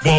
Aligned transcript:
Lunes 0.00 0.12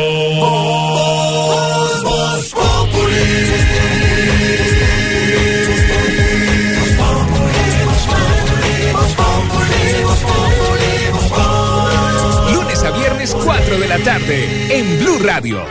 a 12.83 12.91
viernes 12.91 13.33
4 13.33 13.79
de 13.79 13.87
la 13.87 13.99
tarde 13.99 14.77
en 14.77 14.99
Blue 14.99 15.19
Radio. 15.23 15.63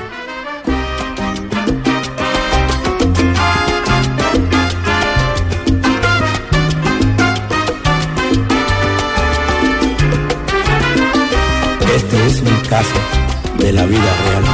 Este 11.95 12.27
es 12.27 12.41
un 12.41 12.61
caso 12.71 13.18
de 13.59 13.73
la 13.73 13.85
vida 13.85 14.13
real. 14.25 14.45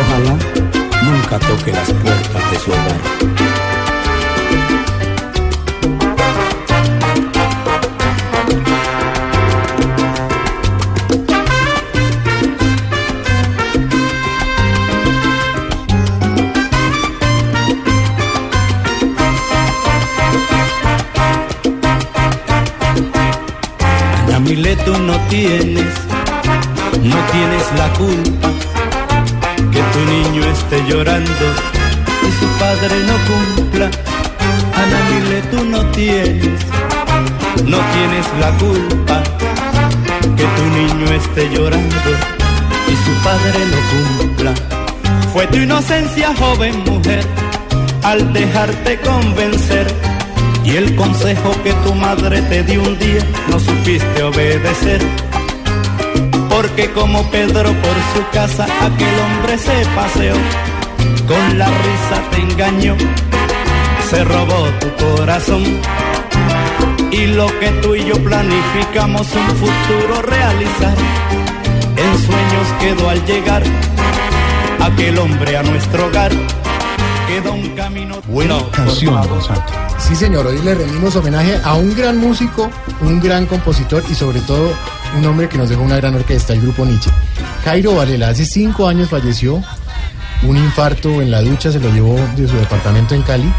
Ojalá 0.00 0.36
nunca 1.02 1.38
toque 1.38 1.72
las 1.72 1.92
puertas 1.92 2.50
de 2.50 2.58
su 2.58 2.70
hogar. 2.70 3.20
Tú 24.84 24.96
no 24.98 25.18
tienes, 25.28 25.84
tienes 27.32 27.64
la 27.76 27.88
culpa 27.94 28.48
que 29.72 29.82
tu 29.92 30.00
niño 30.14 30.42
esté 30.50 30.82
llorando 30.88 31.46
y 32.26 32.30
su 32.38 32.46
padre 32.58 32.94
no 33.06 33.16
cumpla. 33.30 33.90
Ana 34.74 34.98
Milet, 35.10 35.50
tú 35.50 35.64
no 35.64 35.80
tienes, 35.90 36.60
no 37.64 37.78
tienes 37.94 38.26
la 38.40 38.50
culpa 38.58 39.22
que 40.36 40.44
tu 40.56 40.64
niño 40.78 41.06
esté 41.12 41.48
llorando 41.50 42.10
y 42.88 42.94
su 43.04 43.12
padre 43.22 43.60
no 43.72 43.80
cumpla. 43.90 44.54
Fue 45.32 45.46
tu 45.48 45.58
inocencia, 45.58 46.34
joven 46.36 46.82
mujer, 46.84 47.24
al 48.02 48.32
dejarte 48.32 48.98
convencer 49.00 49.86
y 50.64 50.76
el 50.76 50.96
consejo 50.96 51.52
que 51.62 51.72
tu 51.84 51.94
madre 51.94 52.42
te 52.42 52.62
dio 52.64 52.82
un 52.82 52.98
día 52.98 53.24
no 53.48 53.58
supiste 53.60 54.22
obedecer. 54.22 55.29
Porque 56.70 56.92
como 56.92 57.28
Pedro 57.30 57.64
por 57.64 57.96
su 58.14 58.30
casa 58.32 58.64
aquel 58.64 59.18
hombre 59.18 59.58
se 59.58 59.84
paseó, 59.96 60.34
con 61.26 61.58
la 61.58 61.66
risa 61.66 62.30
te 62.30 62.36
engañó, 62.42 62.96
se 64.08 64.22
robó 64.22 64.68
tu 64.78 65.04
corazón. 65.04 65.64
Y 67.10 67.26
lo 67.26 67.46
que 67.58 67.70
tú 67.82 67.96
y 67.96 68.04
yo 68.04 68.14
planificamos 68.22 69.26
un 69.34 69.56
futuro 69.56 70.22
realizar, 70.22 70.94
en 71.96 72.18
sueños 72.18 72.68
quedó 72.78 73.10
al 73.10 73.24
llegar 73.26 73.64
aquel 74.80 75.18
hombre 75.18 75.56
a 75.56 75.64
nuestro 75.64 76.06
hogar. 76.06 76.30
Quedó 77.26 77.52
un 77.52 77.68
camino 77.70 78.20
Buena 78.28 78.58
No, 78.58 78.70
canción, 78.70 79.42
Santo. 79.42 79.72
Sí, 79.98 80.14
señor, 80.14 80.46
hoy 80.46 80.60
le 80.62 80.76
rendimos 80.76 81.16
homenaje 81.16 81.60
a 81.64 81.74
un 81.74 81.94
gran 81.96 82.18
músico, 82.18 82.70
un 83.00 83.20
gran 83.20 83.46
compositor 83.46 84.04
y 84.08 84.14
sobre 84.14 84.40
todo 84.40 84.72
un 85.16 85.24
hombre 85.26 85.48
que 85.48 85.58
nos 85.58 85.68
dejó 85.68 85.82
una 85.82 85.96
gran 85.96 86.14
orquesta, 86.14 86.52
el 86.52 86.60
grupo 86.60 86.84
Nietzsche. 86.84 87.10
Jairo 87.64 87.94
Varela, 87.94 88.28
hace 88.28 88.44
cinco 88.44 88.86
años 88.88 89.08
falleció, 89.08 89.62
un 90.42 90.56
infarto 90.56 91.20
en 91.20 91.30
la 91.30 91.42
ducha 91.42 91.70
se 91.70 91.80
lo 91.80 91.92
llevó 91.92 92.16
de 92.36 92.48
su 92.48 92.56
departamento 92.56 93.14
en 93.14 93.22
Cali. 93.22 93.52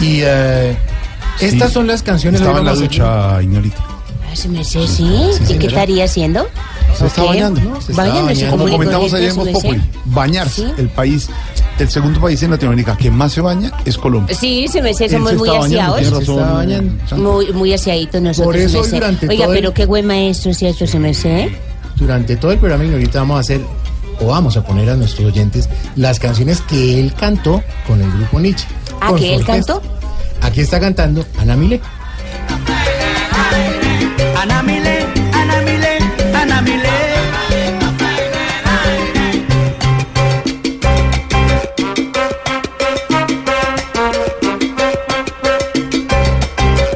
Y 0.00 0.20
eh, 0.22 0.76
estas 1.40 1.72
son 1.72 1.86
las 1.86 2.02
canciones... 2.02 2.40
Estaba 2.40 2.60
en 2.60 2.64
la 2.64 2.74
ducha, 2.74 3.42
Ignorita. 3.42 3.84
Ah, 4.32 4.36
¿Se 4.36 4.48
me 4.48 4.64
sé, 4.64 4.86
sí? 4.88 5.08
¿Y 5.48 5.58
qué 5.58 5.66
estaría 5.66 6.04
haciendo? 6.04 6.48
Se 6.96 7.06
está 7.06 7.22
bañando. 7.22 7.60
No, 7.60 7.80
se 7.80 7.92
está 7.92 8.04
bañando. 8.04 8.50
como 8.50 8.68
comentamos 8.68 9.12
ayer 9.14 9.30
en. 9.30 9.52
Populi, 9.52 9.82
bañarse. 10.06 10.62
¿Sí? 10.62 10.72
El 10.78 10.88
país, 10.88 11.28
el 11.78 11.88
segundo 11.88 12.20
país 12.20 12.42
en 12.42 12.50
Latinoamérica 12.50 12.96
que 12.96 13.10
más 13.10 13.32
se 13.32 13.40
baña 13.40 13.72
es 13.84 13.96
Colombia. 13.98 14.34
Sí, 14.36 14.66
se 14.68 14.80
me 14.82 14.92
somos 14.94 15.30
se 15.30 15.36
muy 15.36 15.48
aseados. 15.48 16.10
Razón. 16.10 17.22
Muy, 17.22 17.52
muy 17.52 17.72
aseaditos 17.72 18.20
nosotros. 18.22 18.46
Por 18.46 18.56
eso 18.56 18.84
se 18.84 18.96
durante 18.96 19.28
Oiga, 19.28 19.44
todo 19.44 19.54
el- 19.54 19.60
pero 19.60 19.74
qué 19.74 19.86
buen 19.86 20.06
maestro, 20.06 20.52
¿cierto? 20.54 20.86
Se 20.86 20.98
me 20.98 21.12
sé. 21.14 21.50
Durante 21.96 22.36
todo 22.36 22.52
el 22.52 22.58
programa 22.58 22.84
Ignorita 22.84 23.20
vamos 23.20 23.36
a 23.36 23.40
hacer 23.40 23.60
o 24.20 24.26
vamos 24.26 24.56
a 24.56 24.64
poner 24.64 24.88
a 24.90 24.96
nuestros 24.96 25.26
oyentes 25.26 25.68
las 25.96 26.18
canciones 26.20 26.60
que 26.62 27.00
él 27.00 27.12
cantó 27.14 27.62
con 27.86 28.00
el 28.00 28.10
grupo 28.12 28.38
Nietzsche. 28.40 28.66
¿Ah, 29.00 29.12
que 29.16 29.34
él 29.34 29.40
orquesta. 29.40 29.52
cantó? 29.74 29.82
Aquí 30.42 30.60
está 30.60 30.78
cantando 30.80 31.24
Ana 31.38 31.56
Mile. 31.56 31.80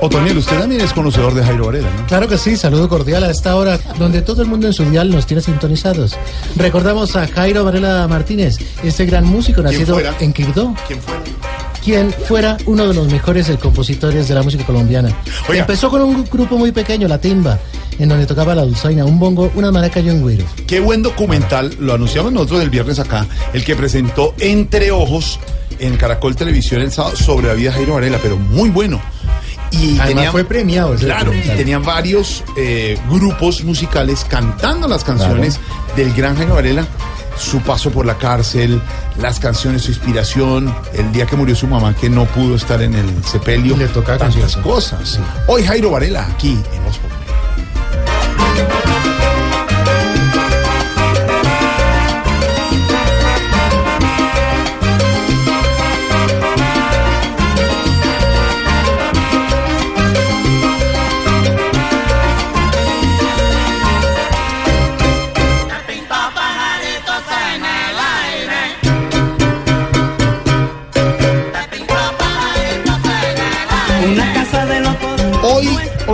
Otoniel, 0.06 0.38
usted 0.38 0.58
también 0.58 0.80
es 0.80 0.92
conocedor 0.92 1.34
de 1.34 1.42
Jairo 1.44 1.66
Varela, 1.66 1.88
¿no? 1.96 2.06
Claro 2.06 2.28
que 2.28 2.38
sí, 2.38 2.56
saludo 2.56 2.88
cordial 2.88 3.24
a 3.24 3.30
esta 3.30 3.56
hora, 3.56 3.78
donde 3.98 4.22
todo 4.22 4.42
el 4.42 4.48
mundo 4.48 4.66
en 4.66 4.72
su 4.72 4.84
dial 4.84 5.10
nos 5.10 5.26
tiene 5.26 5.42
sintonizados. 5.42 6.16
Recordamos 6.56 7.16
a 7.16 7.26
Jairo 7.26 7.64
Varela 7.64 8.06
Martínez, 8.08 8.56
este 8.82 9.06
gran 9.06 9.24
músico 9.24 9.62
nacido 9.62 9.94
fuera? 9.94 10.14
en 10.20 10.32
Quibdó, 10.32 10.74
¿Quién 10.86 11.00
fue? 11.00 11.14
quien 11.84 12.12
fuera 12.12 12.56
uno 12.66 12.88
de 12.88 12.94
los 12.94 13.06
mejores 13.12 13.48
compositores 13.62 14.26
de 14.26 14.34
la 14.34 14.42
música 14.42 14.64
colombiana. 14.66 15.14
Oiga. 15.48 15.60
Empezó 15.60 15.88
con 15.88 16.02
un 16.02 16.24
grupo 16.24 16.58
muy 16.58 16.72
pequeño, 16.72 17.06
La 17.06 17.18
Timba, 17.18 17.60
en 17.98 18.08
donde 18.08 18.26
tocaba 18.26 18.56
la 18.56 18.62
dulzaina, 18.62 19.04
un 19.04 19.20
bongo, 19.20 19.52
una 19.54 19.70
maraca 19.70 20.00
y 20.00 20.10
un 20.10 20.20
güiro. 20.20 20.44
Qué 20.66 20.80
buen 20.80 21.02
documental, 21.02 21.76
lo 21.78 21.94
anunciamos 21.94 22.32
nosotros 22.32 22.62
el 22.62 22.70
viernes 22.70 22.98
acá, 22.98 23.26
el 23.52 23.64
que 23.64 23.76
presentó 23.76 24.34
Entre 24.40 24.90
Ojos 24.90 25.38
en 25.78 25.96
Caracol 25.96 26.34
Televisión 26.34 26.80
el 26.82 26.90
sábado 26.90 27.16
sobre 27.16 27.46
la 27.48 27.54
vida 27.54 27.70
de 27.70 27.76
Jairo 27.76 27.94
Varela, 27.94 28.18
pero 28.20 28.36
muy 28.36 28.70
bueno. 28.70 29.00
Y 29.70 29.98
Además 29.98 30.28
fue 30.30 30.44
premiado 30.44 30.94
ese 30.94 31.04
Claro, 31.06 31.24
y 31.24 31.36
documental. 31.36 31.56
tenían 31.56 31.82
varios 31.84 32.44
eh, 32.56 32.98
grupos 33.10 33.64
musicales 33.64 34.24
cantando 34.28 34.88
las 34.88 35.04
canciones 35.04 35.60
del 35.96 36.12
gran 36.14 36.36
Jairo 36.36 36.54
Varela, 36.54 36.86
su 37.36 37.60
paso 37.60 37.90
por 37.90 38.06
la 38.06 38.14
cárcel, 38.16 38.80
las 39.18 39.38
canciones, 39.40 39.82
su 39.82 39.90
inspiración, 39.90 40.74
el 40.94 41.12
día 41.12 41.26
que 41.26 41.36
murió 41.36 41.54
su 41.54 41.66
mamá 41.66 41.94
que 41.94 42.08
no 42.08 42.24
pudo 42.26 42.56
estar 42.56 42.80
en 42.80 42.94
el 42.94 43.24
sepelio. 43.24 43.74
Y 43.74 43.78
le 43.78 43.88
tocaba 43.88 44.18
tantas 44.18 44.56
cosas. 44.56 45.18
Hoy 45.46 45.62
Jairo 45.64 45.90
Varela 45.90 46.26
aquí 46.26 46.52
en 46.72 46.84
Voz 46.84 46.98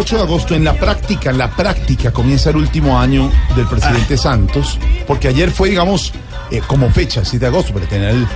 8 0.02 0.16
de 0.16 0.22
agosto, 0.22 0.54
en 0.56 0.64
la 0.64 0.74
práctica, 0.74 1.30
en 1.30 1.38
la 1.38 1.48
práctica 1.48 2.10
comienza 2.10 2.50
el 2.50 2.56
último 2.56 2.98
año 2.98 3.30
del 3.54 3.68
presidente 3.68 4.16
Santos, 4.16 4.76
porque 5.06 5.28
ayer 5.28 5.52
fue, 5.52 5.70
digamos, 5.70 6.12
eh, 6.50 6.60
como 6.66 6.90
fecha, 6.90 7.24
7 7.24 7.38
de 7.38 7.46
agosto, 7.46 7.72
pero 7.72 7.86
tenía, 7.86 8.10
el, 8.10 8.26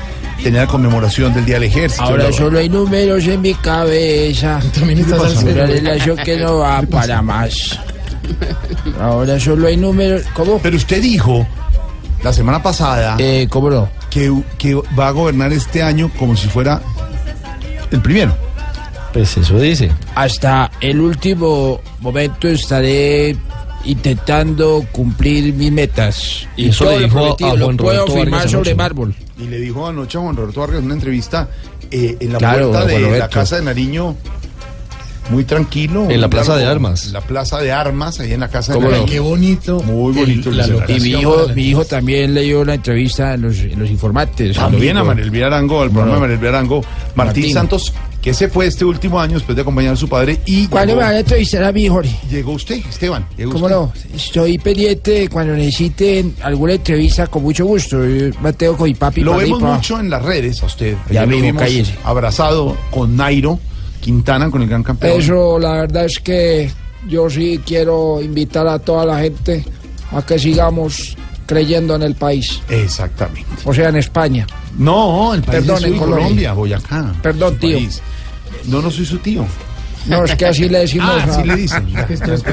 tenía 0.40 0.60
la 0.60 0.66
conmemoración 0.68 1.34
del 1.34 1.44
Día 1.44 1.56
del 1.56 1.64
Ejército. 1.64 2.04
Ahora 2.04 2.32
solo 2.32 2.60
hay 2.60 2.68
números 2.68 3.26
en 3.26 3.40
mi 3.40 3.52
cabeza. 3.54 4.60
También 4.74 5.00
estás 5.00 5.42
Una 5.42 5.66
relación 5.66 6.16
que 6.18 6.36
no 6.36 6.58
va 6.58 6.82
para 6.82 7.20
más. 7.20 7.76
Ahora 9.00 9.40
solo 9.40 9.66
hay 9.66 9.76
números. 9.76 10.22
¿Cómo? 10.34 10.60
Pero 10.62 10.76
usted 10.76 11.02
dijo 11.02 11.44
la 12.22 12.32
semana 12.32 12.62
pasada 12.62 13.16
Eh, 13.18 13.48
¿Cómo 13.50 13.70
no? 13.70 13.88
que, 14.08 14.32
que 14.56 14.74
va 14.98 15.08
a 15.08 15.10
gobernar 15.10 15.52
este 15.52 15.82
año 15.82 16.12
como 16.16 16.36
si 16.36 16.46
fuera 16.46 16.80
el 17.90 18.00
primero. 18.00 18.45
Pues 19.16 19.34
eso 19.38 19.58
dice. 19.58 19.90
Hasta 20.14 20.70
el 20.80 21.00
último 21.00 21.80
momento 22.00 22.48
estaré 22.48 23.34
intentando 23.86 24.84
cumplir 24.92 25.54
mis 25.54 25.72
metas. 25.72 26.46
Y 26.56 26.68
Eso 26.68 26.84
todo 26.84 26.94
le 26.94 27.00
lo 27.00 27.04
dijo 27.06 27.18
a- 27.18 27.22
prometido 27.22 27.50
a 27.50 27.56
lo 27.56 27.64
Juan 27.64 27.76
puedo 27.78 27.90
Roberto 28.00 28.12
firmar 28.12 28.30
Vargas 28.40 28.50
sobre 28.50 28.70
anoche. 28.70 28.74
mármol. 28.74 29.14
Y 29.38 29.44
le 29.46 29.58
dijo 29.60 29.86
anoche 29.86 30.18
a 30.18 30.20
Juan 30.20 30.36
Roberto 30.36 30.60
Vargas 30.60 30.78
en 30.80 30.84
una 30.84 30.94
entrevista 30.94 31.48
eh, 31.90 32.16
en 32.20 32.32
la 32.32 32.38
Claro, 32.38 32.70
puerta 32.72 32.86
de 32.86 33.00
la 33.00 33.06
Roberto. 33.08 33.30
casa 33.30 33.56
de 33.56 33.62
Nariño, 33.62 34.16
muy 35.30 35.44
tranquilo. 35.44 36.10
En 36.10 36.20
la 36.20 36.28
Plaza 36.28 36.54
de 36.56 36.66
Armas. 36.66 37.06
en 37.06 37.12
La 37.14 37.20
plaza 37.20 37.58
de 37.60 37.72
armas, 37.72 38.20
ahí 38.20 38.32
en 38.32 38.40
la 38.40 38.48
casa 38.48 38.72
de 38.72 38.78
¿Cómo 38.78 38.88
no? 38.90 38.96
Nariño. 38.96 39.10
Qué 39.12 39.20
bonito. 39.20 39.82
Muy 39.82 40.12
bonito 40.12 40.50
el 40.50 40.56
la 40.58 40.64
escenario. 40.64 40.96
Y 40.96 41.00
mi 41.00 41.08
hijo, 41.20 41.48
mi 41.54 41.62
hijo 41.68 41.84
también 41.84 42.34
leyó 42.34 42.64
la 42.64 42.74
entrevista 42.74 43.34
en 43.34 43.42
los, 43.42 43.58
en 43.58 43.78
los 43.78 43.88
informantes. 43.90 44.56
También 44.56 44.96
a 44.96 45.00
domingo. 45.00 45.06
Manuel 45.14 45.30
Villarango, 45.30 45.80
al 45.82 45.90
programa 45.90 46.14
de 46.14 46.20
Manuel 46.20 46.38
Villarango, 46.38 46.80
Martín, 47.16 47.16
Martín. 47.16 47.52
Santos, 47.54 47.92
que 48.26 48.34
se 48.34 48.48
fue 48.48 48.66
este 48.66 48.84
último 48.84 49.20
año 49.20 49.34
después 49.34 49.54
de 49.54 49.62
acompañar 49.62 49.92
a 49.92 49.96
su 49.96 50.08
padre 50.08 50.40
y 50.46 50.66
¿Cuándo 50.66 50.94
llegó, 50.94 51.00
me 51.00 51.06
van 51.06 51.14
a 51.14 51.18
entrevistar 51.20 51.62
a 51.62 51.70
mí, 51.70 51.86
Jorge? 51.86 52.12
llegó 52.28 52.54
usted, 52.54 52.74
Esteban. 52.84 53.24
llegó 53.36 53.52
¿Cómo 53.52 53.66
usted. 53.66 53.76
no? 54.10 54.16
Estoy 54.16 54.58
pendiente 54.58 55.28
cuando 55.28 55.52
necesiten 55.54 56.34
alguna 56.42 56.72
entrevista 56.72 57.28
con 57.28 57.44
mucho 57.44 57.64
gusto. 57.66 58.04
Yo 58.04 58.32
Mateo 58.42 58.76
con 58.76 58.88
mi 58.88 58.94
papi 58.94 59.20
Lo 59.20 59.36
vemos 59.36 59.62
mucho 59.62 60.00
en 60.00 60.10
las 60.10 60.24
redes 60.24 60.60
a 60.60 60.66
usted. 60.66 60.96
Ya 61.08 61.20
Ayer 61.20 61.22
lo 61.22 61.26
mismo, 61.28 61.46
vimos 61.46 61.62
cállese. 61.62 61.94
abrazado 62.02 62.76
con 62.90 63.14
Nairo 63.14 63.60
Quintana, 64.00 64.50
con 64.50 64.60
el 64.60 64.68
gran 64.68 64.82
campeón. 64.82 65.20
Eso, 65.20 65.60
la 65.60 65.70
verdad 65.82 66.06
es 66.06 66.18
que 66.18 66.68
yo 67.08 67.30
sí 67.30 67.60
quiero 67.64 68.20
invitar 68.20 68.66
a 68.66 68.80
toda 68.80 69.04
la 69.06 69.20
gente 69.20 69.64
a 70.10 70.22
que 70.26 70.36
sigamos 70.40 71.16
creyendo 71.46 71.94
en 71.94 72.02
el 72.02 72.16
país, 72.16 72.60
Exactamente. 72.68 73.46
o 73.64 73.72
sea, 73.72 73.88
en 73.90 73.96
España. 73.98 74.48
No, 74.76 75.32
el 75.32 75.42
país 75.42 75.60
Perdón, 75.60 75.80
de 75.82 75.88
en 75.90 75.96
Colombia. 75.96 76.22
Colombia, 76.24 76.52
Boyacá. 76.54 77.14
Perdón, 77.22 77.56
tío. 77.60 77.78
país. 77.78 78.02
No, 78.66 78.82
no 78.82 78.90
soy 78.90 79.06
su 79.06 79.18
tío. 79.18 79.46
No, 80.06 80.24
es 80.24 80.36
que 80.36 80.46
así 80.46 80.68
le 80.68 80.80
decimos 80.80 81.10
Ah, 81.10 81.26
así 81.28 81.42
le 81.42 81.56
dicen. 81.56 81.86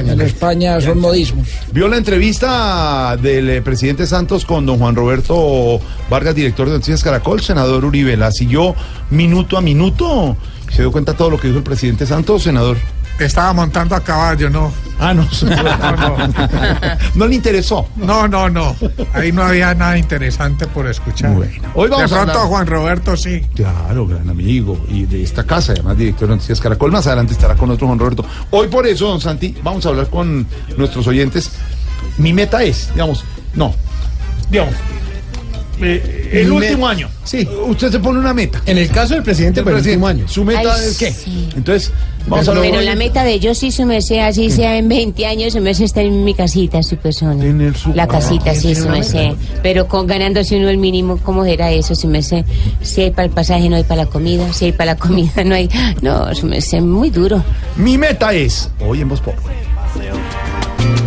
En. 0.10 0.22
España 0.22 0.82
son 0.82 1.00
modismos. 1.00 1.48
Vio 1.72 1.88
la 1.88 1.98
entrevista 1.98 3.16
del 3.18 3.50
eh, 3.50 3.62
presidente 3.62 4.08
Santos 4.08 4.44
con 4.46 4.66
don 4.66 4.80
Juan 4.80 4.96
Roberto 4.96 5.80
Vargas, 6.10 6.34
director 6.34 6.68
de 6.68 6.74
Noticias 6.74 7.04
Caracol, 7.04 7.42
senador 7.42 7.86
Uribe. 7.86 8.18
La 8.18 8.32
siguió 8.32 8.76
minuto 9.12 9.58
a 9.58 9.62
minuto. 9.62 10.36
¿Se 10.72 10.82
dio 10.82 10.92
cuenta 10.92 11.14
todo 11.14 11.30
lo 11.30 11.40
que 11.40 11.48
dijo 11.48 11.60
el 11.60 11.64
presidente 11.64 12.08
Santos, 12.08 12.44
senador? 12.44 12.78
Estaba 13.20 13.54
montando 13.54 13.96
a 13.96 14.02
caballo, 14.04 14.50
no. 14.50 14.72
Ah, 15.00 15.14
no. 15.14 15.28
No, 15.44 16.18
no 17.16 17.28
le 17.28 17.36
interesó. 17.36 17.88
no, 17.96 18.28
no, 18.28 18.50
no. 18.50 18.76
Ahí 19.14 19.32
no 19.32 19.44
había 19.44 19.74
nada 19.76 19.98
interesante 19.98 20.66
por 20.68 20.88
escuchar. 20.88 21.34
Bueno, 21.34 21.54
hoy 21.76 21.90
vamos 21.90 22.10
de 22.10 22.16
a 22.16 22.20
pronto 22.20 22.32
hablar- 22.40 22.48
Juan 22.50 22.68
Roberto 22.68 23.18
sí. 23.18 23.42
Claro, 23.56 24.08
gran 24.08 24.30
amigo 24.30 24.84
y 24.90 25.06
de 25.06 25.24
esta 25.24 25.44
casa, 25.44 25.74
además 25.74 25.98
director 25.98 26.28
de 26.28 26.36
Noticias 26.36 26.60
Caracol. 26.60 26.92
Más 26.92 27.06
adelante 27.08 27.34
estará 27.34 27.56
con 27.56 27.70
otro 27.72 27.88
Juan 27.88 28.00
Roberto. 28.00 28.26
Hoy 28.52 28.68
por 28.68 28.86
eso, 28.88 29.08
don 29.08 29.22
Santi, 29.22 29.56
vamos 29.64 29.86
a 29.86 29.90
hablar 29.90 30.08
con 30.10 30.46
nuestros 30.78 31.06
oyentes. 31.08 31.52
Mi 32.18 32.34
meta 32.34 32.64
es, 32.64 32.90
digamos, 32.94 33.24
no, 33.56 33.74
digamos, 34.50 34.74
eh, 35.86 36.30
el 36.34 36.48
Mi 36.50 36.56
último 36.58 36.88
año. 36.88 37.10
Sí. 37.24 37.48
Usted 37.68 37.92
se 37.92 38.00
pone 38.00 38.20
una 38.20 38.34
meta. 38.34 38.62
En 38.66 38.78
el 38.78 38.90
caso 38.90 39.14
del 39.14 39.24
presidente, 39.24 39.62
El 39.62 39.64
pero 39.66 39.78
el 39.78 39.84
último 39.86 40.08
año. 40.08 40.28
Su 40.28 40.44
meta 40.44 40.76
Ay, 40.76 40.82
es 40.90 40.98
qué. 40.98 41.12
sí. 41.12 41.50
Entonces, 41.56 41.92
vamos 42.28 42.48
a 42.48 42.54
Pero 42.54 42.66
hablar. 42.66 42.84
la 42.84 42.96
meta 42.96 43.24
de 43.24 43.40
yo 43.40 43.56
sí, 43.56 43.72
su 43.72 43.86
merced, 43.86 44.20
así 44.20 44.50
sea 44.50 44.78
en 44.78 44.90
20 44.90 45.26
años, 45.26 45.54
su 45.54 45.62
merced 45.62 45.86
está 45.86 46.02
en 46.02 46.24
mi 46.26 46.34
casita, 46.34 46.84
su 46.84 46.98
persona. 46.98 47.38
Tener 47.42 47.76
su- 47.78 47.94
La 47.94 48.08
casita, 48.08 48.52
Ah, 48.52 48.56
sí, 48.56 48.62
tiene 48.62 48.76
su 48.76 48.84
una 48.84 48.92
merced. 48.94 49.32
Pero 49.62 49.88
con 49.88 50.06
ganándose 50.08 50.58
uno 50.58 50.70
el 50.70 50.78
mínimo, 50.78 51.18
¿cómo 51.24 51.46
era 51.46 51.72
eso, 51.72 51.96
su 51.96 52.08
merced? 52.08 52.46
Si 52.82 53.02
hay 53.02 53.12
para 53.12 53.26
el 53.26 53.32
pasaje, 53.32 53.70
no 53.70 53.76
hay 53.78 53.84
para 53.84 54.04
la 54.04 54.10
comida. 54.10 54.52
Si 54.54 54.66
hay 54.66 54.72
para 54.74 54.94
la 54.94 54.98
comida, 55.00 55.44
no 55.46 55.56
hay. 55.56 55.70
No, 56.02 56.34
su 56.36 56.46
merced, 56.48 56.82
muy 56.82 57.10
duro. 57.10 57.44
Mi 57.78 57.98
meta 57.98 58.34
es, 58.34 58.70
hoy 58.80 59.02
en 59.02 59.10
Voz 59.10 59.22
Populi. 59.22 59.54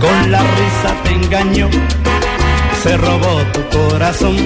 Con 0.00 0.31
la 0.31 0.40
risa 0.40 0.94
te 1.05 1.11
engañó, 1.11 1.69
se 2.86 2.96
robó 2.96 3.42
tu 3.52 3.68
corazón. 3.76 4.36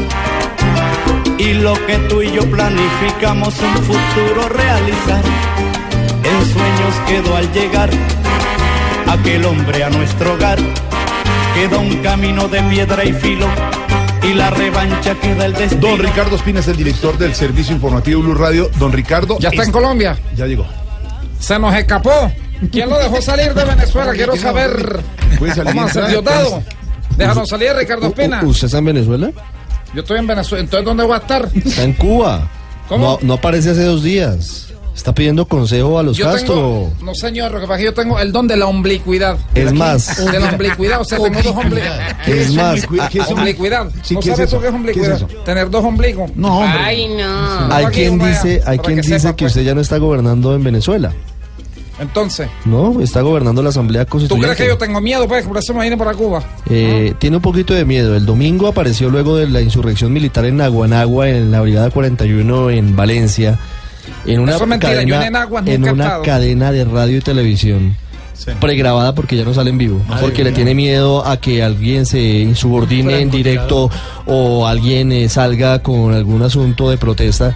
Y 1.38 1.54
lo 1.54 1.74
que 1.86 1.96
tú 2.08 2.22
y 2.22 2.32
yo 2.32 2.42
planificamos 2.50 3.54
un 3.60 3.74
futuro 3.84 4.48
realizar. 4.48 5.22
En 6.24 6.52
sueños 6.52 6.94
quedó 7.06 7.36
al 7.36 7.52
llegar 7.52 7.90
aquel 9.08 9.44
hombre 9.44 9.84
a 9.84 9.90
nuestro 9.90 10.34
hogar. 10.34 10.58
Queda 11.54 11.78
un 11.78 11.96
camino 12.02 12.48
de 12.48 12.62
piedra 12.62 13.04
y 13.04 13.12
filo 13.12 13.46
y 14.22 14.34
la 14.34 14.50
revancha 14.50 15.14
queda 15.16 15.46
el 15.46 15.52
destino. 15.52 15.88
Don 15.88 15.98
Ricardo 15.98 16.36
Espina 16.36 16.60
es 16.60 16.68
el 16.68 16.76
director 16.76 17.18
del 17.18 17.34
servicio 17.34 17.74
informativo 17.74 18.22
Blue 18.22 18.34
Radio. 18.34 18.70
Don 18.78 18.92
Ricardo. 18.92 19.38
Ya 19.38 19.48
está 19.50 19.62
es- 19.62 19.68
en 19.68 19.72
Colombia. 19.72 20.18
Ya 20.36 20.46
llegó. 20.46 20.66
Se 21.38 21.58
nos 21.58 21.74
escapó. 21.74 22.32
¿Quién 22.70 22.88
lo 22.90 22.98
dejó 22.98 23.20
salir 23.20 23.52
de 23.54 23.64
Venezuela? 23.64 24.12
Quiero 24.14 24.36
saber. 24.36 25.00
Puede 25.38 25.54
salir 25.54 25.72
¿Cómo 25.74 25.86
y 25.86 25.90
hace 25.90 25.98
entrar, 26.00 26.10
Diosdado? 26.10 26.62
Déjanos 27.16 27.48
salir, 27.48 27.72
Ricardo 27.76 28.06
Espina. 28.08 28.40
¿Usted 28.44 28.66
está 28.66 28.78
en 28.78 28.84
Venezuela? 28.86 29.30
Yo 29.94 30.00
estoy 30.02 30.18
en 30.18 30.26
Venezuela. 30.26 30.64
¿Entonces 30.64 30.84
dónde 30.84 31.04
voy 31.04 31.14
a 31.14 31.18
estar? 31.18 31.48
Está 31.54 31.82
en 31.82 31.92
Cuba. 31.94 32.48
¿Cómo? 32.88 33.04
No, 33.04 33.18
no 33.22 33.34
aparece 33.34 33.70
hace 33.70 33.84
dos 33.84 34.02
días. 34.02 34.66
Está 34.94 35.14
pidiendo 35.14 35.46
consejo 35.46 35.98
a 35.98 36.02
los 36.02 36.16
Yo 36.16 36.26
Castro. 36.26 36.54
tengo, 36.54 36.92
no 37.02 37.14
señor, 37.14 37.52
lo 37.52 37.60
que 37.60 37.66
pasa 37.66 37.74
es 37.76 37.78
que 37.80 37.84
yo 37.86 37.94
tengo 37.94 38.18
el 38.18 38.32
don 38.32 38.46
de 38.46 38.56
la 38.56 38.66
oblicuidad. 38.66 39.38
Es 39.54 39.72
más, 39.72 40.16
De 40.30 40.38
la 40.38 40.50
oblicuidad, 40.50 41.00
o 41.00 41.04
sea, 41.04 41.18
tengo 41.18 41.40
dos 41.40 41.56
ombligos. 41.56 41.88
¿Qué 42.26 42.42
es 42.42 42.52
más, 42.54 42.70
oblicuidad? 42.74 43.06
a- 43.06 43.08
¿Qué 43.08 43.18
es 43.20 43.30
a- 43.30 43.34
Oblicuidad. 43.34 43.90
Sí, 44.02 44.14
¿No 44.14 44.20
¿qué 44.20 44.30
es 44.30 44.36
sabes 44.36 44.50
eso? 44.50 44.60
qué 44.60 44.68
es 44.68 44.74
oblicuidad? 44.74 45.08
¿Qué 45.08 45.14
es 45.14 45.22
eso? 45.32 45.42
Tener 45.44 45.70
dos 45.70 45.84
ombligos. 45.84 46.30
No, 46.36 46.58
hombre. 46.58 46.80
Ay, 46.82 47.08
no. 47.16 47.74
hay 47.74 47.86
quien 47.86 48.18
dice, 48.18 48.62
hay 48.66 48.78
quien 48.78 48.96
que 48.96 49.02
dice 49.02 49.20
sepa, 49.20 49.36
que 49.36 49.44
pues. 49.44 49.52
usted 49.52 49.62
ya 49.64 49.74
no 49.74 49.80
está 49.80 49.96
gobernando 49.98 50.54
en 50.54 50.64
Venezuela. 50.64 51.12
Entonces, 52.00 52.48
No, 52.64 53.00
está 53.00 53.20
gobernando 53.20 53.62
la 53.62 53.68
Asamblea 53.68 54.04
¿tú 54.06 54.12
Constituyente. 54.12 54.46
crees 54.56 54.58
que 54.58 54.66
yo 54.74 54.78
tengo 54.78 55.00
miedo, 55.00 55.28
pues? 55.28 55.46
Por 55.46 55.58
eso 55.58 55.74
me 55.74 55.84
vine 55.84 55.96
para 55.96 56.14
Cuba. 56.14 56.42
Eh, 56.70 57.14
tiene 57.18 57.36
un 57.36 57.42
poquito 57.42 57.74
de 57.74 57.84
miedo. 57.84 58.16
El 58.16 58.24
domingo 58.26 58.66
apareció 58.68 59.10
luego 59.10 59.36
de 59.36 59.48
la 59.48 59.60
insurrección 59.60 60.12
militar 60.12 60.44
en 60.46 60.56
Naguanagua, 60.56 61.28
en 61.28 61.50
la 61.50 61.60
Brigada 61.60 61.90
41 61.90 62.70
en 62.70 62.96
Valencia, 62.96 63.58
en 64.24 64.40
una 64.40 64.54
Eso 64.54 64.64
es 64.64 64.68
mentira, 64.70 65.02
yo 65.02 65.14
cadena, 65.16 65.26
en 65.26 65.36
Aguas 65.36 65.66
en 65.66 65.82
una 65.88 66.04
estado. 66.04 66.22
cadena 66.22 66.72
de 66.72 66.84
radio 66.86 67.18
y 67.18 67.20
televisión. 67.20 67.96
pregrabada 68.58 69.14
porque 69.14 69.36
ya 69.36 69.44
no 69.44 69.52
sale 69.52 69.68
en 69.68 69.76
vivo, 69.76 70.00
porque 70.22 70.42
le 70.44 70.52
tiene 70.52 70.74
miedo 70.74 71.26
a 71.26 71.36
que 71.36 71.62
alguien 71.62 72.06
se 72.06 72.18
insubordine 72.20 73.20
en 73.20 73.30
directo 73.30 73.90
o 74.26 74.66
alguien 74.66 75.12
eh, 75.12 75.28
salga 75.28 75.82
con 75.82 76.14
algún 76.14 76.40
asunto 76.42 76.88
de 76.88 76.96
protesta 76.96 77.54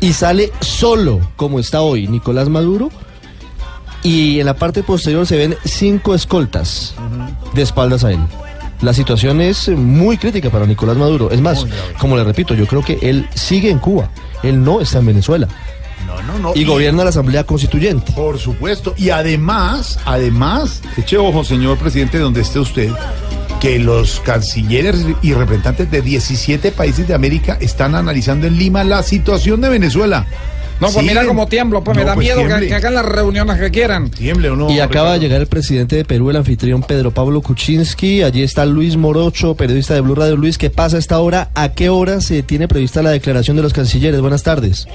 y 0.00 0.14
sale 0.14 0.50
solo 0.60 1.20
como 1.36 1.58
está 1.60 1.82
hoy 1.82 2.08
Nicolás 2.08 2.48
Maduro 2.48 2.90
y 4.02 4.40
en 4.40 4.46
la 4.46 4.54
parte 4.54 4.82
posterior 4.82 5.26
se 5.26 5.36
ven 5.36 5.56
cinco 5.64 6.14
escoltas 6.14 6.94
de 7.54 7.62
espaldas 7.62 8.04
a 8.04 8.12
él. 8.12 8.20
La 8.80 8.92
situación 8.92 9.40
es 9.40 9.68
muy 9.68 10.18
crítica 10.18 10.50
para 10.50 10.66
Nicolás 10.66 10.96
Maduro. 10.96 11.30
Es 11.30 11.40
más, 11.40 11.64
como 11.98 12.16
le 12.16 12.24
repito, 12.24 12.54
yo 12.54 12.66
creo 12.66 12.84
que 12.84 12.98
él 13.00 13.28
sigue 13.34 13.70
en 13.70 13.78
Cuba. 13.78 14.10
Él 14.42 14.62
no 14.64 14.80
está 14.80 14.98
en 14.98 15.06
Venezuela. 15.06 15.46
No, 16.04 16.20
no, 16.22 16.38
no. 16.38 16.52
Y 16.56 16.64
gobierna 16.64 17.04
la 17.04 17.10
Asamblea 17.10 17.44
Constituyente. 17.44 18.10
Por 18.12 18.40
supuesto. 18.40 18.92
Y 18.96 19.10
además, 19.10 20.00
además, 20.04 20.82
eche 20.96 21.16
ojo, 21.16 21.44
señor 21.44 21.78
presidente, 21.78 22.18
donde 22.18 22.40
esté 22.40 22.58
usted, 22.58 22.90
que 23.60 23.78
los 23.78 24.18
cancilleres 24.18 25.06
y 25.22 25.32
representantes 25.32 25.88
de 25.88 26.02
17 26.02 26.72
países 26.72 27.06
de 27.06 27.14
América 27.14 27.58
están 27.60 27.94
analizando 27.94 28.48
en 28.48 28.58
Lima 28.58 28.82
la 28.82 29.04
situación 29.04 29.60
de 29.60 29.68
Venezuela. 29.68 30.26
No, 30.80 30.90
pues 30.90 31.06
mira 31.06 31.24
cómo 31.24 31.46
tiemblo, 31.46 31.84
pues 31.84 31.96
me 31.96 32.04
da 32.04 32.14
pues 32.14 32.26
miedo 32.26 32.46
que, 32.46 32.74
hagan 32.74 32.94
las 32.94 33.06
reuniones 33.06 33.58
que 33.58 33.70
quieran. 33.70 34.10
Tiemble 34.10 34.50
o 34.50 34.56
no. 34.56 34.70
Y 34.70 34.80
acaba 34.80 35.12
de 35.14 35.20
llegar 35.20 35.40
el 35.40 35.46
presidente 35.46 35.96
de 35.96 36.04
Perú, 36.04 36.30
el 36.30 36.36
anfitrión 36.36 36.82
Pedro 36.82 37.12
Pablo 37.12 37.40
Kuczynski. 37.40 38.22
Allí 38.22 38.42
está 38.42 38.66
Luis 38.66 38.96
Morocho, 38.96 39.54
periodista 39.54 39.94
de 39.94 40.00
Blue 40.00 40.14
Radio. 40.14 40.36
Luis, 40.36 40.58
¿qué 40.58 40.70
pasa 40.70 40.96
a 40.96 40.98
esta 40.98 41.20
hora? 41.20 41.50
¿A 41.54 41.72
qué 41.72 41.88
hora 41.88 42.20
se 42.20 42.42
tiene 42.42 42.66
prevista 42.66 43.02
la 43.02 43.10
declaración 43.10 43.56
de 43.56 43.62
los 43.62 43.72
cancilleres? 43.72 44.20
Buenas 44.20 44.42
tardes. 44.42 44.88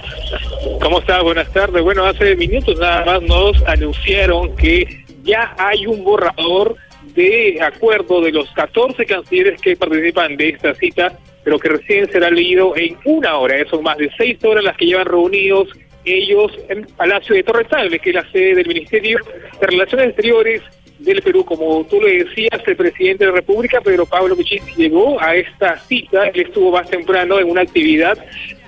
¿Cómo 0.81 0.99
está? 0.99 1.21
Buenas 1.21 1.51
tardes. 1.53 1.81
Bueno, 1.81 2.05
hace 2.05 2.35
minutos 2.35 2.77
nada 2.79 3.05
más 3.05 3.21
nos 3.23 3.61
anunciaron 3.67 4.55
que 4.55 5.05
ya 5.23 5.55
hay 5.57 5.85
un 5.85 6.03
borrador 6.03 6.75
de 7.15 7.59
acuerdo 7.61 8.21
de 8.21 8.31
los 8.31 8.49
14 8.51 9.05
cancilleres 9.05 9.59
que 9.59 9.75
participan 9.75 10.37
de 10.37 10.49
esta 10.49 10.73
cita, 10.75 11.17
pero 11.47 11.59
que 11.59 11.69
recién 11.69 12.11
será 12.11 12.29
leído 12.29 12.75
en 12.75 12.97
una 13.05 13.37
hora. 13.37 13.55
Son 13.69 13.81
más 13.81 13.95
de 13.95 14.11
seis 14.17 14.37
horas 14.43 14.65
las 14.65 14.75
que 14.75 14.85
llevan 14.85 15.05
reunidos 15.05 15.69
ellos 16.03 16.51
en 16.67 16.85
Palacio 16.87 17.35
de 17.35 17.43
Torresable, 17.43 17.99
que 17.99 18.09
es 18.09 18.15
la 18.17 18.29
sede 18.33 18.55
del 18.55 18.67
Ministerio 18.67 19.17
de 19.61 19.65
Relaciones 19.65 20.07
Exteriores 20.07 20.61
del 20.99 21.21
Perú. 21.21 21.45
Como 21.45 21.85
tú 21.85 22.01
le 22.01 22.25
decías, 22.25 22.61
el 22.65 22.75
presidente 22.75 23.23
de 23.23 23.31
la 23.31 23.37
República, 23.37 23.79
Pedro 23.79 24.05
Pablo 24.05 24.35
Kuczynski, 24.35 24.73
llegó 24.75 25.21
a 25.21 25.37
esta 25.37 25.79
cita. 25.79 26.27
Él 26.27 26.41
estuvo 26.41 26.69
más 26.69 26.89
temprano 26.89 27.39
en 27.39 27.49
una 27.49 27.61
actividad 27.61 28.17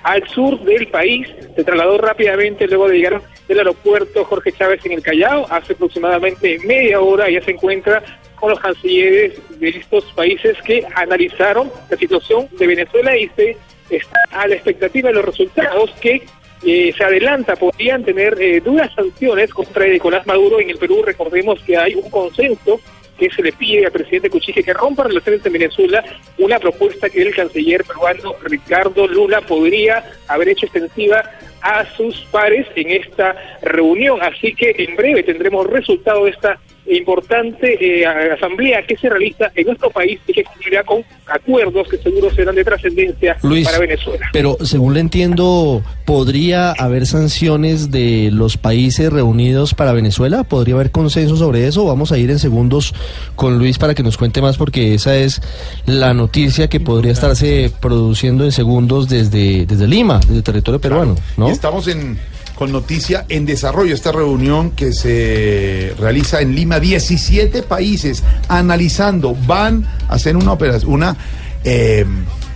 al 0.02 0.26
sur 0.28 0.58
del 0.60 0.86
país. 0.88 1.28
Se 1.54 1.62
trasladó 1.62 1.98
rápidamente 1.98 2.66
luego 2.66 2.88
de 2.88 2.96
llegar 2.96 3.20
del 3.50 3.58
aeropuerto 3.58 4.24
Jorge 4.24 4.52
Chávez 4.52 4.80
en 4.86 4.92
el 4.92 5.02
Callao. 5.02 5.44
Hace 5.50 5.72
aproximadamente 5.72 6.56
media 6.64 7.00
hora 7.00 7.28
ya 7.28 7.42
se 7.42 7.50
encuentra 7.50 8.00
con 8.36 8.50
los 8.50 8.60
cancilleres 8.60 9.40
de 9.58 9.68
estos 9.70 10.04
países 10.12 10.56
que 10.64 10.86
analizaron 10.94 11.68
la 11.90 11.96
situación 11.96 12.48
de 12.56 12.66
Venezuela 12.68 13.16
y 13.16 13.28
se 13.30 13.56
está 13.90 14.20
a 14.30 14.46
la 14.46 14.54
expectativa 14.54 15.08
de 15.08 15.16
los 15.16 15.24
resultados 15.24 15.90
que 16.00 16.22
eh, 16.62 16.94
se 16.96 17.02
adelanta, 17.02 17.56
podrían 17.56 18.04
tener 18.04 18.40
eh, 18.40 18.60
duras 18.60 18.94
sanciones 18.94 19.52
contra 19.52 19.84
Nicolás 19.84 20.24
Maduro. 20.28 20.60
En 20.60 20.70
el 20.70 20.78
Perú 20.78 21.02
recordemos 21.04 21.60
que 21.62 21.76
hay 21.76 21.96
un 21.96 22.08
consenso 22.08 22.80
que 23.18 23.30
se 23.30 23.42
le 23.42 23.50
pide 23.52 23.84
al 23.84 23.92
presidente 23.92 24.30
Cuchiche 24.30 24.62
que 24.62 24.72
rompa 24.72 25.02
relaciones 25.02 25.44
en 25.44 25.52
Venezuela, 25.52 26.04
una 26.38 26.60
propuesta 26.60 27.10
que 27.10 27.20
el 27.20 27.34
canciller 27.34 27.84
peruano 27.84 28.36
Ricardo 28.44 29.08
Lula 29.08 29.40
podría 29.40 30.04
haber 30.28 30.50
hecho 30.50 30.66
extensiva 30.66 31.22
a 31.62 31.84
sus 31.96 32.20
pares 32.30 32.66
en 32.74 32.90
esta 32.90 33.36
reunión. 33.62 34.20
Así 34.22 34.54
que 34.54 34.74
en 34.78 34.96
breve 34.96 35.22
tendremos 35.22 35.66
resultado 35.66 36.24
de 36.24 36.30
esta 36.30 36.58
importante 36.96 37.78
eh, 37.80 38.06
asamblea 38.06 38.84
que 38.86 38.96
se 38.96 39.08
realiza 39.08 39.50
en 39.54 39.66
nuestro 39.66 39.90
país 39.90 40.20
y 40.26 40.32
que 40.32 40.44
concluirá 40.44 40.84
con 40.84 41.04
acuerdos 41.26 41.88
que 41.88 41.98
seguro 41.98 42.30
serán 42.30 42.54
de 42.54 42.64
trascendencia 42.64 43.36
Luis, 43.42 43.66
para 43.66 43.78
Venezuela. 43.78 44.26
Pero 44.32 44.56
según 44.62 44.94
le 44.94 45.00
entiendo, 45.00 45.82
¿podría 46.04 46.72
haber 46.72 47.06
sanciones 47.06 47.90
de 47.90 48.30
los 48.32 48.56
países 48.56 49.12
reunidos 49.12 49.74
para 49.74 49.92
Venezuela? 49.92 50.44
¿Podría 50.44 50.74
haber 50.74 50.90
consenso 50.90 51.36
sobre 51.36 51.66
eso? 51.66 51.84
Vamos 51.84 52.12
a 52.12 52.18
ir 52.18 52.30
en 52.30 52.38
segundos 52.38 52.94
con 53.36 53.58
Luis 53.58 53.78
para 53.78 53.94
que 53.94 54.02
nos 54.02 54.16
cuente 54.16 54.42
más 54.42 54.56
porque 54.56 54.94
esa 54.94 55.16
es 55.16 55.40
la 55.86 56.14
noticia 56.14 56.68
que 56.68 56.80
podría 56.80 57.12
estarse 57.12 57.70
produciendo 57.80 58.44
en 58.44 58.52
segundos 58.52 59.08
desde, 59.08 59.66
desde 59.66 59.86
Lima, 59.86 60.20
desde 60.26 60.42
territorio 60.42 60.80
peruano, 60.80 61.16
¿no? 61.36 61.48
Y 61.48 61.52
estamos 61.52 61.86
en 61.88 62.18
con 62.60 62.72
noticia 62.72 63.24
en 63.30 63.46
desarrollo 63.46 63.94
esta 63.94 64.12
reunión 64.12 64.72
que 64.72 64.92
se 64.92 65.94
realiza 65.98 66.42
en 66.42 66.54
Lima 66.54 66.78
17 66.78 67.62
países 67.62 68.22
analizando 68.48 69.34
van 69.46 69.86
a 70.10 70.12
hacer 70.16 70.36
una 70.36 70.52
operación 70.52 70.92
una 70.92 71.16
eh, 71.64 72.04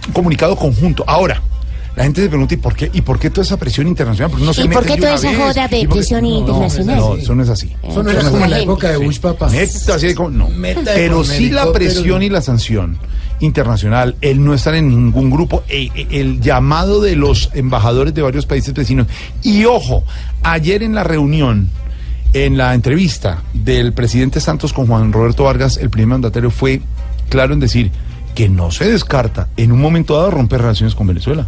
un 0.07 0.13
comunicado 0.13 0.57
conjunto 0.57 1.05
ahora 1.07 1.41
la 1.97 2.03
gente 2.05 2.21
se 2.21 2.29
pregunta 2.29 2.53
¿y 2.53 2.59
por 2.59 2.77
qué 2.77 2.91
y 2.93 3.01
por 3.01 3.19
qué 3.19 3.31
toda 3.31 3.45
esa 3.47 3.57
presión 3.57 3.89
internacional 3.89 4.31
porque 4.31 4.45
no 4.45 4.53
se 4.53 4.65
¿Y 4.65 4.69
por 4.69 4.85
qué 4.85 4.99
toda 4.99 5.15
esa 5.15 5.31
vez? 5.31 5.39
joda 5.39 5.69
de 5.69 5.79
¿Y 5.79 5.87
por 5.87 5.95
qué- 5.95 6.01
presión 6.01 6.23
No, 6.25 6.39
internacional? 6.39 6.97
No, 6.99 7.15
eso 7.17 7.35
no 7.35 7.43
es 7.43 7.49
así. 7.49 7.73
Eso 7.83 8.03
no 8.03 8.11
era 8.11 8.29
como 8.31 8.45
en 8.45 8.51
la 8.51 8.59
época 8.61 8.91
de 8.91 8.97
Bush, 8.99 9.21
papá. 9.21 9.49
Neta, 9.49 9.95
así 9.95 10.09
de 10.09 10.15
como- 10.15 10.29
no. 10.31 10.51
Meta 10.51 10.83
Pero 10.95 11.25
sí 11.25 11.49
la 11.49 11.73
presión 11.73 12.23
y 12.23 12.29
la 12.29 12.43
sanción 12.43 12.99
internacional, 13.41 14.17
el 14.21 14.45
no 14.45 14.55
estar 14.55 14.75
en 14.75 14.89
ningún 14.89 15.31
grupo, 15.31 15.63
e- 15.69 15.91
e- 15.95 16.21
el 16.21 16.41
llamado 16.41 17.01
de 17.01 17.17
los 17.17 17.51
embajadores 17.55 18.15
de 18.15 18.23
varios 18.23 18.47
países 18.47 18.73
vecinos. 18.75 19.07
Y 19.43 19.65
ojo, 19.65 20.05
ayer 20.43 20.83
en 20.83 20.95
la 20.95 21.05
reunión, 21.05 21.69
en 22.33 22.57
la 22.57 22.75
entrevista 22.75 23.43
del 23.53 23.93
presidente 23.93 24.41
Santos 24.41 24.73
con 24.73 24.87
Juan 24.87 25.13
Roberto 25.13 25.45
Vargas, 25.45 25.77
el 25.77 25.91
primer 25.91 26.09
mandatario 26.09 26.51
fue 26.51 26.81
claro 27.29 27.55
en 27.55 27.61
decir 27.61 27.91
que 28.35 28.49
no 28.49 28.71
se 28.71 28.91
descarta 28.91 29.49
en 29.57 29.71
un 29.71 29.81
momento 29.81 30.17
dado 30.17 30.31
romper 30.33 30.61
relaciones 30.61 30.95
con 30.95 31.07
Venezuela. 31.07 31.47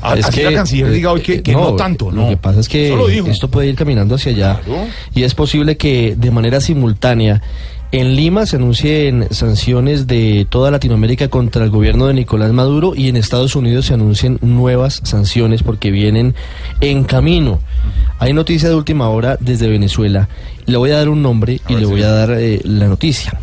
A- 0.00 0.14
Es 0.16 0.26
así 0.26 0.42
la 0.42 0.52
canciller 0.52 0.90
diga 0.92 1.10
hoy 1.12 1.20
que, 1.22 1.34
eh, 1.34 1.42
que 1.42 1.52
no, 1.52 1.74
tanto, 1.74 2.10
Lo 2.10 2.28
que 2.28 2.36
pasa 2.36 2.60
es 2.60 2.68
que 2.68 2.94
esto 3.28 3.48
puede 3.48 3.68
ir 3.68 3.74
caminando 3.74 4.14
hacia 4.14 4.30
allá 4.32 4.60
Claro. 4.64 4.86
y 5.12 5.24
es 5.24 5.34
posible 5.34 5.76
que 5.76 6.14
de 6.16 6.30
manera 6.30 6.60
simultánea 6.60 7.42
en 7.90 8.16
Lima 8.16 8.44
se 8.44 8.56
anuncien 8.56 9.28
sanciones 9.30 10.06
de 10.06 10.46
toda 10.48 10.70
Latinoamérica 10.70 11.28
contra 11.28 11.64
el 11.64 11.70
gobierno 11.70 12.06
de 12.06 12.14
Nicolás 12.14 12.52
Maduro 12.52 12.94
y 12.94 13.08
en 13.08 13.16
Estados 13.16 13.56
Unidos 13.56 13.86
se 13.86 13.94
anuncien 13.94 14.38
nuevas 14.42 15.00
sanciones 15.04 15.62
porque 15.62 15.90
vienen 15.90 16.34
en 16.80 17.04
camino. 17.04 17.60
Hay 18.18 18.34
noticia 18.34 18.68
de 18.68 18.74
última 18.74 19.08
hora 19.08 19.38
desde 19.40 19.68
Venezuela. 19.68 20.28
Le 20.66 20.76
voy 20.76 20.90
a 20.90 20.98
dar 20.98 21.08
un 21.08 21.22
nombre 21.22 21.60
y 21.66 21.76
le 21.76 21.86
voy 21.86 22.02
a 22.02 22.10
dar 22.10 22.32
eh, 22.32 22.60
la 22.64 22.88
noticia. 22.88 23.38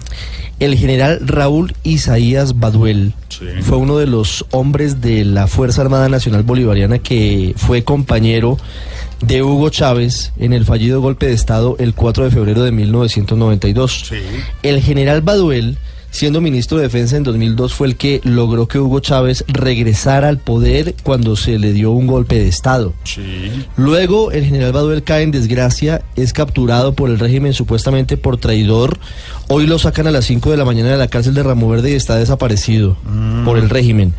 El 0.59 0.77
general 0.77 1.19
Raúl 1.25 1.73
Isaías 1.83 2.59
Baduel 2.59 3.13
fue 3.61 3.77
uno 3.77 3.97
de 3.97 4.07
los 4.07 4.45
hombres 4.51 5.01
de 5.01 5.25
la 5.25 5.47
Fuerza 5.47 5.81
Armada 5.81 6.07
Nacional 6.07 6.43
Bolivariana 6.43 6.99
que 6.99 7.53
fue 7.57 7.83
compañero 7.83 8.57
de 9.22 9.43
Hugo 9.43 9.69
Chávez 9.69 10.31
en 10.38 10.53
el 10.53 10.65
fallido 10.65 11.01
golpe 11.01 11.27
de 11.27 11.34
Estado 11.34 11.75
el 11.79 11.93
4 11.93 12.25
de 12.25 12.31
febrero 12.31 12.63
de 12.63 12.72
1992. 12.72 14.12
El 14.63 14.81
general 14.81 15.22
Baduel, 15.22 15.77
siendo 16.12 16.41
ministro 16.41 16.77
de 16.77 16.84
Defensa 16.84 17.17
en 17.17 17.24
2002, 17.24 17.74
fue 17.74 17.88
el 17.88 17.95
que 17.95 18.22
logró 18.24 18.67
que 18.67 18.79
Hugo 18.79 19.00
Chávez 19.00 19.43
regresara 19.48 20.29
al 20.29 20.38
poder 20.38 20.95
cuando 21.03 21.36
se 21.36 21.60
le 21.60 21.74
dio 21.74 21.91
un 21.91 22.07
golpe 22.07 22.36
de 22.36 22.48
Estado. 22.48 22.93
Luego 23.77 24.31
el 24.31 24.45
general 24.45 24.72
Baduel 24.72 25.03
cae 25.03 25.24
en 25.24 25.31
desgracia, 25.31 26.01
es 26.15 26.34
capturado 26.34 26.93
por 26.93 27.10
el 27.10 27.19
régimen 27.19 27.53
supuestamente 27.53 28.17
por 28.17 28.38
traidor. 28.38 29.00
Hoy 29.48 29.67
lo 29.67 29.79
sacan 29.79 30.07
a 30.07 30.12
las 30.12 30.25
5 30.25 30.51
de 30.51 30.57
la 30.57 30.65
mañana 30.65 30.89
de 30.89 30.98
la 30.98 31.07
cárcel 31.07 31.34
de 31.34 31.43
Ramo 31.43 31.69
Verde 31.69 31.91
y 31.91 31.95
está 31.95 32.15
desaparecido 32.17 32.98
por 33.43 33.57
el 33.57 33.69
régimen. 33.69 34.13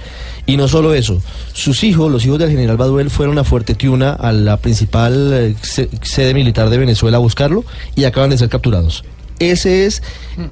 Y 0.47 0.57
no 0.57 0.69
solo 0.69 0.95
eso, 0.95 1.21
sus 1.53 1.83
hijos, 1.83 2.11
los 2.11 2.25
hijos 2.25 2.39
del 2.39 2.51
general 2.51 2.77
Baduel, 2.77 3.11
fueron 3.11 3.37
a 3.39 3.45
Fuerte 3.45 3.75
Tiuna, 3.75 4.13
a 4.13 4.33
la 4.33 4.57
principal 4.59 5.33
eh, 5.33 5.55
se- 5.61 5.89
sede 6.03 6.35
militar 6.35 6.71
de 6.71 6.79
Venezuela, 6.79 7.17
a 7.17 7.21
buscarlo 7.21 7.65
y 7.97 8.05
acaban 8.05 8.31
de 8.31 8.39
ser 8.39 8.49
capturados. 8.49 9.03
Ese 9.39 9.85
es 9.85 10.03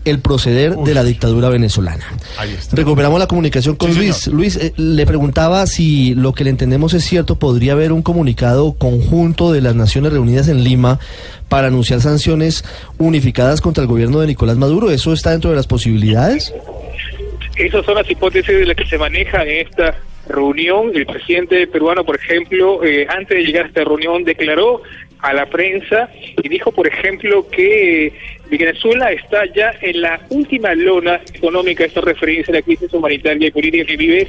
el 0.04 0.18
proceder 0.18 0.76
de 0.76 0.92
la 0.92 1.04
dictadura 1.04 1.48
venezolana. 1.48 2.04
Recuperamos 2.72 3.18
la 3.18 3.26
comunicación 3.26 3.76
con 3.76 3.92
Sí, 3.92 3.96
Luis. 3.98 4.16
señor. 4.16 4.36
Luis, 4.36 4.56
eh, 4.56 4.74
le 4.76 5.06
preguntaba 5.06 5.66
si 5.66 6.14
lo 6.14 6.34
que 6.34 6.44
le 6.44 6.50
entendemos 6.50 6.92
es 6.92 7.02
cierto, 7.02 7.36
podría 7.36 7.72
haber 7.72 7.92
un 7.92 8.02
comunicado 8.02 8.72
conjunto 8.74 9.52
de 9.52 9.62
las 9.62 9.74
Naciones 9.74 10.12
Reunidas 10.12 10.48
en 10.48 10.64
Lima 10.64 10.98
para 11.48 11.68
anunciar 11.68 12.02
sanciones 12.02 12.62
unificadas 12.98 13.62
contra 13.62 13.80
el 13.82 13.88
gobierno 13.88 14.20
de 14.20 14.26
Nicolás 14.26 14.58
Maduro. 14.58 14.90
¿Eso 14.90 15.14
está 15.14 15.30
dentro 15.30 15.48
de 15.48 15.56
las 15.56 15.66
posibilidades? 15.66 16.52
Esas 17.56 17.84
son 17.84 17.94
las 17.94 18.11
hipótesis 18.11 18.56
de 18.58 18.66
las 18.66 18.76
que 18.76 18.87
se 18.87 18.99
maneja 18.99 19.44
en 19.44 19.66
esta 19.66 19.96
reunión. 20.28 20.90
El 20.92 21.06
presidente 21.06 21.66
peruano, 21.68 22.04
por 22.04 22.16
ejemplo, 22.16 22.82
eh, 22.82 23.06
antes 23.08 23.37
de 23.37 23.44
llegar 23.44 23.66
a 23.66 23.68
esta 23.68 23.84
reunión, 23.84 24.25
declaró 24.25 24.82
a 25.20 25.32
la 25.32 25.46
prensa 25.46 26.08
y 26.42 26.49
dijo, 26.49 26.73
por 26.73 26.88
ejemplo, 26.88 27.49
que 27.49 28.06
eh, 28.06 28.12
Venezuela 28.50 29.12
está 29.12 29.46
ya 29.54 29.73
en 29.80 30.00
la 30.00 30.20
última 30.30 30.75
lona 30.75 31.20
económica, 31.32 31.84
esta 31.84 32.00
referencia 32.00 32.52
a 32.52 32.56
la 32.56 32.62
crisis 32.62 32.92
humanitaria 32.92 33.49
y 33.49 33.50
política 33.52 33.84
que 33.84 33.96
vive 33.96 34.28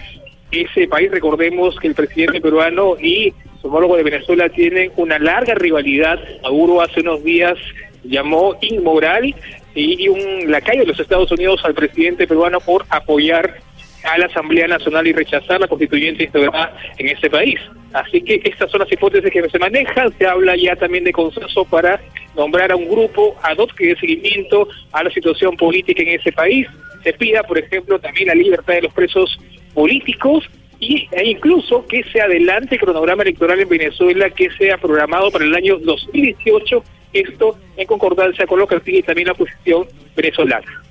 ese 0.51 0.87
país. 0.87 1.09
Recordemos 1.09 1.75
que 1.79 1.87
el 1.87 1.95
presidente 1.95 2.39
peruano 2.39 2.95
y 2.99 3.33
su 3.59 3.67
homólogo 3.67 3.97
de 3.97 4.03
Venezuela 4.03 4.49
tienen 4.49 4.91
una 4.97 5.17
larga 5.17 5.55
rivalidad. 5.55 6.19
Maduro 6.43 6.81
hace 6.81 7.01
unos 7.01 7.23
días 7.23 7.57
llamó 8.03 8.55
inmoral 8.61 9.33
y, 9.75 10.07
un 10.07 10.49
lacayo 10.49 10.81
de 10.81 10.87
los 10.87 10.99
Estados 10.99 11.31
Unidos 11.31 11.61
al 11.63 11.73
presidente 11.73 12.25
peruano 12.25 12.59
por 12.59 12.85
apoyar 12.89 13.59
a 14.03 14.17
la 14.17 14.27
Asamblea 14.27 14.67
Nacional 14.67 15.07
y 15.07 15.13
rechazar 15.13 15.59
la 15.59 15.67
constituyente 15.67 16.23
instaurada 16.23 16.77
en 16.97 17.09
ese 17.09 17.29
país. 17.29 17.59
Así 17.93 18.21
que 18.21 18.41
estas 18.43 18.71
son 18.71 18.81
las 18.81 18.91
hipótesis 18.91 19.31
que 19.31 19.49
se 19.49 19.59
manejan. 19.59 20.13
Se 20.17 20.25
habla 20.25 20.55
ya 20.55 20.75
también 20.75 21.03
de 21.03 21.11
consenso 21.11 21.65
para 21.65 21.99
nombrar 22.35 22.71
a 22.71 22.75
un 22.75 22.87
grupo 22.87 23.35
ad 23.41 23.57
hoc 23.57 23.73
que 23.73 23.95
seguimiento 23.95 24.67
a 24.91 25.03
la 25.03 25.09
situación 25.09 25.57
política 25.57 26.03
en 26.03 26.19
ese 26.19 26.31
país. 26.31 26.67
Se 27.03 27.13
pida, 27.13 27.43
por 27.43 27.57
ejemplo, 27.57 27.99
también 27.99 28.27
la 28.27 28.35
libertad 28.35 28.75
de 28.75 28.83
los 28.83 28.93
presos 28.93 29.37
políticos 29.73 30.43
y, 30.79 31.07
e 31.11 31.25
incluso 31.29 31.85
que 31.87 32.03
se 32.11 32.21
adelante 32.21 32.75
el 32.75 32.81
cronograma 32.81 33.23
electoral 33.23 33.59
en 33.59 33.69
Venezuela 33.69 34.29
que 34.29 34.49
sea 34.57 34.77
programado 34.77 35.31
para 35.31 35.45
el 35.45 35.55
año 35.55 35.77
2018, 35.79 36.83
esto 37.13 37.57
en 37.77 37.87
concordancia 37.87 38.45
con 38.45 38.59
lo 38.59 38.67
que 38.67 38.79
pide 38.79 39.03
también 39.03 39.27
la 39.27 39.33
oposición 39.33 39.85
venezolana. 40.15 40.83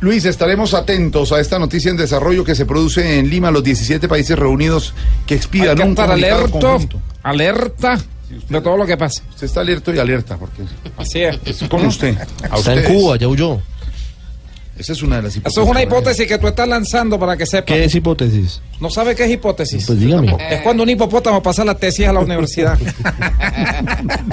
Luis, 0.00 0.24
estaremos 0.26 0.74
atentos 0.74 1.32
a 1.32 1.40
esta 1.40 1.58
noticia 1.58 1.90
en 1.90 1.96
desarrollo 1.96 2.44
que 2.44 2.54
se 2.54 2.66
produce 2.66 3.18
en 3.18 3.28
Lima, 3.28 3.50
los 3.50 3.64
17 3.64 4.06
países 4.06 4.38
reunidos 4.38 4.94
que 5.26 5.34
Hay 5.34 5.38
expidan 5.38 5.76
que 5.76 5.82
un 5.82 5.88
estar 5.90 6.10
alerta, 6.12 6.50
conjunto. 6.60 7.00
alerta 7.24 7.98
de 8.48 8.60
todo 8.60 8.76
lo 8.76 8.86
que 8.86 8.96
pasa. 8.96 9.24
Usted 9.30 9.46
está 9.46 9.60
alerta 9.60 9.92
y 9.92 9.98
alerta, 9.98 10.36
porque 10.36 10.62
Así 10.96 11.22
es. 11.22 11.38
con 11.68 11.84
usted. 11.86 12.16
A 12.48 12.56
Está 12.58 12.74
en. 12.74 12.84
Cuba, 12.84 13.16
ya 13.16 13.26
huyó. 13.26 13.60
Esa 14.78 14.92
es 14.92 15.02
una 15.02 15.16
de 15.16 15.22
las 15.22 15.36
hipótesis. 15.36 15.56
Eso 15.56 15.64
es 15.64 15.70
una 15.70 15.82
hipótesis 15.82 16.26
que 16.26 16.38
tú 16.38 16.46
estás 16.46 16.68
lanzando 16.68 17.18
para 17.18 17.36
que 17.36 17.44
sepas. 17.46 17.66
¿Qué 17.66 17.84
es 17.84 17.94
hipótesis? 17.94 18.60
¿No 18.80 18.88
sabe 18.90 19.14
qué 19.16 19.24
es 19.24 19.30
hipótesis? 19.32 19.84
Pues 19.86 19.98
dígame. 19.98 20.36
Es 20.50 20.60
cuando 20.62 20.84
un 20.84 20.88
hipopótamo 20.90 21.42
pasa 21.42 21.64
la 21.64 21.74
tesis 21.74 22.06
a 22.06 22.12
la 22.12 22.20
universidad. 22.20 22.78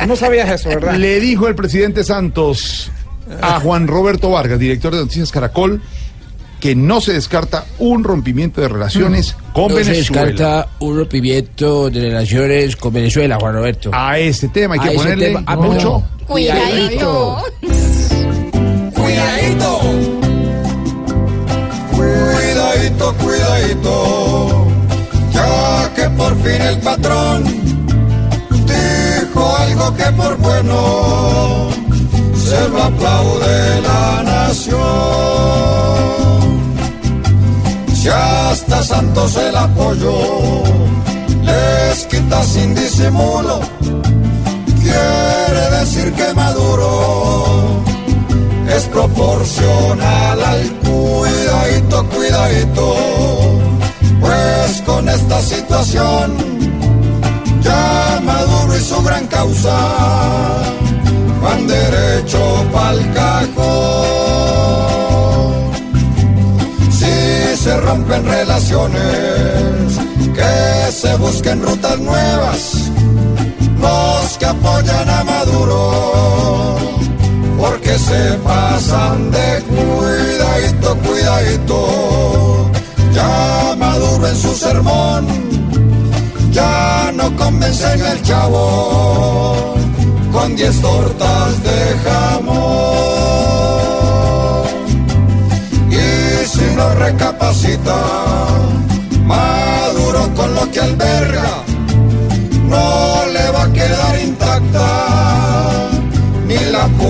No 0.07 0.15
sabías 0.15 0.49
eso, 0.49 0.69
¿verdad? 0.69 0.95
Le 0.95 1.19
dijo 1.19 1.47
el 1.47 1.55
presidente 1.55 2.03
Santos 2.03 2.91
a 3.41 3.59
Juan 3.59 3.87
Roberto 3.87 4.29
Vargas, 4.29 4.59
director 4.59 4.93
de 4.93 5.01
Noticias 5.01 5.31
Caracol, 5.31 5.81
que 6.59 6.75
no 6.75 7.01
se 7.01 7.13
descarta 7.13 7.65
un 7.79 8.03
rompimiento 8.03 8.61
de 8.61 8.67
relaciones 8.67 9.35
con 9.53 9.69
No 9.71 9.77
se 9.79 9.91
Venezuela. 9.91 10.25
descarta 10.25 10.67
un 10.79 10.97
rompimiento 10.97 11.89
de 11.89 12.01
relaciones 12.01 12.75
con 12.75 12.93
Venezuela, 12.93 13.37
Juan 13.39 13.53
Roberto. 13.55 13.89
A 13.93 14.19
este 14.19 14.47
tema 14.49 14.75
hay 14.75 14.79
A 14.79 14.83
que 14.91 14.95
ponerle 14.97 15.25
tema- 15.27 15.43
ah, 15.47 15.55
mucho. 15.55 16.03
Cuidadito. 16.27 17.43
Cuidadito, 18.93 19.79
cuidadito. 22.94 24.68
Ya 25.32 25.94
que 25.96 26.10
por 26.12 26.36
fin 26.44 26.62
el 26.62 26.80
patrón 26.80 27.44
dijo 28.50 29.58
algo 29.58 29.96
que 29.96 30.12
por 30.13 30.38
bueno 30.38 31.70
se 32.36 32.70
lo 32.70 32.84
aplaude 32.84 33.82
la 33.82 34.24
nación. 34.24 34.80
Si 37.94 38.10
hasta 38.10 38.84
Santos 38.84 39.36
el 39.38 39.56
apoyo 39.56 40.13
les 41.42 42.06
quita 42.06 42.44
sin 42.44 42.75
disimulo, 42.75 43.60
quiere 44.82 45.80
decir 45.80 46.13
que 46.13 46.34
Maduro 46.34 47.85
es 48.75 48.84
proporcional 48.88 50.44
al 50.44 50.72
cuidadito, 50.79 52.05
cuidadito, 52.10 52.96
pues 54.20 54.82
con 54.86 55.08
esta 55.08 55.41
situación 55.41 56.36
ya 57.62 58.22
Maduro 58.24 58.77
y 58.77 58.82
su 58.82 59.01
gran 59.03 59.27
causa 59.27 59.77
van 61.41 61.67
derecho 61.67 62.65
pa'l 62.74 63.13
cajón. 63.13 64.05
Si 66.91 67.58
se 67.63 67.77
rompen 67.77 68.25
relaciones, 68.25 70.00
que 70.34 70.91
se 70.91 71.15
busquen 71.15 71.62
rutas 71.63 71.98
nuevas, 72.00 72.91
los 73.79 74.38
que 74.38 74.46
apoyan 74.46 75.10
a 75.10 75.24
Maduro, 75.24 76.75
porque 77.65 77.98
se 77.98 78.34
pasan 78.43 79.31
de 79.31 79.63
cuidadito, 79.74 80.98
cuidadito. 81.05 82.72
Ya 83.13 83.75
Maduro 83.77 84.27
en 84.27 84.36
su 84.36 84.53
sermón, 84.55 85.25
ya 86.51 87.12
no 87.15 87.36
convencen 87.36 88.01
al 88.01 88.22
chavo 88.24 89.75
con 90.31 90.55
diez 90.55 90.79
tortas 90.81 91.63
de 91.63 91.79
jamón. 92.05 92.55
Y 95.89 96.48
si 96.48 96.65
no 96.75 96.89
recapacita, 96.95 97.98
Maduro 99.24 100.22
con 100.36 100.53
lo 100.53 100.72
que 100.72 100.79
alberga, 100.81 101.63
no 102.69 103.04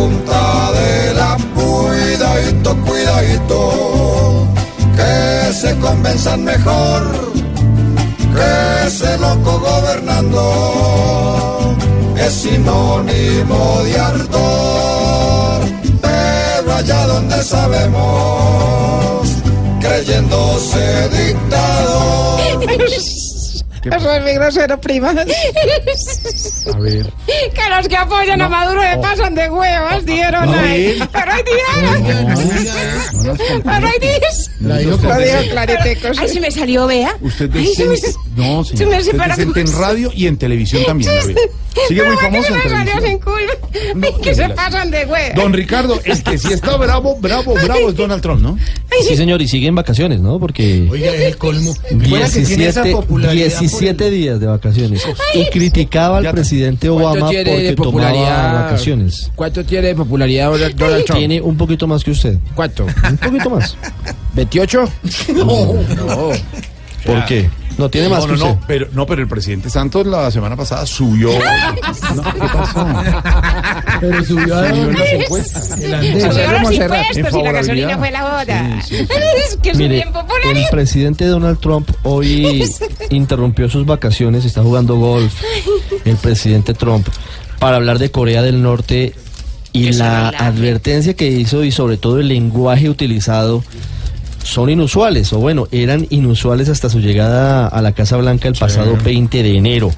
punta 0.06 0.72
de 0.72 1.14
la 1.16 1.38
cuidadito, 1.56 2.70
cuidadito, 2.86 3.62
que 4.96 5.54
se 5.54 5.76
convenzan 5.80 6.44
mejor 6.44 7.02
que 8.36 8.88
ese 8.88 9.18
loco 9.18 9.60
gobernando 9.60 10.42
es 12.18 12.34
sinónimo 12.34 13.82
de 13.84 14.00
ardor, 14.00 15.62
pero 16.02 16.74
allá 16.74 17.08
donde 17.08 17.44
sabemos, 17.44 19.28
creyéndose 19.82 21.10
dictador. 21.10 22.36
Eso 23.86 24.12
es 24.12 24.24
mi 24.24 24.34
grosero, 24.34 24.82
prima. 24.82 25.14
A 26.74 26.80
ver. 26.80 27.12
Que 27.28 27.70
los 27.76 27.88
que 27.88 27.96
apoyan 27.98 28.42
a 28.42 28.50
Maduro 28.50 28.82
le 28.82 28.98
pasan 28.98 29.36
de 29.36 29.50
huevos, 29.50 30.06
dieron 30.06 30.46
No, 30.46 30.54
ahí. 30.60 30.98
Pero 31.12 31.32
hay 31.32 31.44
días. 31.44 33.12
Pero 33.64 33.88
hay 33.88 34.00
días. 34.00 34.52
La 34.60 34.78
dijo 34.78 34.98
claritecos. 34.98 36.18
Ay, 36.20 36.30
se 36.30 36.40
me 36.40 36.52
salió, 36.52 36.88
vea. 36.88 37.16
Usted 37.22 37.56
es 37.56 37.74
se 37.76 37.86
No, 38.36 38.64
se 38.64 38.78
señor. 38.78 38.92
me 38.94 39.00
Usted 39.00 39.40
es 39.48 39.58
en 39.58 39.74
radio 39.80 40.12
y 40.14 40.28
en 40.28 40.38
televisión 40.38 40.84
también. 40.86 41.12
Sigue 41.90 42.04
muy 42.04 42.16
Pero 42.16 42.16
¿por 42.16 42.18
qué 42.20 42.26
famoso 42.26 42.48
en 42.56 42.62
se 42.62 42.70
me 42.70 42.76
salió 42.76 42.94
televisión. 43.02 44.22
que 44.24 44.36
se 44.36 44.50
pasan 44.50 44.92
de 44.92 45.06
huevos. 45.06 45.36
Don 45.36 45.54
Ricardo, 45.54 46.00
el 46.06 46.24
que 46.24 46.38
sí 46.38 46.54
está 46.54 46.78
bravo, 46.78 47.18
bravo, 47.20 47.54
bravo 47.54 47.90
es 47.90 47.96
Donald 47.96 48.22
Trump, 48.22 48.42
¿no? 48.42 48.58
Sí, 49.06 49.16
señor, 49.18 49.42
y 49.42 49.48
sigue 49.48 49.68
en 49.68 49.76
vacaciones, 49.76 50.20
¿no? 50.22 50.40
Porque 50.40 50.88
Oiga, 50.90 51.14
es 51.14 51.22
el 51.22 51.38
colmo. 51.38 51.76
Fuera 52.08 52.30
que 52.30 52.42
tiene 52.42 52.68
esa 52.68 52.82
17, 52.84 52.92
popularidad 52.92 53.52
por 53.52 53.60
17 53.60 54.10
días 54.10 54.40
de 54.40 54.48
vacaciones. 54.48 55.06
Y 55.34 55.46
criticaba 55.50 56.20
al 56.20 56.32
presidente 56.32 56.55
¿Cuánto 56.64 56.96
Obama 56.96 57.30
tiene 57.30 57.44
de 57.44 57.74
porque 57.74 57.76
tomaba 57.76 57.92
popularidad? 58.12 58.64
vacaciones. 58.66 59.32
¿Cuánto 59.36 59.66
tiene 59.66 59.88
de 59.88 59.96
popularidad 59.96 60.52
Donald 60.52 61.06
Trump? 61.06 61.18
Tiene 61.20 61.42
un 61.42 61.58
poquito 61.58 61.88
más 61.88 62.04
que 62.04 62.12
usted. 62.12 62.38
¿Cuánto? 62.56 62.86
Un 62.86 63.18
poquito 63.18 63.50
más. 63.50 63.78
¿28? 64.36 64.90
No. 65.36 66.32
¿Por 67.06 67.26
qué? 67.26 67.50
No, 67.78 67.90
tiene 67.90 68.08
más 68.10 68.26
no, 68.26 68.34
que 68.34 68.40
no, 68.40 68.46
usted. 68.46 68.60
no, 68.62 68.66
pero, 68.68 68.88
no, 68.94 69.06
pero 69.06 69.22
el 69.22 69.28
presidente 69.28 69.70
Santos 69.70 70.08
la 70.08 70.32
semana 70.32 70.56
pasada 70.56 70.86
subió. 70.86 71.30
No, 72.16 72.24
¿Qué 72.24 72.40
pasó? 72.40 72.88
Pero 74.00 74.24
subió 74.24 74.56
a 74.56 74.70
Subió 74.70 74.90
en 74.90 74.94
las 74.98 75.12
encuestas. 75.14 75.70
Los 75.82 76.04
impuestos 76.06 77.34
y 77.34 77.44
la 77.44 77.52
gasolina 77.52 77.98
fue 77.98 78.12
la 78.12 78.24
boda. 78.24 78.80
Sí, 78.86 78.96
sí, 78.98 79.08
Es 79.46 79.58
que 79.58 79.74
Mire, 79.74 80.00
subí 80.00 80.02
en 80.08 80.14
popularidad. 80.14 80.64
el 80.64 80.70
presidente 80.72 81.26
Donald 81.26 81.60
Trump 81.60 81.90
hoy 82.04 82.64
interrumpió 83.10 83.70
sus 83.70 83.86
vacaciones, 83.86 84.46
está 84.46 84.62
jugando 84.64 84.96
golf, 84.96 85.34
el 86.06 86.18
presidente 86.18 86.74
Trump, 86.74 87.08
para 87.60 87.78
hablar 87.78 88.00
de 88.00 88.12
Corea 88.12 88.42
del 88.42 88.62
Norte 88.62 89.14
y 89.74 89.92
la 89.92 90.30
advertencia 90.30 91.16
que 91.16 91.28
hizo 91.28 91.64
y 91.64 91.72
sobre 91.72 91.98
todo 91.98 92.20
el 92.20 92.30
lenguaje 92.30 92.90
utilizado 92.90 93.64
son 94.44 94.70
inusuales, 94.70 95.34
o 95.34 95.40
bueno, 95.40 95.68
eran 95.72 96.06
inusuales 96.12 96.70
hasta 96.70 96.88
su 96.88 97.00
llegada 97.00 97.68
a 97.68 97.82
la 97.82 97.94
Casa 97.94 98.16
Blanca 98.18 98.48
el 98.48 98.54
pasado 98.54 98.96
20 99.04 99.42
de 99.44 99.58
enero. 99.58 99.92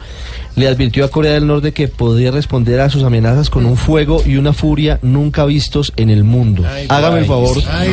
Le 0.58 0.68
advirtió 0.68 1.06
a 1.06 1.10
Corea 1.10 1.34
del 1.34 1.46
Norte 1.46 1.72
que 1.72 1.88
podía 1.88 2.32
responder 2.32 2.80
a 2.80 2.90
sus 2.90 3.04
amenazas 3.04 3.52
con 3.52 3.66
un 3.68 3.78
fuego 3.78 4.24
y 4.26 4.38
una 4.38 4.54
furia 4.54 4.98
nunca 5.04 5.46
vistos 5.46 5.94
en 5.98 6.10
el 6.10 6.24
mundo. 6.24 6.64
Hágame 6.90 7.20
el 7.20 7.26
favor. 7.26 7.56
Ay. 7.70 7.92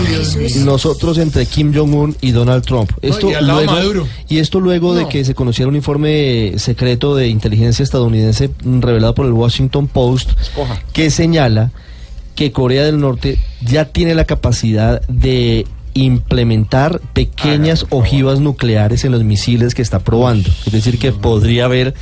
Nosotros 0.65 1.19
entre 1.19 1.45
Kim 1.45 1.75
Jong-un 1.75 2.17
y 2.23 2.31
Donald 2.31 2.65
Trump. 2.65 2.91
Esto 3.03 3.31
y 3.31 3.45
luego, 3.45 4.07
y 4.31 4.39
esto 4.39 4.61
luego 4.61 4.95
de 4.95 5.07
que 5.09 5.27
se 5.27 5.35
conociera 5.35 5.69
un 5.69 5.77
informe 5.77 6.55
secreto 6.57 7.15
de 7.15 7.29
inteligencia 7.29 7.83
estadounidense 7.83 8.51
revelado 8.65 9.15
por 9.15 9.27
el 9.27 9.33
Washington 9.33 9.87
Post 9.87 10.31
que 10.95 11.11
señala 11.11 11.71
que 12.35 12.51
Corea 12.51 12.85
del 12.85 12.99
Norte 12.99 13.39
ya 13.61 13.85
tiene 13.85 14.15
la 14.15 14.25
capacidad 14.25 15.03
de 15.03 15.67
implementar 15.95 17.01
pequeñas 17.13 17.87
ojivas 17.91 18.41
nucleares 18.41 19.05
en 19.05 19.13
los 19.13 19.23
misiles 19.23 19.75
que 19.75 19.83
está 19.83 20.01
probando. 20.01 20.51
Es 20.67 20.73
decir, 20.73 20.99
que 20.99 21.13
podría 21.13 21.67
haber 21.67 21.95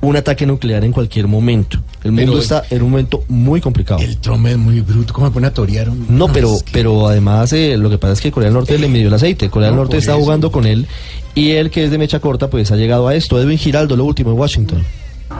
un 0.00 0.16
ataque 0.16 0.46
nuclear 0.46 0.84
en 0.84 0.92
cualquier 0.92 1.26
momento. 1.26 1.78
El 2.04 2.12
mundo 2.12 2.32
Pero- 2.32 2.42
está 2.42 2.62
en 2.70 2.82
un 2.82 2.90
momento 2.90 3.24
muy 3.28 3.60
complicado. 3.60 4.00
El 4.00 4.18
Trump 4.18 4.46
es 4.46 4.56
muy 4.56 4.80
bruto. 4.80 5.12
¿Cómo 5.12 5.26
me 5.26 5.32
pone 5.32 5.46
a 5.48 5.52
torear? 5.52 5.88
No, 6.08 6.28
pero, 6.32 6.54
es 6.54 6.62
que- 6.62 6.70
pero 6.72 7.08
además 7.08 7.52
eh, 7.52 7.76
lo 7.76 7.90
que 7.90 7.98
pasa 7.98 8.12
es 8.12 8.20
que 8.20 8.30
Corea 8.30 8.46
del 8.48 8.54
Norte 8.54 8.78
le 8.78 8.88
midió 8.88 9.08
el 9.08 9.14
aceite. 9.14 9.50
Corea 9.50 9.68
del 9.68 9.76
No, 9.76 9.82
Norte 9.82 9.96
está 9.98 10.12
eso. 10.12 10.20
jugando 10.20 10.52
con 10.52 10.66
él 10.66 10.86
y 11.34 11.50
él, 11.52 11.70
que 11.70 11.84
es 11.84 11.90
de 11.90 11.98
mecha 11.98 12.20
corta, 12.20 12.48
pues 12.48 12.70
ha 12.70 12.76
llegado 12.76 13.08
a 13.08 13.14
esto. 13.14 13.40
Edwin 13.40 13.58
Giraldo, 13.58 13.96
lo 13.96 14.04
último 14.04 14.30
en 14.30 14.38
Washington. 14.38 14.82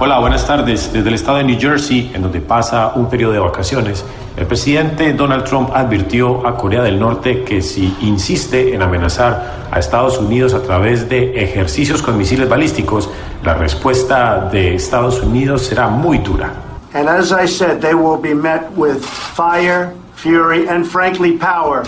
Hola, 0.01 0.19
buenas 0.19 0.47
tardes. 0.47 0.93
Desde 0.93 1.09
el 1.09 1.15
estado 1.15 1.39
de 1.39 1.45
New 1.45 1.59
Jersey, 1.59 2.11
en 2.15 2.23
donde 2.23 2.41
pasa 2.41 2.93
un 2.95 3.09
periodo 3.09 3.33
de 3.33 3.39
vacaciones, 3.39 4.05
el 4.39 4.47
presidente 4.47 5.13
Donald 5.15 5.43
Trump 5.43 5.71
advirtió 5.75 6.47
a 6.47 6.57
Corea 6.57 6.83
del 6.83 7.01
Norte 7.01 7.43
que 7.43 7.61
si 7.61 7.97
insiste 8.01 8.73
en 8.73 8.83
amenazar 8.83 9.67
a 9.69 9.81
Estados 9.81 10.17
Unidos 10.19 10.55
a 10.55 10.63
través 10.63 11.09
de 11.09 11.43
ejercicios 11.43 12.03
con 12.03 12.17
misiles 12.17 12.49
balísticos, 12.49 13.11
la 13.43 13.55
respuesta 13.55 14.49
de 14.53 14.77
Estados 14.77 15.21
Unidos 15.23 15.63
será 15.63 15.89
muy 15.89 16.19
dura. 16.19 16.53
And 16.95 17.09
as 17.09 17.33
I 17.33 17.47
said, 17.49 17.81
they 17.81 17.95
will 17.95 18.17
be 18.17 18.33
met 18.33 18.71
with 18.77 19.05
fire, 19.05 19.93
fury, 20.15 20.69
and 20.69 20.87
frankly, 20.87 21.37
power, 21.37 21.83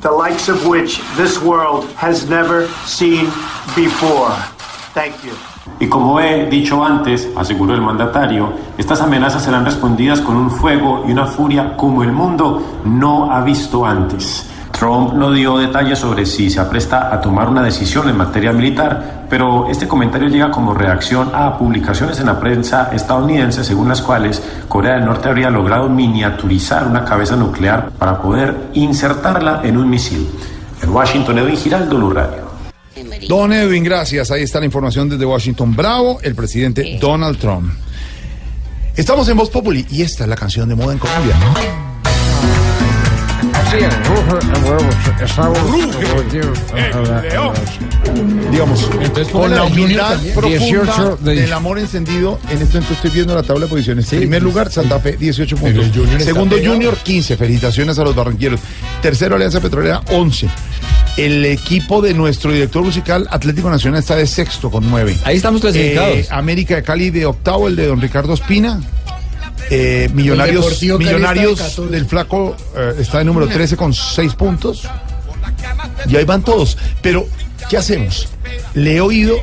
the 0.00 0.10
likes 0.10 0.48
of 0.48 0.66
which 0.66 0.98
this 1.16 1.42
world 1.42 1.84
has 1.96 2.26
never 2.26 2.68
seen 2.86 3.26
before. 3.76 4.32
Thank 4.94 5.22
you. 5.24 5.51
Y 5.78 5.86
como 5.88 6.20
he 6.20 6.46
dicho 6.46 6.84
antes, 6.84 7.28
aseguró 7.36 7.74
el 7.74 7.80
mandatario, 7.80 8.52
estas 8.78 9.00
amenazas 9.00 9.42
serán 9.42 9.64
respondidas 9.64 10.20
con 10.20 10.36
un 10.36 10.50
fuego 10.50 11.04
y 11.06 11.12
una 11.12 11.26
furia 11.26 11.76
como 11.76 12.02
el 12.02 12.12
mundo 12.12 12.80
no 12.84 13.32
ha 13.32 13.40
visto 13.42 13.84
antes. 13.84 14.48
Trump 14.72 15.12
no 15.12 15.30
dio 15.30 15.58
detalles 15.58 15.98
sobre 15.98 16.26
si 16.26 16.50
se 16.50 16.58
apresta 16.58 17.14
a 17.14 17.20
tomar 17.20 17.48
una 17.48 17.62
decisión 17.62 18.08
en 18.08 18.16
materia 18.16 18.52
militar, 18.52 19.26
pero 19.28 19.68
este 19.68 19.86
comentario 19.86 20.28
llega 20.28 20.50
como 20.50 20.74
reacción 20.74 21.30
a 21.34 21.56
publicaciones 21.56 22.18
en 22.18 22.26
la 22.26 22.40
prensa 22.40 22.90
estadounidense 22.92 23.62
según 23.62 23.88
las 23.88 24.02
cuales 24.02 24.42
Corea 24.68 24.94
del 24.94 25.04
Norte 25.04 25.28
habría 25.28 25.50
logrado 25.50 25.88
miniaturizar 25.88 26.86
una 26.86 27.04
cabeza 27.04 27.36
nuclear 27.36 27.90
para 27.90 28.20
poder 28.20 28.70
insertarla 28.74 29.60
en 29.62 29.76
un 29.76 29.88
misil. 29.88 30.28
En 30.82 30.90
Washington, 30.90 31.38
Edwin 31.38 31.56
Giraldo, 31.56 31.96
Blue 31.96 32.10
Radio. 32.10 32.51
Don 33.28 33.52
Edwin, 33.52 33.84
gracias. 33.84 34.30
Ahí 34.30 34.42
está 34.42 34.58
la 34.60 34.66
información 34.66 35.08
desde 35.08 35.24
Washington. 35.24 35.74
Bravo, 35.74 36.18
el 36.22 36.34
presidente 36.34 36.98
Donald 37.00 37.38
Trump. 37.38 37.72
Estamos 38.96 39.28
en 39.28 39.36
Voz 39.36 39.48
Populi 39.50 39.86
y 39.90 40.02
esta 40.02 40.24
es 40.24 40.28
la 40.28 40.36
canción 40.36 40.68
de 40.68 40.74
moda 40.74 40.92
en 40.92 40.98
Colombia. 40.98 41.34
Sí, 43.70 43.78
digamos, 48.50 48.84
con 49.32 49.50
la 49.50 49.64
humildad 49.64 50.18
profunda 50.34 50.58
18 50.58 51.16
de- 51.22 51.34
del 51.36 51.52
amor 51.54 51.78
encendido, 51.78 52.38
en 52.50 52.58
este 52.60 52.74
momento 52.74 52.92
estoy 52.92 53.10
viendo 53.10 53.34
la 53.34 53.42
tabla 53.42 53.62
de 53.64 53.70
posiciones. 53.70 54.06
Primer 54.18 54.42
lugar, 54.42 54.70
Santa 54.70 54.98
Fe, 55.00 55.16
18 55.16 55.56
puntos. 55.56 55.86
Junior 55.94 56.20
Segundo. 56.22 56.56
Junior, 56.62 56.96
15. 56.98 57.36
Felicitaciones 57.38 57.98
a 57.98 58.04
los 58.04 58.14
barranquilleros. 58.14 58.60
Tercero, 59.00 59.36
Alianza 59.36 59.60
Petrolera, 59.60 60.02
11. 60.10 60.48
El 61.16 61.44
equipo 61.44 62.00
de 62.00 62.14
nuestro 62.14 62.52
director 62.52 62.82
musical, 62.82 63.28
Atlético 63.30 63.70
Nacional, 63.70 64.00
está 64.00 64.16
de 64.16 64.26
sexto 64.26 64.70
con 64.70 64.90
9. 64.90 65.18
Ahí 65.24 65.36
estamos 65.36 65.60
clasificados. 65.60 66.30
América 66.30 66.76
de 66.76 66.82
Cali 66.82 67.10
de 67.10 67.26
octavo, 67.26 67.68
el 67.68 67.76
de 67.76 67.86
don 67.86 68.00
Ricardo 68.00 68.32
Espina. 68.32 68.80
Eh, 69.70 70.10
millonarios 70.12 70.80
de 70.80 70.98
millonarios 70.98 71.58
14. 71.60 71.92
del 71.92 72.06
Flaco 72.06 72.56
eh, 72.76 72.94
está 72.98 73.18
de 73.18 73.24
número 73.24 73.46
13 73.48 73.76
con 73.76 73.92
6 73.92 74.34
puntos. 74.34 74.88
Y 76.08 76.16
ahí 76.16 76.24
van 76.24 76.42
todos. 76.42 76.76
Pero, 77.00 77.26
¿qué 77.68 77.76
hacemos? 77.76 78.28
Le 78.74 78.96
he 78.96 79.00
oído 79.00 79.36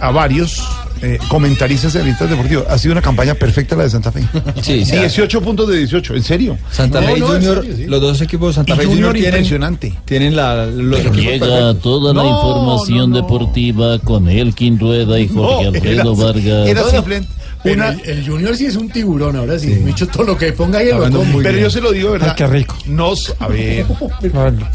a 0.00 0.10
varios 0.10 0.62
eh, 1.02 1.18
comentaristas 1.28 1.92
de 1.92 2.00
revistas 2.00 2.30
deportivas. 2.30 2.64
Ha 2.68 2.78
sido 2.78 2.92
una 2.92 3.02
campaña 3.02 3.34
perfecta 3.34 3.76
la 3.76 3.84
de 3.84 3.90
Santa 3.90 4.10
Fe. 4.12 4.22
Sí, 4.62 4.84
sí. 4.84 4.96
18 4.96 5.40
puntos 5.42 5.68
de 5.68 5.78
18, 5.78 6.14
¿en 6.14 6.22
serio? 6.22 6.58
Santa 6.70 7.00
No, 7.00 7.06
Fe 7.08 7.16
y 7.16 7.20
no, 7.20 7.26
en 7.26 7.32
Junior, 7.34 7.60
serio, 7.62 7.76
sí. 7.76 7.84
los 7.86 8.00
dos 8.00 8.20
equipos 8.22 8.48
de 8.48 8.54
Santa 8.54 8.76
Fe 8.76 8.82
y 8.84 8.86
Junior 8.86 9.08
Junior 9.08 9.14
tienen, 9.14 9.34
impresionante. 9.40 9.94
tienen 10.06 10.36
la, 10.36 10.66
los 10.66 11.00
equipos 11.00 11.16
Llega 11.18 11.38
perfectos. 11.46 11.80
toda 11.82 12.14
la 12.14 12.22
No, 12.22 12.28
información 12.30 13.12
deportiva 13.12 13.98
con 13.98 14.28
Elkin 14.28 14.78
Rueda 14.78 15.18
y 15.20 15.28
Jorge 15.28 15.64
No, 15.64 15.68
Alfredo 15.70 16.14
era- 16.14 16.24
Vargas. 16.24 16.68
Era 16.68 16.82
una, 17.64 17.88
el, 17.90 18.00
el 18.04 18.26
Junior 18.28 18.56
sí 18.56 18.66
es 18.66 18.76
un 18.76 18.88
tiburón, 18.90 19.36
ahora 19.36 19.58
sí. 19.58 19.68
Dicho 19.68 20.06
todo 20.06 20.24
lo 20.24 20.36
que 20.36 20.52
ponga 20.52 20.80
ahí, 20.80 20.88
lo 20.90 21.10
come. 21.10 21.42
Pero 21.42 21.58
yo 21.58 21.70
se 21.70 21.80
lo 21.80 21.92
digo, 21.92 22.12
¿verdad? 22.12 22.34
qué 22.36 22.46
rico. 22.46 22.76
No, 22.86 23.12
a 23.38 23.48
ver, 23.48 23.86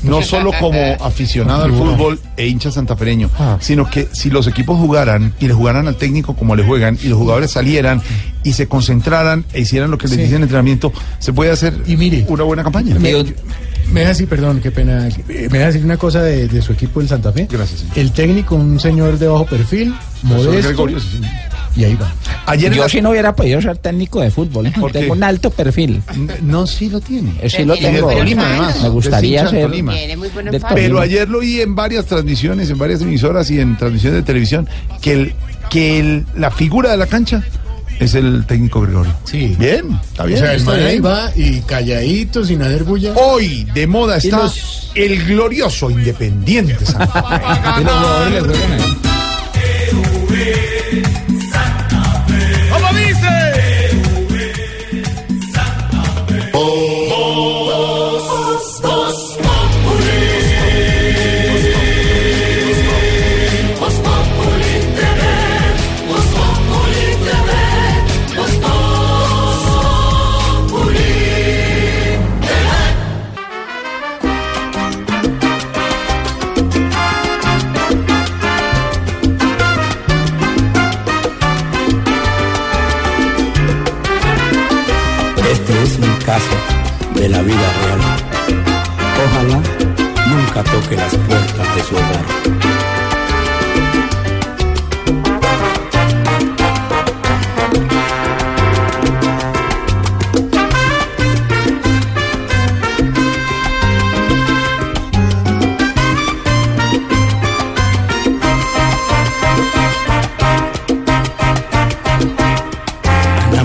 no 0.03 0.21
solo 0.21 0.51
como 0.59 0.79
aficionado 1.03 1.63
al 1.65 1.71
fútbol 1.71 2.19
e 2.37 2.47
hincha 2.47 2.71
santafereño, 2.71 3.29
sino 3.59 3.89
que 3.89 4.07
si 4.11 4.29
los 4.29 4.47
equipos 4.47 4.77
jugaran 4.79 5.33
y 5.39 5.47
le 5.47 5.53
jugaran 5.53 5.87
al 5.87 5.95
técnico 5.95 6.35
como 6.35 6.55
le 6.55 6.63
juegan 6.63 6.97
y 7.01 7.07
los 7.07 7.17
jugadores 7.17 7.51
salieran 7.51 8.01
y 8.43 8.53
se 8.53 8.67
concentraran 8.67 9.45
e 9.53 9.61
hicieran 9.61 9.91
lo 9.91 9.97
que 9.97 10.07
les 10.07 10.15
Sí. 10.15 10.21
dicen 10.23 10.37
en 10.37 10.43
entrenamiento, 10.43 10.91
se 11.19 11.33
puede 11.33 11.51
hacer 11.51 11.73
Y 11.85 11.95
mire, 11.97 12.25
una 12.29 12.43
buena 12.43 12.63
campaña. 12.63 12.95
Me, 12.97 13.13
me 13.91 13.99
deja 14.01 14.09
decir, 14.09 14.27
perdón, 14.27 14.59
qué 14.61 14.71
pena. 14.71 15.07
eh, 15.07 15.47
Me 15.51 15.57
deja 15.57 15.65
decir 15.67 15.83
una 15.83 15.97
cosa 15.97 16.21
de, 16.21 16.47
de 16.47 16.61
su 16.61 16.71
equipo, 16.73 17.01
el 17.01 17.07
Santa 17.07 17.31
Fe. 17.33 17.47
Gracias, 17.51 17.81
señor. 17.81 17.97
El 17.97 18.11
técnico, 18.11 18.55
un 18.55 18.79
señor 18.79 19.17
de 19.17 19.27
bajo 19.27 19.45
perfil, 19.45 19.93
modesto. 20.23 20.51
Gregorio, 20.69 20.99
sí, 20.99 21.07
sí. 21.21 21.27
Y 21.75 21.83
ahí 21.85 21.95
va. 21.95 22.11
Ayer 22.47 22.73
Yo 22.73 22.83
la- 22.83 22.89
si 22.89 23.01
no 23.01 23.11
hubiera 23.11 23.35
podido 23.35 23.61
ser 23.61 23.77
técnico 23.77 24.19
de 24.21 24.31
fútbol, 24.31 24.65
¿eh? 24.67 24.73
Tengo 24.91 25.13
un 25.13 25.23
alto 25.23 25.49
perfil. 25.51 26.01
No, 26.41 26.65
sí 26.67 26.89
lo 26.89 26.99
tiene. 26.99 27.33
Eh, 27.41 27.49
Sí 27.49 27.63
lo 27.63 27.75
tengo. 27.77 28.09
Tolima, 28.11 28.47
además. 28.49 28.81
Me 28.81 28.89
gustaría 28.89 29.47
ser. 29.47 29.61
Tolima. 29.67 29.93
Pero 30.73 30.99
ayer 30.99 31.29
lo 31.29 31.39
vi 31.39 31.61
en 31.61 31.75
varias 31.75 32.05
transmisiones, 32.05 32.69
en 32.69 32.77
varias 32.77 33.01
emisoras 33.01 33.49
y 33.51 33.59
en 33.59 33.77
transmisiones 33.77 34.17
de 34.17 34.23
televisión, 34.23 34.67
que 35.01 35.13
el, 35.13 35.33
que 35.69 35.99
el, 35.99 36.25
la 36.35 36.49
figura 36.51 36.91
de 36.91 36.97
la 36.97 37.05
cancha 37.05 37.43
es 37.99 38.15
el 38.15 38.45
técnico 38.47 38.81
Gregorio. 38.81 39.13
Sí. 39.25 39.55
Bien, 39.59 39.99
está 40.01 40.23
O 40.23 40.27
bien. 40.27 40.39
sea, 40.39 40.53
el 40.53 40.59
está 40.59 40.71
man 40.71 40.79
ahí 40.81 40.91
bien. 40.99 41.05
va 41.05 41.31
y 41.35 41.59
calladito, 41.61 42.43
sin 42.43 42.61
hacer 42.61 42.83
bulla. 42.83 43.13
Hoy 43.15 43.65
de 43.73 43.85
moda 43.87 44.17
está 44.17 44.37
los- 44.39 44.91
el 44.95 45.23
glorioso 45.25 45.89
Independiente 45.91 46.83
Santa 46.85 47.23
Fe. 47.23 48.39
de 87.19 87.27
la 87.27 87.41
vida 87.41 87.67
real. 87.83 87.99
Ojalá 89.25 89.61
nunca 90.29 90.63
toque 90.63 90.95
las 90.95 91.15
puertas 91.15 91.75
de 91.75 91.83
su 91.83 91.95
hogar. 91.95 92.25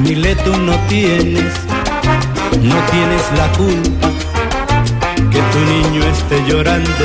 Mileto 0.05 0.57
no 0.59 0.77
tienes, 0.87 1.55
no 2.65 2.77
tienes 2.91 3.23
la 3.37 3.49
culpa 3.59 4.09
que 5.31 5.41
tu 5.53 5.59
niño 5.73 6.03
esté 6.05 6.43
llorando 6.49 7.05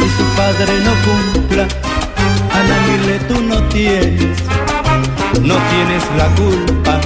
y 0.00 0.08
su 0.16 0.24
padre 0.36 0.72
no 0.86 0.92
cumpla. 1.06 1.66
Ana 2.52 2.76
Mileto 2.86 3.40
no 3.40 3.62
tienes, 3.68 4.38
no 5.40 5.56
tienes 5.70 6.04
la 6.16 6.28
culpa 6.34 7.00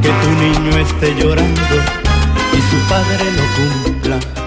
que 0.00 0.10
tu 0.22 0.30
niño 0.44 0.76
esté 0.78 1.14
llorando 1.16 1.76
y 2.52 2.60
su 2.70 2.78
padre 2.88 3.24
no 3.36 3.44
cumpla. 3.56 4.39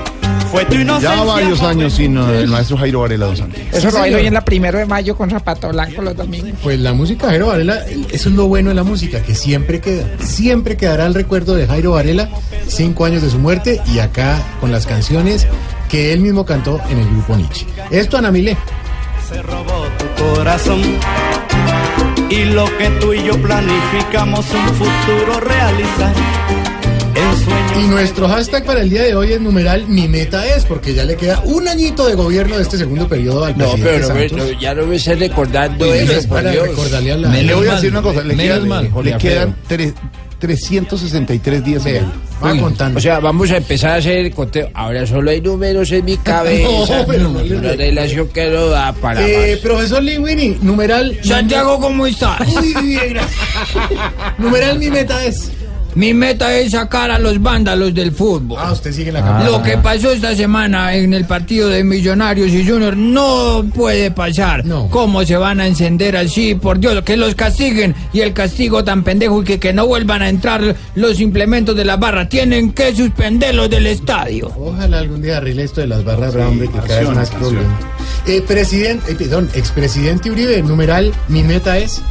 Fue 0.53 0.65
tu 0.65 0.75
inocencia. 0.75 1.15
Ya 1.15 1.23
varios 1.23 1.61
años 1.63 1.93
sin 1.93 2.15
uh, 2.15 2.29
el 2.29 2.47
maestro 2.47 2.77
Jairo 2.77 2.99
Varela 2.99 3.25
dos 3.25 3.39
Santos. 3.39 3.59
Eso 3.71 3.89
Sí, 3.89 3.95
lo 3.95 3.99
bailo 4.01 4.17
hoy 4.17 4.27
en 4.27 4.33
la 4.35 4.45
primero 4.45 4.77
de 4.77 4.85
mayo 4.85 5.17
con 5.17 5.31
zapato 5.31 5.69
blanco 5.69 6.03
los 6.03 6.15
domingos. 6.15 6.51
Pues 6.61 6.79
la 6.79 6.93
música 6.93 7.25
de 7.25 7.31
Jairo 7.31 7.47
Varela, 7.47 7.79
eso 8.11 8.29
es 8.29 8.35
lo 8.35 8.47
bueno 8.47 8.69
de 8.69 8.75
la 8.75 8.83
música, 8.83 9.23
que 9.23 9.33
siempre 9.33 9.81
queda. 9.81 10.05
Siempre 10.19 10.77
quedará 10.77 11.07
el 11.07 11.15
recuerdo 11.15 11.55
de 11.55 11.65
Jairo 11.65 11.93
Varela, 11.93 12.29
cinco 12.67 13.05
años 13.05 13.23
de 13.23 13.31
su 13.31 13.39
muerte, 13.39 13.81
y 13.91 13.97
acá 13.97 14.39
con 14.61 14.71
las 14.71 14.85
canciones 14.85 15.47
que 15.89 16.13
él 16.13 16.19
mismo 16.19 16.45
cantó 16.45 16.79
en 16.87 16.99
el 16.99 17.09
grupo 17.09 17.35
Nietzsche. 17.35 17.65
Esto, 17.89 18.17
Ana 18.17 18.29
Milé. 18.31 18.55
se 19.27 19.41
robó 19.41 19.87
tu 19.97 20.23
corazón 20.23 20.81
y 22.29 22.45
lo 22.45 22.65
que 22.77 22.89
tú 22.99 23.13
y 23.13 23.23
yo 23.23 23.41
planificamos 23.41 24.45
un 24.51 24.67
futuro 24.75 25.39
realizar 25.39 26.13
Y 27.79 27.87
nuestro 27.87 28.27
hashtag 28.27 28.65
para 28.65 28.81
el 28.81 28.89
día 28.89 29.03
de 29.03 29.15
hoy 29.15 29.33
es 29.33 29.41
numeral 29.41 29.87
Mi 29.87 30.07
meta 30.07 30.45
es, 30.55 30.63
porque 30.65 30.93
ya 30.93 31.03
le 31.03 31.15
queda 31.15 31.41
un 31.45 31.67
añito 31.67 32.05
de 32.07 32.15
gobierno 32.15 32.55
de 32.57 32.63
este 32.63 32.77
segundo 32.77 33.07
periodo 33.07 33.45
al 33.45 33.57
No, 33.57 33.71
presidente 33.71 33.89
pero 33.91 34.07
no 34.13 34.19
Santos. 34.29 34.37
no, 34.53 34.59
ya 34.59 34.73
no 34.75 34.85
me 34.85 34.95
esté 34.95 35.15
recordando 35.15 35.85
Pues 35.85 36.01
eso, 36.01 36.11
es 36.13 36.27
por 36.27 36.37
para 36.37 36.51
Dios. 36.51 36.67
recordarle 36.69 37.11
a 37.13 37.17
la... 37.17 37.29
Le 37.29 37.53
voy 37.55 37.67
a 37.67 37.75
decir 37.75 37.91
una 37.91 38.01
cosa, 38.01 38.21
le, 38.23 38.35
menos 38.35 38.55
quedan, 38.57 38.67
mal, 38.67 38.91
le 39.03 39.17
quedan 39.17 39.55
tre- 39.69 39.93
363 40.39 41.63
días. 41.63 41.83
Vea, 41.85 42.03
va 42.43 42.57
contando. 42.57 42.97
O 42.97 43.01
sea, 43.01 43.19
vamos 43.21 43.49
a 43.51 43.57
empezar 43.57 43.91
a 43.91 43.95
hacer 43.95 44.17
el 44.25 44.31
conteo. 44.33 44.69
Ahora 44.73 45.07
solo 45.07 45.31
hay 45.31 45.39
números 45.39 45.89
en 45.91 46.03
mi 46.05 46.17
cabeza. 46.23 46.97
No, 46.99 47.05
pero 47.07 47.29
no 47.29 47.39
una 47.39 47.71
relación 47.73 48.27
que 48.27 48.49
no 48.49 48.67
da 48.67 48.91
para 48.93 49.25
Eh, 49.27 49.51
más. 49.53 49.59
profesor 49.61 50.03
Linguini, 50.03 50.57
numeral... 50.61 51.17
Santiago, 51.23 51.79
¿cómo 51.79 52.05
estás? 52.05 52.45
Muy 52.47 52.73
bien, 52.83 53.09
gracias. 53.11 53.39
numeral 54.37 54.79
Mi 54.79 54.89
meta 54.89 55.23
es... 55.25 55.49
Mi 55.95 56.13
meta 56.13 56.57
es 56.57 56.71
sacar 56.71 57.11
a 57.11 57.19
los 57.19 57.41
vándalos 57.41 57.93
del 57.93 58.11
fútbol. 58.11 58.57
Ah, 58.59 58.71
usted 58.71 58.91
sigue 58.91 59.11
la 59.11 59.21
campaña. 59.21 59.49
Lo 59.49 59.61
que 59.61 59.77
pasó 59.77 60.11
esta 60.11 60.35
semana 60.35 60.95
en 60.95 61.13
el 61.13 61.25
partido 61.25 61.69
de 61.69 61.83
Millonarios 61.83 62.49
y 62.51 62.65
Junior 62.67 62.95
no 62.97 63.63
puede 63.73 64.11
pasar. 64.11 64.63
¿Cómo 64.89 65.23
se 65.23 65.37
van 65.37 65.61
a 65.61 65.67
encender 65.67 66.17
así? 66.17 66.55
Por 66.55 66.79
Dios, 66.79 67.01
que 67.03 67.17
los 67.17 67.35
castiguen 67.35 67.95
y 68.11 68.21
el 68.21 68.33
castigo 68.33 68.83
tan 68.83 69.03
pendejo 69.03 69.41
y 69.41 69.45
que, 69.45 69.59
que 69.59 69.73
no 69.73 69.85
vuelvan 69.85 70.21
a 70.21 70.29
entrar 70.29 70.75
los 70.95 71.19
implementos 71.19 71.75
de 71.75 71.85
la 71.85 71.97
barra. 71.97 72.27
Tienen 72.27 72.71
que 72.71 72.95
suspenderlos 72.95 73.69
del 73.69 73.87
estadio. 73.87 74.51
Ojalá 74.57 74.99
algún 74.99 75.21
día 75.21 75.37
arregle 75.37 75.63
esto 75.63 75.81
de 75.81 75.87
las 75.87 76.03
barras 76.03 76.33
Brown, 76.33 76.49
hombre, 76.49 76.67
que 76.69 76.79
cada 76.79 76.99
vez 77.01 77.09
más 77.09 77.17
acción. 77.29 77.41
problema. 77.41 77.79
Eh, 78.25 78.41
presidente, 78.41 79.11
eh, 79.11 79.15
perdón, 79.15 79.49
expresidente 79.53 80.31
Uribe, 80.31 80.61
numeral, 80.63 81.13
mi 81.27 81.43
meta 81.43 81.77
es... 81.77 82.01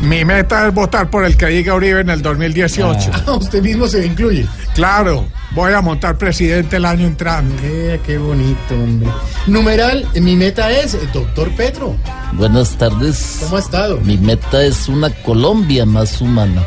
Mi 0.00 0.24
meta 0.24 0.66
es 0.68 0.74
votar 0.74 1.08
por 1.08 1.24
el 1.24 1.36
que 1.36 1.46
diga 1.46 1.74
Uribe 1.74 2.00
en 2.00 2.10
el 2.10 2.20
2018. 2.22 3.10
Ah, 3.26 3.32
usted 3.32 3.62
mismo 3.62 3.86
se 3.86 4.04
incluye. 4.04 4.46
Claro, 4.74 5.26
voy 5.52 5.72
a 5.72 5.80
montar 5.80 6.18
presidente 6.18 6.76
el 6.76 6.84
año 6.84 7.06
entrante. 7.06 7.68
Vea, 7.68 7.98
qué 7.98 8.18
bonito, 8.18 8.74
hombre. 8.74 9.08
Numeral, 9.46 10.06
mi 10.14 10.36
meta 10.36 10.70
es 10.72 10.94
el 10.94 11.10
doctor 11.12 11.50
Petro. 11.52 11.96
Buenas 12.32 12.70
tardes. 12.76 13.38
¿Cómo 13.44 13.56
ha 13.56 13.60
estado? 13.60 13.98
Mi 14.00 14.18
meta 14.18 14.64
es 14.64 14.88
una 14.88 15.10
Colombia 15.10 15.86
más 15.86 16.20
humana. 16.20 16.62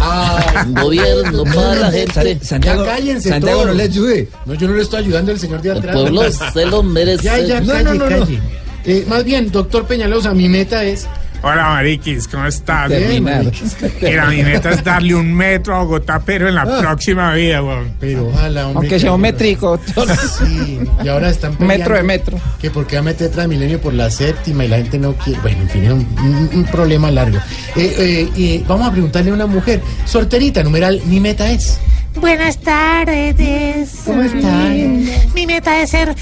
Ah. 0.00 0.64
Un 0.66 0.74
gobierno 0.74 1.44
para 1.44 1.74
la 1.74 1.90
gente. 1.90 2.38
ya 2.40 2.60
cállense 2.84 3.28
Santiago, 3.30 3.60
todos. 3.62 3.66
no 3.68 3.74
le 3.74 3.82
ayude. 3.84 4.28
No, 4.46 4.54
yo 4.54 4.68
no 4.68 4.74
le 4.74 4.82
estoy 4.82 5.00
ayudando 5.04 5.32
al 5.32 5.38
señor 5.38 5.60
de 5.62 5.70
El 5.70 5.78
atrás. 5.78 5.94
pueblo 5.96 6.22
se 6.52 6.66
lo 6.66 6.82
merece. 6.82 7.24
Ya, 7.24 7.38
ya, 7.40 7.60
No, 7.60 7.72
calle, 7.72 7.84
no, 7.84 7.94
no, 7.94 8.10
no. 8.10 8.18
calle. 8.26 8.40
Eh, 8.84 9.04
más 9.08 9.24
bien, 9.24 9.50
doctor 9.50 9.86
Peñalosa, 9.86 10.32
mi 10.34 10.48
meta 10.48 10.84
es... 10.84 11.06
Hola, 11.42 11.70
Mariquis, 11.70 12.28
¿cómo 12.28 12.44
estás? 12.46 12.90
Bien, 12.90 13.24
Mariquis. 13.24 13.74
Mira, 14.02 14.26
mi 14.26 14.42
meta 14.42 14.70
es 14.72 14.84
darle 14.84 15.14
un 15.14 15.32
metro 15.32 15.74
a 15.74 15.78
Bogotá, 15.84 16.20
pero 16.22 16.48
en 16.48 16.54
la 16.54 16.62
Ah. 16.62 16.78
próxima 16.80 17.32
vida, 17.32 17.62
weón. 17.62 17.94
Pero 17.98 18.28
ojalá, 18.28 18.66
hombre. 18.66 18.80
Aunque 18.80 19.00
sea 19.00 19.14
un 19.14 19.22
métrico. 19.22 19.80
Sí, 20.38 20.80
y 21.02 21.08
ahora 21.08 21.30
están 21.30 21.52
peleando 21.56 21.78
Metro 21.78 21.96
de 21.96 22.02
metro. 22.02 22.38
Que 22.60 22.70
porque 22.70 22.96
va 22.96 23.00
a 23.00 23.04
meter 23.04 23.30
Transmilenio 23.30 23.80
por 23.80 23.94
la 23.94 24.10
séptima 24.10 24.66
y 24.66 24.68
la 24.68 24.76
gente 24.76 24.98
no 24.98 25.14
quiere. 25.14 25.40
Bueno, 25.40 25.62
en 25.62 25.70
fin, 25.70 25.84
es 25.84 25.90
un, 25.92 26.06
un- 26.22 26.50
un 26.58 26.64
problema 26.64 27.10
largo. 27.10 27.38
Eh, 27.74 27.94
eh, 27.98 28.28
eh, 28.36 28.64
vamos 28.68 28.88
a 28.88 28.92
preguntarle 28.92 29.30
a 29.30 29.34
una 29.34 29.46
mujer. 29.46 29.80
Sorterita, 30.04 30.62
numeral, 30.62 31.00
mi 31.06 31.20
meta 31.20 31.50
es. 31.50 31.78
Buenas 32.16 32.58
tardes. 32.58 33.90
¿Cómo 34.04 34.22
está? 34.22 34.68
Mi 35.34 35.46
meta 35.46 35.80
es 35.80 35.88
ser 35.90 36.14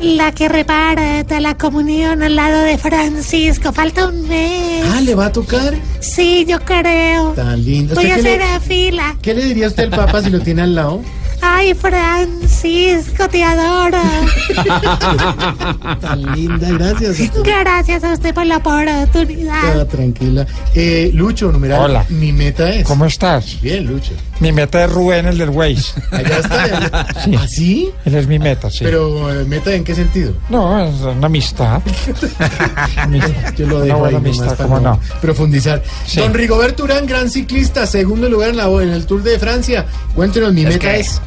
la 0.00 0.32
que 0.32 0.48
repara 0.48 1.22
de 1.24 1.40
la 1.40 1.56
comunión 1.56 2.22
al 2.22 2.36
lado 2.36 2.62
de 2.62 2.78
Francisco. 2.78 3.72
Falta 3.72 4.08
un 4.08 4.26
mes. 4.28 4.84
Ah, 4.92 5.00
¿le 5.00 5.14
va 5.14 5.26
a 5.26 5.32
tocar? 5.32 5.74
Sí, 6.00 6.44
yo 6.48 6.58
creo. 6.60 7.32
Tan 7.32 7.62
lindo. 7.64 7.94
Voy 7.94 8.04
¿Usted 8.06 8.16
a 8.16 8.20
hacer 8.20 8.38
le- 8.38 8.44
a 8.44 8.60
fila. 8.60 9.16
¿Qué 9.22 9.34
le 9.34 9.44
diría 9.44 9.68
usted 9.68 9.84
al 9.84 9.90
Papa 9.90 10.22
si 10.22 10.30
lo 10.30 10.40
tiene 10.40 10.62
al 10.62 10.74
lado? 10.74 11.02
Ay, 11.42 11.74
Francisco, 11.74 13.28
te 13.28 13.42
adoro. 13.42 13.98
Tan 16.00 16.22
linda, 16.34 16.68
gracias. 16.70 17.16
Gracias 17.44 18.04
a 18.04 18.12
usted 18.12 18.34
por 18.34 18.44
la 18.46 18.58
oportunidad. 18.58 19.80
Ah, 19.80 19.84
tranquila. 19.86 20.46
Eh, 20.74 21.10
Lucho, 21.14 21.50
numeral. 21.50 21.80
Hola. 21.82 22.04
Mi 22.10 22.32
meta 22.32 22.68
es. 22.70 22.86
¿Cómo 22.86 23.06
estás? 23.06 23.60
Bien, 23.62 23.86
Lucho. 23.86 24.12
Mi 24.40 24.52
meta 24.52 24.84
es 24.84 24.92
Rubén, 24.92 25.26
el 25.26 25.38
del 25.38 25.50
Waze. 25.50 25.92
Allá 26.10 26.38
está. 26.38 27.06
Sí. 27.24 27.34
¿Ah, 27.36 27.46
sí? 27.48 27.90
Él 28.04 28.14
es 28.14 28.26
mi 28.26 28.38
meta, 28.38 28.70
sí. 28.70 28.78
Pero, 28.82 29.32
eh, 29.40 29.44
¿meta 29.44 29.74
en 29.74 29.84
qué 29.84 29.94
sentido? 29.94 30.32
No, 30.48 30.82
es 30.82 30.94
una 31.00 31.26
amistad. 31.26 31.82
Yo 33.56 33.66
lo 33.66 33.80
dejo 33.80 33.98
buena 33.98 34.18
ahí 34.18 34.24
amistad, 34.24 34.56
para 34.56 34.68
¿cómo 34.68 34.80
no? 34.80 35.00
profundizar. 35.20 35.82
Sí. 36.06 36.20
Don 36.20 36.32
Rigoberto 36.32 36.84
Urán, 36.84 37.06
gran 37.06 37.28
ciclista, 37.30 37.86
segundo 37.86 38.28
lugar 38.28 38.50
en, 38.50 38.56
la, 38.56 38.64
en 38.82 38.90
el 38.90 39.06
Tour 39.06 39.22
de 39.22 39.38
Francia. 39.38 39.84
Cuéntenos, 40.14 40.52
mi 40.54 40.62
Es 40.62 40.68
meta 40.68 40.78
que- 40.78 41.00
es. 41.00 41.20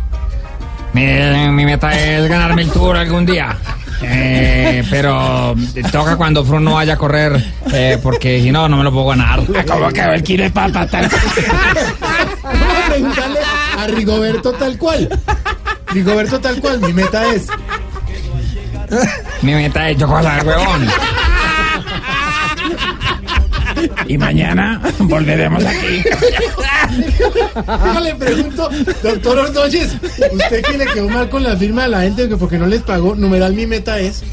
Mi, 0.94 1.06
mi 1.52 1.66
meta 1.66 1.92
es 2.00 2.28
ganarme 2.30 2.62
el 2.64 2.72
tour 2.72 2.96
algún 2.96 3.26
día. 3.26 3.58
Eh, 4.06 4.84
pero 4.90 5.56
toca 5.92 6.18
cuando 6.18 6.44
Froome 6.44 6.66
no 6.66 6.74
vaya 6.74 6.94
a 6.94 6.98
correr, 6.98 7.42
eh, 7.72 7.98
porque 8.04 8.42
si 8.42 8.52
no, 8.52 8.68
no 8.68 8.78
me 8.78 8.84
lo 8.84 8.92
puedo 8.92 9.08
ganar. 9.08 9.40
¿Cómo 9.68 9.90
quedó 9.90 10.14
el 10.14 10.24
kilo 10.24 10.44
de 10.44 10.52
papa? 10.52 10.86
Tal? 10.88 11.10
Vamos 12.44 12.68
a 12.84 12.90
preguntarle 12.90 13.40
a 13.78 13.88
Rigoberto 13.88 14.52
tal 14.54 14.78
cual. 14.78 15.10
Rigoberto 15.88 16.40
tal 16.40 16.60
cual, 16.60 16.80
mi 16.82 16.94
meta 16.94 17.34
es. 17.34 17.48
Mi 19.42 19.54
meta 19.54 19.90
es 19.90 19.98
chocolate, 19.98 20.46
huevón. 20.46 20.88
Y 24.08 24.18
mañana 24.18 24.82
volveremos 25.00 25.64
aquí. 25.66 26.04
Yo 26.92 28.00
le 28.02 28.16
pregunto, 28.16 28.70
doctor 29.02 29.40
Ordóñez, 29.40 29.94
¿usted 30.04 30.62
que 30.64 30.78
le 30.78 30.86
quedó 30.88 31.10
mal 31.10 31.30
con 31.30 31.44
la 31.44 31.56
firma 31.56 31.84
de 31.84 31.90
la 31.90 32.02
gente 32.02 32.28
que 32.30 32.38
porque 32.38 32.58
no 32.58 32.66
les 32.68 32.82
pagó? 32.82 33.16
Numeral, 33.16 33.54
mi 33.54 33.66
meta 33.66 34.00
es. 34.00 34.24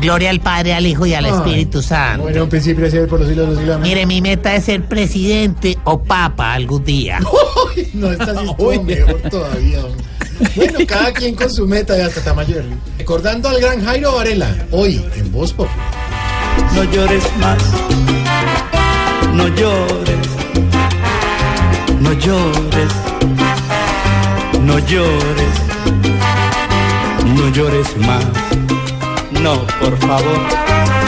Gloria 0.00 0.30
al 0.30 0.40
Padre, 0.40 0.74
al 0.74 0.86
Hijo 0.86 1.06
y 1.06 1.14
al 1.14 1.26
Ay. 1.26 1.32
Espíritu 1.32 1.82
Santo. 1.82 2.22
Bueno, 2.22 2.44
un 2.44 2.48
principio 2.48 2.90
de 2.90 3.06
por 3.06 3.20
los 3.20 3.28
siglos 3.28 3.48
de 3.48 3.52
los 3.54 3.60
siglos. 3.60 3.80
Mire, 3.80 4.06
mi 4.06 4.20
meta 4.22 4.54
es 4.54 4.64
ser 4.64 4.86
presidente 4.86 5.78
o 5.84 6.02
papa 6.02 6.54
algún 6.54 6.82
día. 6.84 7.20
Uy, 7.76 7.88
No, 7.94 8.10
esta 8.10 8.34
sí 8.34 8.46
estuvo 8.48 8.82
mejor 8.82 9.20
todavía. 9.30 9.80
Bueno, 10.56 10.78
cada 10.88 11.12
quien 11.12 11.34
con 11.34 11.50
su 11.50 11.66
meta 11.66 11.98
y 11.98 12.00
hasta 12.00 12.22
tamaño. 12.22 12.54
de 12.56 12.62
río. 12.62 12.76
Recordando 12.98 13.48
al 13.50 13.60
gran 13.60 13.84
Jairo 13.84 14.14
Varela, 14.14 14.54
hoy 14.70 15.04
en 15.16 15.30
Voz 15.30 15.52
Pop. 15.52 15.68
No 16.74 16.84
llores 16.84 17.22
más, 17.38 17.58
no 19.34 19.48
llores, 19.48 20.29
no 22.00 22.12
llores, 22.12 22.92
no 24.60 24.78
llores, 24.78 25.56
no 27.36 27.48
llores 27.50 27.96
más, 27.98 28.24
no, 29.42 29.66
por 29.80 29.96
favor. 29.98 30.99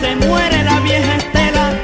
Se 0.00 0.16
muere 0.16 0.64
la 0.64 0.80
vieja 0.80 1.16
estela. 1.16 1.82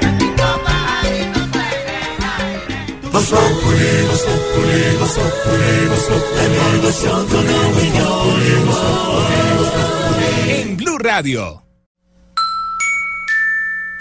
En 10.48 10.76
Blue 10.76 10.98
Radio. 10.98 11.62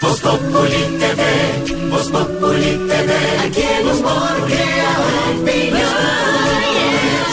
Voz 0.00 0.20
Populi 0.20 0.98
TV, 0.98 1.90
Voz 1.90 2.08
Populi 2.08 2.78
TV, 2.88 3.12
aquí 3.44 3.62
el 3.62 3.86
humor 3.88 4.46
crea 4.46 4.96
opinión. 5.40 6.67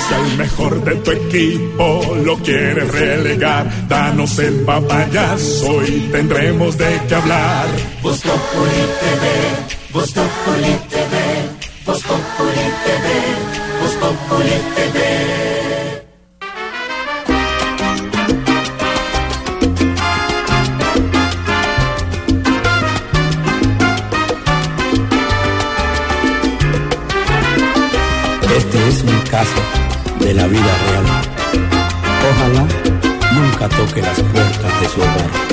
Si 0.08 0.14
al 0.14 0.38
mejor 0.38 0.84
de 0.84 0.96
tu 0.96 1.12
equipo 1.12 2.16
lo 2.24 2.38
quieres 2.38 2.92
relegar, 2.92 3.88
danos 3.88 4.38
el 4.40 4.62
papayazo 4.66 5.84
y 5.84 6.10
tendremos 6.12 6.78
de 6.78 7.02
qué 7.08 7.16
hablar. 7.16 7.68
Voz 8.02 8.22
Populi 8.22 8.84
TV, 9.02 9.26
Voz 9.94 10.12
Populi 10.12 10.76
TV, 10.90 11.16
Voz 11.86 12.04
Populi 12.04 12.66
TV, 12.86 13.06
Voz 13.82 13.94
Populi 13.94 14.50
TV. 14.76 15.26
Este 28.58 28.88
es 28.88 29.04
un 29.04 29.20
caso 29.30 29.85
de 30.26 30.34
la 30.34 30.48
vida 30.48 30.74
real. 30.88 31.06
Ojalá 32.32 32.66
nunca 33.32 33.70
toque 33.70 34.02
las 34.02 34.20
puertas 34.22 34.82
de 34.82 34.90
su 34.90 35.02
hogar. 35.02 35.46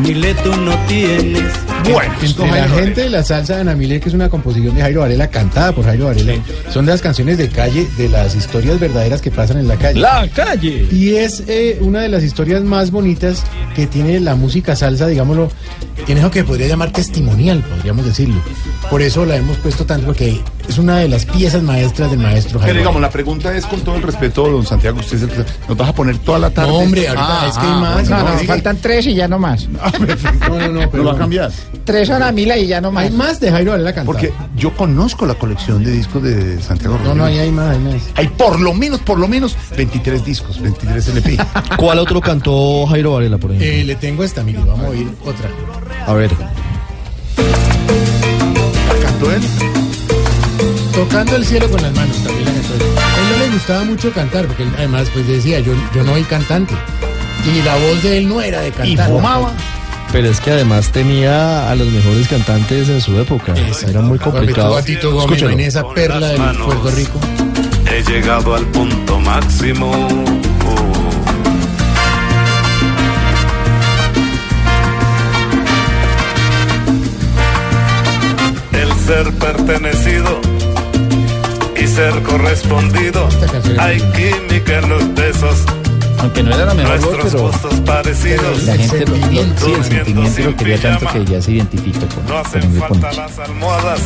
Mileto 0.00 0.54
no 0.56 0.76
tienes. 0.86 1.63
Bueno, 1.92 2.14
De 2.20 2.50
la 2.50 2.68
gente 2.68 3.00
de 3.02 3.10
la 3.10 3.22
salsa 3.22 3.56
de 3.56 3.60
Ana 3.60 3.74
Milé, 3.74 4.00
que 4.00 4.08
es 4.08 4.14
una 4.14 4.28
composición 4.28 4.74
de 4.74 4.80
Jairo 4.80 5.00
Varela, 5.00 5.28
cantada 5.28 5.72
por 5.72 5.84
Jairo 5.84 6.06
Varela. 6.06 6.34
Son 6.70 6.86
de 6.86 6.92
las 6.92 7.02
canciones 7.02 7.38
de 7.38 7.48
calle, 7.48 7.86
de 7.96 8.08
las 8.08 8.34
historias 8.34 8.80
verdaderas 8.80 9.20
que 9.20 9.30
pasan 9.30 9.58
en 9.58 9.68
la 9.68 9.76
calle. 9.76 10.00
La 10.00 10.28
calle. 10.28 10.88
Y 10.90 11.16
es 11.16 11.44
eh, 11.46 11.78
una 11.80 12.00
de 12.00 12.08
las 12.08 12.22
historias 12.22 12.62
más 12.62 12.90
bonitas 12.90 13.44
que 13.74 13.86
tiene 13.86 14.20
la 14.20 14.34
música 14.34 14.74
salsa, 14.76 15.06
digámoslo, 15.06 15.50
tiene 16.06 16.20
eso 16.20 16.30
que 16.30 16.44
podría 16.44 16.68
llamar 16.68 16.92
testimonial, 16.92 17.62
podríamos 17.62 18.04
decirlo. 18.04 18.40
Por 18.90 19.02
eso 19.02 19.24
la 19.24 19.36
hemos 19.36 19.56
puesto 19.58 19.84
tanto, 19.86 20.06
porque 20.06 20.40
es 20.68 20.78
una 20.78 20.98
de 20.98 21.08
las 21.08 21.24
piezas 21.26 21.62
maestras 21.62 22.10
del 22.10 22.20
maestro 22.20 22.52
Pero 22.60 22.62
Jairo. 22.62 22.78
digamos, 22.78 23.00
la 23.02 23.10
pregunta 23.10 23.54
es 23.56 23.66
con 23.66 23.80
todo 23.80 23.96
el 23.96 24.02
respeto, 24.02 24.48
don 24.48 24.64
Santiago, 24.64 25.00
usted 25.00 25.16
es 25.16 25.22
el 25.24 25.28
que- 25.30 25.44
nos 25.68 25.76
vas 25.76 25.88
a 25.88 25.94
poner 25.94 26.18
toda 26.18 26.38
la 26.38 26.50
tarde. 26.50 26.68
No, 26.70 26.76
hombre, 26.78 27.08
ahorita 27.08 27.48
es 27.48 27.54
que 27.58 27.66
hay 27.66 27.72
más, 27.80 27.92
bueno, 27.94 28.08
no, 28.10 28.22
no, 28.24 28.32
no, 28.34 28.38
sí. 28.38 28.46
Faltan 28.46 28.76
tres 28.80 29.06
y 29.06 29.14
ya 29.14 29.26
no 29.26 29.38
más. 29.38 29.68
No, 29.68 29.80
no, 30.48 30.68
no, 30.68 30.90
Lo 30.92 31.04
va 31.04 31.12
a 31.12 31.16
cambiar. 31.16 31.50
Tres 31.84 32.08
a 32.10 32.18
la 32.18 32.30
mila 32.30 32.56
y 32.56 32.66
ya 32.66 32.80
no 32.80 32.92
más. 32.92 33.04
Hay 33.04 33.10
más 33.10 33.40
de 33.40 33.50
Jairo 33.50 33.72
Varela 33.72 33.92
cantando. 33.92 34.12
Porque 34.12 34.32
yo 34.56 34.72
conozco 34.76 35.26
la 35.26 35.34
colección 35.34 35.82
de 35.82 35.90
discos 35.90 36.22
de 36.22 36.60
Santiago 36.62 36.98
No, 37.04 37.14
no, 37.14 37.24
ahí 37.24 37.38
hay 37.38 37.50
más, 37.50 37.70
hay 37.74 37.78
más. 37.80 37.94
Hay 38.14 38.28
por 38.28 38.60
lo 38.60 38.74
menos, 38.74 39.00
por 39.00 39.18
lo 39.18 39.26
menos 39.26 39.56
23 39.76 40.24
discos, 40.24 40.60
23 40.60 41.08
LP. 41.08 41.38
¿Cuál 41.76 41.98
otro 41.98 42.20
cantó 42.20 42.86
Jairo 42.86 43.14
Varela, 43.14 43.38
por 43.38 43.50
ejemplo? 43.50 43.68
Eh, 43.68 43.84
le 43.84 43.96
tengo 43.96 44.22
esta, 44.22 44.42
mire, 44.44 44.60
vamos 44.60 44.86
a 44.86 44.88
oír 44.90 45.08
otra. 45.24 45.48
A 46.06 46.12
ver. 46.12 46.30
¿Cantó 49.14 49.30
él? 49.30 49.42
Tocando 50.92 51.36
el 51.36 51.44
cielo 51.44 51.70
con 51.70 51.80
las 51.80 51.92
manos, 51.92 52.16
también 52.24 52.44
la 52.46 52.52
cantó 52.52 52.74
él. 52.74 52.82
A 52.82 53.20
él 53.20 53.38
no 53.38 53.44
le 53.44 53.50
gustaba 53.52 53.84
mucho 53.84 54.12
cantar, 54.12 54.46
porque 54.46 54.64
él, 54.64 54.72
además, 54.76 55.08
pues 55.12 55.26
decía, 55.28 55.60
yo, 55.60 55.72
yo 55.94 56.02
no 56.02 56.12
soy 56.12 56.24
cantante. 56.24 56.74
Y 57.44 57.62
la 57.62 57.76
voz 57.76 58.02
de 58.02 58.18
él 58.18 58.28
no 58.28 58.40
era 58.40 58.60
de 58.60 58.72
cantar. 58.72 59.10
Pero 60.10 60.30
es 60.30 60.40
que 60.40 60.50
además 60.50 60.90
tenía 60.90 61.70
a 61.70 61.74
los 61.74 61.88
mejores 61.88 62.26
cantantes 62.28 62.88
en 62.88 63.00
su 63.00 63.18
época. 63.18 63.54
Era 63.86 64.00
muy 64.00 64.18
complicado. 64.18 64.76
a 64.76 64.82
Tito 64.82 65.12
Gómez 65.12 65.36
Escúchalo. 65.36 65.50
en 65.50 65.60
esa 65.60 65.88
perla 65.88 66.28
de. 66.28 66.38
Puerto 66.38 66.90
Rico. 66.90 67.20
He 67.90 68.02
llegado 68.02 68.54
al 68.54 68.66
punto 68.66 69.20
máximo. 69.20 70.08
Ser 79.06 79.30
pertenecido 79.34 80.40
y 81.80 81.86
ser 81.86 82.22
correspondido. 82.22 83.28
Hay 83.78 83.98
química 84.12 84.78
en 84.78 84.88
los 84.88 85.14
besos. 85.14 85.64
Aunque 86.18 86.42
no 86.42 86.54
era 86.54 86.64
la 86.66 86.74
mejor 86.74 86.98
voz, 87.00 87.02
Nuestros 87.12 87.32
pero 87.32 87.42
gustos 87.48 87.80
parecidos. 87.80 88.62
la 88.64 88.76
gente 88.76 89.04
lo, 89.06 89.16
lo- 89.16 89.20
sí, 89.22 89.72
el 89.76 89.84
sentimiento 89.84 90.40
lo 90.42 90.56
quería 90.56 90.80
tanto 90.80 91.06
que 91.12 91.24
ya 91.26 91.42
se 91.42 91.52
identifica 91.52 91.98
con, 92.06 92.24
No 92.26 92.34
con 92.42 92.46
hacen 92.46 92.72
grupo 92.72 92.94
falta 92.94 93.12
las 93.12 93.38
almohadas. 93.38 94.00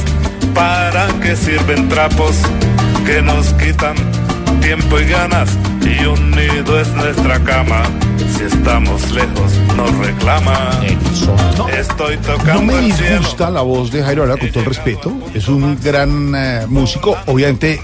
¿Para 0.54 1.06
que 1.20 1.36
sirven 1.36 1.88
trapos 1.88 2.34
que 3.06 3.22
nos 3.22 3.46
quitan 3.54 3.94
tiempo 4.60 4.98
y 4.98 5.04
ganas? 5.04 5.48
Y 5.88 6.04
un 6.04 6.30
nido 6.32 6.80
es 6.80 6.88
nuestra 6.94 7.38
cama. 7.44 7.82
Si 8.36 8.44
estamos 8.44 9.10
lejos, 9.10 9.52
nos 9.76 9.96
reclama. 9.98 10.70
Estoy 11.76 12.16
No 12.16 12.22
tocando 12.22 12.62
me 12.62 12.78
el 12.86 12.92
cielo. 12.92 13.18
disgusta 13.20 13.50
la 13.50 13.62
voz 13.62 13.90
de 13.90 14.02
Jairo 14.02 14.22
Varela, 14.22 14.38
con 14.40 14.50
todo 14.50 14.60
el 14.60 14.66
respeto. 14.66 15.12
Es 15.34 15.48
un 15.48 15.78
gran 15.82 16.34
eh, 16.34 16.66
músico, 16.68 17.16
obviamente 17.26 17.80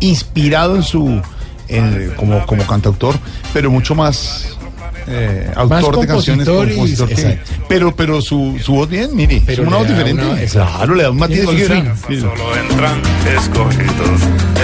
inspirado 0.00 0.76
en 0.76 0.82
su 0.82 1.22
en- 1.68 2.12
como, 2.16 2.44
como 2.46 2.66
cantautor, 2.66 3.14
pero 3.52 3.70
mucho 3.70 3.94
más 3.94 4.58
eh, 5.06 5.50
autor 5.54 6.00
de 6.00 6.06
canciones 6.06 6.48
compositor 6.48 7.10
y- 7.10 7.14
que- 7.14 7.38
pero 7.68 7.94
pero 7.94 8.20
su, 8.20 8.58
su 8.62 8.74
voz 8.74 8.88
bien, 8.88 9.10
mire, 9.14 9.42
Pero 9.46 9.62
es 9.62 9.68
una 9.68 9.76
voz 9.78 9.88
diferente. 9.88 10.24
una- 10.24 10.40
claro, 10.40 10.94
le 10.94 11.02
da 11.02 11.10
un 11.10 11.18
matiz. 11.18 11.42
Solo 11.44 11.52
entran 11.52 13.00
escogidos. 13.36 14.20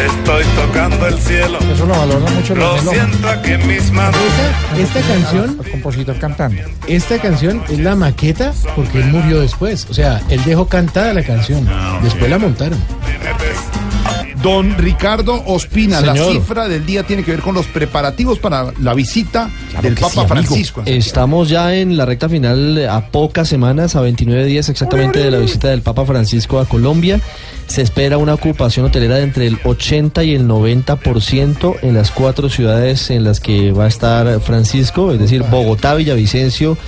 Estoy 0.06 0.44
tocando 0.56 1.06
el 1.06 1.18
cielo. 1.18 1.58
Eso 1.72 1.86
lo 1.86 1.94
valora 1.98 2.30
mucho 2.30 2.54
Lo 2.54 2.78
siento 2.80 3.28
aquí 3.28 3.52
en 3.52 3.66
mis 3.66 3.90
manos. 3.92 4.16
Esta, 4.76 4.98
esta 4.98 5.12
canción, 5.14 5.58
El 5.64 5.70
compositor 5.72 6.18
cantando. 6.18 6.62
esta 6.86 7.18
canción 7.18 7.62
es 7.68 7.78
la 7.78 7.96
maqueta 7.96 8.52
porque 8.76 8.98
él 9.00 9.06
murió 9.08 9.40
después. 9.40 9.86
O 9.90 9.94
sea, 9.94 10.20
él 10.30 10.42
dejó 10.44 10.66
cantada 10.66 11.12
la 11.14 11.22
canción. 11.22 11.68
Después 12.02 12.30
la 12.30 12.38
montaron. 12.38 12.78
Don 14.42 14.78
Ricardo 14.78 15.42
Ospina, 15.46 16.00
la 16.00 16.14
cifra 16.14 16.66
del 16.66 16.86
día 16.86 17.02
tiene 17.02 17.22
que 17.22 17.30
ver 17.30 17.40
con 17.40 17.54
los 17.54 17.66
preparativos 17.66 18.38
para 18.38 18.72
la 18.80 18.94
visita 18.94 19.50
del 19.82 19.94
Papa 19.94 20.22
sí. 20.22 20.28
Francisco. 20.28 20.82
Estamos 20.86 21.50
ya 21.50 21.74
en 21.74 21.96
la 21.96 22.06
recta 22.06 22.28
final 22.28 22.88
a 22.88 23.08
pocas 23.08 23.48
semanas, 23.48 23.96
a 23.96 24.00
29 24.00 24.44
días 24.46 24.68
exactamente 24.68 25.18
de 25.18 25.30
la 25.30 25.38
visita 25.38 25.68
del 25.68 25.82
Papa 25.82 26.06
Francisco 26.06 26.58
a 26.58 26.66
Colombia. 26.66 27.20
Se 27.66 27.82
espera 27.82 28.18
una 28.18 28.34
ocupación 28.34 28.86
hotelera 28.86 29.16
de 29.16 29.24
entre 29.24 29.46
el 29.46 29.58
80 29.62 30.24
y 30.24 30.34
el 30.34 30.48
90% 30.48 31.76
en 31.82 31.94
las 31.94 32.10
cuatro 32.10 32.48
ciudades 32.48 33.10
en 33.10 33.24
las 33.24 33.40
que 33.40 33.72
va 33.72 33.84
a 33.84 33.88
estar 33.88 34.40
Francisco, 34.40 35.12
es 35.12 35.20
decir, 35.20 35.42
Bogotá, 35.50 35.94
Villavicencio, 35.94 36.78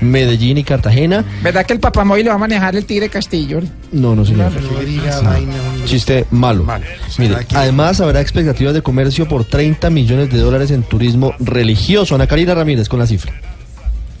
Medellín 0.00 0.58
y 0.58 0.64
Cartagena. 0.64 1.24
¿Verdad 1.42 1.66
que 1.66 1.72
el 1.72 1.80
papamóvil 1.80 2.24
lo 2.24 2.30
va 2.30 2.36
a 2.36 2.38
manejar 2.38 2.76
el 2.76 2.84
Tigre 2.84 3.08
Castillo? 3.08 3.60
No, 3.92 4.14
no, 4.14 4.24
señor. 4.24 4.52
No. 4.52 5.84
Chiste 5.84 6.26
malo. 6.30 6.66
Mire, 7.18 7.36
además 7.54 8.00
habrá 8.00 8.20
expectativas 8.20 8.74
de 8.74 8.82
comercio 8.82 9.26
por 9.28 9.44
30 9.44 9.90
millones 9.90 10.30
de 10.30 10.38
dólares 10.38 10.70
en 10.70 10.82
turismo 10.82 11.34
religioso. 11.38 12.14
Ana 12.14 12.26
Karina 12.26 12.54
Ramírez 12.54 12.88
con 12.88 12.98
la 12.98 13.06
cifra. 13.06 13.32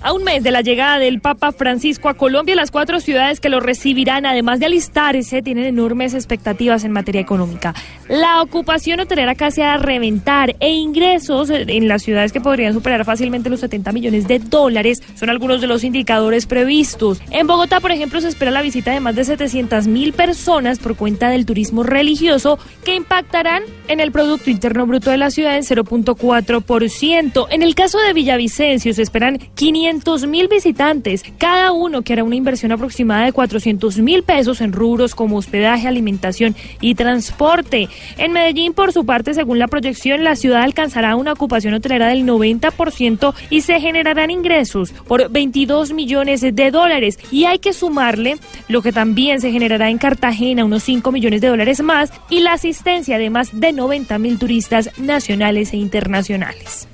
A 0.06 0.12
un 0.12 0.22
mes 0.22 0.44
de 0.44 0.52
la 0.52 0.60
llegada 0.60 1.00
del 1.00 1.20
Papa 1.20 1.50
Francisco 1.50 2.08
a 2.08 2.14
Colombia, 2.14 2.54
las 2.54 2.70
cuatro 2.70 3.00
ciudades 3.00 3.40
que 3.40 3.48
lo 3.48 3.58
recibirán, 3.58 4.24
además 4.24 4.60
de 4.60 4.66
alistarse, 4.66 5.42
tienen 5.42 5.64
enormes 5.64 6.14
expectativas 6.14 6.84
en 6.84 6.92
materia 6.92 7.20
económica. 7.20 7.74
La 8.08 8.40
ocupación 8.40 9.00
hotelera 9.00 9.34
casi 9.34 9.62
a 9.62 9.78
reventar 9.78 10.54
e 10.60 10.70
ingresos 10.70 11.50
en 11.50 11.88
las 11.88 12.04
ciudades 12.04 12.30
que 12.30 12.40
podrían 12.40 12.72
superar 12.72 13.04
fácilmente 13.04 13.50
los 13.50 13.58
70 13.58 13.90
millones 13.90 14.28
de 14.28 14.38
dólares 14.38 15.02
son 15.16 15.28
algunos 15.28 15.60
de 15.60 15.66
los 15.66 15.82
indicadores 15.82 16.46
previstos. 16.46 17.20
En 17.32 17.48
Bogotá, 17.48 17.80
por 17.80 17.90
ejemplo, 17.90 18.20
se 18.20 18.28
espera 18.28 18.52
la 18.52 18.62
visita 18.62 18.92
de 18.92 19.00
más 19.00 19.16
de 19.16 19.24
700 19.24 19.88
mil 19.88 20.12
personas 20.12 20.78
por 20.78 20.94
cuenta 20.94 21.30
del 21.30 21.46
turismo 21.46 21.82
religioso 21.82 22.60
que 22.84 22.94
impactarán 22.94 23.64
en 23.88 23.98
el 23.98 24.12
Producto 24.12 24.50
Interno 24.50 24.86
Bruto 24.86 25.10
de 25.10 25.16
la 25.16 25.32
ciudad 25.32 25.56
en 25.56 25.64
0.4%. 25.64 27.46
En 27.50 27.62
el 27.64 27.74
caso 27.74 27.98
de 27.98 28.12
Villavicencio 28.12 28.94
se 28.94 29.02
esperan 29.02 29.40
500 29.56 29.95
mil 30.26 30.48
visitantes, 30.48 31.22
cada 31.38 31.72
uno 31.72 32.02
que 32.02 32.12
hará 32.12 32.24
una 32.24 32.36
inversión 32.36 32.72
aproximada 32.72 33.24
de 33.24 33.32
400 33.32 33.98
mil 33.98 34.22
pesos 34.22 34.60
en 34.60 34.72
rubros 34.72 35.14
como 35.14 35.36
hospedaje, 35.36 35.88
alimentación 35.88 36.54
y 36.80 36.94
transporte. 36.94 37.88
En 38.18 38.32
Medellín, 38.32 38.72
por 38.72 38.92
su 38.92 39.04
parte, 39.04 39.34
según 39.34 39.58
la 39.58 39.68
proyección, 39.68 40.24
la 40.24 40.36
ciudad 40.36 40.62
alcanzará 40.62 41.16
una 41.16 41.32
ocupación 41.32 41.74
hotelera 41.74 42.08
del 42.08 42.24
90% 42.24 43.34
y 43.50 43.62
se 43.62 43.80
generarán 43.80 44.30
ingresos 44.30 44.92
por 44.92 45.30
22 45.30 45.92
millones 45.92 46.40
de 46.40 46.70
dólares. 46.70 47.18
Y 47.30 47.44
hay 47.44 47.58
que 47.58 47.72
sumarle 47.72 48.36
lo 48.68 48.82
que 48.82 48.92
también 48.92 49.40
se 49.40 49.50
generará 49.50 49.90
en 49.90 49.98
Cartagena, 49.98 50.64
unos 50.64 50.82
5 50.84 51.10
millones 51.12 51.40
de 51.40 51.48
dólares 51.48 51.82
más, 51.82 52.12
y 52.30 52.40
la 52.40 52.52
asistencia 52.52 53.18
de 53.18 53.30
más 53.30 53.58
de 53.58 53.72
90 53.72 54.18
mil 54.18 54.38
turistas 54.38 54.90
nacionales 54.98 55.72
e 55.72 55.76
internacionales. 55.76 56.88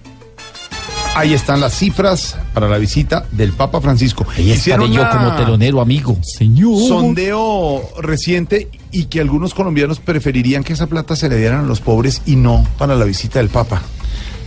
Ahí 1.15 1.35
están 1.35 1.61
las 1.61 1.75
cifras 1.75 2.37
para 2.55 2.69
la 2.69 2.79
visita 2.79 3.27
del 3.33 3.53
Papa 3.53 3.83
Francisco. 3.83 4.27
Ahí 4.35 4.51
estaré 4.51 4.91
yo 4.91 5.09
como 5.11 5.37
telonero, 5.37 5.81
amigo. 5.83 6.17
Señor. 6.23 6.79
sondeo 6.89 7.83
reciente 8.01 8.71
y 8.91 9.05
que 9.05 9.21
algunos 9.21 9.53
colombianos 9.53 10.01
preferirían 10.01 10.65
que 10.65 10.73
esa 10.73 10.87
plata 10.87 11.15
se 11.15 11.29
le 11.29 11.37
dieran 11.37 11.61
a 11.61 11.63
los 11.69 11.81
pobres 11.81 12.23
y 12.25 12.37
no 12.37 12.67
para 12.79 12.95
la 12.97 13.05
visita 13.05 13.41
del 13.41 13.51
Papa. 13.51 13.83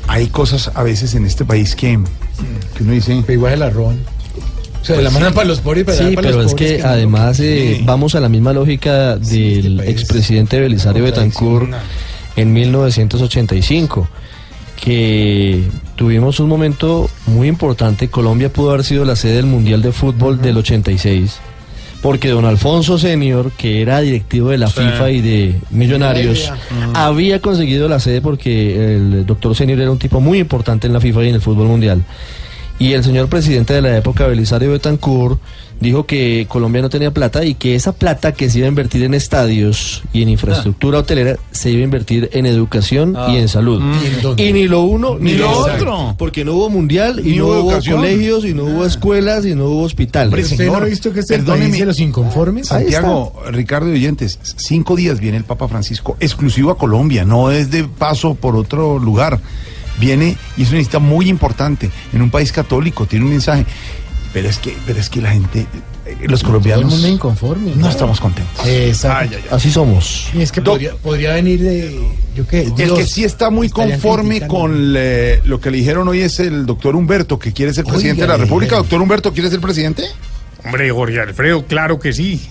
Hay 0.08 0.28
cosas 0.28 0.72
a 0.74 0.82
veces 0.82 1.14
en 1.14 1.26
este 1.26 1.46
país 1.46 1.76
que, 1.76 2.00
que 2.76 2.84
uno 2.84 2.94
dice... 2.94 3.24
igual 3.28 3.60
la 3.60 3.70
roban. 3.70 4.00
O 4.82 4.86
sea, 4.86 5.02
la 5.02 5.10
mandan 5.10 5.34
para 5.34 5.48
los 5.48 5.62
pobres, 5.62 5.84
pero 5.86 5.98
Sí, 5.98 6.16
para 6.16 6.28
pero 6.30 6.42
los 6.42 6.48
es 6.48 6.54
pobres 6.54 6.78
que 6.78 6.84
además 6.84 7.40
eh, 7.40 7.82
vamos 7.86 8.16
a 8.16 8.20
la 8.20 8.30
misma 8.30 8.54
lógica 8.54 9.18
del 9.18 9.80
expresidente 9.82 10.60
Belisario 10.60 11.04
Betancourt 11.04 11.72
en 12.36 12.54
1985, 12.54 14.08
que 14.82 15.64
tuvimos 15.96 16.40
un 16.40 16.50
momento 16.50 17.10
muy 17.28 17.48
importante. 17.48 18.10
Colombia 18.10 18.52
pudo 18.52 18.72
haber 18.72 18.84
sido 18.84 19.06
la 19.06 19.16
sede 19.16 19.36
del 19.38 19.46
Mundial 19.46 19.82
de 19.82 19.92
Fútbol 19.92 20.42
del 20.42 20.58
86. 20.58 21.40
Porque 22.02 22.30
don 22.30 22.46
Alfonso 22.46 23.00
Senior, 23.00 23.52
que 23.58 23.82
era 23.82 24.00
directivo 24.02 24.50
de 24.50 24.60
la 24.60 24.68
Sí. 24.68 24.76
FIFA 24.82 25.10
y 25.12 25.22
de 25.22 25.56
Millonarios. 25.72 26.52
Mm. 26.70 26.96
había 26.96 27.42
conseguido 27.42 27.88
la 27.90 28.00
sede 28.00 28.22
porque 28.22 28.96
el 28.96 29.26
doctor 29.26 29.56
Senior 29.56 29.80
era 29.80 29.90
un 29.92 29.98
tipo 29.98 30.20
muy 30.22 30.38
importante 30.40 30.86
en 30.86 30.94
la 30.94 31.00
FIFA 31.00 31.24
y 31.26 31.30
en 31.30 31.36
el 31.36 31.42
fútbol 31.42 31.68
mundial. 31.68 32.04
Y 32.78 32.92
el 32.94 33.04
señor 33.04 33.28
presidente 33.30 33.74
de 33.74 33.82
la 33.82 33.98
época, 33.98 34.28
Belisario 34.28 34.72
Betancourt, 34.72 35.40
dijo 35.80 36.06
que 36.06 36.46
Colombia 36.50 36.82
no 36.82 36.90
tenía 36.90 37.12
plata 37.12 37.44
y 37.46 37.54
que 37.56 37.76
esa 37.76 37.92
plata 37.92 38.32
que 38.34 38.50
se 38.50 38.60
iba 38.60 38.66
a 38.66 38.70
invertir 38.70 39.04
en 39.04 39.14
estadios 39.14 40.04
y 40.14 40.22
en 40.24 40.30
infraestructura 40.30 41.00
hotelera 41.00 41.38
se 41.52 41.70
iba 41.70 41.82
a 41.82 41.84
invertir 41.84 42.30
en 42.34 42.46
educación 42.46 43.16
Ah. 43.18 43.28
y 43.32 43.38
en 43.38 43.48
salud. 43.50 43.82
Mm. 43.82 44.40
¿Y 44.40 44.54
ni 44.54 44.68
lo 44.68 44.82
uno 44.82 45.18
ni, 45.20 45.34
Ni 45.34 45.38
lo 45.38 45.52
otro. 45.52 45.74
otro. 45.76 46.16
Porque 46.18 46.46
no 46.46 46.54
hubo 46.54 46.70
mundial 46.70 47.20
y 47.24 47.32
Ni 47.32 47.38
no 47.38 47.46
hubo 47.48 47.56
educación. 47.72 47.98
colegios 47.98 48.46
y 48.46 48.54
no 48.54 48.64
hubo 48.64 48.86
escuelas 48.86 49.46
y 49.46 49.54
no 49.54 49.66
hubo 49.66 49.84
hospitales. 49.84 50.28
Hombre, 50.30 50.44
¿Usted 50.44 50.58
señor, 50.58 50.80
no 50.80 50.86
ha 50.86 50.90
visto 50.90 51.12
que 51.14 51.20
es 51.20 51.30
el 51.32 51.44
país 51.44 51.72
de 51.78 51.86
los 51.86 52.00
inconformes? 52.00 52.68
Santiago, 52.68 53.34
Ricardo 53.52 53.90
y 53.92 53.96
oyentes, 53.98 54.40
cinco 54.58 54.96
días 54.96 55.20
viene 55.20 55.38
el 55.38 55.44
Papa 55.44 55.68
Francisco, 55.68 56.16
exclusivo 56.20 56.72
a 56.72 56.78
Colombia, 56.78 57.26
no 57.26 57.52
es 57.52 57.70
de 57.70 57.84
paso 57.84 58.36
por 58.36 58.56
otro 58.56 58.98
lugar. 58.98 59.40
Viene 60.00 60.36
y 60.58 60.64
es 60.64 60.70
una 60.70 60.80
visita 60.80 61.00
muy 61.00 61.30
importante 61.30 61.90
en 62.12 62.22
un 62.22 62.30
país 62.30 62.52
católico, 62.52 63.06
tiene 63.06 63.24
un 63.26 63.32
mensaje. 63.32 63.66
Pero 64.36 64.50
es 64.50 64.60
que, 64.60 64.76
pero 64.86 65.00
es 65.00 65.10
que 65.10 65.22
la 65.22 65.32
gente 65.32 65.66
eh, 66.06 66.18
los 66.28 66.44
colombianos 66.44 66.84
Todo 66.84 66.96
el 66.96 67.02
mundo 67.02 67.16
inconforme. 67.16 67.72
no 67.74 67.90
estamos 67.90 68.20
contentos. 68.20 68.68
Exacto. 68.68 69.38
Así 69.50 69.72
somos. 69.72 70.28
Y 70.34 70.42
es 70.42 70.52
que 70.52 70.62
podría, 70.62 70.94
podría 70.96 71.36
venir 71.36 71.62
de. 71.62 72.06
Yo 72.36 72.46
qué. 72.46 72.64
El 72.64 72.76
Dios, 72.76 73.00
que 73.00 73.06
sí 73.08 73.24
está 73.24 73.50
muy 73.50 73.70
conforme 73.70 74.46
con 74.46 74.94
eh, 74.98 75.40
lo 75.46 75.62
que 75.62 75.72
le 75.72 75.78
dijeron 75.78 76.10
hoy 76.10 76.20
es 76.20 76.42
el 76.42 76.66
doctor 76.66 76.98
Humberto, 76.98 77.40
que 77.40 77.54
quiere 77.54 77.74
ser 77.74 77.86
presidente 77.86 78.24
de 78.24 78.28
la 78.28 78.36
República. 78.36 78.76
Doctor 78.76 79.02
Humberto, 79.02 79.32
¿quiere 79.32 79.50
ser 79.50 79.62
presidente? 79.62 80.04
Hombre, 80.66 80.92
Jorge 80.92 81.22
Alfredo, 81.22 81.66
claro 81.66 81.98
que 81.98 82.12
sí. 82.12 82.42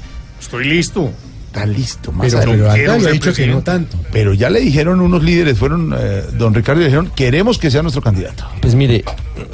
Estoy 0.41 0.65
listo. 0.65 1.11
Está 1.55 1.67
listo, 1.67 2.11
más 2.11 2.35
Pero, 2.35 2.69
pero 2.73 2.97
dicho 3.13 3.33
que 3.33 3.47
no 3.47 3.61
presidente. 3.61 3.63
tanto. 3.63 3.97
Pero 4.11 4.35
ya 4.35 4.51
le 4.51 4.59
dijeron 4.59 5.01
unos 5.01 5.23
líderes, 5.23 5.57
fueron 5.57 5.95
eh, 5.97 6.25
don 6.37 6.53
Ricardo, 6.53 6.81
le 6.81 6.87
dijeron, 6.87 7.13
queremos 7.15 7.59
que 7.59 7.71
sea 7.71 7.81
nuestro 7.83 8.03
candidato. 8.03 8.45
Pues 8.61 8.75
mire, 8.75 9.05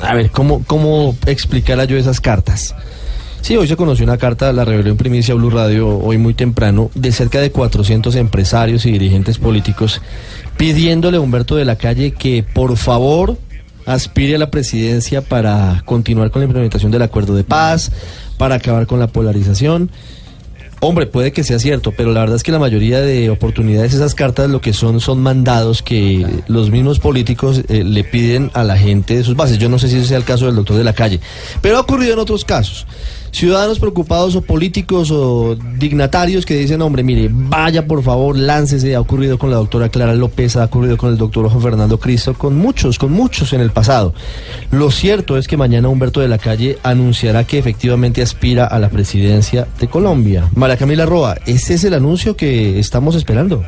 a 0.01 0.14
ver, 0.14 0.30
¿cómo, 0.30 0.64
cómo 0.66 1.14
explicara 1.26 1.84
yo 1.84 1.98
esas 1.98 2.22
cartas? 2.22 2.74
Sí, 3.42 3.55
hoy 3.57 3.68
se 3.68 3.76
conoció 3.76 4.05
una 4.05 4.16
carta, 4.16 4.51
la 4.55 4.64
reveló 4.64 4.90
en 4.90 4.96
primicia 4.96 5.34
Blue 5.34 5.51
Radio 5.51 5.88
hoy 5.98 6.16
muy 6.16 6.32
temprano, 6.32 6.90
de 6.94 7.12
cerca 7.12 7.38
de 7.38 7.51
400 7.51 8.16
empresarios 8.16 8.86
y 8.86 8.92
dirigentes 8.92 9.36
políticos 9.36 10.01
pidiéndole 10.57 11.18
a 11.18 11.20
Humberto 11.20 11.57
de 11.57 11.66
la 11.66 11.76
Calle 11.76 12.12
que 12.12 12.42
por 12.42 12.76
favor 12.78 13.36
aspire 13.86 14.36
a 14.36 14.38
la 14.38 14.51
presidencia 14.51 15.20
para 15.22 15.82
continuar 15.84 16.30
con 16.30 16.40
la 16.40 16.46
implementación 16.46 16.90
del 16.92 17.03
acuerdo 17.03 17.34
de 17.34 17.44
paz, 17.44 17.92
para 18.38 18.57
acabar 18.57 18.86
con 18.86 19.01
la 19.01 19.07
polarización. 19.07 19.90
Hombre, 20.83 21.07
puede 21.07 21.31
que 21.31 21.45
sea 21.45 21.59
cierto, 21.59 21.93
pero 21.93 22.11
la 22.12 22.20
verdad 22.20 22.37
es 22.37 22.43
que 22.43 22.53
la 22.53 22.59
mayoría 22.59 23.03
de 23.03 23.28
oportunidades 23.28 23.93
esas 23.93 24.14
cartas 24.14 24.49
lo 24.49 24.62
que 24.62 24.72
son 24.72 24.99
son 25.01 25.20
mandados 25.20 25.83
que 25.83 26.26
los 26.49 26.70
mismos 26.70 26.99
políticos 26.99 27.62
eh, 27.68 27.85
le 27.85 28.03
piden 28.03 28.51
a 28.55 28.64
la 28.64 28.78
gente 28.78 29.16
de 29.16 29.22
sus 29.22 29.37
bases. 29.37 29.59
Yo 29.59 29.68
no 29.68 29.78
sé 29.78 29.89
si 29.89 29.97
ese 29.99 30.07
sea 30.07 30.16
el 30.16 30.24
caso 30.24 30.47
del 30.47 30.57
doctor 30.57 30.78
de 30.78 30.85
la 30.85 30.95
calle, 30.95 31.20
pero 31.61 31.76
ha 31.76 31.81
ocurrido 31.81 32.14
en 32.14 32.18
otros 32.18 32.47
casos. 32.47 32.87
Ciudadanos 33.33 33.78
preocupados 33.78 34.35
o 34.37 34.43
políticos 34.43 35.11
o 35.11 35.57
dignatarios 35.78 36.45
que 36.45 36.57
dicen, 36.57 36.83
hombre, 36.83 37.03
mire, 37.03 37.28
vaya 37.31 37.87
por 37.87 38.03
favor, 38.03 38.37
láncese. 38.37 38.95
Ha 38.95 39.01
ocurrido 39.01 39.39
con 39.39 39.51
la 39.51 39.57
doctora 39.57 39.89
Clara 39.89 40.14
López, 40.14 40.57
ha 40.57 40.64
ocurrido 40.64 40.97
con 40.97 41.11
el 41.11 41.16
doctor 41.16 41.49
Juan 41.49 41.62
Fernando 41.62 41.99
Cristo, 41.99 42.35
con 42.35 42.57
muchos, 42.57 42.99
con 42.99 43.12
muchos 43.12 43.53
en 43.53 43.61
el 43.61 43.70
pasado. 43.70 44.14
Lo 44.70 44.91
cierto 44.91 45.39
es 45.39 45.49
que 45.49 45.57
mañana 45.57 45.89
Humberto 45.89 46.20
de 46.20 46.28
la 46.28 46.39
Calle 46.39 46.78
anunciará 46.83 47.45
que 47.45 47.59
efectivamente 47.59 48.22
aspira 48.22 48.66
a 48.66 48.78
la 48.78 48.89
presidencia 48.89 49.66
de 49.78 49.89
Colombia. 49.89 50.49
María 50.55 50.76
Camila 50.76 51.07
Roa, 51.07 51.39
¿ese 51.47 51.74
es 51.74 51.85
el 51.85 51.95
anuncio 51.95 52.37
que 52.37 52.78
estamos 52.78 53.14
esperando? 53.14 53.64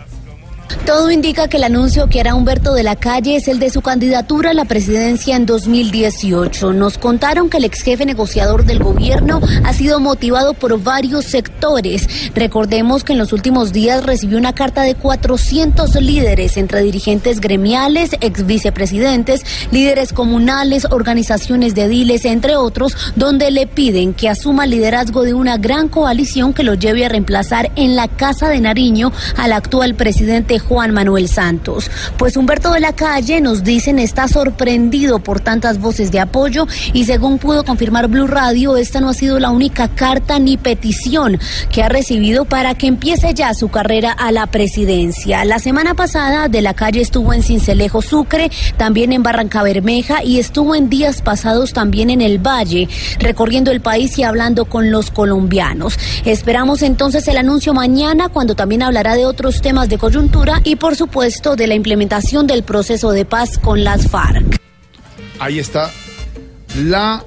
Todo 0.87 1.11
indica 1.11 1.49
que 1.49 1.59
el 1.59 1.65
anuncio 1.65 2.09
que 2.09 2.21
hará 2.21 2.35
Humberto 2.35 2.75
de 2.75 2.83
la 2.83 2.97
Calle 2.97 3.37
es 3.37 3.49
el 3.49 3.59
de 3.59 3.71
su 3.71 3.83
candidatura 3.83 4.51
a 4.51 4.55
la 4.55 4.65
presidencia 4.65 5.37
en 5.37 5.47
2018. 5.47 6.73
Nos 6.73 6.99
contaron 6.99 7.49
que 7.49 7.59
el 7.59 7.65
ex 7.65 7.83
jefe 7.83 8.05
negociador 8.05 8.65
del 8.65 8.83
gobierno 8.83 9.41
ha 9.65 9.73
sido 9.73 10.01
motivado 10.01 10.55
por 10.55 10.83
varios 10.83 11.27
sectores. 11.27 12.33
Recordemos 12.35 13.05
que 13.05 13.13
en 13.13 13.19
los 13.19 13.33
últimos 13.33 13.73
días 13.73 14.05
recibió 14.05 14.39
una 14.39 14.55
carta 14.55 14.83
de 14.83 14.95
400 14.95 15.95
líderes 15.97 16.57
entre 16.57 16.83
dirigentes 16.83 17.41
gremiales, 17.41 18.11
ex 18.21 18.47
vicepresidentes, 18.47 19.45
líderes 19.71 20.13
comunales, 20.13 20.87
organizaciones 20.91 21.75
de 21.75 21.85
ediles, 21.85 22.25
entre 22.25 22.57
otros, 22.57 22.97
donde 23.17 23.51
le 23.51 23.67
piden 23.67 24.15
que 24.15 24.29
asuma 24.29 24.67
liderazgo 24.67 25.23
de 25.23 25.35
una 25.35 25.59
gran 25.59 25.89
coalición 25.89 26.53
que 26.53 26.63
lo 26.63 26.75
lleve 26.75 27.05
a 27.05 27.09
reemplazar 27.09 27.71
en 27.77 27.97
la 27.97 28.09
Casa 28.09 28.49
de 28.49 28.61
Nariño 28.61 29.13
al 29.37 29.53
actual 29.53 29.95
presidente 29.95 30.59
Juan 30.63 30.93
Manuel 30.93 31.29
Santos. 31.29 31.91
Pues 32.17 32.37
Humberto 32.37 32.73
de 32.73 32.81
la 32.81 32.95
Calle, 32.95 33.41
nos 33.41 33.65
dicen, 33.65 33.99
está 33.99 34.29
sorprendido 34.29 35.19
por 35.19 35.41
tantas 35.41 35.79
voces 35.79 36.11
de 36.11 36.21
apoyo 36.21 36.67
y 36.93 37.05
según 37.05 37.39
pudo 37.39 37.65
confirmar 37.65 38.09
Blue 38.09 38.27
Radio, 38.27 38.77
esta 38.77 39.01
no 39.01 39.11
ha 39.11 39.15
sido 39.15 39.39
la 39.39 39.51
única 39.51 39.89
carta 39.89 40.39
ni 40.39 40.57
petición 40.57 41.39
que 41.71 41.83
ha 41.83 41.89
recibido 41.89 42.45
para 42.45 42.75
que 42.75 42.87
empiece 42.87 43.35
ya 43.35 43.55
su 43.55 43.69
carrera 43.69 44.13
a 44.13 44.33
la 44.33 44.47
presidencia. 44.47 45.45
La 45.45 45.59
semana 45.59 45.95
pasada 45.95 46.49
de 46.49 46.63
la 46.63 46.75
Calle 46.75 47.01
estuvo 47.01 47.33
en 47.33 47.43
Cincelejo 47.43 48.03
Sucre, 48.03 48.51
también 48.77 49.13
en 49.13 49.23
Barranca 49.23 49.63
Bermeja 49.63 50.23
y 50.25 50.39
estuvo 50.39 50.75
en 50.75 50.89
días 50.89 51.23
pasados 51.23 51.73
también 51.73 52.11
en 52.11 52.21
el 52.21 52.39
Valle, 52.39 52.89
recorriendo 53.19 53.71
el 53.71 53.81
país 53.81 54.19
y 54.19 54.23
hablando 54.23 54.65
con 54.65 54.91
los 54.91 55.11
colombianos. 55.11 55.99
Esperamos 56.25 56.83
entonces 56.83 57.27
el 57.29 57.37
anuncio 57.37 57.75
mañana 57.75 58.29
cuando 58.29 58.55
también 58.55 58.83
hablará 58.83 59.15
de 59.15 59.27
otros 59.27 59.61
temas 59.61 59.89
de 59.89 59.99
coyuntura 59.99 60.42
y 60.65 60.77
por 60.77 60.97
supuesto 60.97 61.57
de 61.57 61.67
la 61.67 61.75
implementación 61.75 62.47
del 62.47 62.63
proceso 62.63 63.13
de 63.13 63.25
paz 63.25 63.59
con 63.59 63.85
las 63.85 64.09
FARC. 64.09 64.59
Ahí 65.39 65.59
está 65.59 65.91
la 66.77 67.25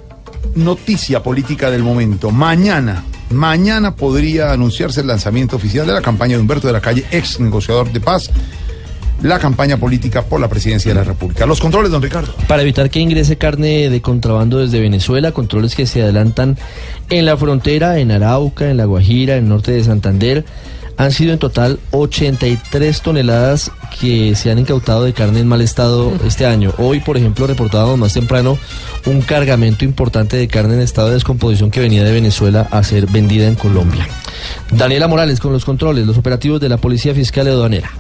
noticia 0.55 1.24
política 1.24 1.72
del 1.72 1.84
momento. 1.84 2.32
Mañana, 2.32 3.03
mañana 3.30 3.95
podría 3.95 4.51
anunciarse 4.51 5.01
el 5.01 5.07
lanzamiento 5.07 5.55
oficial 5.55 5.88
de 5.88 5.93
la 5.93 6.01
campaña 6.01 6.36
de 6.36 6.41
Humberto 6.41 6.68
de 6.68 6.74
la 6.74 6.82
Calle, 6.82 7.05
ex 7.11 7.39
negociador 7.39 7.91
de 7.91 7.99
paz, 7.99 8.30
la 9.22 9.39
campaña 9.39 9.78
política 9.78 10.24
por 10.24 10.39
la 10.39 10.49
presidencia 10.49 10.91
de 10.91 10.95
la 10.95 11.03
República. 11.03 11.45
Los 11.45 11.59
controles, 11.59 11.91
don 11.91 12.01
Ricardo. 12.01 12.34
Para 12.47 12.61
evitar 12.61 12.89
que 12.89 12.99
ingrese 12.99 13.38
carne 13.38 13.89
de 13.89 14.01
contrabando 14.01 14.59
desde 14.59 14.80
Venezuela, 14.80 15.32
controles 15.32 15.76
que 15.76 15.86
se 15.86 16.01
adelantan 16.01 16.57
en 17.09 17.26
la 17.26 17.38
frontera, 17.38 17.99
en 17.99 18.11
Arauca, 18.11 18.70
en 18.70 18.78
La 18.78 18.86
Guajira, 18.86 19.38
en 19.38 19.43
el 19.45 19.49
norte 19.49 19.72
de 19.72 19.84
Santander. 19.84 20.45
Han 20.97 21.11
sido 21.11 21.33
en 21.33 21.39
total 21.39 21.79
83 21.91 23.01
toneladas 23.01 23.71
que 23.99 24.35
se 24.35 24.51
han 24.51 24.59
incautado 24.59 25.03
de 25.03 25.13
carne 25.13 25.41
en 25.41 25.47
mal 25.47 25.61
estado 25.61 26.13
este 26.25 26.45
año. 26.45 26.73
Hoy, 26.77 26.99
por 26.99 27.17
ejemplo, 27.17 27.47
reportábamos 27.47 27.97
más 27.97 28.13
temprano 28.13 28.57
un 29.05 29.21
cargamento 29.21 29.83
importante 29.83 30.37
de 30.37 30.47
carne 30.47 30.75
en 30.75 30.81
estado 30.81 31.09
de 31.09 31.15
descomposición 31.15 31.71
que 31.71 31.81
venía 31.81 32.03
de 32.03 32.11
Venezuela 32.11 32.67
a 32.71 32.83
ser 32.83 33.07
vendida 33.07 33.47
en 33.47 33.55
Colombia. 33.55 34.07
Daniela 34.71 35.07
Morales 35.07 35.39
con 35.39 35.51
los 35.51 35.65
controles, 35.65 36.07
los 36.07 36.17
operativos 36.17 36.61
de 36.61 36.69
la 36.69 36.77
Policía 36.77 37.13
Fiscal 37.13 37.47
y 37.47 37.49
Aduanera. 37.49 37.91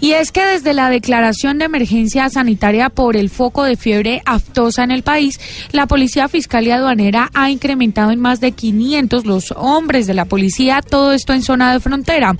Y 0.00 0.12
es 0.12 0.32
que 0.32 0.46
desde 0.46 0.72
la 0.72 0.88
declaración 0.88 1.58
de 1.58 1.66
emergencia 1.66 2.28
sanitaria 2.30 2.88
por 2.88 3.16
el 3.16 3.28
foco 3.28 3.64
de 3.64 3.76
fiebre 3.76 4.22
aftosa 4.24 4.82
en 4.82 4.90
el 4.90 5.02
país, 5.02 5.38
la 5.72 5.86
Policía 5.86 6.28
Fiscal 6.28 6.66
y 6.66 6.70
Aduanera 6.70 7.30
ha 7.34 7.50
incrementado 7.50 8.10
en 8.10 8.18
más 8.18 8.40
de 8.40 8.52
500 8.52 9.26
los 9.26 9.52
hombres 9.56 10.06
de 10.06 10.14
la 10.14 10.24
policía, 10.24 10.80
todo 10.80 11.12
esto 11.12 11.34
en 11.34 11.42
zona 11.42 11.72
de 11.72 11.80
frontera. 11.80 12.34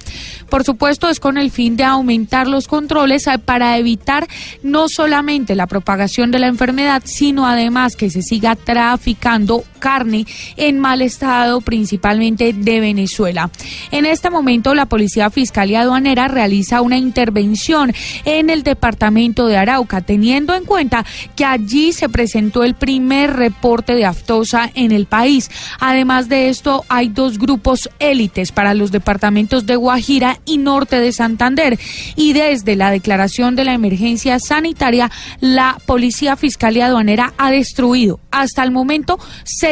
Por 0.48 0.64
supuesto, 0.64 1.08
es 1.08 1.20
con 1.20 1.36
el 1.36 1.50
fin 1.50 1.76
de 1.76 1.84
aumentar 1.84 2.46
los 2.46 2.66
controles 2.66 3.26
eh, 3.26 3.38
para 3.38 3.76
evitar 3.76 4.26
no 4.62 4.88
solamente 4.88 5.54
la 5.54 5.66
propagación 5.66 6.30
de 6.30 6.38
la 6.38 6.46
enfermedad, 6.46 7.02
sino 7.04 7.46
además 7.46 7.94
que 7.94 8.10
se 8.10 8.22
siga 8.22 8.56
traficando 8.56 9.64
carne 9.80 10.26
en 10.56 10.78
mal 10.78 11.02
estado, 11.02 11.60
principalmente 11.60 12.52
de 12.52 12.80
Venezuela. 12.80 13.50
En 13.90 14.06
este 14.06 14.30
momento, 14.30 14.74
la 14.74 14.86
Policía 14.86 15.30
Fiscal 15.30 15.70
y 15.70 15.74
Aduanera 15.74 16.28
realiza 16.28 16.82
una 16.82 16.98
intervención 16.98 17.92
en 18.24 18.50
el 18.50 18.62
departamento 18.62 19.46
de 19.46 19.56
Arauca, 19.56 20.00
teniendo 20.02 20.54
en 20.54 20.64
cuenta 20.64 21.04
que 21.34 21.44
allí 21.44 21.92
se 21.92 22.08
presentó 22.08 22.62
el 22.62 22.74
primer 22.74 23.32
reporte 23.34 23.94
de 23.94 24.04
aftosa 24.04 24.70
en 24.74 24.92
el 24.92 25.06
país. 25.06 25.50
Además 25.80 26.28
de 26.28 26.48
esto, 26.48 26.84
hay 26.88 27.08
dos 27.08 27.38
grupos 27.38 27.88
élites 27.98 28.52
para 28.52 28.74
los 28.74 28.92
departamentos 28.92 29.66
de 29.66 29.76
Guajira 29.76 30.38
y 30.44 30.58
norte 30.58 31.00
de 31.00 31.12
Santander. 31.12 31.78
Y 32.16 32.32
desde 32.32 32.76
la 32.76 32.90
declaración 32.90 33.56
de 33.56 33.64
la 33.64 33.74
emergencia 33.74 34.38
sanitaria, 34.38 35.10
la 35.40 35.78
Policía 35.86 36.36
Fiscal 36.36 36.76
y 36.76 36.80
Aduanera 36.80 37.32
ha 37.38 37.50
destruido 37.50 38.20
hasta 38.30 38.62
el 38.62 38.70
momento 38.70 39.18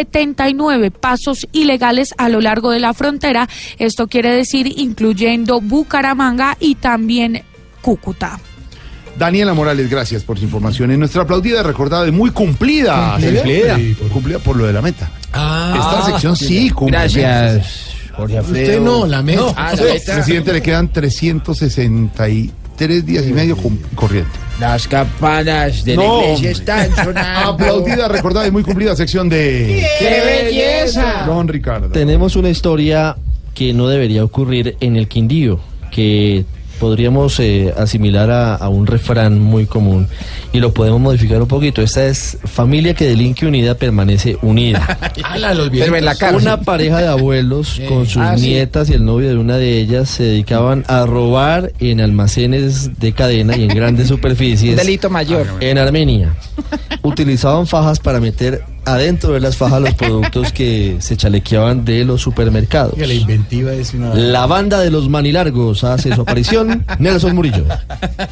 79 0.02 0.90
pasos 0.92 1.46
ilegales 1.52 2.14
a 2.18 2.28
lo 2.28 2.40
largo 2.40 2.70
de 2.70 2.78
la 2.78 2.94
frontera. 2.94 3.48
Esto 3.78 4.06
quiere 4.06 4.30
decir 4.30 4.72
incluyendo 4.78 5.60
Bucaramanga 5.60 6.56
y 6.60 6.76
también 6.76 7.42
Cúcuta. 7.82 8.38
Daniela 9.18 9.54
Morales, 9.54 9.90
gracias 9.90 10.22
por 10.22 10.38
su 10.38 10.44
información. 10.44 10.92
En 10.92 11.00
nuestra 11.00 11.22
aplaudida, 11.22 11.64
recordada 11.64 12.06
y 12.06 12.12
muy 12.12 12.30
cumplida. 12.30 13.18
¿Cumplida? 13.20 13.76
Sí, 13.76 13.96
por, 13.98 14.08
cumplida 14.10 14.38
por 14.38 14.56
lo 14.56 14.66
de 14.66 14.72
la 14.72 14.82
meta. 14.82 15.10
Ah, 15.32 15.74
Esta 15.76 16.12
sección 16.12 16.36
sí 16.36 16.70
cumple. 16.70 16.98
Gracias, 16.98 17.86
Jorge 18.14 18.38
Alfredo. 18.38 18.62
Usted 18.66 18.80
no, 18.80 19.06
la 19.06 19.22
meta. 19.22 19.40
No, 19.40 19.54
Ah, 19.56 19.74
la 19.74 19.82
meta. 19.82 20.14
presidente, 20.14 20.52
le 20.52 20.62
quedan 20.62 20.88
363 22.78 23.06
días 23.06 23.26
y 23.26 23.32
medio 23.32 23.56
corriente. 23.94 24.30
Las 24.60 24.88
campanas 24.88 25.84
de 25.84 25.96
No, 25.96 26.20
la 26.20 26.26
iglesia 26.28 26.50
están 26.50 26.94
sonando. 27.04 27.50
Aplaudida, 27.50 28.08
recordada 28.08 28.46
y 28.46 28.50
muy 28.50 28.62
cumplida 28.62 28.94
sección 28.96 29.28
de 29.28 29.84
¡Qué 29.98 30.20
belleza! 30.24 31.24
Don 31.26 31.46
Ricardo. 31.48 31.90
Tenemos 31.90 32.36
una 32.36 32.48
historia 32.50 33.16
que 33.54 33.72
no 33.72 33.88
debería 33.88 34.24
ocurrir 34.24 34.76
en 34.80 34.96
el 34.96 35.08
Quindío, 35.08 35.60
que 35.90 36.44
podríamos 36.78 37.38
eh, 37.40 37.72
asimilar 37.76 38.30
a, 38.30 38.54
a 38.54 38.68
un 38.68 38.86
refrán 38.86 39.38
muy 39.40 39.66
común 39.66 40.06
y 40.52 40.60
lo 40.60 40.72
podemos 40.72 41.00
modificar 41.00 41.40
un 41.42 41.48
poquito. 41.48 41.82
Esta 41.82 42.06
es 42.06 42.38
familia 42.44 42.94
que 42.94 43.06
delinque 43.06 43.46
unida 43.46 43.74
permanece 43.74 44.38
unida. 44.42 44.98
Pero 45.70 45.96
en 45.96 46.04
la. 46.04 46.16
Una 46.34 46.60
pareja 46.60 46.98
de 46.98 47.08
abuelos 47.08 47.80
con 47.88 48.06
sus 48.06 48.22
Ah, 48.22 48.36
sí. 48.36 48.48
nietas 48.48 48.90
y 48.90 48.94
el 48.94 49.04
novio 49.04 49.28
de 49.28 49.36
una 49.36 49.56
de 49.56 49.78
ellas 49.78 50.08
se 50.08 50.22
dedicaban 50.24 50.84
a 50.88 51.04
robar 51.06 51.72
en 51.80 52.00
almacenes 52.00 52.98
de 52.98 53.12
cadena 53.12 53.56
y 53.56 53.62
en 53.64 53.68
grandes 53.68 54.10
Un 54.10 54.16
superficies 54.16 54.76
delito 54.76 55.08
mayor. 55.10 55.46
en 55.60 55.78
Armenia. 55.78 56.34
Utilizaban 57.02 57.66
fajas 57.66 57.98
para 58.00 58.20
meter 58.20 58.62
adentro 58.94 59.32
de 59.32 59.40
las 59.40 59.56
fajas 59.56 59.80
los 59.80 59.94
productos 59.94 60.52
que 60.52 60.96
se 61.00 61.16
chalequeaban 61.16 61.84
de 61.84 62.04
los 62.04 62.20
supermercados. 62.20 62.94
Y 62.96 63.06
la 63.06 63.14
inventiva 63.14 63.72
es 63.72 63.94
una... 63.94 64.14
La 64.14 64.46
banda 64.46 64.80
de 64.80 64.90
los 64.90 65.08
manilargos 65.08 65.84
hace 65.84 66.14
su 66.14 66.22
aparición, 66.22 66.84
Nelson 66.98 67.34
Murillo. 67.34 67.64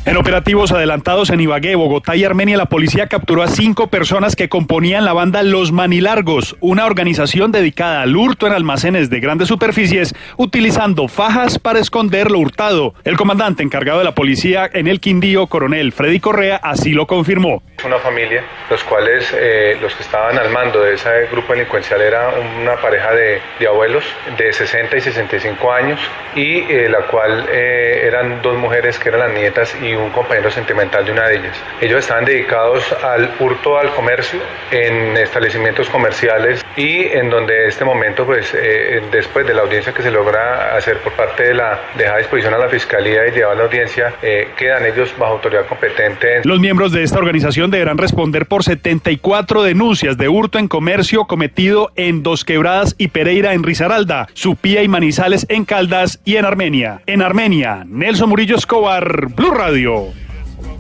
En 0.05 0.17
operativos 0.17 0.73
adelantados 0.73 1.31
en 1.31 1.41
Ibagué, 1.41 1.75
Bogotá 1.75 2.17
y 2.17 2.25
Armenia, 2.25 2.57
la 2.57 2.67
policía 2.67 3.07
capturó 3.07 3.43
a 3.43 3.49
cinco 3.49 3.89
personas 3.89 4.37
que 4.37 4.49
componían 4.49 5.05
la 5.05 5.13
banda 5.13 5.43
Los 5.43 5.73
Manilargos, 5.73 6.57
una 6.61 6.87
organización 6.87 7.53
dedicada 7.53 8.03
al 8.03 8.17
hurto 8.17 8.47
en 8.47 8.53
almacenes 8.53 9.11
de 9.11 9.21
grandes 9.21 9.49
superficies, 9.49 10.15
utilizando 10.37 11.09
fajas 11.09 11.59
para 11.59 11.79
esconder 11.79 12.31
lo 12.31 12.39
hurtado. 12.39 12.95
El 13.05 13.17
comandante 13.17 13.63
encargado 13.63 13.99
de 13.99 14.05
la 14.05 14.15
policía 14.15 14.69
en 14.73 14.87
el 14.87 15.01
Quindío, 15.01 15.47
coronel 15.47 15.93
Freddy 15.93 16.21
Correa, 16.21 16.57
así 16.57 16.93
lo 16.93 17.07
confirmó. 17.07 17.63
Una 17.85 17.99
familia, 17.99 18.43
los 18.71 18.83
cuales 18.85 19.27
eh, 19.35 19.77
los 19.81 19.95
que 19.95 20.03
estaban 20.03 20.39
al 20.39 20.46
mando 20.49 20.83
de 20.83 20.95
ese 20.95 21.27
grupo 21.31 21.53
delincuencial 21.53 22.01
era 22.01 22.31
una 22.61 22.77
pareja 22.77 23.13
de, 23.13 23.41
abuelos 23.67 24.05
de 24.37 24.53
60 24.53 24.97
y 24.97 25.01
65 25.01 25.73
años 25.73 26.01
y 26.35 26.59
eh, 26.61 26.89
la 26.89 27.03
cual 27.07 27.47
eh, 27.51 28.03
eran 28.07 28.41
dos 28.43 28.57
mujeres 28.57 28.99
que 28.99 29.09
eran 29.09 29.21
las 29.21 29.33
nietas 29.33 29.77
y 29.83 29.95
un 29.95 30.11
compañero 30.11 30.51
sentimental 30.51 31.05
de 31.05 31.13
una 31.13 31.29
de 31.29 31.37
ellas. 31.37 31.63
Ellos 31.81 32.01
estaban 32.01 32.25
dedicados 32.25 32.93
al 33.03 33.31
hurto 33.41 33.79
al 33.79 33.91
comercio 33.91 34.41
en 34.71 35.17
establecimientos 35.17 35.89
comerciales 35.89 36.65
y 36.77 37.05
en 37.05 37.31
donde 37.31 37.67
este 37.69 37.85
momento, 37.85 38.25
pues 38.25 38.55
eh, 38.55 39.03
después 39.11 39.47
de 39.47 39.55
la 39.55 39.63
audiencia 39.63 39.93
que 39.93 40.03
se 40.03 40.11
logra 40.11 40.77
hacer 40.77 40.99
por 40.99 41.13
parte 41.15 41.45
de 41.45 41.55
la 41.55 41.81
dejada 41.97 42.19
disposición 42.19 42.55
a 42.55 42.59
la 42.59 42.69
fiscalía 42.69 43.27
y 43.27 43.33
llevar 43.33 43.57
la 43.57 43.65
audiencia, 43.65 44.15
eh, 44.23 44.49
quedan 44.57 44.85
ellos 44.85 45.15
bajo 45.19 45.35
autoridad 45.35 45.67
competente. 45.67 46.41
Los 46.45 46.61
miembros 46.61 46.93
de 46.93 47.03
esta 47.03 47.19
organización 47.19 47.71
deberán 47.71 47.99
responder 47.99 48.47
por 48.47 48.63
74 48.63 49.63
denuncias 49.63 50.17
de 50.17 50.29
hurto 50.37 50.59
en 50.59 50.69
comercio 50.69 51.25
cometido 51.25 51.91
en 51.97 52.23
Dos 52.23 52.45
Quebradas 52.45 52.95
y 52.99 53.09
Pereira 53.09 53.55
en 53.55 53.63
Risaralda, 53.63 54.29
Supía 54.35 54.83
y 54.83 54.89
Manizales 54.89 55.47
en 55.49 55.65
Caldas 55.65 56.21
y 56.25 56.37
en 56.37 56.45
Armenia. 56.45 57.01
En 57.07 57.23
Armenia, 57.23 57.85
Nelson 57.89 58.29
Murillo 58.29 58.57
Escobar, 58.57 59.29
Blue 59.35 59.51
Radio. 59.51 60.09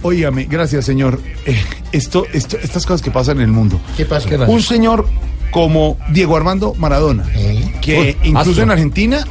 Óigame, 0.02 0.44
gracias, 0.44 0.84
señor. 0.84 1.20
Eh, 1.46 1.60
esto, 1.92 2.26
esto, 2.32 2.58
estas 2.62 2.84
cosas 2.84 3.02
que 3.02 3.10
pasan 3.10 3.38
en 3.38 3.44
el 3.44 3.52
mundo. 3.52 3.80
¿Qué 3.96 4.04
pasa? 4.04 4.28
Un 4.46 4.62
señor 4.62 5.08
como 5.50 5.96
Diego 6.12 6.36
Armando 6.36 6.74
Maradona, 6.74 7.24
que 7.80 8.16
Uy, 8.22 8.28
incluso 8.28 8.50
astro. 8.50 8.62
en 8.64 8.70
Argentina 8.70 9.24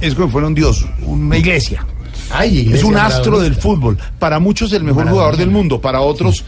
es 0.00 0.14
como 0.14 0.28
si 0.28 0.32
fuera 0.32 0.46
un 0.46 0.54
dios, 0.54 0.86
una 1.02 1.36
iglesia. 1.36 1.86
Ay, 2.30 2.58
iglesia 2.60 2.76
es 2.78 2.84
un 2.84 2.96
astro 2.96 3.40
del 3.40 3.56
fútbol. 3.56 3.98
Para 4.18 4.38
muchos 4.38 4.72
el 4.72 4.82
mejor 4.82 5.04
Maradona. 5.04 5.12
jugador 5.12 5.36
del 5.36 5.50
mundo, 5.50 5.80
para 5.80 6.00
otros 6.00 6.44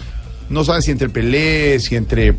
no 0.48 0.64
saben 0.64 0.82
si 0.82 0.90
entre 0.90 1.08
Pelé, 1.08 1.78
si 1.78 1.94
entre 1.96 2.34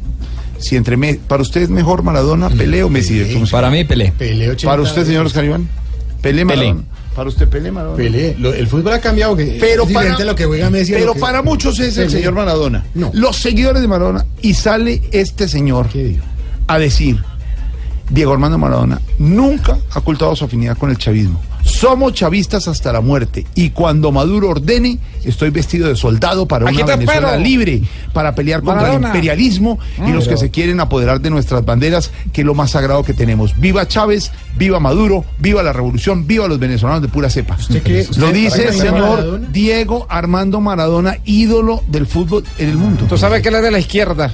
si 0.59 0.75
entre 0.75 0.97
Me- 0.97 1.15
para 1.27 1.41
usted 1.41 1.61
es 1.61 1.69
mejor 1.69 2.03
Maradona, 2.03 2.49
Pelé 2.49 2.83
o 2.83 2.89
Messi. 2.89 3.33
¿Cómo 3.33 3.45
se 3.45 3.51
Para 3.51 3.69
mí, 3.69 3.83
Pelé. 3.83 4.11
Pelé 4.17 4.49
80 4.51 4.69
Para 4.69 4.81
usted, 4.81 5.05
señor 5.05 5.25
Oscar 5.25 5.45
Iván, 5.45 5.67
Pelé 6.21 6.45
Maradona. 6.45 6.83
Para 7.15 7.29
usted 7.29 7.49
Pelé 7.49 7.71
Maradona. 7.71 7.97
Pelé. 7.97 8.35
Lo- 8.39 8.53
el 8.53 8.67
fútbol 8.67 8.93
ha 8.93 9.01
cambiado. 9.01 9.35
Que 9.35 9.57
Pero 9.59 9.83
es 9.83 9.91
para, 9.91 9.99
diferente 10.01 10.23
a 10.23 10.25
lo 10.25 10.35
que 10.35 10.45
juega 10.45 10.69
Messi. 10.69 10.93
a 10.93 10.97
lo 10.97 11.01
pero 11.01 11.13
que- 11.15 11.19
para 11.19 11.41
muchos 11.41 11.79
es 11.79 11.97
el 11.97 12.09
señor 12.09 12.33
Maradona. 12.33 12.85
No. 12.93 13.11
Los 13.13 13.37
seguidores 13.37 13.81
de 13.81 13.87
Maradona. 13.87 14.25
Y 14.41 14.53
sale 14.53 15.01
este 15.11 15.47
señor 15.47 15.87
a 16.67 16.79
decir, 16.79 17.17
Diego 18.09 18.33
Armando 18.33 18.57
Maradona 18.57 18.99
nunca 19.19 19.77
ha 19.93 19.99
ocultado 19.99 20.35
su 20.35 20.45
afinidad 20.45 20.77
con 20.77 20.89
el 20.89 20.97
chavismo. 20.97 21.39
Somos 21.63 22.13
chavistas 22.13 22.67
hasta 22.67 22.91
la 22.93 23.01
muerte. 23.01 23.45
Y 23.53 23.69
cuando 23.71 24.11
Maduro 24.11 24.49
ordene, 24.49 24.97
estoy 25.23 25.49
vestido 25.51 25.87
de 25.89 25.95
soldado 25.95 26.47
para 26.47 26.67
Aquí 26.67 26.81
una 26.81 26.95
Venezuela 26.95 27.27
espero. 27.31 27.43
libre, 27.43 27.81
para 28.13 28.33
pelear 28.33 28.61
contra 28.61 28.81
Maradona. 28.83 29.09
el 29.09 29.15
imperialismo 29.15 29.77
y 30.07 30.11
los 30.11 30.23
que 30.23 30.29
Pero- 30.29 30.37
se 30.39 30.51
quieren 30.51 30.79
apoderar 30.79 31.19
de 31.21 31.29
nuestras 31.29 31.63
banderas, 31.65 32.11
que 32.33 32.41
es 32.41 32.47
lo 32.47 32.55
más 32.55 32.71
sagrado 32.71 33.03
que 33.03 33.13
tenemos. 33.13 33.59
Viva 33.59 33.87
Chávez, 33.87 34.31
viva 34.57 34.79
Maduro, 34.79 35.25
viva 35.37 35.61
la 35.61 35.73
revolución, 35.73 36.25
viva 36.25 36.47
los 36.47 36.57
venezolanos 36.59 37.01
de 37.01 37.09
pura 37.09 37.29
cepa. 37.29 37.55
usted- 37.59 38.07
Lo 38.17 38.31
dice 38.31 38.61
el 38.61 38.67
¿para 38.69 38.71
qué 38.71 38.77
señor 38.89 38.99
Maradona? 39.09 39.47
Diego 39.51 40.07
Armando 40.09 40.61
Maradona, 40.61 41.17
ídolo 41.25 41.83
del 41.87 42.07
fútbol 42.07 42.43
en 42.57 42.69
el 42.69 42.77
mundo. 42.77 43.05
Tú 43.07 43.17
sabes 43.17 43.41
que 43.43 43.49
él 43.49 43.55
es 43.55 43.61
de 43.63 43.71
la 43.71 43.79
izquierda. 43.79 44.33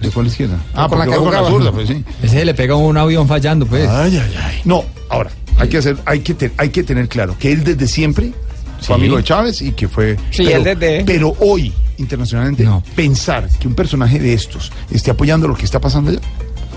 ¿De 0.00 0.10
cuál 0.10 0.26
izquierda? 0.26 0.56
Ah, 0.74 0.86
con 0.88 0.98
la 0.98 1.04
que 1.04 1.10
va 1.12 1.16
con 1.16 1.24
la 1.32 1.38
jugaba. 1.38 1.50
zurda, 1.50 1.72
pues 1.72 1.88
sí. 1.88 2.04
Ese 2.22 2.44
le 2.44 2.54
pega 2.54 2.74
un 2.76 2.96
avión 2.96 3.26
fallando, 3.28 3.66
pues. 3.66 3.88
Ay, 3.88 4.16
ay, 4.16 4.34
ay. 4.42 4.60
No, 4.64 4.84
ahora, 5.08 5.30
hay 5.58 5.68
que 5.68 5.78
hacer, 5.78 5.96
hay 6.04 6.20
que, 6.20 6.50
hay 6.56 6.68
que 6.70 6.82
tener 6.82 7.08
claro 7.08 7.36
que 7.38 7.52
él 7.52 7.64
desde 7.64 7.86
siempre 7.88 8.32
fue 8.80 8.86
Sí. 8.86 8.92
amigo 8.92 9.16
de 9.16 9.24
Chávez 9.24 9.62
y 9.62 9.72
que 9.72 9.88
fue. 9.88 10.16
Sí, 10.30 10.44
pero, 10.44 10.56
él 10.58 10.64
desde- 10.64 11.04
Pero 11.04 11.34
hoy, 11.40 11.72
internacionalmente, 11.98 12.68
pensar 12.94 13.48
que 13.58 13.66
un 13.68 13.74
personaje 13.74 14.18
de 14.18 14.34
estos 14.34 14.70
esté 14.90 15.10
apoyando 15.10 15.48
lo 15.48 15.54
que 15.54 15.64
está 15.64 15.80
pasando 15.80 16.10
allá. 16.10 16.20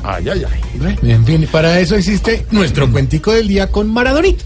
Ay, 0.03 0.30
ay, 0.30 0.43
ay. 0.45 0.97
En 1.12 1.26
fin, 1.26 1.47
para 1.51 1.80
eso 1.80 1.95
existe 1.95 2.45
nuestro 2.51 2.89
cuentico 2.91 3.32
del 3.34 3.47
día 3.47 3.68
con 3.72 3.91
Maradonito. 3.91 4.45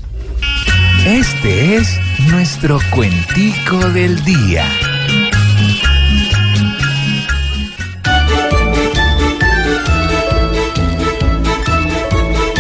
Este 1.06 1.76
es 1.78 2.00
nuestro 2.30 2.80
cuentico 2.92 3.78
del 3.90 4.24
día. 4.24 4.64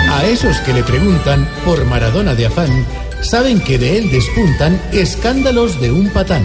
A 0.09 0.25
esos 0.25 0.57
que 0.61 0.73
le 0.73 0.83
preguntan 0.83 1.47
por 1.65 1.85
Maradona 1.85 2.35
de 2.35 2.45
afán, 2.45 2.85
saben 3.21 3.59
que 3.59 3.77
de 3.77 3.97
él 3.97 4.11
despuntan 4.11 4.79
escándalos 4.91 5.79
de 5.81 5.91
un 5.91 6.09
patán. 6.09 6.43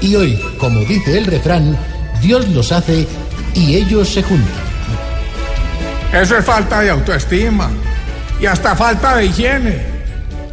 Y 0.00 0.14
hoy, 0.14 0.40
como 0.58 0.80
dice 0.80 1.18
el 1.18 1.26
refrán, 1.26 1.76
Dios 2.22 2.48
los 2.48 2.72
hace 2.72 3.06
y 3.54 3.76
ellos 3.76 4.08
se 4.08 4.22
juntan. 4.22 4.68
Eso 6.12 6.38
es 6.38 6.44
falta 6.44 6.80
de 6.80 6.90
autoestima 6.90 7.70
y 8.40 8.46
hasta 8.46 8.74
falta 8.74 9.16
de 9.16 9.26
higiene. 9.26 9.82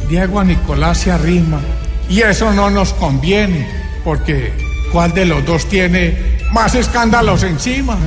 Diego 0.08 0.40
a 0.40 0.44
Nicolás 0.44 0.98
se 0.98 1.10
arrima 1.10 1.60
y 2.08 2.20
eso 2.20 2.52
no 2.52 2.70
nos 2.70 2.92
conviene 2.92 3.68
porque 4.04 4.52
¿cuál 4.92 5.12
de 5.12 5.26
los 5.26 5.44
dos 5.44 5.66
tiene 5.66 6.38
más 6.52 6.74
escándalos 6.74 7.42
encima? 7.42 7.98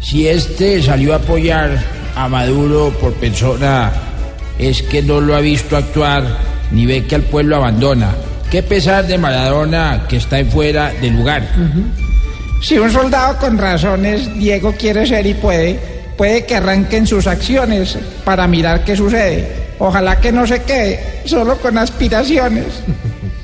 Si 0.00 0.28
este 0.28 0.82
salió 0.82 1.12
a 1.12 1.16
apoyar 1.16 1.76
a 2.14 2.28
Maduro 2.28 2.90
por 3.00 3.12
persona, 3.14 3.92
es 4.58 4.82
que 4.82 5.02
no 5.02 5.20
lo 5.20 5.34
ha 5.34 5.40
visto 5.40 5.76
actuar 5.76 6.24
ni 6.70 6.86
ve 6.86 7.04
que 7.06 7.16
al 7.16 7.22
pueblo 7.22 7.56
abandona. 7.56 8.14
Qué 8.50 8.62
pesar 8.62 9.06
de 9.06 9.18
Maradona 9.18 10.06
que 10.08 10.16
está 10.16 10.38
en 10.38 10.50
fuera 10.50 10.92
de 10.92 11.10
lugar. 11.10 11.48
Si 12.62 12.78
un 12.78 12.90
soldado 12.90 13.38
con 13.38 13.58
razones 13.58 14.34
Diego 14.38 14.74
quiere 14.78 15.06
ser 15.06 15.26
y 15.26 15.34
puede, 15.34 15.78
puede 16.16 16.46
que 16.46 16.56
arranquen 16.56 17.06
sus 17.06 17.26
acciones 17.26 17.98
para 18.24 18.46
mirar 18.46 18.84
qué 18.84 18.96
sucede. 18.96 19.68
Ojalá 19.78 20.20
que 20.20 20.32
no 20.32 20.46
se 20.46 20.62
quede 20.62 21.22
solo 21.24 21.56
con 21.58 21.76
aspiraciones. 21.76 22.66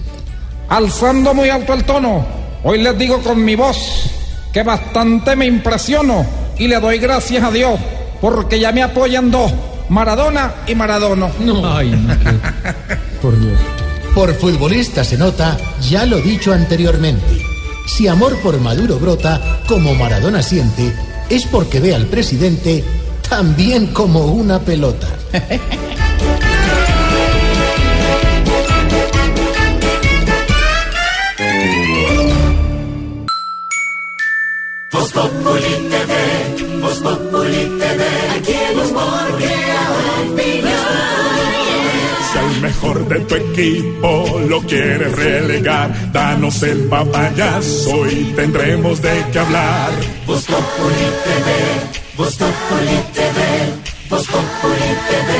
Alzando 0.69 1.35
muy 1.35 1.51
alto 1.51 1.75
el 1.75 1.85
tono, 1.85 2.27
hoy 2.63 2.83
les 2.83 2.97
digo 2.97 3.21
con 3.23 3.45
mi 3.45 3.55
voz 3.55 4.11
que 4.53 4.63
bastante 4.63 5.37
me 5.37 5.47
impresiono 5.47 6.44
y 6.59 6.69
le 6.69 6.81
doy 6.81 6.99
gracias 6.99 7.43
a 7.43 7.51
Dios 7.51 7.79
porque 8.21 8.59
ya 8.59 8.73
me 8.73 8.83
apoyan 8.83 9.31
dos, 9.31 9.53
Maradona 9.89 10.55
y 10.67 10.75
Maradono. 10.75 11.31
Ay, 11.65 11.91
no, 11.91 12.15
Por 13.23 13.39
Dios. 13.39 13.59
Por 14.15 14.35
futbolista 14.35 15.03
se 15.03 15.19
nota, 15.19 15.57
ya 15.81 16.07
lo 16.07 16.19
dicho 16.19 16.53
anteriormente. 16.53 17.43
Si 17.87 18.07
amor 18.07 18.39
por 18.39 18.59
Maduro 18.61 18.99
brota, 18.99 19.61
como 19.67 19.95
Maradona 19.95 20.43
siente, 20.43 20.95
es 21.29 21.45
porque 21.47 21.81
ve 21.81 21.95
al 21.95 22.07
presidente 22.07 22.85
también 23.29 23.89
como 23.89 24.27
una 24.27 24.61
pelota. 24.61 25.09
Voz 34.93 35.13
Populi 35.13 35.89
TV, 35.91 36.34
Voz 36.95 37.03
Populi 37.03 37.65
TV, 37.81 38.05
aquí 38.39 38.53
el 38.53 38.79
humor 38.79 39.37
crea 39.37 39.83
opinión. 40.31 40.75
Si 42.31 42.39
al 42.39 42.61
mejor 42.61 43.09
de 43.09 43.21
tu 43.21 43.35
equipo 43.35 44.41
lo 44.49 44.61
quieres 44.63 45.13
relegar, 45.17 46.13
danos 46.13 46.63
el 46.63 46.85
papayazo 46.85 48.09
y 48.09 48.33
tendremos 48.37 49.03
de 49.03 49.25
qué 49.33 49.39
hablar. 49.41 49.91
Voz 50.25 50.45
Populi 50.45 51.09
TV, 51.25 52.17
Voz 52.17 52.37
Populi 52.37 52.97
TV, 53.13 53.41
Voz 54.09 54.27
Populi 54.29 54.91
TV, 55.09 55.31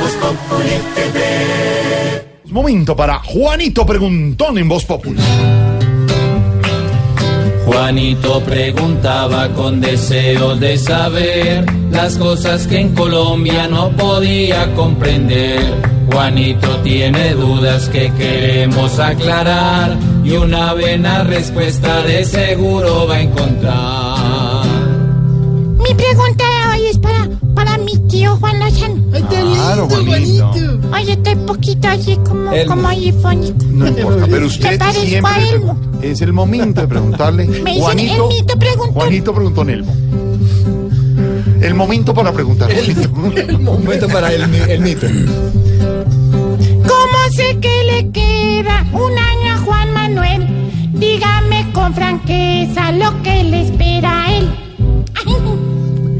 Voz 0.00 0.12
Populi 0.12 0.76
TV. 0.96 2.26
Momento 2.46 2.96
para 2.96 3.20
Juanito 3.20 3.86
Preguntón 3.86 4.58
en 4.58 4.68
Voz 4.68 4.84
Popular. 4.84 5.79
Juanito 7.70 8.40
preguntaba 8.40 9.48
con 9.50 9.80
deseos 9.80 10.58
de 10.58 10.76
saber 10.76 11.64
las 11.92 12.18
cosas 12.18 12.66
que 12.66 12.80
en 12.80 12.96
Colombia 12.96 13.68
no 13.68 13.90
podía 13.90 14.74
comprender. 14.74 15.60
Juanito 16.12 16.68
tiene 16.78 17.34
dudas 17.34 17.88
que 17.88 18.12
queremos 18.14 18.98
aclarar 18.98 19.96
y 20.24 20.32
una 20.32 20.74
buena 20.74 21.22
respuesta 21.22 22.02
de 22.02 22.24
seguro 22.24 23.06
va 23.06 23.14
a 23.14 23.20
encontrar. 23.20 24.66
Mi 25.78 25.94
pregunta 25.94 26.44
de 26.44 26.68
hoy 26.72 26.86
es 26.88 26.98
para, 26.98 27.28
para 27.54 27.78
mi 27.78 27.96
tío 28.08 28.36
Juan 28.38 28.58
Lozano. 28.58 28.99
Ay, 29.28 29.54
Claro, 29.54 29.88
Juanito. 29.88 30.50
Oye, 30.92 31.12
estoy 31.12 31.34
poquito 31.46 31.88
así 31.88 32.16
como, 32.26 32.52
Elmo. 32.52 32.74
como 32.74 32.92
ifónico. 32.92 33.56
No 33.70 33.86
importa, 33.88 34.26
pero 34.26 34.40
Me 34.40 34.46
usted 34.46 34.78
parezco 34.78 35.02
siempre 35.04 35.32
a 35.32 35.50
Elmo. 35.50 35.76
es 36.02 36.20
el 36.22 36.32
momento 36.32 36.80
de 36.80 36.88
preguntarle. 36.88 37.44
Me 37.46 37.70
dicen 37.70 37.82
Juanito, 37.82 38.28
Elmito 38.30 38.58
preguntó. 38.58 38.92
Juanito 38.92 39.34
preguntó 39.34 39.62
en 39.62 39.70
Elmo. 39.70 39.94
El 41.60 41.74
momento 41.74 42.14
para 42.14 42.32
preguntar. 42.32 42.70
El 42.70 43.58
momento 43.60 44.08
para 44.12 44.32
el, 44.32 44.42
el 44.54 44.80
mito. 44.80 45.06
¿Cómo 46.86 47.18
sé 47.34 47.58
que 47.60 47.84
le 47.92 48.10
queda 48.10 48.84
un 48.92 49.12
año 49.18 49.54
a 49.54 49.58
Juan 49.58 49.92
Manuel? 49.92 50.46
Dígame 50.94 51.70
con 51.72 51.94
franqueza 51.94 52.92
lo 52.92 53.22
que 53.22 53.44
le 53.44 53.62
espera 53.62 54.24
a 54.24 54.36
él. 54.38 54.50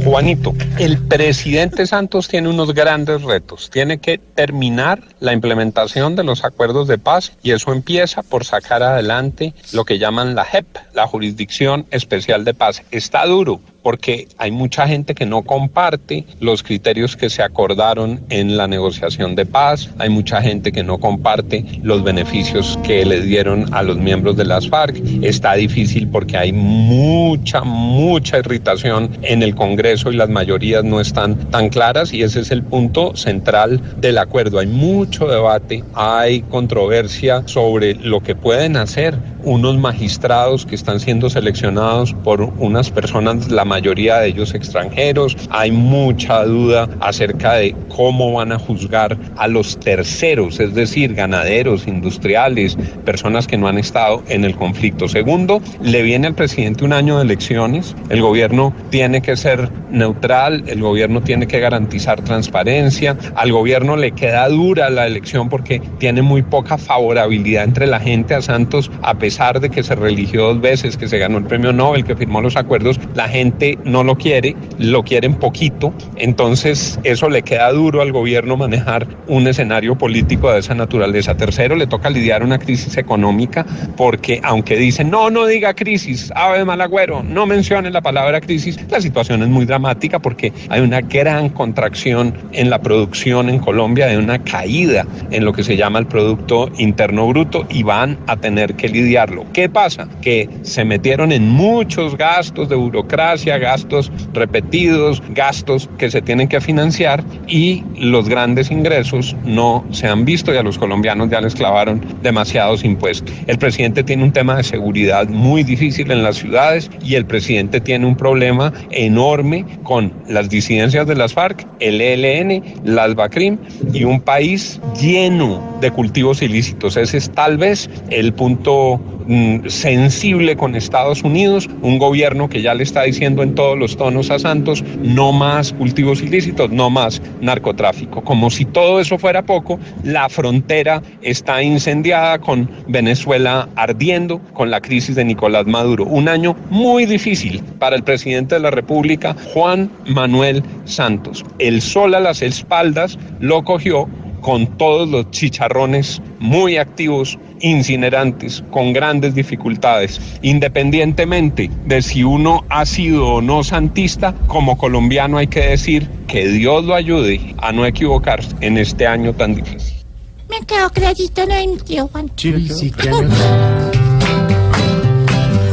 Juanito, 0.04 0.54
el 0.78 0.98
presidente 0.98 1.86
Santos 1.86 2.26
tiene 2.26 2.48
unos 2.48 2.72
grandes 2.74 3.22
retos. 3.22 3.68
Tiene 3.70 3.98
que 3.98 4.18
terminar 4.18 5.02
la 5.20 5.34
implementación 5.34 6.16
de 6.16 6.24
los 6.24 6.42
acuerdos 6.42 6.88
de 6.88 6.96
paz 6.96 7.32
y 7.42 7.50
eso 7.50 7.72
empieza 7.72 8.22
por 8.22 8.44
sacar 8.44 8.82
adelante 8.82 9.52
lo 9.72 9.84
que 9.84 9.98
llaman 9.98 10.34
la 10.34 10.44
JEP, 10.44 10.66
la 10.94 11.06
Jurisdicción 11.06 11.86
Especial 11.90 12.44
de 12.44 12.54
Paz. 12.54 12.82
Está 12.90 13.26
duro 13.26 13.60
porque 13.82 14.28
hay 14.38 14.50
mucha 14.50 14.86
gente 14.86 15.14
que 15.14 15.26
no 15.26 15.42
comparte 15.42 16.24
los 16.40 16.62
criterios 16.62 17.16
que 17.16 17.30
se 17.30 17.42
acordaron 17.42 18.20
en 18.28 18.56
la 18.56 18.66
negociación 18.66 19.34
de 19.34 19.46
paz, 19.46 19.90
hay 19.98 20.10
mucha 20.10 20.42
gente 20.42 20.72
que 20.72 20.82
no 20.82 20.98
comparte 20.98 21.64
los 21.82 22.02
beneficios 22.02 22.78
que 22.84 23.04
le 23.04 23.20
dieron 23.20 23.72
a 23.72 23.82
los 23.82 23.98
miembros 23.98 24.36
de 24.36 24.44
las 24.44 24.68
FARC. 24.68 25.00
Está 25.22 25.54
difícil 25.54 26.08
porque 26.08 26.36
hay 26.36 26.52
mucha, 26.52 27.62
mucha 27.62 28.38
irritación 28.38 29.10
en 29.22 29.42
el 29.42 29.54
Congreso 29.54 30.12
y 30.12 30.16
las 30.16 30.28
mayorías 30.28 30.84
no 30.84 31.00
están 31.00 31.36
tan 31.50 31.68
claras 31.68 32.12
y 32.12 32.22
ese 32.22 32.40
es 32.40 32.50
el 32.50 32.62
punto 32.62 33.16
central 33.16 33.80
del 34.00 34.18
acuerdo. 34.18 34.58
Hay 34.58 34.66
mucho 34.66 35.26
debate, 35.26 35.84
hay 35.94 36.42
controversia 36.42 37.42
sobre 37.46 37.94
lo 37.94 38.20
que 38.20 38.34
pueden 38.34 38.76
hacer 38.76 39.16
unos 39.42 39.78
magistrados 39.78 40.66
que 40.66 40.74
están 40.74 41.00
siendo 41.00 41.30
seleccionados 41.30 42.14
por 42.24 42.42
unas 42.42 42.90
personas, 42.90 43.50
la 43.50 43.64
mayoría 43.70 44.18
de 44.18 44.28
ellos 44.28 44.52
extranjeros. 44.52 45.36
Hay 45.48 45.70
mucha 45.70 46.44
duda 46.44 46.88
acerca 47.00 47.54
de 47.54 47.76
cómo 47.88 48.32
van 48.32 48.50
a 48.50 48.58
juzgar 48.58 49.16
a 49.36 49.46
los 49.46 49.78
terceros, 49.78 50.58
es 50.58 50.74
decir, 50.74 51.14
ganaderos, 51.14 51.86
industriales, 51.86 52.76
personas 53.04 53.46
que 53.46 53.56
no 53.56 53.68
han 53.68 53.78
estado 53.78 54.24
en 54.28 54.44
el 54.44 54.56
conflicto. 54.56 55.08
Segundo, 55.08 55.62
le 55.82 56.02
viene 56.02 56.26
al 56.26 56.34
presidente 56.34 56.84
un 56.84 56.92
año 56.92 57.18
de 57.18 57.22
elecciones. 57.22 57.94
El 58.08 58.22
gobierno 58.22 58.74
tiene 58.90 59.22
que 59.22 59.36
ser 59.36 59.70
neutral, 59.90 60.64
el 60.66 60.80
gobierno 60.80 61.22
tiene 61.22 61.46
que 61.46 61.60
garantizar 61.60 62.22
transparencia. 62.22 63.16
Al 63.36 63.52
gobierno 63.52 63.96
le 63.96 64.10
queda 64.10 64.48
dura 64.48 64.90
la 64.90 65.06
elección 65.06 65.48
porque 65.48 65.80
tiene 65.98 66.22
muy 66.22 66.42
poca 66.42 66.76
favorabilidad 66.76 67.64
entre 67.64 67.86
la 67.86 68.00
gente 68.00 68.34
a 68.34 68.42
Santos, 68.42 68.90
a 69.02 69.14
pesar 69.14 69.60
de 69.60 69.70
que 69.70 69.84
se 69.84 69.94
religió 69.94 70.46
dos 70.46 70.60
veces, 70.60 70.96
que 70.96 71.06
se 71.06 71.18
ganó 71.18 71.38
el 71.38 71.44
premio 71.44 71.72
Nobel, 71.72 72.04
que 72.04 72.16
firmó 72.16 72.40
los 72.40 72.56
acuerdos, 72.56 72.98
la 73.14 73.28
gente 73.28 73.59
no 73.84 74.02
lo 74.04 74.16
quiere, 74.16 74.56
lo 74.78 75.02
quieren 75.02 75.34
poquito, 75.34 75.92
entonces 76.16 76.98
eso 77.04 77.28
le 77.28 77.42
queda 77.42 77.70
duro 77.72 78.00
al 78.00 78.12
gobierno 78.12 78.56
manejar 78.56 79.06
un 79.26 79.46
escenario 79.46 79.96
político 79.96 80.50
de 80.50 80.60
esa 80.60 80.74
naturaleza. 80.74 81.36
Tercero, 81.36 81.76
le 81.76 81.86
toca 81.86 82.10
lidiar 82.10 82.42
una 82.42 82.58
crisis 82.58 82.96
económica 82.96 83.66
porque 83.96 84.40
aunque 84.42 84.76
dicen, 84.76 85.10
no, 85.10 85.30
no 85.30 85.46
diga 85.46 85.74
crisis, 85.74 86.32
ave 86.34 86.58
de 86.58 86.64
mal 86.64 86.80
agüero, 86.80 87.22
no 87.22 87.46
mencione 87.46 87.90
la 87.90 88.00
palabra 88.00 88.40
crisis, 88.40 88.78
la 88.88 89.00
situación 89.00 89.42
es 89.42 89.48
muy 89.48 89.66
dramática 89.66 90.18
porque 90.18 90.52
hay 90.68 90.80
una 90.80 91.00
gran 91.02 91.50
contracción 91.50 92.34
en 92.52 92.70
la 92.70 92.80
producción 92.80 93.48
en 93.48 93.58
Colombia, 93.58 94.06
hay 94.06 94.16
una 94.16 94.42
caída 94.42 95.06
en 95.30 95.44
lo 95.44 95.52
que 95.52 95.62
se 95.62 95.76
llama 95.76 95.98
el 95.98 96.06
Producto 96.06 96.70
Interno 96.78 97.26
Bruto 97.28 97.66
y 97.68 97.82
van 97.82 98.18
a 98.26 98.36
tener 98.36 98.74
que 98.74 98.88
lidiarlo. 98.88 99.44
¿Qué 99.52 99.68
pasa? 99.68 100.08
Que 100.22 100.48
se 100.62 100.84
metieron 100.84 101.32
en 101.32 101.48
muchos 101.48 102.16
gastos 102.16 102.68
de 102.68 102.76
burocracia, 102.76 103.49
gastos 103.58 104.10
repetidos, 104.32 105.22
gastos 105.30 105.88
que 105.98 106.10
se 106.10 106.22
tienen 106.22 106.48
que 106.48 106.60
financiar 106.60 107.24
y 107.46 107.84
los 107.96 108.28
grandes 108.28 108.70
ingresos 108.70 109.36
no 109.44 109.84
se 109.90 110.06
han 110.06 110.24
visto 110.24 110.52
y 110.54 110.56
a 110.56 110.62
los 110.62 110.78
colombianos 110.78 111.30
ya 111.30 111.40
les 111.40 111.54
clavaron 111.54 112.00
demasiados 112.22 112.84
impuestos. 112.84 113.34
El 113.46 113.58
presidente 113.58 114.02
tiene 114.02 114.24
un 114.24 114.32
tema 114.32 114.56
de 114.56 114.62
seguridad 114.62 115.28
muy 115.28 115.62
difícil 115.62 116.10
en 116.10 116.22
las 116.22 116.36
ciudades 116.36 116.90
y 117.04 117.14
el 117.14 117.26
presidente 117.26 117.80
tiene 117.80 118.06
un 118.06 118.16
problema 118.16 118.72
enorme 118.90 119.64
con 119.82 120.12
las 120.28 120.48
disidencias 120.48 121.06
de 121.06 121.14
las 121.14 121.34
FARC, 121.34 121.66
el 121.80 122.00
ELN, 122.00 122.62
las 122.84 123.14
BACRIM 123.14 123.58
y 123.92 124.04
un 124.04 124.20
país 124.20 124.80
lleno 125.00 125.78
de 125.80 125.90
cultivos 125.90 126.42
ilícitos. 126.42 126.96
Ese 126.96 127.18
es 127.18 127.30
tal 127.30 127.58
vez 127.58 127.88
el 128.10 128.32
punto 128.32 129.00
mm, 129.26 129.68
sensible 129.68 130.56
con 130.56 130.74
Estados 130.74 131.22
Unidos, 131.22 131.68
un 131.82 131.98
gobierno 131.98 132.48
que 132.48 132.62
ya 132.62 132.74
le 132.74 132.82
está 132.82 133.02
diciendo 133.02 133.42
en 133.42 133.54
todos 133.54 133.78
los 133.78 133.96
tonos 133.96 134.30
a 134.30 134.38
Santos, 134.38 134.84
no 135.02 135.32
más 135.32 135.72
cultivos 135.72 136.22
ilícitos, 136.22 136.70
no 136.70 136.90
más 136.90 137.20
narcotráfico. 137.40 138.22
Como 138.22 138.50
si 138.50 138.64
todo 138.64 139.00
eso 139.00 139.18
fuera 139.18 139.42
poco, 139.42 139.78
la 140.04 140.28
frontera 140.28 141.02
está 141.22 141.62
incendiada 141.62 142.38
con 142.38 142.70
Venezuela 142.88 143.68
ardiendo, 143.76 144.38
con 144.52 144.70
la 144.70 144.80
crisis 144.80 145.16
de 145.16 145.24
Nicolás 145.24 145.66
Maduro. 145.66 146.04
Un 146.04 146.28
año 146.28 146.56
muy 146.70 147.06
difícil 147.06 147.62
para 147.78 147.96
el 147.96 148.02
presidente 148.02 148.54
de 148.54 148.60
la 148.60 148.70
República, 148.70 149.36
Juan 149.52 149.90
Manuel 150.06 150.62
Santos. 150.84 151.44
El 151.58 151.80
sol 151.80 152.14
a 152.14 152.20
las 152.20 152.42
espaldas 152.42 153.18
lo 153.40 153.64
cogió 153.64 154.08
con 154.40 154.66
todos 154.78 155.08
los 155.08 155.30
chicharrones 155.30 156.20
muy 156.38 156.76
activos, 156.76 157.38
incinerantes, 157.60 158.64
con 158.70 158.92
grandes 158.92 159.34
dificultades. 159.34 160.20
Independientemente 160.42 161.70
de 161.86 162.02
si 162.02 162.24
uno 162.24 162.64
ha 162.68 162.86
sido 162.86 163.26
o 163.26 163.40
no 163.42 163.62
santista, 163.64 164.34
como 164.46 164.78
colombiano 164.78 165.38
hay 165.38 165.46
que 165.46 165.60
decir 165.60 166.08
que 166.26 166.48
Dios 166.48 166.84
lo 166.84 166.94
ayude 166.94 167.54
a 167.58 167.72
no 167.72 167.86
equivocarse 167.86 168.54
en 168.60 168.78
este 168.78 169.06
año 169.06 169.32
tan 169.34 169.54
difícil. 169.54 170.00
Me 170.48 170.66
quedo 170.66 170.90
clarito 170.90 171.46
de 171.46 171.66
mi 171.66 171.76
tío 171.78 172.08
Juan. 172.08 172.30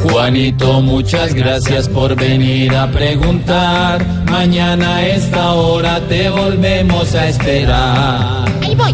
Juanito, 0.09 0.81
muchas 0.81 1.33
gracias 1.33 1.89
por 1.89 2.15
venir 2.15 2.73
a 2.75 2.89
preguntar. 2.89 4.05
Mañana 4.29 4.97
a 4.97 5.07
esta 5.07 5.53
hora 5.53 5.99
te 6.07 6.29
volvemos 6.29 7.13
a 7.13 7.27
esperar. 7.27 8.45
Ahí 8.63 8.75
voy. 8.75 8.93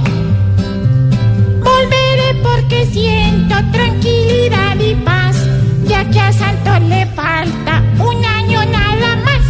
Volveré 1.60 2.34
porque 2.42 2.86
siento 2.88 3.56
tranquilidad 3.72 4.80
y 4.80 4.96
paz, 4.96 5.38
ya 5.88 6.10
que 6.10 6.20
a 6.20 6.34
Santos 6.34 6.82
le 6.90 7.06
falta 7.08 7.84
un 8.00 8.26
año 8.26 8.66
nada 8.66 9.16
más. 9.18 9.42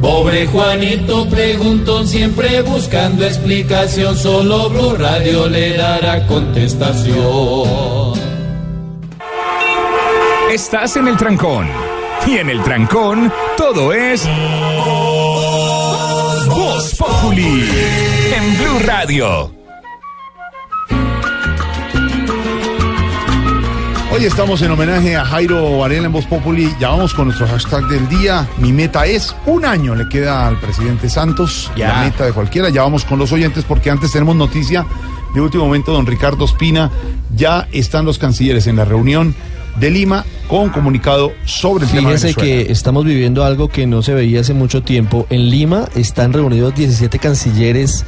Pobre 0.00 0.46
Juanito 0.46 1.26
preguntó 1.28 2.04
siempre 2.04 2.62
buscando 2.62 3.24
explicación, 3.24 4.16
solo 4.16 4.70
Blue 4.70 4.96
Radio 4.96 5.48
le 5.48 5.76
dará 5.76 6.26
contestación. 6.26 8.05
Estás 10.56 10.96
en 10.96 11.06
el 11.06 11.18
trancón. 11.18 11.66
Y 12.26 12.38
en 12.38 12.48
el 12.48 12.62
trancón, 12.62 13.30
todo 13.58 13.92
es. 13.92 14.26
Voz 16.48 16.94
Populi. 16.94 17.68
En 18.34 18.56
Blue 18.56 18.78
Radio. 18.86 19.52
Hoy 24.10 24.24
estamos 24.24 24.62
en 24.62 24.70
homenaje 24.70 25.14
a 25.14 25.26
Jairo 25.26 25.76
Varela 25.76 26.06
en 26.06 26.12
Voz 26.12 26.24
Populi. 26.24 26.74
Ya 26.80 26.88
vamos 26.88 27.12
con 27.12 27.26
nuestro 27.26 27.46
hashtag 27.48 27.86
del 27.88 28.08
día. 28.08 28.48
Mi 28.56 28.72
meta 28.72 29.04
es 29.04 29.36
un 29.44 29.66
año 29.66 29.94
le 29.94 30.08
queda 30.08 30.48
al 30.48 30.58
presidente 30.58 31.10
Santos. 31.10 31.70
Ya. 31.76 31.88
La 31.88 32.04
meta 32.04 32.24
de 32.24 32.32
cualquiera. 32.32 32.70
Ya 32.70 32.80
vamos 32.80 33.04
con 33.04 33.18
los 33.18 33.30
oyentes 33.30 33.62
porque 33.64 33.90
antes 33.90 34.10
tenemos 34.10 34.34
noticia 34.34 34.86
de 35.34 35.40
último 35.42 35.66
momento. 35.66 35.92
Don 35.92 36.06
Ricardo 36.06 36.46
Espina. 36.46 36.90
Ya 37.34 37.68
están 37.72 38.06
los 38.06 38.18
cancilleres 38.18 38.66
en 38.66 38.76
la 38.76 38.86
reunión 38.86 39.34
de 39.78 39.90
Lima 39.90 40.24
con 40.48 40.70
comunicado 40.70 41.32
sobre 41.44 41.84
el 41.84 41.90
tema 41.90 42.10
de 42.10 42.18
Fíjense 42.18 42.40
que 42.40 42.72
estamos 42.72 43.04
viviendo 43.04 43.44
algo 43.44 43.68
que 43.68 43.86
no 43.86 44.02
se 44.02 44.14
veía 44.14 44.40
hace 44.40 44.54
mucho 44.54 44.82
tiempo. 44.82 45.26
En 45.30 45.50
Lima 45.50 45.88
están 45.94 46.32
reunidos 46.32 46.74
17 46.74 47.18
cancilleres 47.18 48.04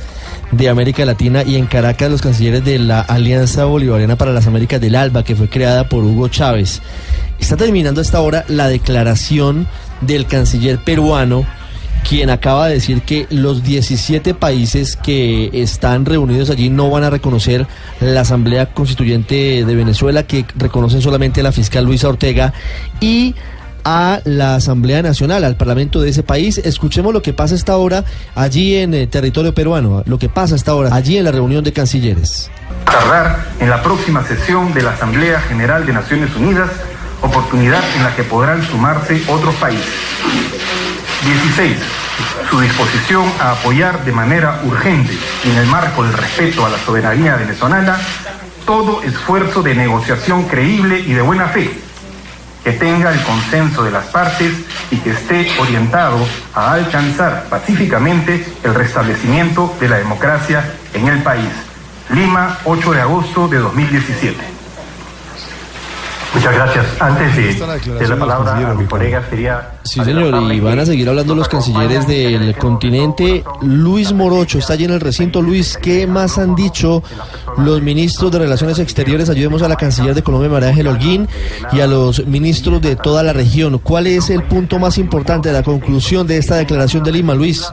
de 0.53 0.69
América 0.69 1.05
Latina 1.05 1.43
y 1.43 1.57
en 1.57 1.67
Caracas 1.67 2.11
los 2.11 2.23
cancilleres 2.23 2.65
de 2.65 2.79
la 2.79 3.01
Alianza 3.01 3.65
Bolivariana 3.65 4.17
para 4.17 4.33
las 4.33 4.47
Américas 4.47 4.81
del 4.81 4.95
ALBA, 4.95 5.25
que 5.25 5.37
fue 5.37 5.49
creada 5.49 5.89
por 5.89 6.05
Hugo 6.05 6.29
Chávez. 6.29 6.81
Está 7.39 7.57
terminando 7.57 8.01
a 8.01 8.03
esta 8.03 8.21
hora 8.21 8.45
la 8.49 8.69
declaración 8.69 9.67
del 10.01 10.27
canciller 10.27 10.79
peruano 10.79 11.45
quien 12.09 12.31
acaba 12.31 12.69
de 12.69 12.75
decir 12.75 13.03
que 13.03 13.27
los 13.29 13.63
17 13.63 14.33
países 14.33 14.97
que 14.97 15.51
están 15.53 16.07
reunidos 16.07 16.49
allí 16.49 16.71
no 16.71 16.89
van 16.89 17.05
a 17.05 17.11
reconocer 17.11 17.67
la 18.01 18.23
Asamblea 18.23 18.73
Constituyente 18.73 19.65
de 19.67 19.75
Venezuela, 19.75 20.23
que 20.23 20.47
reconocen 20.57 21.03
solamente 21.03 21.41
a 21.41 21.43
la 21.43 21.53
fiscal 21.53 21.85
Luisa 21.85 22.09
Ortega 22.09 22.55
y 23.01 23.35
a 23.85 24.21
la 24.25 24.55
Asamblea 24.55 25.03
Nacional, 25.03 25.45
al 25.45 25.57
Parlamento 25.57 26.01
de 26.01 26.09
ese 26.09 26.23
país. 26.23 26.57
Escuchemos 26.57 27.13
lo 27.13 27.21
que 27.21 27.35
pasa 27.35 27.55
esta 27.55 27.77
hora 27.77 28.05
allí 28.35 28.77
en 28.77 28.95
eh, 28.95 29.07
territorio 29.07 29.53
peruano, 29.53 30.03
lo 30.07 30.19
que 30.19 30.31
pasa 30.31 30.57
esta 30.57 30.75
hora 30.75 30.95
allí 30.95 31.19
en 31.19 31.25
la 31.25 31.33
reunión 31.33 31.63
de 31.63 31.75
cancilleres. 31.75 32.51
tardar 32.87 33.45
en 33.61 33.69
la 33.69 33.83
próxima 33.83 34.27
sesión 34.27 34.73
de 34.73 34.83
la 34.83 34.93
Asamblea 34.93 35.43
General 35.43 35.85
de 35.85 35.93
Naciones 35.93 36.35
Unidas, 36.37 36.71
oportunidad 37.21 37.83
en 37.97 38.05
la 38.05 38.17
que 38.17 38.23
podrán 38.23 38.63
sumarse 38.63 39.23
otros 39.29 39.55
países. 39.57 40.58
16. 41.25 41.77
Su 42.51 42.61
disposición 42.61 43.25
a 43.41 43.53
apoyar 43.53 44.05
de 44.05 44.13
manera 44.13 44.61
urgente 44.65 45.17
en 45.45 45.57
el 45.57 45.67
marco 45.67 46.03
del 46.03 46.13
respeto 46.13 46.65
a 46.65 46.71
la 46.71 46.79
soberanía 46.79 47.37
venezolana 47.37 47.99
todo 48.65 49.03
esfuerzo 49.03 49.63
de 49.63 49.75
negociación 49.75 50.45
creíble 50.45 51.01
y 51.01 51.15
de 51.15 51.23
buena 51.23 51.49
fe 51.49 51.71
que 52.63 52.73
tenga 52.73 53.13
el 53.13 53.23
consenso 53.23 53.83
de 53.83 53.91
las 53.91 54.07
partes 54.09 54.53
y 54.91 54.97
que 54.99 55.11
esté 55.11 55.49
orientado 55.59 56.19
a 56.55 56.73
alcanzar 56.73 57.47
pacíficamente 57.49 58.47
el 58.63 58.75
restablecimiento 58.75 59.75
de 59.81 59.89
la 59.89 59.97
democracia 59.97 60.75
en 60.93 61.09
el 61.09 61.23
país. 61.23 61.49
Lima, 62.11 62.59
8 62.65 62.93
de 62.93 63.01
agosto 63.01 63.49
de 63.49 63.57
2017. 63.57 64.58
Muchas 66.35 66.55
gracias. 66.55 66.87
Antes 67.01 67.37
de, 67.37 67.95
de 67.95 68.09
la 68.09 68.17
palabra 68.17 68.71
a 68.71 68.75
mi 68.75 68.85
colega 68.87 69.25
sería... 69.31 69.71
Sí, 69.83 70.05
señor, 70.05 70.53
y 70.53 70.61
van 70.61 70.79
a 70.79 70.87
seguir 70.87 71.09
hablando 71.09 71.35
los 71.35 71.49
cancilleres 71.49 72.07
del 72.07 72.55
continente. 72.57 73.43
Luis 73.63 74.13
Morocho 74.13 74.59
está 74.59 74.75
allí 74.75 74.85
en 74.85 74.93
el 74.93 75.01
recinto. 75.01 75.41
Luis, 75.41 75.79
¿qué 75.81 76.07
más 76.07 76.39
han 76.39 76.55
dicho 76.55 77.03
los 77.57 77.81
ministros 77.81 78.31
de 78.31 78.41
Relaciones 78.41 78.79
Exteriores? 78.79 79.31
Ayudemos 79.31 79.63
a 79.63 79.69
la 79.69 79.77
canciller 79.77 80.15
de 80.15 80.23
Colombia, 80.23 80.51
María 80.51 80.69
Ángel 80.69 80.89
Holguín, 80.89 81.29
y 81.73 81.81
a 81.81 81.87
los 81.87 82.27
ministros 82.27 82.83
de 82.83 82.95
toda 82.97 83.23
la 83.23 83.33
región. 83.33 83.79
¿Cuál 83.79 84.07
es 84.07 84.29
el 84.29 84.43
punto 84.43 84.79
más 84.79 84.99
importante 84.99 85.49
de 85.49 85.55
la 85.55 85.63
conclusión 85.63 86.27
de 86.27 86.37
esta 86.37 86.57
declaración 86.57 87.03
de 87.05 87.13
Lima, 87.13 87.35
Luis? 87.35 87.67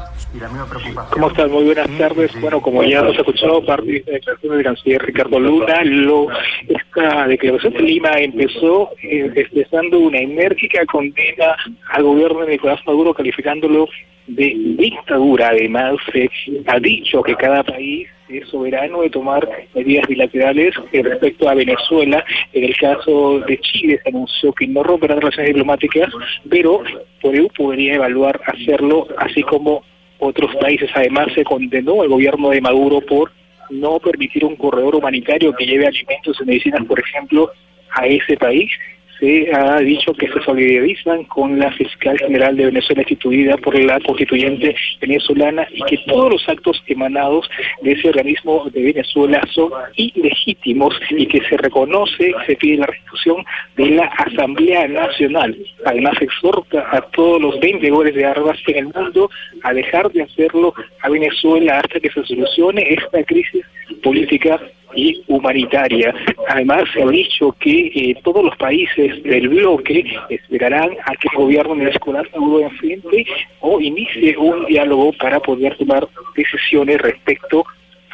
¿Cómo 1.11 1.27
estás? 1.29 1.49
Muy 1.49 1.63
buenas 1.63 1.89
tardes. 1.97 2.31
Bueno, 2.41 2.61
como 2.61 2.83
ya 2.83 2.99
hemos 2.99 3.17
escuchado 3.17 3.65
parte 3.65 3.85
de 3.85 4.03
la 4.05 4.13
declaración 4.13 4.53
del 4.53 4.63
canciller 4.63 5.01
Ricardo 5.01 5.39
Luna, 5.39 5.83
lo, 5.83 6.27
esta 6.67 7.27
declaración 7.27 7.73
de 7.73 7.79
Lima 7.79 8.11
empezó 8.17 8.91
eh, 9.01 9.31
expresando 9.33 9.99
una 9.99 10.19
enérgica 10.19 10.85
condena 10.87 11.55
al 11.89 12.03
gobierno 12.03 12.41
de 12.41 12.53
Nicolás 12.53 12.81
Maduro, 12.85 13.13
calificándolo 13.13 13.87
de 14.27 14.53
dictadura. 14.77 15.49
Además, 15.49 15.95
eh, 16.13 16.27
ha 16.67 16.79
dicho 16.79 17.23
que 17.23 17.35
cada 17.35 17.63
país 17.63 18.09
es 18.27 18.47
soberano 18.49 19.03
de 19.03 19.09
tomar 19.11 19.47
medidas 19.73 20.07
bilaterales 20.07 20.75
respecto 20.91 21.47
a 21.47 21.53
Venezuela. 21.53 22.25
En 22.51 22.63
el 22.65 22.75
caso 22.75 23.39
de 23.39 23.57
Chile 23.59 24.01
se 24.03 24.09
anunció 24.09 24.51
que 24.51 24.67
no 24.67 24.83
romperá 24.83 25.15
relaciones 25.15 25.49
diplomáticas, 25.49 26.11
pero 26.49 26.83
Perú 27.21 27.49
podría 27.55 27.95
evaluar 27.95 28.41
hacerlo, 28.47 29.07
así 29.17 29.41
como 29.43 29.83
otros 30.19 30.55
países. 30.57 30.89
Además, 30.93 31.27
se 31.33 31.43
condenó 31.43 32.01
al 32.01 32.09
gobierno 32.09 32.49
de 32.49 32.61
Maduro 32.61 33.01
por 33.01 33.31
no 33.69 33.99
permitir 33.99 34.45
un 34.45 34.55
corredor 34.55 34.95
humanitario 34.95 35.53
que 35.55 35.65
lleve 35.65 35.87
alimentos 35.87 36.37
y 36.41 36.45
medicinas, 36.45 36.85
por 36.85 36.99
ejemplo, 36.99 37.51
a 37.91 38.05
ese 38.07 38.37
país. 38.37 38.71
Se 39.19 39.49
ha 39.53 39.79
dicho 39.79 40.13
que 40.13 40.27
se 40.27 40.41
solidarizan 40.41 41.23
con 41.25 41.57
la 41.57 41.71
fiscal 41.71 42.17
general 42.17 42.57
de 42.57 42.65
Venezuela 42.65 43.01
instituida 43.01 43.57
por 43.57 43.77
la 43.79 43.99
constituyente 44.01 44.75
venezolana 44.99 45.67
y 45.71 45.81
que 45.83 45.97
todos 46.05 46.31
los 46.31 46.49
actos 46.49 46.83
emanados 46.87 47.49
de 47.81 47.93
ese 47.93 48.09
organismo 48.09 48.69
de 48.71 48.83
Venezuela 48.83 49.41
son 49.53 49.71
ilegítimos 49.95 50.99
y 51.09 51.25
que 51.27 51.41
se 51.47 51.57
reconoce, 51.57 52.33
se 52.45 52.55
pide 52.55 52.77
la 52.77 52.87
restitución 52.87 53.43
de 53.77 53.89
la 53.91 54.05
Asamblea 54.05 54.87
Nacional. 54.87 55.55
Además, 55.85 56.15
exhorta 56.21 56.85
a 56.91 57.01
todos 57.01 57.41
los 57.41 57.59
vendedores 57.59 58.15
de 58.15 58.25
armas 58.25 58.57
en 58.67 58.77
el 58.77 58.85
mundo 58.93 59.29
a 59.63 59.73
dejar 59.73 60.11
de 60.11 60.23
hacerlo 60.23 60.73
a 61.01 61.09
Venezuela 61.09 61.79
hasta 61.79 61.99
que 61.99 62.09
se 62.09 62.23
solucione 62.25 62.93
esta 62.93 63.23
crisis 63.23 63.65
política 64.03 64.59
y 64.95 65.23
humanitaria. 65.27 66.13
Además, 66.49 66.83
se 66.93 67.03
ha 67.03 67.07
dicho 67.07 67.55
que 67.59 67.91
eh, 67.93 68.15
todos 68.23 68.43
los 68.43 68.55
países 68.57 69.21
del 69.23 69.49
bloque 69.49 70.03
esperarán 70.29 70.91
a 71.05 71.15
que 71.15 71.27
el 71.31 71.37
gobierno 71.37 71.75
de 71.75 71.91
Nicolás 71.91 72.25
Maduro 72.35 72.61
enfrente 72.61 73.25
o 73.59 73.79
inicie 73.79 74.37
un 74.37 74.65
diálogo 74.65 75.11
para 75.13 75.39
poder 75.39 75.77
tomar 75.77 76.07
decisiones 76.35 76.99
respecto 77.01 77.65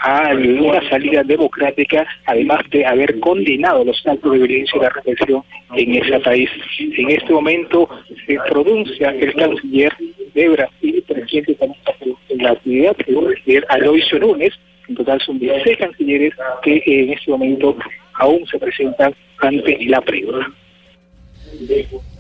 a 0.04 0.34
una 0.34 0.90
salida 0.90 1.24
democrática, 1.24 2.08
además 2.26 2.62
de 2.72 2.86
haber 2.86 3.20
condenado 3.20 3.86
los 3.86 4.02
actos 4.06 4.32
de 4.32 4.40
violencia 4.40 4.78
y 4.78 4.82
la 4.82 4.90
represión 4.90 5.44
en 5.76 5.96
ese 5.96 6.20
país. 6.22 6.50
En 6.80 7.10
este 7.12 7.32
momento 7.32 7.88
se 8.26 8.38
pronuncia 8.50 9.10
el 9.10 9.34
canciller 9.36 9.94
de 10.34 10.50
Brasil, 10.50 11.04
presidente 11.08 11.58
en 12.30 12.38
la 12.40 12.52
actividad, 12.52 12.96
el 13.46 13.66
Aloysio 13.70 14.20
Núñez, 14.20 14.54
en 14.92 14.96
total 14.96 15.20
son 15.26 15.40
16 15.40 15.78
cancilleres 15.78 16.34
que 16.62 16.76
eh, 16.78 16.84
en 16.86 17.14
este 17.14 17.32
momento 17.32 17.76
aún 18.16 18.46
se 18.48 18.60
presentan 18.60 19.14
ante 19.40 19.78
la 19.86 20.02
prensa. 20.02 20.52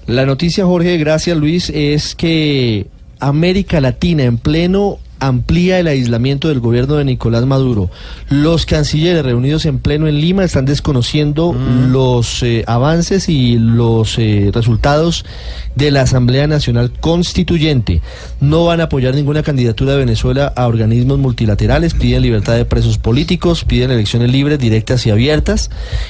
La 0.08 0.26
noticia, 0.26 0.66
Jorge, 0.66 0.98
gracias 0.98 1.38
Luis, 1.38 1.70
es 1.70 2.16
que 2.16 2.86
América 3.20 3.80
Latina 3.80 4.24
en 4.24 4.38
pleno 4.38 4.98
amplía 5.22 5.80
el 5.80 5.88
aislamiento 5.88 6.50
del 6.50 6.60
gobierno 6.60 6.96
de 6.96 7.06
Nicolás 7.06 7.46
Maduro. 7.46 7.90
Los 8.28 8.66
cancilleres 8.66 9.24
reunidos 9.24 9.66
en 9.66 9.80
pleno 9.80 10.08
en 10.08 10.20
Lima 10.20 10.44
están 10.44 10.66
desconociendo 10.66 11.56
los 11.90 12.42
eh, 12.42 12.64
avances 12.68 13.30
y 13.30 13.58
los 13.58 14.18
eh, 14.18 14.50
resultados 14.52 15.24
de 15.76 15.92
la 15.92 16.02
Asamblea 16.02 16.48
Nacional 16.48 16.92
Constituyente. 17.00 18.02
No 18.40 18.66
van 18.66 18.82
a 18.82 18.86
apoyar 18.86 19.14
ninguna 19.14 19.44
candidatura 19.44 19.92
de 19.94 20.00
Venezuela 20.00 20.52
a 20.56 20.68
organismos 20.68 21.20
multilaterales, 21.20 21.94
piden 21.94 22.24
libertad 22.24 22.56
de 22.56 22.66
presos 22.66 22.98
políticos, 22.98 23.64
piden 23.64 23.92
elecciones 23.92 24.32
libres, 24.32 24.58
directas 24.58 25.06
y 25.06 25.12
abiertas, 25.12 25.70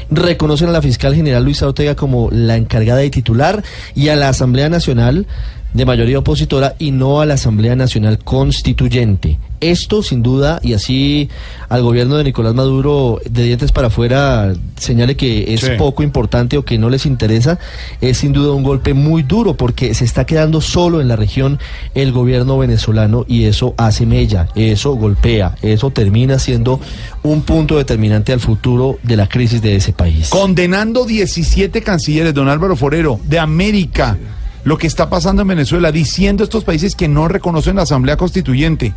reconocen 0.09 0.70
a 0.70 0.72
la 0.72 0.82
fiscal 0.82 1.14
general 1.14 1.43
Luisa 1.43 1.68
Ortega 1.68 1.95
como 1.95 2.30
la 2.32 2.55
encargada 2.55 3.03
y 3.03 3.09
titular 3.09 3.62
y 3.93 4.07
a 4.07 4.16
la 4.16 4.30
Asamblea 4.30 4.70
Nacional 4.70 5.28
de 5.74 5.86
mayoría 5.86 6.19
opositora 6.19 6.76
y 6.80 6.91
no 6.91 7.22
a 7.22 7.26
la 7.26 7.36
Asamblea 7.36 7.76
Nacional 7.76 8.19
Constituyente. 8.19 9.38
Esto, 9.61 10.01
sin 10.01 10.24
duda, 10.24 10.59
y 10.63 10.74
así 10.74 11.30
al 11.69 11.84
gobierno 11.84 12.17
de 12.17 12.24
Nicolás 12.24 12.55
Maduro, 12.55 13.19
de 13.30 13.43
dientes 13.43 13.72
para 13.72 13.88
afuera, 13.88 14.53
señale 14.76 15.15
que 15.15 15.53
es 15.53 15.61
Sí. 15.61 15.72
poco 15.78 16.01
importante 16.01 16.57
o 16.57 16.65
que 16.65 16.80
no 16.80 16.89
les 16.89 17.05
interesa, 17.05 17.59
es 18.01 18.17
sin 18.17 18.34
duda 18.34 18.53
un 18.53 18.63
golpe 18.63 18.95
muy 18.95 19.22
duro 19.22 19.53
porque 19.53 19.93
se 19.93 20.03
está 20.03 20.26
quedando 20.26 20.61
solo 20.61 20.99
en 20.99 21.07
la 21.07 21.15
región 21.15 21.59
el 21.93 22.11
gobierno 22.11 22.57
venezolano 22.57 23.24
y 23.28 23.43
eso 23.45 23.76
hace 23.78 24.07
mella, 24.07 24.47
eso 24.55 24.93
golpea, 24.95 25.55
eso 25.61 25.91
termina 25.91 26.39
siendo 26.39 26.80
un 27.22 27.43
punto 27.43 27.78
determinante 27.78 28.34
al 28.34 28.39
futuro 28.39 28.97
de 29.03 29.15
la 29.15 29.30
crisis 29.30 29.61
de 29.61 29.76
ese 29.76 29.93
país. 29.93 30.30
Condenando 30.30 31.05
17 31.05 31.84
cancilleres, 31.84 32.34
don 32.34 32.49
Álvaro 32.49 32.76
Forero, 32.76 33.19
de 33.26 33.38
América, 33.38 34.17
lo 34.64 34.78
que 34.78 34.88
está 34.88 35.09
pasando 35.09 35.41
en 35.41 35.47
Venezuela, 35.49 35.91
diciendo 35.91 36.43
a 36.43 36.45
estos 36.45 36.64
países 36.64 36.95
que 36.95 37.07
no 37.07 37.28
reconocen 37.28 37.78
la 37.78 37.84
Asamblea 37.84 38.18
Constituyente. 38.18 38.93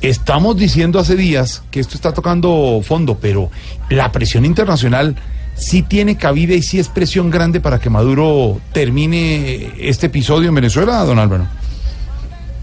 Estamos 0.00 0.56
diciendo 0.56 0.98
hace 0.98 1.16
días 1.16 1.62
que 1.70 1.80
esto 1.80 1.96
está 1.96 2.12
tocando 2.12 2.80
fondo, 2.84 3.18
pero 3.20 3.50
la 3.90 4.12
presión 4.12 4.44
internacional 4.44 5.16
sí 5.56 5.82
tiene 5.82 6.16
cabida 6.16 6.54
y 6.54 6.62
sí 6.62 6.78
es 6.78 6.88
presión 6.88 7.30
grande 7.30 7.60
para 7.60 7.80
que 7.80 7.90
Maduro 7.90 8.60
termine 8.72 9.72
este 9.78 10.06
episodio 10.06 10.48
en 10.48 10.54
Venezuela, 10.54 11.04
don 11.04 11.18
Álvaro. 11.18 11.46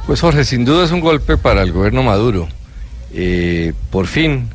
Pues 0.07 0.21
Jorge, 0.21 0.45
sin 0.45 0.63
duda 0.65 0.85
es 0.85 0.91
un 0.91 1.01
golpe 1.01 1.37
para 1.37 1.61
el 1.61 1.71
gobierno 1.73 2.03
Maduro. 2.03 2.47
Eh, 3.11 3.73
por 3.91 4.07
fin 4.07 4.49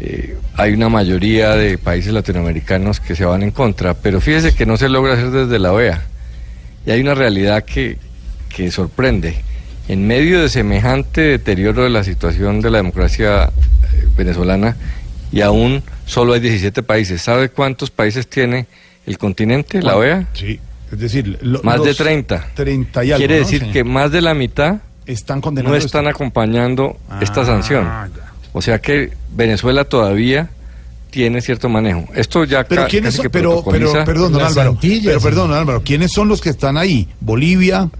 eh, 0.00 0.36
hay 0.56 0.72
una 0.72 0.88
mayoría 0.88 1.50
de 1.50 1.78
países 1.78 2.12
latinoamericanos 2.12 3.00
que 3.00 3.14
se 3.14 3.24
van 3.24 3.42
en 3.42 3.50
contra, 3.50 3.94
pero 3.94 4.20
fíjese 4.20 4.54
que 4.54 4.66
no 4.66 4.76
se 4.76 4.88
logra 4.88 5.14
hacer 5.14 5.30
desde 5.30 5.58
la 5.58 5.72
OEA. 5.72 6.02
Y 6.86 6.90
hay 6.90 7.00
una 7.00 7.14
realidad 7.14 7.64
que, 7.64 7.98
que 8.54 8.70
sorprende. 8.70 9.36
En 9.88 10.06
medio 10.06 10.40
de 10.40 10.48
semejante 10.48 11.20
deterioro 11.22 11.82
de 11.84 11.90
la 11.90 12.04
situación 12.04 12.60
de 12.60 12.70
la 12.70 12.78
democracia 12.78 13.44
eh, 13.46 14.06
venezolana, 14.16 14.76
y 15.32 15.40
aún 15.40 15.82
solo 16.06 16.34
hay 16.34 16.40
17 16.40 16.82
países. 16.82 17.22
¿Sabe 17.22 17.48
cuántos 17.48 17.90
países 17.90 18.26
tiene 18.28 18.66
el 19.06 19.18
continente, 19.18 19.80
la 19.82 19.96
OEA? 19.96 20.28
Sí, 20.34 20.60
es 20.92 20.98
decir, 20.98 21.38
lo- 21.40 21.62
Más 21.62 21.80
de 21.80 21.86
los 21.88 21.96
30. 21.96 22.48
30 22.54 23.04
y 23.04 23.12
algo, 23.12 23.18
Quiere 23.18 23.40
¿no, 23.40 23.44
decir 23.46 23.70
que 23.72 23.82
más 23.82 24.12
de 24.12 24.20
la 24.20 24.34
mitad 24.34 24.76
están 25.06 25.40
no 25.64 25.74
están 25.74 26.06
acompañando 26.06 26.98
esta 27.20 27.40
Ah, 27.40 27.46
sanción. 27.46 27.88
O 28.52 28.60
sea 28.62 28.78
que 28.80 29.10
Venezuela 29.34 29.84
todavía 29.84 30.50
tiene 31.12 31.42
cierto 31.42 31.68
manejo. 31.68 32.06
Esto 32.14 32.44
ya 32.44 32.64
Pero 32.64 32.86
quiénes 32.88 33.14
son, 33.14 33.28
pero, 33.30 33.62
pero, 33.70 33.92
perdón, 34.04 34.32
don 34.32 34.42
Álvaro, 34.42 34.78
pero 34.80 35.20
perdón, 35.20 35.50
don 35.50 35.58
Álvaro, 35.58 35.82
¿quiénes 35.84 36.10
son 36.10 36.26
los 36.26 36.40
que 36.40 36.48
están 36.48 36.78
ahí? 36.78 37.06
Bolivia, 37.20 37.90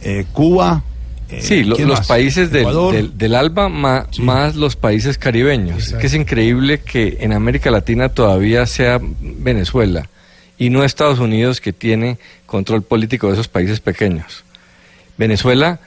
eh, 0.00 0.24
Cuba, 0.32 0.82
eh, 1.28 1.40
Sí, 1.42 1.64
lo- 1.64 1.76
¿quién 1.76 1.88
los 1.88 1.98
más? 2.00 2.08
países 2.08 2.50
del, 2.50 2.64
del, 2.92 3.18
del 3.18 3.34
ALBA 3.34 3.68
ma- 3.68 4.06
más 4.20 4.56
los 4.56 4.74
países 4.76 5.18
caribeños. 5.18 5.88
Es 5.88 5.92
que 5.92 6.06
es 6.06 6.14
increíble 6.14 6.80
que 6.80 7.18
en 7.20 7.34
América 7.34 7.70
Latina 7.70 8.08
todavía 8.08 8.64
sea 8.64 8.98
Venezuela 9.20 10.08
y 10.58 10.70
no 10.70 10.82
Estados 10.82 11.18
Unidos 11.18 11.60
que 11.60 11.72
tiene 11.74 12.16
control 12.46 12.82
político 12.82 13.26
de 13.26 13.34
esos 13.34 13.48
países 13.48 13.80
pequeños. 13.80 14.44
Venezuela, 15.18 15.78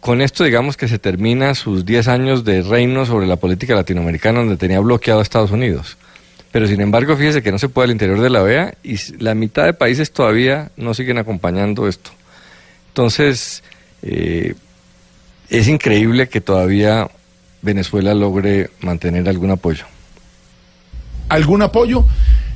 con 0.00 0.22
esto 0.22 0.44
digamos 0.44 0.76
que 0.78 0.88
se 0.88 0.98
termina 0.98 1.54
sus 1.54 1.84
10 1.84 2.08
años 2.08 2.44
de 2.44 2.62
reino 2.62 3.04
sobre 3.04 3.26
la 3.26 3.36
política 3.36 3.74
latinoamericana 3.74 4.38
donde 4.40 4.56
tenía 4.56 4.80
bloqueado 4.80 5.20
a 5.20 5.22
Estados 5.22 5.50
Unidos. 5.50 5.98
Pero 6.52 6.66
sin 6.66 6.80
embargo, 6.80 7.16
fíjese 7.16 7.42
que 7.42 7.52
no 7.52 7.58
se 7.58 7.68
puede 7.68 7.86
al 7.86 7.92
interior 7.92 8.20
de 8.20 8.30
la 8.30 8.42
OEA 8.42 8.74
y 8.82 8.96
la 9.22 9.34
mitad 9.34 9.64
de 9.64 9.72
países 9.72 10.12
todavía 10.12 10.70
no 10.76 10.94
siguen 10.94 11.18
acompañando 11.18 11.86
esto. 11.86 12.10
Entonces, 12.88 13.62
eh, 14.02 14.54
es 15.48 15.68
increíble 15.68 16.28
que 16.28 16.40
todavía 16.40 17.08
Venezuela 17.62 18.14
logre 18.14 18.70
mantener 18.80 19.28
algún 19.28 19.50
apoyo. 19.50 19.84
¿Algún 21.28 21.62
apoyo? 21.62 22.04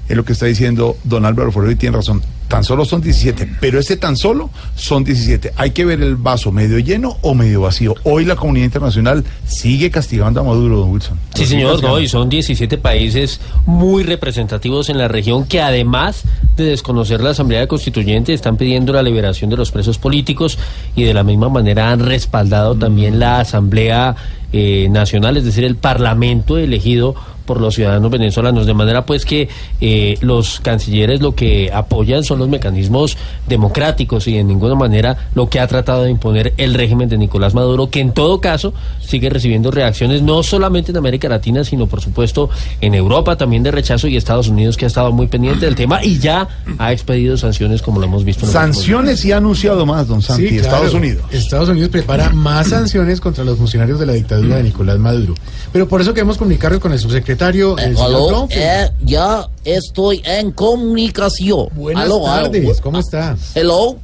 Es 0.08 0.16
lo 0.16 0.24
que 0.24 0.34
está 0.34 0.46
diciendo 0.46 0.96
don 1.04 1.24
Álvaro 1.24 1.50
Forero 1.50 1.72
y 1.72 1.76
tiene 1.76 1.96
razón. 1.96 2.22
Tan 2.48 2.62
solo 2.62 2.84
son 2.84 3.00
17, 3.00 3.56
pero 3.58 3.78
ese 3.78 3.96
tan 3.96 4.16
solo 4.16 4.50
son 4.76 5.02
17. 5.02 5.54
Hay 5.56 5.70
que 5.70 5.84
ver 5.86 6.02
el 6.02 6.16
vaso 6.16 6.52
medio 6.52 6.78
lleno 6.78 7.16
o 7.22 7.34
medio 7.34 7.62
vacío. 7.62 7.94
Hoy 8.04 8.26
la 8.26 8.36
comunidad 8.36 8.66
internacional 8.66 9.24
sigue 9.46 9.90
castigando 9.90 10.40
a 10.40 10.44
Maduro, 10.44 10.76
don 10.76 10.90
Wilson. 10.90 11.18
Sí, 11.34 11.46
señor, 11.46 11.82
no, 11.82 11.98
y 11.98 12.06
son 12.06 12.28
17 12.28 12.76
países 12.76 13.40
muy 13.64 14.02
representativos 14.02 14.90
en 14.90 14.98
la 14.98 15.08
región 15.08 15.46
que 15.46 15.62
además 15.62 16.24
de 16.56 16.64
desconocer 16.64 17.22
la 17.22 17.30
Asamblea 17.30 17.66
Constituyente 17.66 18.34
están 18.34 18.58
pidiendo 18.58 18.92
la 18.92 19.02
liberación 19.02 19.48
de 19.48 19.56
los 19.56 19.72
presos 19.72 19.98
políticos 19.98 20.58
y 20.94 21.04
de 21.04 21.14
la 21.14 21.24
misma 21.24 21.48
manera 21.48 21.90
han 21.90 22.00
respaldado 22.00 22.74
también 22.74 23.18
la 23.18 23.40
Asamblea 23.40 24.16
eh, 24.52 24.88
Nacional, 24.90 25.36
es 25.36 25.44
decir, 25.44 25.64
el 25.64 25.76
Parlamento 25.76 26.58
elegido 26.58 27.16
por 27.44 27.60
los 27.60 27.74
ciudadanos 27.74 28.10
venezolanos, 28.10 28.66
de 28.66 28.74
manera 28.74 29.04
pues 29.04 29.24
que 29.24 29.48
eh, 29.80 30.16
los 30.20 30.60
cancilleres 30.60 31.20
lo 31.20 31.34
que 31.34 31.70
apoyan 31.72 32.24
son 32.24 32.38
los 32.38 32.48
mecanismos 32.48 33.16
democráticos 33.48 34.26
y 34.28 34.34
de 34.34 34.44
ninguna 34.44 34.74
manera 34.74 35.28
lo 35.34 35.48
que 35.48 35.60
ha 35.60 35.66
tratado 35.66 36.04
de 36.04 36.10
imponer 36.10 36.54
el 36.56 36.74
régimen 36.74 37.08
de 37.08 37.18
Nicolás 37.18 37.54
Maduro, 37.54 37.90
que 37.90 38.00
en 38.00 38.12
todo 38.12 38.40
caso 38.40 38.72
sigue 39.00 39.28
recibiendo 39.30 39.70
reacciones 39.70 40.22
no 40.22 40.42
solamente 40.42 40.90
en 40.90 40.96
América 40.96 41.28
Latina, 41.28 41.64
sino 41.64 41.86
por 41.86 42.00
supuesto 42.00 42.50
en 42.80 42.94
Europa 42.94 43.36
también 43.36 43.62
de 43.62 43.70
rechazo 43.70 44.08
y 44.08 44.16
Estados 44.16 44.48
Unidos 44.48 44.76
que 44.76 44.86
ha 44.86 44.88
estado 44.88 45.12
muy 45.12 45.26
pendiente 45.26 45.66
del 45.66 45.74
tema 45.74 46.02
y 46.04 46.18
ya 46.18 46.48
ha 46.78 46.92
expedido 46.92 47.36
sanciones 47.36 47.82
como 47.82 48.00
lo 48.00 48.06
hemos 48.06 48.24
visto. 48.24 48.46
En 48.46 48.52
Sanciones 48.52 49.24
y 49.24 49.32
ha 49.32 49.38
anunciado 49.38 49.84
más, 49.86 50.08
don 50.08 50.22
Santi, 50.22 50.48
Sí, 50.48 50.58
claro. 50.58 50.64
Estados 50.64 50.94
Unidos. 50.94 51.24
Estados 51.30 51.68
Unidos 51.68 51.90
prepara 51.90 52.30
más 52.30 52.68
sanciones 52.68 53.20
contra 53.20 53.44
los 53.44 53.58
funcionarios 53.58 53.98
de 53.98 54.06
la 54.06 54.12
dictadura 54.14 54.56
de 54.56 54.62
Nicolás 54.62 54.98
Maduro. 54.98 55.34
Pero 55.72 55.88
por 55.88 56.00
eso 56.00 56.14
queremos 56.14 56.38
comunicarnos 56.38 56.80
con 56.80 56.92
el 56.92 56.98
subsecretario. 56.98 57.33
El 57.40 57.96
señor 57.96 58.00
Aló, 58.00 58.48
eh, 58.50 58.90
ya 59.02 59.48
estoy 59.64 60.22
en 60.24 60.52
comunicación. 60.52 61.68
Buenas 61.74 62.04
Aló, 62.04 62.24
tardes, 62.24 62.80
¿cómo 62.80 62.98
está? 62.98 63.36
Hello. 63.54 63.98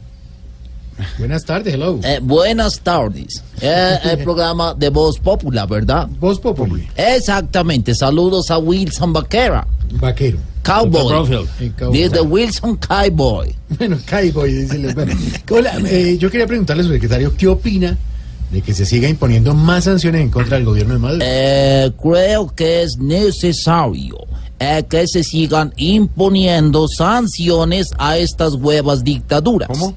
Buenas 1.19 1.45
tardes, 1.45 1.75
hello. 1.75 1.99
Eh, 2.03 2.19
buenas 2.23 2.81
tardes. 2.81 3.43
Eh, 3.61 3.99
el 4.05 4.19
programa 4.25 4.75
de 4.75 4.91
Voz 4.91 5.19
Popular, 5.19 5.67
¿verdad? 5.69 6.09
Voz 6.19 6.39
Populi. 6.39 6.87
Exactamente. 6.97 7.95
Saludos 7.95 8.51
a 8.51 8.59
Wilson 8.59 9.13
Vaquera. 9.13 9.67
Vaquero. 9.93 10.39
Cowboy. 10.63 11.45
Eh, 11.61 11.73
cowboy. 11.77 11.99
Desde 11.99 12.21
Wilson 12.21 12.77
Cowboy. 12.77 13.55
Bueno, 13.79 13.99
Cowboy, 14.05 14.53
dice. 14.53 14.93
Bueno, 14.93 15.13
hola, 15.49 15.79
eh, 15.87 16.19
yo 16.19 16.29
quería 16.29 16.47
preguntarle, 16.47 16.83
subsecretario, 16.83 17.35
¿qué 17.37 17.47
opina 17.47 17.97
de 18.51 18.63
que 18.63 18.75
se 18.75 18.85
siga 18.85 19.09
imponiendo 19.09 19.55
más 19.55 19.85
sanciones 19.85 20.23
en 20.23 20.31
contra 20.31 20.57
del 20.57 20.67
gobierno 20.67 20.95
de 20.95 20.99
Maduro? 20.99 21.25
Eh, 21.27 21.93
creo 22.01 22.53
que 22.55 22.83
es 22.83 22.99
necesario 22.99 24.17
eh, 24.59 24.85
que 24.89 25.07
se 25.07 25.23
sigan 25.25 25.73
imponiendo 25.77 26.87
sanciones 26.89 27.89
a 27.99 28.19
estas 28.19 28.55
huevas 28.55 29.03
dictaduras. 29.05 29.69
¿Cómo? 29.69 29.95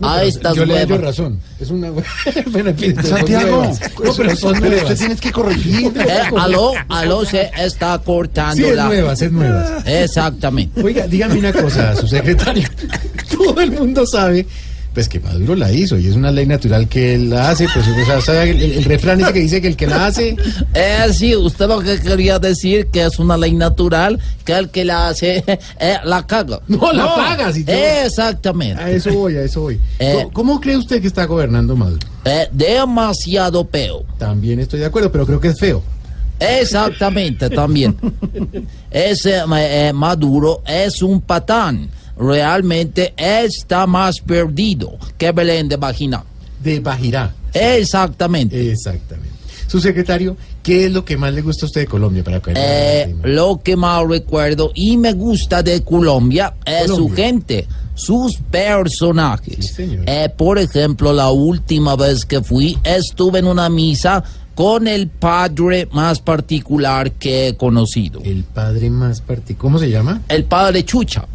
No, 0.00 0.08
a 0.10 0.22
estas 0.22 0.54
yo 0.54 0.64
le 0.64 0.74
doy 0.74 0.92
huevas. 0.92 1.00
razón. 1.00 1.40
Es 1.58 1.70
una. 1.70 1.88
son 2.52 3.04
Santiago. 3.04 3.64
No, 4.04 4.14
pero 4.14 4.36
son 4.36 4.52
pero 4.52 4.66
nuevas. 4.66 4.82
usted 4.84 4.96
tienes 4.98 5.20
que 5.20 5.32
corregir. 5.32 5.92
Eh, 5.98 6.20
aló, 6.38 6.72
aló, 6.88 7.24
se 7.24 7.50
está 7.58 7.98
cortando 7.98 8.56
Sí, 8.56 8.64
es 8.64 8.76
la. 8.76 8.86
nuevas, 8.86 9.20
es 9.22 9.32
nuevas. 9.32 9.84
Exactamente. 9.86 10.80
Oiga, 10.82 11.06
dígame 11.08 11.38
una 11.38 11.52
cosa, 11.52 11.96
su 11.96 12.06
secretario. 12.06 12.68
Todo 13.36 13.60
el 13.60 13.72
mundo 13.72 14.06
sabe, 14.06 14.46
pues 14.94 15.08
que 15.08 15.20
Maduro 15.20 15.54
la 15.54 15.70
hizo 15.70 15.96
y 15.98 16.06
es 16.06 16.14
una 16.14 16.30
ley 16.30 16.46
natural 16.46 16.88
que 16.88 17.14
él 17.14 17.30
la 17.30 17.50
hace. 17.50 17.66
Pues 17.72 17.86
o 17.86 18.04
sea, 18.04 18.20
¿sabe 18.20 18.50
el, 18.50 18.60
el 18.62 18.84
refrán 18.84 19.20
ese 19.20 19.32
que 19.32 19.40
dice 19.40 19.60
que 19.60 19.68
el 19.68 19.76
que 19.76 19.86
la 19.86 20.06
hace. 20.06 20.36
Eh, 20.74 21.12
sí, 21.12 21.34
usted 21.34 21.66
lo 21.66 21.80
que 21.80 21.98
quería 21.98 22.38
decir 22.38 22.86
que 22.88 23.04
es 23.04 23.18
una 23.18 23.36
ley 23.36 23.52
natural, 23.52 24.18
que 24.44 24.52
el 24.52 24.70
que 24.70 24.84
la 24.84 25.08
hace, 25.08 25.42
eh, 25.80 25.96
la 26.04 26.26
caga. 26.26 26.60
No, 26.68 26.92
la 26.92 27.14
paga, 27.14 27.52
si 27.52 27.64
yo- 27.64 27.72
Exactamente. 27.72 28.82
A 28.82 28.90
eso 28.90 29.12
voy, 29.12 29.36
a 29.36 29.42
eso 29.42 29.62
voy. 29.62 29.80
Eh. 29.98 30.26
¿Cómo, 30.32 30.60
cree 30.60 30.76
usted 30.76 31.00
que 31.00 31.08
está 31.08 31.24
gobernando 31.24 31.74
Maduro? 31.74 32.06
Eh, 32.24 32.48
demasiado 32.52 33.64
peo. 33.64 34.04
También 34.18 34.60
estoy 34.60 34.80
de 34.80 34.86
acuerdo, 34.86 35.10
pero 35.10 35.26
creo 35.26 35.40
que 35.40 35.48
es 35.48 35.58
feo. 35.58 35.82
Exactamente, 36.38 37.50
también. 37.50 37.96
Ese 38.90 39.42
eh, 39.56 39.92
Maduro 39.92 40.62
es 40.66 41.02
un 41.02 41.20
patán. 41.20 41.90
Realmente 42.18 43.14
está 43.16 43.86
más 43.86 44.20
perdido 44.20 44.98
que 45.16 45.32
Belén 45.32 45.68
de 45.68 45.76
Vagina. 45.76 46.24
De 46.62 46.80
Bajirá. 46.80 47.32
Exactamente. 47.52 48.70
Exactamente. 48.70 49.38
Su 49.68 49.80
secretario, 49.80 50.34
¿qué 50.62 50.86
es 50.86 50.92
lo 50.92 51.04
que 51.04 51.18
más 51.18 51.32
le 51.34 51.42
gusta 51.42 51.66
a 51.66 51.68
usted 51.68 51.82
de 51.82 51.86
Colombia 51.86 52.24
para 52.24 52.40
caer? 52.40 52.56
Eh, 52.58 53.14
lo 53.24 53.60
que 53.62 53.76
más 53.76 54.02
recuerdo 54.08 54.72
y 54.74 54.96
me 54.96 55.12
gusta 55.12 55.62
de 55.62 55.84
Colombia 55.84 56.54
es 56.64 56.86
su 56.86 57.10
gente, 57.10 57.66
sus 57.94 58.38
personajes. 58.50 59.74
señor. 59.74 60.04
Eh, 60.06 60.30
por 60.34 60.58
ejemplo, 60.58 61.12
la 61.12 61.30
última 61.30 61.96
vez 61.96 62.24
que 62.24 62.42
fui, 62.42 62.78
estuve 62.82 63.40
en 63.40 63.46
una 63.46 63.68
misa 63.68 64.24
con 64.54 64.88
el 64.88 65.08
padre 65.08 65.86
más 65.92 66.20
particular 66.20 67.12
que 67.12 67.48
he 67.48 67.56
conocido. 67.56 68.22
El 68.24 68.42
padre 68.44 68.88
más 68.88 69.20
particular. 69.20 69.60
¿Cómo 69.60 69.78
se 69.78 69.90
llama? 69.90 70.22
El 70.28 70.44
padre 70.44 70.82
Chucha. 70.84 71.26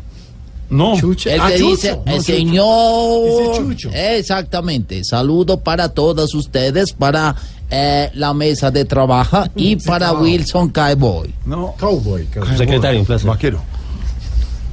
No. 0.73 0.97
Chucha. 0.99 1.33
El 1.33 1.41
Ah, 1.41 1.47
que 1.49 1.57
Chucho. 1.59 1.69
dice, 1.71 1.91
No, 1.91 2.01
el 2.11 2.17
Chucho. 2.19 2.23
señor. 2.35 3.55
Chucho. 3.57 3.89
Exactamente. 3.93 5.03
Saludo 5.03 5.59
para 5.59 5.89
todas 5.89 6.33
ustedes, 6.33 6.93
para 6.93 7.35
eh, 7.69 8.09
la 8.15 8.33
mesa 8.33 8.71
de 8.71 8.85
trabajo 8.85 9.43
y 9.55 9.75
para. 9.77 10.13
Wilson 10.13 10.69
Cowboy. 10.69 11.33
No. 11.45 11.73
Cowboy. 11.79 12.25
cowboy. 12.25 12.57
Secretario, 12.57 12.99
un 13.01 13.05
placer. 13.05 13.27
Vaquero. 13.29 13.61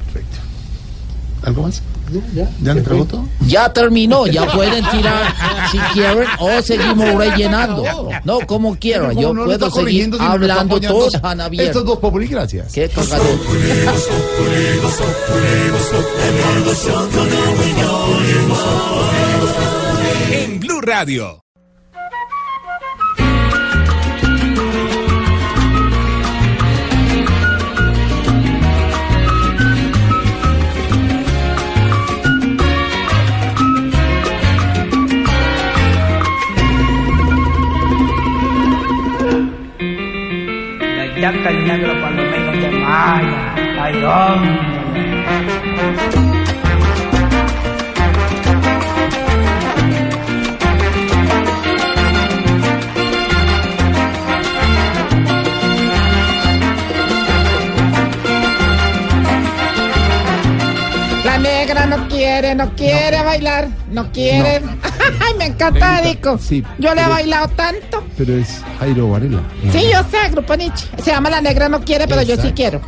Perfecto. 0.05 0.37
¿Algo 1.43 1.63
más? 1.63 1.81
Ya, 2.33 2.49
¿Ya 2.61 2.73
le 2.73 2.73
se 2.73 2.73
fue. 2.73 2.83
pregunto? 2.83 3.25
Ya 3.47 3.71
terminó, 3.71 4.27
ya 4.27 4.45
pueden 4.51 4.83
tirar 4.89 5.33
si 5.71 5.77
quieren 5.93 6.25
o 6.39 6.61
seguimos 6.61 7.13
rellenando. 7.15 7.83
No, 8.23 8.39
como 8.45 8.75
quieran, 8.75 9.11
yo 9.15 9.29
¿Cómo 9.29 9.33
no 9.33 9.45
lo 9.45 9.57
puedo 9.57 9.71
seguir 9.71 10.11
hablando 10.19 10.79
todos 10.79 11.15
han 11.23 11.41
abierto. 11.41 11.69
Estos 11.69 11.85
dos 11.85 11.99
populi, 11.99 12.27
gracias. 12.27 12.71
Qué. 12.73 12.89
En 20.31 20.59
Blue 20.59 20.81
Radio. 20.81 21.40
Ya 41.21 41.29
el 41.29 41.67
negro 41.67 41.93
palomero 42.01 42.51
de 42.51 42.71
Maya, 42.71 43.53
ay 43.79 44.03
hombre. 44.03 44.80
Negra 61.73 61.85
no 61.97 62.07
quiere, 62.07 62.55
no 62.55 62.75
quiere 62.75 63.23
bailar, 63.23 63.67
no 63.91 64.11
quiere. 64.11 64.61
Ay, 65.19 65.33
me 65.37 65.45
encanta, 65.45 66.01
Dico. 66.01 66.37
Sí, 66.37 66.63
Yo 66.79 66.93
le 66.93 67.01
he 67.01 67.07
bailado 67.07 67.47
tanto. 67.49 68.03
Pero 68.17 68.35
es 68.37 68.61
Jairo 68.79 69.09
Varela. 69.09 69.41
Sí, 69.71 69.85
yo 69.91 69.99
sé, 70.09 70.29
Grupo 70.31 70.55
Nietzsche. 70.55 70.87
Se 71.03 71.11
llama 71.11 71.29
La 71.29 71.41
Negra 71.41 71.69
No 71.69 71.81
Quiere, 71.81 72.07
pero 72.07 72.21
yo 72.21 72.35
sí 72.37 72.51
quiero. 72.53 72.81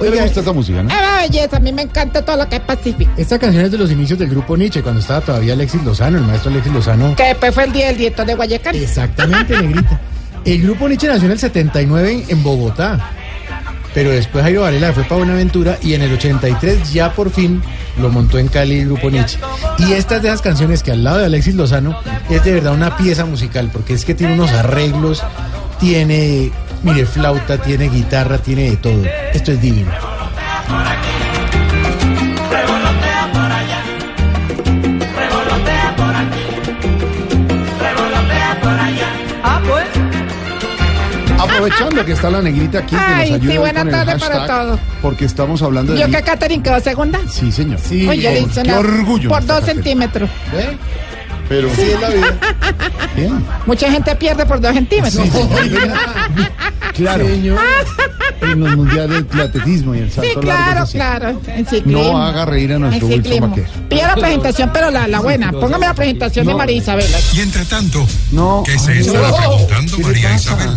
Oiga, 0.00 0.14
le 0.14 0.22
gusta 0.24 0.40
esa 0.40 0.52
música, 0.52 0.82
¿no? 0.82 0.90
Es 0.90 1.30
belleza, 1.30 1.56
a 1.56 1.60
mí 1.60 1.72
me 1.72 1.82
encanta 1.82 2.24
todo 2.24 2.36
lo 2.36 2.48
que 2.48 2.56
es 2.56 2.62
pacífico. 2.62 3.10
Esta 3.16 3.38
canción 3.38 3.64
es 3.64 3.70
de 3.70 3.78
los 3.78 3.90
inicios 3.90 4.18
del 4.18 4.30
grupo 4.30 4.56
Nietzsche, 4.56 4.82
cuando 4.82 5.00
estaba 5.00 5.20
todavía 5.20 5.52
Alexis 5.52 5.82
Lozano, 5.84 6.18
el 6.18 6.24
maestro 6.24 6.50
Alexis 6.50 6.72
Lozano. 6.72 7.14
Que 7.16 7.24
después 7.24 7.54
fue 7.54 7.64
el 7.64 7.72
día 7.72 7.86
del 7.88 7.96
dieto 7.98 8.24
de 8.24 8.34
Guayacán. 8.34 8.74
Exactamente, 8.74 9.60
negrita. 9.60 10.00
El 10.44 10.62
grupo 10.62 10.88
Nietzsche 10.88 11.08
nació 11.08 11.26
en 11.26 11.32
el 11.32 11.38
79 11.38 12.24
en 12.28 12.42
Bogotá. 12.42 13.10
Pero 13.94 14.10
después 14.10 14.44
Jairo 14.44 14.62
Varela 14.62 14.92
fue 14.92 15.02
para 15.04 15.16
Buenaventura 15.16 15.78
y 15.82 15.94
en 15.94 16.02
el 16.02 16.12
83 16.12 16.92
ya 16.92 17.12
por 17.12 17.30
fin 17.30 17.62
lo 18.00 18.08
montó 18.08 18.38
en 18.38 18.48
Cali 18.48 18.80
el 18.80 18.86
grupo 18.86 19.10
Nietzsche. 19.10 19.38
Y 19.78 19.92
esta 19.92 20.16
es 20.16 20.22
de 20.22 20.28
esas 20.28 20.42
canciones 20.42 20.82
que 20.82 20.92
al 20.92 21.02
lado 21.04 21.18
de 21.18 21.26
Alexis 21.26 21.54
Lozano 21.54 21.98
es 22.28 22.44
de 22.44 22.52
verdad 22.52 22.72
una 22.72 22.96
pieza 22.96 23.24
musical, 23.24 23.70
porque 23.72 23.94
es 23.94 24.04
que 24.04 24.14
tiene 24.14 24.34
unos 24.34 24.50
arreglos, 24.52 25.22
tiene, 25.78 26.52
mire, 26.82 27.06
flauta, 27.06 27.58
tiene 27.58 27.88
guitarra, 27.88 28.38
tiene 28.38 28.70
de 28.70 28.76
todo. 28.76 29.02
Esto 29.32 29.52
es 29.52 29.60
divino. 29.60 29.90
Aprovechando 41.42 42.04
que 42.04 42.12
está 42.12 42.30
la 42.30 42.42
negrita 42.42 42.78
aquí, 42.80 42.94
que 42.94 43.02
Ay, 43.02 43.30
nos 43.30 43.40
ayuda 43.40 43.52
sí, 43.52 43.58
buena 43.58 43.80
con 43.80 43.88
el 43.88 43.94
tarde 43.94 44.18
para 44.18 44.46
todos. 44.46 44.80
Porque 45.02 45.24
estamos 45.24 45.62
hablando 45.62 45.92
de... 45.94 46.00
Yo 46.00 46.06
que 46.10 46.22
Catherine 46.22 46.62
quedó 46.62 46.80
segunda. 46.80 47.18
Sí, 47.28 47.50
señor. 47.50 47.78
Sí, 47.80 48.06
Oye, 48.08 48.40
hice 48.40 48.62
qué 48.62 48.72
orgullo. 48.72 49.30
Por 49.30 49.40
dos 49.46 49.60
Catherine. 49.60 49.82
centímetros. 49.82 50.30
Pero 51.50 51.68
Sí, 51.74 51.82
es 51.82 52.00
la 52.00 52.08
vida. 52.10 52.34
Bien. 53.16 53.44
Mucha 53.66 53.90
gente 53.90 54.14
pierde 54.14 54.46
por 54.46 54.60
dos 54.60 54.72
centímetros. 54.72 55.28
Claro. 56.94 57.24
En 57.26 58.60
los 58.60 58.76
mundiales 58.76 59.28
de 59.30 59.42
atletismo 59.42 59.94
y 59.94 59.98
el 60.00 60.10
salto 60.10 60.28
Sí, 60.40 60.46
largo 60.46 60.62
claro, 60.64 60.80
así. 60.82 60.92
claro. 60.92 61.40
En 61.46 61.66
ciclismo. 61.66 62.02
No 62.02 62.22
haga 62.22 62.44
reír 62.44 62.72
a 62.74 62.78
nuestro 62.78 63.08
En 63.08 63.14
ciclismo. 63.22 63.56
Pida 63.88 64.08
la 64.08 64.14
presentación, 64.16 64.70
pero 64.72 64.90
la, 64.90 65.06
la 65.08 65.20
buena. 65.20 65.50
Póngame 65.52 65.86
la 65.86 65.94
presentación 65.94 66.46
de 66.46 66.54
María 66.54 66.76
Isabela. 66.76 67.16
Y 67.32 67.40
entre 67.40 67.64
tanto, 67.64 68.06
No. 68.32 68.62
¿qué 68.66 68.78
se 68.78 68.98
estará 69.00 69.32
preguntando 69.34 69.98
María 70.00 70.34
Isabel? 70.34 70.68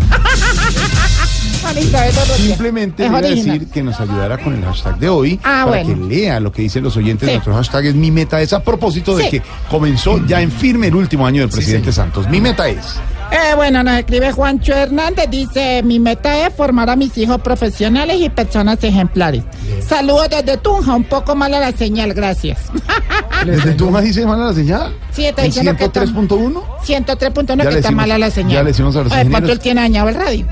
Simplemente 2.37 3.09
voy 3.09 3.17
a 3.17 3.21
decir 3.21 3.67
que 3.67 3.83
nos 3.83 3.99
ayudará 3.99 4.37
con 4.37 4.53
el 4.53 4.63
hashtag 4.63 4.97
de 4.99 5.09
hoy 5.09 5.39
Ah, 5.43 5.65
para 5.67 5.83
bueno. 5.83 6.07
que 6.07 6.15
lea 6.15 6.39
lo 6.39 6.51
que 6.51 6.61
dicen 6.61 6.83
los 6.83 6.95
oyentes. 6.97 7.27
Sí. 7.27 7.33
Nuestro 7.33 7.53
hashtag 7.55 7.85
es 7.87 7.95
mi 7.95 8.11
meta 8.11 8.41
es 8.41 8.53
a 8.53 8.61
propósito 8.63 9.15
de 9.15 9.29
que 9.29 9.41
comenzó 9.69 10.23
ya 10.25 10.41
en 10.41 10.51
firme 10.51 10.87
el 10.87 10.95
último 10.95 11.25
año 11.25 11.41
del 11.41 11.49
presidente 11.49 11.91
Santos. 11.91 12.27
Mi 12.29 12.41
meta 12.41 12.67
es 12.67 12.95
Eh, 13.33 13.55
bueno, 13.55 13.81
nos 13.81 13.97
escribe 13.97 14.31
Juancho 14.31 14.73
Hernández, 14.73 15.25
dice, 15.29 15.81
mi 15.83 15.99
meta 15.99 16.45
es 16.45 16.53
formar 16.53 16.91
a 16.91 16.95
mis 16.95 17.17
hijos 17.17 17.41
profesionales 17.41 18.17
y 18.19 18.29
personas 18.29 18.83
ejemplares. 18.83 19.43
Saludos 19.87 20.27
desde 20.29 20.55
Tunja, 20.57 20.93
un 20.93 21.03
poco 21.03 21.35
mala 21.35 21.59
la 21.59 21.71
señal, 21.71 22.13
gracias. 22.13 22.59
¿Desde 23.45 23.73
más 23.89 24.03
dice 24.03 24.25
mala 24.27 24.45
la 24.45 24.53
señal? 24.53 24.95
Sí, 25.11 25.25
está 25.25 25.41
¿En 25.41 25.47
diciendo 25.49 25.75
que 25.75 25.85
está- 25.85 26.03
103.1? 26.05 26.61
103.1 26.85 27.63
Ya 27.63 27.69
que 27.69 27.75
está 27.77 27.91
mala 27.91 28.17
la 28.19 28.29
señal. 28.29 28.53
ya 28.53 28.63
le 28.63 28.69
decimos 28.69 28.95
a 28.95 29.03
los 29.03 29.11
O 29.11 29.15
De 29.15 29.21
pronto 29.21 29.37
ingenieros. 29.37 29.49
él 29.51 29.59
tiene 29.59 29.81
dañado 29.81 30.09
el 30.09 30.15
radio. 30.15 30.45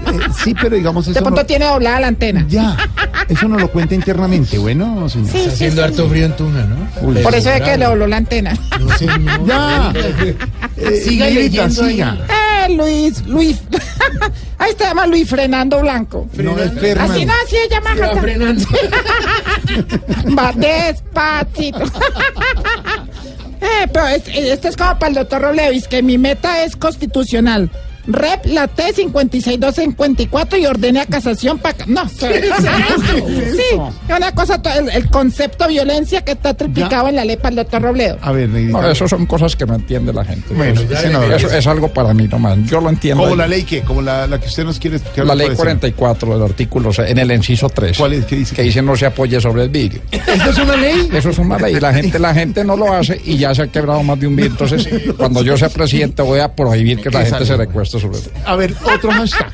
Sí, 0.43 0.55
pero 0.59 0.75
digamos 0.75 1.05
De 1.05 1.11
eso 1.11 1.21
pronto 1.21 1.41
no, 1.41 1.45
tiene 1.45 1.65
doblada 1.65 1.99
la 1.99 2.07
antena. 2.07 2.45
Ya, 2.49 2.75
eso 3.29 3.47
no 3.47 3.59
lo 3.59 3.71
cuenta 3.71 3.93
internamente, 3.95 4.57
bueno, 4.57 5.07
señor. 5.07 5.29
Sí, 5.29 5.37
Está 5.37 5.49
sí, 5.49 5.53
haciendo 5.55 5.81
sí. 5.83 5.87
harto 5.87 6.09
frío 6.09 6.25
en 6.25 6.35
Tunja, 6.35 6.63
¿no? 6.63 7.07
Uy, 7.07 7.15
Por 7.21 7.35
eso 7.35 7.49
es 7.51 7.61
que 7.61 7.77
le 7.77 7.85
dobló 7.85 8.07
la 8.07 8.17
antena. 8.17 8.57
No, 8.79 8.89
señor. 8.97 9.45
Ya. 9.45 9.93
Eh, 10.77 10.99
Siga 11.05 11.27
leyendo 11.27 11.83
ahí. 11.83 12.01
Luis, 12.69 13.25
Luis. 13.25 13.57
Ahí 14.57 14.71
se 14.77 14.83
llama 14.83 15.07
Luis 15.07 15.27
Frenando 15.29 15.81
Blanco. 15.81 16.27
No 16.35 16.57
es 16.59 16.71
Fernando. 16.73 17.13
Así 17.13 17.25
no, 17.25 17.33
así 17.45 17.55
se 17.55 17.69
llama. 17.69 17.93
Se 17.95 18.01
va 18.01 18.07
Jata. 18.07 18.21
frenando. 18.21 18.65
Va 20.37 20.51
despacito. 20.53 21.79
Eh, 23.63 23.87
pero 23.93 24.07
es- 24.07 24.23
esto 24.27 24.69
es 24.69 24.75
como 24.75 24.97
para 24.97 25.09
el 25.09 25.13
doctor 25.13 25.39
Roblevis, 25.39 25.87
que 25.87 26.01
mi 26.01 26.17
meta 26.17 26.63
es 26.63 26.75
constitucional. 26.75 27.69
Rep 28.07 28.45
la 28.45 28.67
T 28.67 28.93
56254 28.93 30.57
y 30.57 30.65
ordene 30.65 31.01
a 31.01 31.05
casación 31.05 31.59
para... 31.59 31.85
No, 31.85 32.07
sí, 32.09 32.25
es 32.25 34.15
una 34.15 34.31
cosa, 34.33 34.61
el, 34.77 34.89
el 34.89 35.09
concepto 35.09 35.67
violencia 35.67 36.21
que 36.21 36.31
está 36.33 36.53
triplicado 36.53 37.07
en 37.07 37.15
la 37.15 37.25
ley 37.25 37.37
para 37.37 37.49
el 37.49 37.55
doctor 37.57 37.81
Robledo. 37.81 38.17
A 38.21 38.31
ver. 38.31 38.49
No, 38.49 38.89
eso 38.89 39.07
son 39.07 39.25
cosas 39.25 39.55
que 39.55 39.65
no 39.65 39.75
entiende 39.75 40.13
la 40.13 40.25
gente. 40.25 40.53
Bueno, 40.53 40.81
Eso- 40.81 41.47
eso 41.47 41.57
es 41.57 41.67
algo 41.67 41.87
para 41.89 42.13
mí 42.13 42.27
nomás. 42.27 42.57
Yo 42.65 42.81
lo 42.81 42.89
entiendo. 42.89 43.23
Como 43.23 43.35
la 43.35 43.47
ley 43.47 43.63
que, 43.63 43.81
como 43.81 44.01
la, 44.01 44.27
la 44.27 44.39
que 44.39 44.47
usted 44.47 44.63
nos 44.65 44.79
quiere 44.79 44.97
explicar. 44.97 45.25
La 45.25 45.33
¿cuál 45.33 45.37
ley 45.39 45.47
es? 45.49 45.57
44 45.57 46.33
del 46.33 46.43
artículo 46.43 46.91
C, 46.93 47.09
en 47.09 47.17
el 47.17 47.31
inciso 47.31 47.69
3. 47.69 47.97
¿Cuál 47.97 48.13
es? 48.13 48.25
¿Qué 48.25 48.35
dice? 48.35 48.55
Que 48.55 48.63
dice 48.63 48.81
no 48.81 48.95
se 48.95 49.05
apoye 49.05 49.39
sobre 49.39 49.63
el 49.63 49.69
vidrio. 49.69 50.01
¿Esto 50.11 50.49
es 50.49 50.57
una 50.57 50.75
ley? 50.75 51.09
Eso 51.13 51.29
es 51.29 51.37
una 51.37 51.57
ley. 51.57 51.79
La 51.79 51.93
gente, 51.93 52.19
la 52.19 52.33
gente 52.33 52.63
no 52.63 52.75
lo 52.75 52.91
hace 52.93 53.19
y 53.23 53.37
ya 53.37 53.53
se 53.55 53.63
ha 53.63 53.67
quebrado 53.67 54.03
más 54.03 54.19
de 54.19 54.27
un 54.27 54.35
vidrio. 54.35 54.51
Entonces, 54.51 54.87
cuando 55.17 55.41
yo 55.43 55.57
sea 55.57 55.69
presidente 55.69 56.21
voy 56.21 56.39
a 56.39 56.53
prohibir 56.53 56.99
que 56.99 57.09
la 57.09 57.25
gente 57.25 57.45
se 57.45 57.57
ley. 57.57 57.67
Sobre 57.99 58.19
A 58.45 58.55
ver, 58.55 58.73
otro 58.83 59.11
hashtag. 59.11 59.51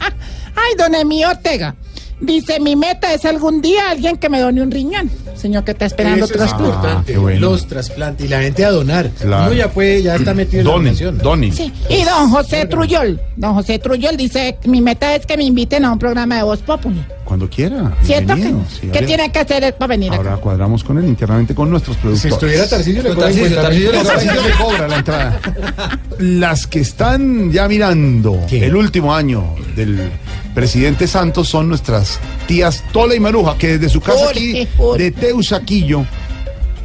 Ay, 0.55 0.73
don 0.77 0.93
Emi 0.95 1.23
Ortega. 1.25 1.75
Dice, 2.19 2.59
mi 2.59 2.75
meta 2.75 3.13
es 3.13 3.25
algún 3.25 3.61
día 3.61 3.91
alguien 3.91 4.17
que 4.17 4.27
me 4.27 4.39
done 4.39 4.59
un 4.63 4.71
riñón. 4.71 5.11
Señor 5.35 5.63
que 5.63 5.71
está 5.71 5.85
esperando 5.85 6.25
Eso 6.25 6.43
es 6.43 6.51
importante. 6.51 7.15
bueno. 7.15 7.39
Los 7.51 7.67
trasplantes 7.67 8.25
y 8.25 8.29
la 8.29 8.41
gente 8.41 8.65
a 8.65 8.71
donar. 8.71 9.11
Claro. 9.11 9.45
Uno 9.51 9.53
ya 9.53 9.69
puede, 9.69 10.01
ya 10.01 10.15
está 10.15 10.33
metido 10.33 10.77
en 10.77 10.85
la. 10.85 11.11
Doni. 11.11 11.51
Sí. 11.51 11.71
Y 11.89 12.03
don 12.03 12.31
José 12.31 12.65
Truyol. 12.65 13.21
Don 13.35 13.53
José 13.53 13.77
Truyol 13.77 14.17
dice, 14.17 14.57
mi 14.65 14.81
meta 14.81 15.13
es 15.15 15.27
que 15.27 15.37
me 15.37 15.43
inviten 15.43 15.85
a 15.85 15.91
un 15.91 15.99
programa 15.99 16.37
de 16.37 16.43
Voz 16.43 16.59
Populi. 16.63 17.05
Cuando 17.27 17.49
quiera. 17.49 17.93
¿Cierto? 18.03 18.35
que 18.35 18.53
sí, 18.69 18.87
¿Qué 18.87 19.01
tiene 19.01 19.29
que 19.29 19.39
hacer 19.39 19.75
para 19.75 19.87
venir 19.89 20.13
acá? 20.13 20.29
Ahora 20.29 20.37
cuadramos 20.37 20.81
con 20.81 20.97
él 20.97 21.05
internamente 21.05 21.53
con 21.53 21.69
nuestros 21.69 21.97
productores. 21.97 22.21
Si 22.21 22.29
estuviera 22.29 22.69
Tarcillo, 22.69 23.03
le 23.03 23.09
cobran 23.09 23.33
Tarcisio, 23.33 23.49
50 23.49 23.69
mil 23.69 24.07
Tarcisio 24.07 24.41
le 24.43 24.51
cobra 24.51 24.87
la 24.87 24.95
entrada. 24.95 25.41
Las 26.19 26.67
que 26.67 26.79
están 26.79 27.51
ya 27.51 27.67
mirando 27.67 28.39
¿Qué? 28.47 28.65
el 28.65 28.77
último 28.77 29.13
año 29.13 29.43
del 29.75 30.09
presidente 30.55 31.05
Santos 31.05 31.49
son 31.49 31.67
nuestras 31.67 32.17
tías 32.47 32.81
Tola 32.93 33.13
y 33.13 33.19
Maruja, 33.19 33.57
que 33.57 33.77
desde 33.77 33.89
su 33.89 33.99
casa 33.99 34.29
aquí 34.29 34.65
de 34.97 35.11
Teusaquillo, 35.11 36.05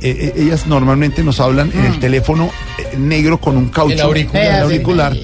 eh, 0.02 0.32
eh, 0.36 0.42
ellas 0.42 0.66
normalmente 0.66 1.22
nos 1.22 1.40
hablan 1.40 1.70
en 1.74 1.84
el 1.86 1.98
teléfono 2.00 2.50
eh, 2.78 2.96
negro 2.98 3.38
con 3.40 3.56
un 3.56 3.68
caucho, 3.68 3.94
El 3.94 4.00
auricular. 4.00 4.44
el 4.56 4.62
auricular, 4.62 5.16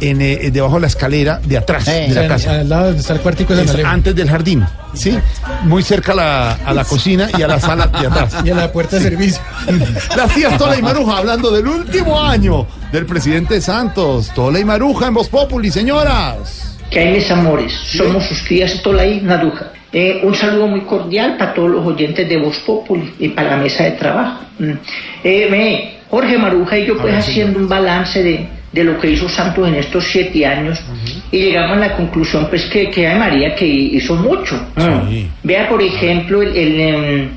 en, 0.00 0.20
eh, 0.22 0.50
debajo 0.52 0.74
de 0.76 0.80
la 0.82 0.86
escalera 0.86 1.40
de 1.44 1.56
atrás 1.56 1.88
Eh. 1.88 2.06
de 2.08 2.14
la 2.14 2.28
casa. 2.28 2.52
Al 2.60 2.68
lado 2.68 2.84
donde 2.86 3.00
está 3.00 3.14
el 3.14 3.20
cuartico 3.20 3.54
de 3.54 3.62
Es 3.62 3.66
San 3.68 3.76
Alejo. 3.76 3.90
antes 3.90 4.14
del 4.14 4.28
jardín, 4.30 4.64
¿sí? 4.94 5.18
Muy 5.64 5.82
cerca 5.82 6.12
a 6.12 6.14
la, 6.14 6.52
a 6.52 6.74
la 6.74 6.84
cocina 6.84 7.28
y 7.36 7.42
a 7.42 7.48
la 7.48 7.58
sala 7.60 7.86
de 7.88 8.06
atrás. 8.06 8.36
Y 8.44 8.50
a 8.50 8.54
la 8.54 8.70
puerta 8.72 8.96
de 8.96 9.02
servicio. 9.02 9.40
Las 10.16 10.34
tías 10.34 10.56
Tola 10.58 10.78
y 10.78 10.82
Maruja 10.82 11.18
hablando 11.18 11.50
del 11.50 11.66
último 11.66 12.20
año 12.20 12.66
del 12.92 13.06
presidente 13.06 13.60
Santos. 13.60 14.30
Tola 14.34 14.58
y 14.60 14.64
Maruja 14.64 15.06
en 15.08 15.14
Voz 15.14 15.28
Populi, 15.28 15.70
señoras. 15.70 16.76
que 16.90 17.00
hay 17.00 17.12
mis 17.12 17.30
amores, 17.30 17.72
somos 17.96 18.24
sus 18.26 18.44
tías 18.44 18.80
Tolai 18.82 19.20
Naduja. 19.20 19.72
Eh, 19.92 20.20
un 20.22 20.34
saludo 20.34 20.66
muy 20.66 20.82
cordial 20.82 21.36
para 21.38 21.54
todos 21.54 21.70
los 21.70 21.86
oyentes 21.86 22.28
de 22.28 22.36
Voz 22.36 22.58
Populi 22.58 23.10
y 23.18 23.28
para 23.28 23.50
la 23.50 23.56
mesa 23.56 23.84
de 23.84 23.92
trabajo. 23.92 24.44
Mm. 24.58 24.72
Eh, 25.24 25.94
Jorge 26.10 26.38
Maruja 26.38 26.78
y 26.78 26.86
yo 26.86 26.96
pues 26.96 27.14
haciendo 27.14 27.58
un 27.58 27.68
balance 27.68 28.22
de, 28.22 28.46
de 28.72 28.84
lo 28.84 28.98
que 28.98 29.10
hizo 29.10 29.28
Santos 29.28 29.68
en 29.68 29.74
estos 29.74 30.04
siete 30.04 30.44
años 30.46 30.80
y 31.30 31.38
llegamos 31.38 31.76
a 31.76 31.80
la 31.80 31.96
conclusión 31.96 32.46
pues 32.48 32.64
que, 32.66 32.90
que 32.90 33.06
ay 33.06 33.18
María 33.18 33.54
que 33.54 33.66
hizo 33.66 34.14
mucho. 34.16 34.56
Mm. 34.76 35.08
Sí. 35.08 35.28
Vea 35.42 35.68
por 35.68 35.82
ejemplo 35.82 36.42
el, 36.42 36.56
el, 36.56 36.80
em, 36.80 37.28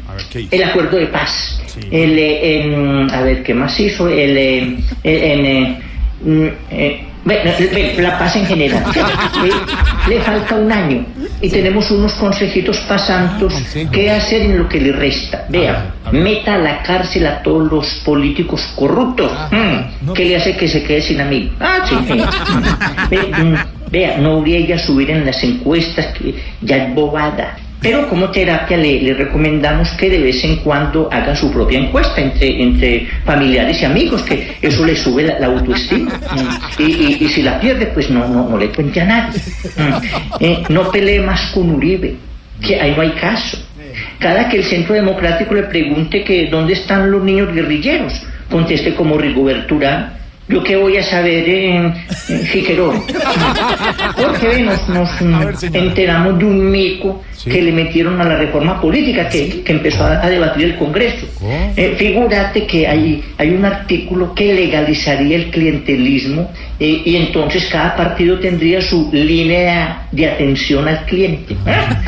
el 0.51 0.63
acuerdo 0.63 0.97
de 0.97 1.07
paz. 1.07 1.61
El, 1.89 2.17
eh, 2.19 2.63
em, 2.63 3.09
a 3.09 3.21
ver, 3.21 3.43
¿qué 3.43 3.53
más 3.53 3.79
hizo? 3.79 4.09
El, 4.09 4.37
eh, 4.37 4.77
bueno, 7.23 7.51
la 7.99 8.17
paz 8.17 8.35
en 8.35 8.45
general. 8.45 8.83
Le 10.07 10.19
falta 10.21 10.55
un 10.55 10.71
año 10.71 11.05
y 11.41 11.49
tenemos 11.49 11.91
unos 11.91 12.13
consejitos 12.13 12.77
pasantos 12.79 13.53
qué 13.91 14.11
hacer 14.11 14.41
en 14.41 14.57
lo 14.57 14.67
que 14.67 14.79
le 14.79 14.91
resta. 14.91 15.45
Vea, 15.49 15.93
meta 16.11 16.55
a 16.55 16.57
la 16.57 16.81
cárcel 16.81 17.27
a 17.27 17.43
todos 17.43 17.71
los 17.71 17.87
políticos 18.05 18.67
corruptos. 18.75 19.31
Mm, 19.51 20.13
¿Qué 20.13 20.25
le 20.25 20.37
hace 20.37 20.57
que 20.57 20.67
se 20.67 20.83
quede 20.83 21.01
sin 21.01 21.21
amigo? 21.21 21.51
Ah, 21.59 21.85
sí. 21.87 21.95
Ve, 23.09 23.31
Vea, 23.91 24.17
no 24.17 24.37
habría 24.37 24.57
ella 24.57 24.79
subir 24.79 25.11
en 25.11 25.25
las 25.25 25.43
encuestas, 25.43 26.07
que 26.17 26.33
ya 26.61 26.77
es 26.77 26.95
bobada. 26.95 27.57
Pero 27.81 28.07
como 28.07 28.29
terapia 28.29 28.77
le, 28.77 29.13
recomendamos 29.15 29.89
que 29.93 30.09
de 30.09 30.19
vez 30.19 30.43
en 30.43 30.57
cuando 30.57 31.09
haga 31.11 31.35
su 31.35 31.51
propia 31.51 31.79
encuesta 31.79 32.21
entre, 32.21 32.61
entre 32.61 33.07
familiares 33.25 33.81
y 33.81 33.85
amigos, 33.85 34.21
que 34.21 34.55
eso 34.61 34.85
le 34.85 34.95
sube 34.95 35.23
la, 35.23 35.47
autoestima. 35.47 36.11
Y, 36.77 37.23
y- 37.23 37.27
si 37.29 37.41
la 37.41 37.59
pierde, 37.59 37.87
pues 37.87 38.09
no, 38.11 38.27
no, 38.27 38.47
no 38.47 38.57
le 38.57 38.69
cuente 38.69 39.01
a 39.01 39.05
nadie. 39.05 39.39
Mm. 39.77 40.43
Eh, 40.43 40.63
no 40.69 40.91
pelee 40.91 41.21
más 41.21 41.51
con 41.53 41.71
Uribe, 41.71 42.15
que 42.61 42.79
ahí 42.79 42.93
no 42.95 43.01
hay 43.01 43.11
caso. 43.11 43.57
Cada 44.19 44.47
que 44.47 44.57
el 44.57 44.63
Centro 44.63 44.93
Democrático 44.93 45.55
le 45.55 45.63
pregunte 45.63 46.23
que 46.23 46.47
dónde 46.47 46.73
están 46.73 47.09
los 47.09 47.23
niños 47.23 47.51
guerrilleros, 47.51 48.13
conteste 48.49 48.93
como 48.93 49.17
Rigoberto 49.17 49.75
Urán, 49.75 50.20
yo 50.51 50.63
qué 50.63 50.75
voy 50.75 50.97
a 50.97 51.03
saber 51.03 51.47
en, 51.47 51.93
en 52.29 52.41
Figueroa. 52.41 53.01
Porque 54.15 54.61
nos, 54.61 54.89
nos, 54.89 55.63
enteramos 55.73 56.37
de 56.39 56.45
un 56.45 56.71
mico 56.71 57.21
que 57.43 57.61
le 57.61 57.71
metieron 57.71 58.19
a 58.21 58.25
la 58.25 58.37
reforma 58.37 58.79
política 58.79 59.27
que, 59.29 59.63
que 59.63 59.71
empezó 59.71 60.03
a, 60.03 60.23
a 60.23 60.29
debatir 60.29 60.65
el 60.65 60.77
Congreso. 60.77 61.25
Eh, 61.75 61.95
figúrate 61.97 62.67
que 62.67 62.87
hay, 62.87 63.23
hay 63.37 63.49
un 63.49 63.65
artículo 63.65 64.35
que 64.35 64.53
legalizaría 64.53 65.37
el 65.37 65.49
clientelismo 65.49 66.51
eh, 66.79 67.01
y 67.05 67.15
entonces 67.15 67.67
cada 67.71 67.95
partido 67.95 68.39
tendría 68.39 68.81
su 68.81 69.09
línea 69.11 70.07
de 70.11 70.29
atención 70.29 70.87
al 70.87 71.05
cliente. 71.05 71.55
¿ah? 71.65 72.01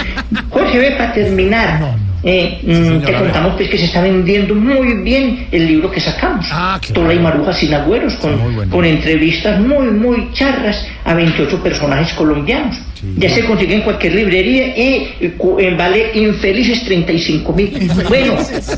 Jorge, 0.49 0.79
ve 0.79 0.91
para 0.91 1.13
terminar. 1.13 1.95
Eh, 2.23 2.59
mm, 2.63 2.71
señora, 2.73 3.05
te 3.05 3.11
ve. 3.11 3.17
contamos 3.19 3.55
pues 3.55 3.69
que 3.69 3.77
se 3.77 3.85
está 3.85 4.01
vendiendo 4.01 4.55
muy 4.55 4.93
bien 5.03 5.47
el 5.51 5.67
libro 5.67 5.91
que 5.91 5.99
sacamos. 5.99 6.45
Tola 6.93 7.13
y 7.13 7.19
Maruja 7.19 7.53
sin 7.53 7.73
agüeros, 7.73 8.13
con, 8.15 8.69
con 8.69 8.85
entrevistas 8.85 9.59
muy, 9.59 9.87
muy 9.91 10.31
charras 10.33 10.85
a 11.05 11.13
28 11.13 11.61
personajes 11.61 12.13
colombianos. 12.13 12.77
Ya 13.17 13.29
se 13.29 13.43
consigue 13.43 13.75
en 13.75 13.81
cualquier 13.81 14.15
librería 14.15 14.67
y 14.77 14.81
eh, 15.19 15.35
eh, 15.59 15.75
vale 15.77 16.11
infelices 16.13 16.85
35 16.85 17.51
mil. 17.51 17.91
Bueno, 18.07 18.35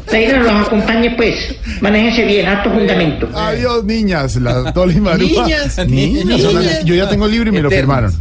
Taira 0.10 0.39
los 0.41 0.52
acompañe 0.68 1.12
pues. 1.12 1.56
Manéjense 1.80 2.26
bien, 2.26 2.48
alto 2.48 2.72
fundamento. 2.72 3.30
Adiós, 3.36 3.84
niñas. 3.86 4.36
La 4.38 4.74
Tola 4.74 4.93
y 4.93 5.00
Maruja. 5.00 5.43
Niñas. 5.43 5.78
Niñas. 5.88 6.41
las- 6.41 6.54
Niñas. 6.56 6.86
Yo 6.86 6.96
ya 6.96 7.08
tengo 7.08 7.26
el 7.28 7.32
libro 7.34 7.50
y 7.50 7.52
me 7.52 7.62
lo 7.62 7.70
firmaron. 7.70 8.12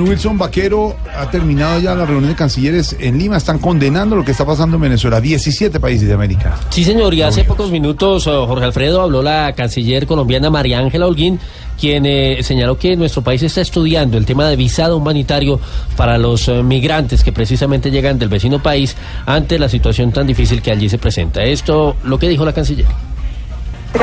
Don 0.00 0.08
Wilson 0.08 0.38
Vaquero 0.38 0.96
ha 1.14 1.30
terminado 1.30 1.78
ya 1.78 1.94
la 1.94 2.06
reunión 2.06 2.30
de 2.30 2.34
cancilleres 2.34 2.96
en 3.00 3.18
Lima. 3.18 3.36
Están 3.36 3.58
condenando 3.58 4.16
lo 4.16 4.24
que 4.24 4.30
está 4.30 4.46
pasando 4.46 4.76
en 4.76 4.82
Venezuela. 4.82 5.20
17 5.20 5.78
países 5.78 6.08
de 6.08 6.14
América. 6.14 6.56
Sí, 6.70 6.84
señor, 6.84 7.12
y 7.12 7.20
hace 7.20 7.44
pocos 7.44 7.70
minutos, 7.70 8.26
eh, 8.26 8.30
Jorge 8.30 8.64
Alfredo, 8.64 9.02
habló 9.02 9.22
la 9.22 9.52
canciller 9.52 10.06
colombiana 10.06 10.48
María 10.48 10.78
Ángela 10.78 11.06
Holguín, 11.06 11.38
quien 11.78 12.06
eh, 12.06 12.38
señaló 12.42 12.78
que 12.78 12.96
nuestro 12.96 13.20
país 13.20 13.42
está 13.42 13.60
estudiando 13.60 14.16
el 14.16 14.24
tema 14.24 14.48
de 14.48 14.56
visado 14.56 14.96
humanitario 14.96 15.60
para 15.98 16.16
los 16.16 16.48
eh, 16.48 16.62
migrantes 16.62 17.22
que 17.22 17.32
precisamente 17.32 17.90
llegan 17.90 18.18
del 18.18 18.30
vecino 18.30 18.62
país 18.62 18.96
ante 19.26 19.58
la 19.58 19.68
situación 19.68 20.12
tan 20.12 20.26
difícil 20.26 20.62
que 20.62 20.70
allí 20.70 20.88
se 20.88 20.96
presenta. 20.96 21.42
Esto, 21.42 21.94
lo 22.04 22.18
que 22.18 22.26
dijo 22.26 22.46
la 22.46 22.54
canciller. 22.54 22.86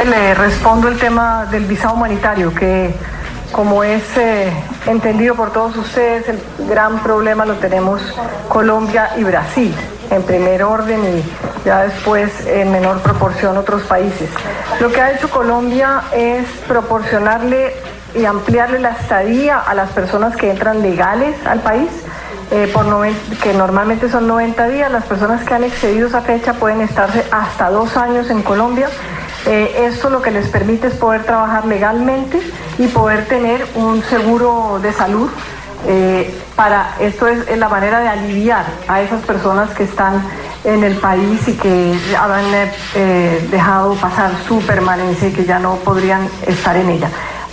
Le 0.08 0.36
respondo 0.36 0.90
el 0.90 1.00
tema 1.00 1.48
del 1.50 1.66
visado 1.66 1.96
humanitario, 1.96 2.54
que 2.54 2.94
como 3.52 3.84
es 3.84 4.04
eh, 4.18 4.52
entendido 4.86 5.36
por 5.36 5.52
todos 5.52 5.76
ustedes, 5.78 6.28
el 6.30 6.40
gran 6.68 7.00
problema 7.00 7.46
lo 7.46 7.56
tenemos 7.56 8.02
Colombia 8.50 9.12
y 9.18 9.24
Brasil, 9.24 9.74
en 10.10 10.24
primer 10.24 10.64
orden 10.64 11.00
y 11.04 11.66
ya 11.66 11.84
después 11.84 12.46
en 12.46 12.72
menor 12.72 13.00
proporción 13.02 13.58
otros 13.58 13.84
países. 13.84 14.30
Lo 14.80 14.92
que 14.92 15.02
ha 15.02 15.12
hecho 15.12 15.30
Colombia 15.30 16.04
es 16.14 16.46
proporcionarle 16.68 17.74
y 18.16 18.26
ampliarle 18.26 18.80
la 18.80 18.92
estadía 18.92 19.60
a 19.60 19.74
las 19.74 19.90
personas 19.92 20.36
que 20.36 20.50
entran 20.50 20.82
legales 20.82 21.36
al 21.46 21.60
país. 21.60 21.90
eh, 22.50 22.72
por 22.74 22.86
que 23.44 23.54
normalmente 23.54 24.10
son 24.10 24.26
90 24.26 24.70
días, 24.70 24.90
las 24.90 25.04
personas 25.04 25.44
que 25.44 25.54
han 25.54 25.66
excedido 25.66 26.08
esa 26.08 26.22
fecha 26.22 26.54
pueden 26.54 26.80
estarse 26.80 27.26
hasta 27.30 27.70
dos 27.70 27.98
años 27.98 28.30
en 28.30 28.42
Colombia. 28.42 28.88
Eh, 29.46 29.86
esto 29.88 30.10
lo 30.10 30.22
que 30.22 30.32
les 30.32 30.48
permite 30.48 30.88
es 30.88 30.96
poder 30.96 31.24
trabajar 31.24 31.66
legalmente 31.66 32.42
y 32.78 32.88
poder 32.88 33.26
tener 33.26 33.66
un 33.76 34.04
seguro 34.04 34.80
de 34.82 34.92
salud. 34.94 35.30
eh, 35.86 36.36
para 36.56 36.96
esto 37.00 37.28
es, 37.28 37.56
la 37.58 37.70
manera 37.70 38.00
de 38.00 38.08
aliviar 38.08 38.66
a 38.88 39.02
esas 39.02 39.24
personas 39.24 39.70
que 39.76 39.84
están 39.84 40.24
en 40.64 40.84
el 40.84 40.96
país 40.96 41.48
y 41.48 41.54
que 41.54 41.96
han 42.20 42.54
eh, 42.54 42.72
eh, 42.96 43.48
dejado 43.52 43.94
pasar 43.94 44.32
su 44.48 44.60
permanencia 44.62 45.30
y 45.30 45.32
que 45.32 45.46
ya 45.46 45.60
no 45.60 45.76
podrían 45.76 46.28
estar 46.46 46.76
en 46.76 46.90
ella. 46.90 47.10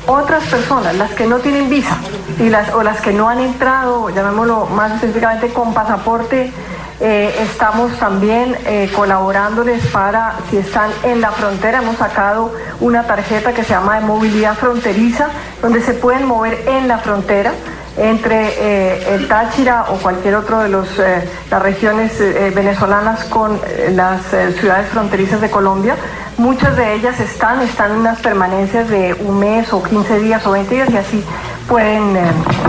Otras 0.06 0.44
personas, 0.44 0.94
las 0.96 1.12
que 1.12 1.26
no 1.26 1.38
tienen 1.38 1.70
visa 1.70 1.96
y 2.38 2.48
las, 2.48 2.72
o 2.74 2.82
las 2.82 3.00
que 3.00 3.12
no 3.12 3.28
han 3.28 3.40
entrado, 3.40 4.10
llamémoslo 4.10 4.66
más 4.66 4.94
específicamente 4.94 5.48
con 5.50 5.72
pasaporte, 5.72 6.52
eh, 7.00 7.34
estamos 7.40 7.98
también 7.98 8.56
eh, 8.66 8.90
colaborándoles 8.94 9.84
para, 9.86 10.36
si 10.50 10.58
están 10.58 10.90
en 11.02 11.20
la 11.20 11.32
frontera, 11.32 11.78
hemos 11.78 11.96
sacado 11.96 12.54
una 12.80 13.04
tarjeta 13.04 13.52
que 13.52 13.64
se 13.64 13.70
llama 13.70 13.96
de 13.98 14.06
movilidad 14.06 14.54
fronteriza, 14.54 15.28
donde 15.60 15.80
se 15.80 15.94
pueden 15.94 16.26
mover 16.26 16.62
en 16.68 16.86
la 16.86 16.98
frontera 16.98 17.52
entre 17.96 18.48
eh, 18.58 19.14
el 19.14 19.28
Táchira 19.28 19.86
o 19.90 19.94
cualquier 19.98 20.34
otro 20.36 20.60
de 20.60 20.68
los, 20.68 20.88
eh, 20.98 21.28
las 21.50 21.62
regiones 21.62 22.20
eh, 22.20 22.52
venezolanas 22.54 23.24
con 23.24 23.60
las 23.92 24.22
ciudades 24.58 24.88
fronterizas 24.88 25.40
de 25.40 25.50
Colombia. 25.50 25.94
Muchas 26.36 26.76
de 26.76 26.94
ellas 26.94 27.20
están, 27.20 27.60
están 27.60 27.92
en 27.92 27.98
unas 27.98 28.18
permanencias 28.20 28.88
de 28.88 29.14
un 29.14 29.38
mes 29.38 29.72
o 29.72 29.82
15 29.82 30.18
días 30.18 30.44
o 30.46 30.50
20 30.50 30.74
días 30.74 30.90
y 30.90 30.96
así 30.96 31.24
pueden, 31.68 32.16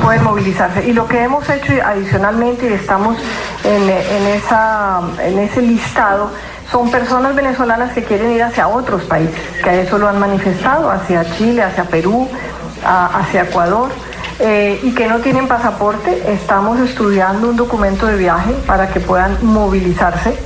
pueden 0.03 0.23
movilizarse. 0.23 0.87
Y 0.87 0.93
lo 0.93 1.07
que 1.07 1.23
hemos 1.23 1.49
hecho 1.49 1.73
adicionalmente 1.83 2.69
y 2.69 2.73
estamos 2.73 3.17
en, 3.63 3.81
en, 3.89 4.27
esa, 4.35 4.99
en 5.23 5.39
ese 5.39 5.63
listado 5.63 6.29
son 6.71 6.91
personas 6.91 7.35
venezolanas 7.35 7.91
que 7.93 8.03
quieren 8.03 8.31
ir 8.31 8.43
hacia 8.43 8.67
otros 8.67 9.01
países, 9.03 9.33
que 9.63 9.81
eso 9.81 9.97
lo 9.97 10.07
han 10.09 10.19
manifestado, 10.19 10.91
hacia 10.91 11.25
Chile, 11.35 11.63
hacia 11.63 11.85
Perú, 11.85 12.27
a- 12.85 13.19
hacia 13.19 13.43
Ecuador. 13.43 13.89
Eh, 14.39 14.79
y 14.83 14.93
que 14.93 15.07
no 15.07 15.19
tienen 15.19 15.47
pasaporte, 15.47 16.31
estamos 16.31 16.79
estudiando 16.79 17.49
un 17.49 17.55
documento 17.55 18.05
de 18.05 18.17
viaje 18.17 18.53
para 18.65 18.89
que 18.89 18.99
puedan 18.99 19.37
movilizarse. 19.45 20.37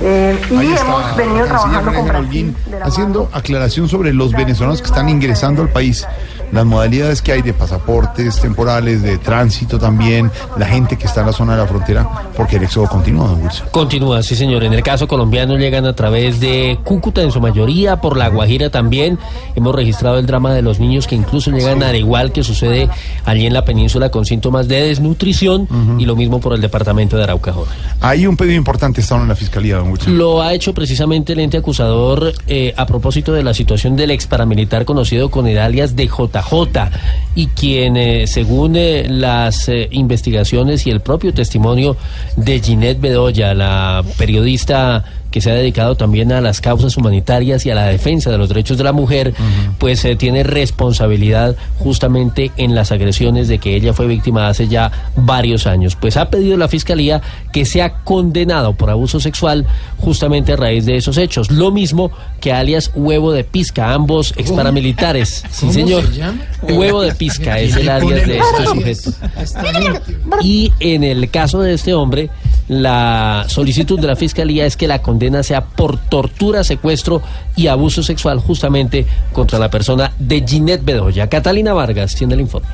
Eh, 0.00 0.38
y 0.50 0.56
Ahí 0.56 0.72
está 0.72 0.86
hemos 0.86 1.16
venido 1.16 1.46
trabajando 1.46 1.92
con 1.92 2.08
Brasil. 2.08 2.54
Haciendo 2.82 3.28
aclaración 3.32 3.88
sobre 3.88 4.12
los 4.12 4.32
venezolanos 4.32 4.80
que 4.80 4.88
están 4.88 5.08
ingresando 5.08 5.62
al 5.62 5.70
país, 5.70 6.06
las 6.52 6.64
modalidades 6.64 7.22
que 7.22 7.32
hay 7.32 7.42
de 7.42 7.52
pasaportes 7.52 8.40
temporales, 8.40 9.02
de 9.02 9.18
tránsito 9.18 9.78
también, 9.78 10.30
la 10.56 10.66
gente 10.66 10.96
que 10.96 11.06
está 11.06 11.20
en 11.20 11.26
la 11.26 11.32
zona 11.32 11.52
de 11.52 11.62
la 11.62 11.66
frontera, 11.66 12.08
porque 12.36 12.56
el 12.56 12.64
éxodo 12.64 12.86
continúa, 12.86 13.28
don 13.28 13.42
Wilson. 13.42 13.68
Continúa, 13.70 14.22
sí 14.22 14.36
señor. 14.36 14.64
En 14.64 14.72
el 14.72 14.82
caso 14.82 15.08
colombiano 15.08 15.56
llegan 15.56 15.86
a 15.86 15.94
través 15.94 16.40
de 16.40 16.78
Cúcuta 16.84 17.22
en 17.22 17.32
su 17.32 17.40
mayoría, 17.40 18.00
por 18.00 18.16
La 18.16 18.28
Guajira 18.28 18.70
también. 18.70 19.18
Hemos 19.54 19.74
registrado 19.74 20.18
el 20.18 20.26
drama 20.26 20.52
de 20.52 20.62
los 20.62 20.78
niños 20.78 21.06
que 21.06 21.14
incluso 21.14 21.50
llegan 21.50 21.82
al 21.82 21.96
igual 21.96 22.32
que 22.32 22.42
sucede 22.42 22.88
allí 23.24 23.46
en 23.46 23.52
la 23.52 23.64
península 23.64 24.10
con 24.10 24.24
síntomas 24.24 24.68
de 24.68 24.82
desnutrición 24.82 25.68
y 25.98 26.04
lo 26.04 26.16
mismo 26.16 26.40
por 26.40 26.52
el 26.54 26.60
departamento 26.60 27.16
de 27.16 27.24
Arauca. 27.24 27.52
Jorge. 27.52 27.72
Hay 28.00 28.26
un 28.26 28.36
pedido 28.36 28.56
importante, 28.56 29.00
está 29.00 29.16
en 29.16 29.28
la 29.28 29.36
fiscalía, 29.36 29.76
don 29.76 29.85
Lo 30.06 30.42
ha 30.42 30.54
hecho 30.54 30.74
precisamente 30.74 31.32
el 31.32 31.40
ente 31.40 31.56
acusador 31.56 32.32
eh, 32.46 32.74
a 32.76 32.86
propósito 32.86 33.32
de 33.32 33.42
la 33.42 33.54
situación 33.54 33.96
del 33.96 34.10
ex 34.10 34.26
paramilitar 34.26 34.84
conocido 34.84 35.30
con 35.30 35.46
el 35.46 35.58
alias 35.58 35.96
de 35.96 36.06
JJ 36.06 36.90
y 37.34 37.46
quien, 37.48 37.96
eh, 37.96 38.26
según 38.26 38.76
eh, 38.76 39.06
las 39.08 39.68
eh, 39.68 39.88
investigaciones 39.92 40.86
y 40.86 40.90
el 40.90 41.00
propio 41.00 41.34
testimonio 41.34 41.96
de 42.36 42.60
Ginette 42.60 43.00
Bedoya, 43.00 43.54
la 43.54 44.02
periodista 44.16 45.04
que 45.30 45.40
se 45.40 45.50
ha 45.50 45.54
dedicado 45.54 45.94
también 45.96 46.32
a 46.32 46.40
las 46.40 46.60
causas 46.60 46.96
humanitarias 46.96 47.66
y 47.66 47.70
a 47.70 47.74
la 47.74 47.86
defensa 47.86 48.30
de 48.30 48.38
los 48.38 48.48
derechos 48.48 48.78
de 48.78 48.84
la 48.84 48.92
mujer, 48.92 49.34
pues 49.78 50.04
eh, 50.04 50.16
tiene 50.16 50.42
responsabilidad 50.42 51.56
justamente 51.78 52.52
en 52.56 52.74
las 52.74 52.92
agresiones 52.92 53.48
de 53.48 53.58
que 53.58 53.76
ella 53.76 53.92
fue 53.92 54.06
víctima 54.06 54.48
hace 54.48 54.68
ya 54.68 54.90
varios 55.16 55.66
años. 55.66 55.96
Pues 55.96 56.16
ha 56.16 56.30
pedido 56.30 56.56
la 56.56 56.68
fiscalía 56.68 57.20
que 57.52 57.64
sea 57.64 57.98
condenado 58.04 58.74
por 58.74 58.90
abuso 58.90 59.20
sexual 59.20 59.66
justamente 59.98 60.52
a 60.52 60.56
raíz 60.56 60.86
de 60.86 60.96
esos 60.96 61.18
hechos. 61.18 61.50
Lo 61.50 61.70
mismo 61.70 62.10
que 62.40 62.52
alias 62.52 62.90
Huevo 62.94 63.32
de 63.32 63.44
Pizca, 63.44 63.92
ambos 63.92 64.34
ex 64.36 64.50
paramilitares. 64.52 65.44
Sí, 65.56 65.60
¿Cómo 65.60 65.72
señor. 65.72 66.06
se 66.06 66.18
llama? 66.18 66.38
Huevo 66.62 67.02
de 67.02 67.14
Pizca 67.14 67.58
es 67.60 67.74
el 67.76 67.88
alias 67.88 68.26
de 68.26 68.38
este 68.38 68.66
sujeto. 68.66 69.10
Y 70.42 70.72
en 70.80 71.02
el 71.04 71.30
caso 71.30 71.60
de 71.60 71.74
este 71.74 71.94
hombre, 71.94 72.30
la 72.68 73.46
solicitud 73.48 73.98
de 73.98 74.06
la 74.06 74.16
fiscalía 74.16 74.66
es 74.66 74.76
que 74.76 74.86
la 74.88 75.00
condena 75.16 75.42
sea 75.42 75.62
por 75.64 75.96
tortura, 75.96 76.62
secuestro 76.62 77.22
y 77.56 77.68
abuso 77.68 78.02
sexual 78.02 78.38
justamente 78.38 79.06
contra 79.32 79.58
la 79.58 79.70
persona 79.70 80.12
de 80.18 80.44
Ginette 80.46 80.84
Bedoya. 80.84 81.26
Catalina 81.30 81.72
Vargas 81.72 82.14
tiene 82.14 82.34
el 82.34 82.42
informe. 82.42 82.68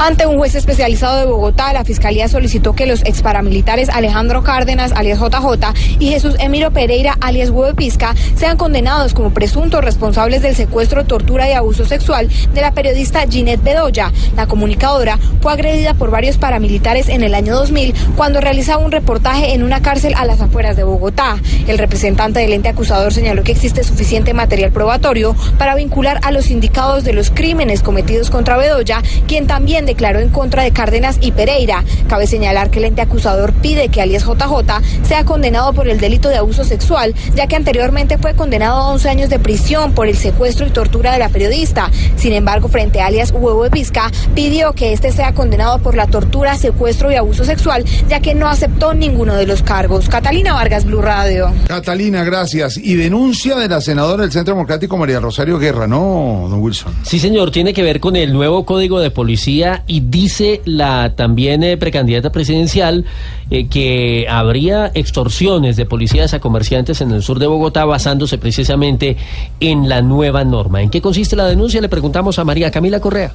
Ante 0.00 0.26
un 0.26 0.38
juez 0.38 0.54
especializado 0.56 1.18
de 1.18 1.26
Bogotá, 1.26 1.72
la 1.72 1.84
Fiscalía 1.84 2.28
solicitó 2.28 2.74
que 2.74 2.86
los 2.86 3.02
exparamilitares 3.04 3.88
Alejandro 3.88 4.42
Cárdenas, 4.42 4.92
alias 4.92 5.20
JJ, 5.20 5.72
y 6.00 6.08
Jesús 6.08 6.34
Emiro 6.40 6.72
Pereira, 6.72 7.16
alias 7.20 7.50
Huevo 7.50 7.74
Pizca, 7.76 8.14
sean 8.34 8.56
condenados 8.56 9.14
como 9.14 9.30
presuntos 9.30 9.84
responsables 9.84 10.42
del 10.42 10.56
secuestro, 10.56 11.04
tortura 11.04 11.48
y 11.48 11.52
abuso 11.52 11.84
sexual 11.84 12.28
de 12.52 12.60
la 12.60 12.72
periodista 12.72 13.24
Ginette 13.28 13.62
Bedoya. 13.62 14.12
La 14.36 14.46
comunicadora 14.46 15.18
fue 15.40 15.52
agredida 15.52 15.94
por 15.94 16.10
varios 16.10 16.38
paramilitares 16.38 17.08
en 17.08 17.22
el 17.22 17.34
año 17.34 17.54
2000 17.54 17.94
cuando 18.16 18.40
realizaba 18.40 18.84
un 18.84 18.92
reportaje 18.92 19.54
en 19.54 19.62
una 19.62 19.80
cárcel 19.80 20.14
a 20.16 20.24
las 20.24 20.40
afueras 20.40 20.76
de 20.76 20.84
Bogotá. 20.84 21.36
El 21.68 21.78
representante 21.78 22.40
del 22.40 22.52
ente 22.52 22.68
acusador 22.68 23.12
señaló 23.14 23.44
que 23.44 23.52
existe 23.52 23.84
suficiente 23.84 24.34
material 24.34 24.72
probatorio 24.72 25.36
para 25.56 25.76
vincular 25.76 26.18
a 26.24 26.32
los 26.32 26.50
indicados 26.50 27.04
de 27.04 27.12
los 27.12 27.30
crímenes 27.30 27.82
cometidos 27.82 28.28
contra 28.28 28.56
Bedoya, 28.56 29.00
quien 29.26 29.46
también 29.46 29.83
declaró 29.86 30.20
en 30.20 30.30
contra 30.30 30.62
de 30.62 30.72
Cárdenas 30.72 31.18
y 31.20 31.32
Pereira. 31.32 31.84
Cabe 32.08 32.26
señalar 32.26 32.70
que 32.70 32.78
el 32.78 32.86
ente 32.86 33.02
acusador 33.02 33.52
pide 33.52 33.88
que 33.88 34.02
alias 34.02 34.24
JJ 34.24 35.06
sea 35.06 35.24
condenado 35.24 35.72
por 35.72 35.88
el 35.88 36.00
delito 36.00 36.28
de 36.28 36.36
abuso 36.36 36.64
sexual, 36.64 37.14
ya 37.34 37.46
que 37.46 37.56
anteriormente 37.56 38.18
fue 38.18 38.34
condenado 38.34 38.80
a 38.80 38.88
11 38.90 39.08
años 39.08 39.30
de 39.30 39.38
prisión 39.38 39.92
por 39.92 40.06
el 40.06 40.16
secuestro 40.16 40.66
y 40.66 40.70
tortura 40.70 41.12
de 41.12 41.18
la 41.18 41.28
periodista. 41.28 41.90
Sin 42.16 42.32
embargo, 42.32 42.68
frente 42.68 43.00
a 43.00 43.06
alias 43.06 43.32
Huevo 43.32 43.64
de 43.64 43.70
Pizca, 43.70 44.10
pidió 44.34 44.72
que 44.72 44.92
este 44.92 45.12
sea 45.12 45.34
condenado 45.34 45.78
por 45.78 45.96
la 45.96 46.06
tortura, 46.06 46.56
secuestro 46.56 47.10
y 47.10 47.16
abuso 47.16 47.44
sexual, 47.44 47.84
ya 48.08 48.20
que 48.20 48.34
no 48.34 48.48
aceptó 48.48 48.94
ninguno 48.94 49.34
de 49.34 49.46
los 49.46 49.62
cargos. 49.62 50.08
Catalina 50.08 50.54
Vargas, 50.54 50.84
Blue 50.84 51.02
Radio. 51.02 51.52
Catalina, 51.66 52.24
gracias. 52.24 52.76
Y 52.76 52.94
denuncia 52.94 53.56
de 53.56 53.68
la 53.68 53.80
senadora 53.80 54.22
del 54.22 54.32
Centro 54.32 54.54
Democrático, 54.54 54.96
María 54.96 55.20
Rosario 55.20 55.58
Guerra, 55.58 55.86
¿no, 55.86 56.46
don 56.48 56.60
Wilson? 56.60 56.94
Sí, 57.02 57.18
señor, 57.18 57.50
tiene 57.50 57.72
que 57.72 57.82
ver 57.82 58.00
con 58.00 58.16
el 58.16 58.32
nuevo 58.32 58.64
código 58.64 59.00
de 59.00 59.10
policía 59.10 59.73
y 59.86 60.00
dice 60.00 60.60
la 60.64 61.14
también 61.16 61.64
eh, 61.64 61.76
precandidata 61.76 62.30
presidencial 62.30 63.04
eh, 63.50 63.66
que 63.68 64.26
habría 64.28 64.90
extorsiones 64.94 65.76
de 65.76 65.86
policías 65.86 66.34
a 66.34 66.40
comerciantes 66.40 67.00
en 67.00 67.10
el 67.10 67.22
sur 67.22 67.38
de 67.38 67.46
Bogotá 67.46 67.84
basándose 67.84 68.38
precisamente 68.38 69.16
en 69.60 69.88
la 69.88 70.02
nueva 70.02 70.44
norma. 70.44 70.82
¿En 70.82 70.90
qué 70.90 71.00
consiste 71.00 71.36
la 71.36 71.46
denuncia? 71.46 71.80
Le 71.80 71.88
preguntamos 71.88 72.38
a 72.38 72.44
María 72.44 72.70
Camila 72.70 73.00
Correa. 73.00 73.32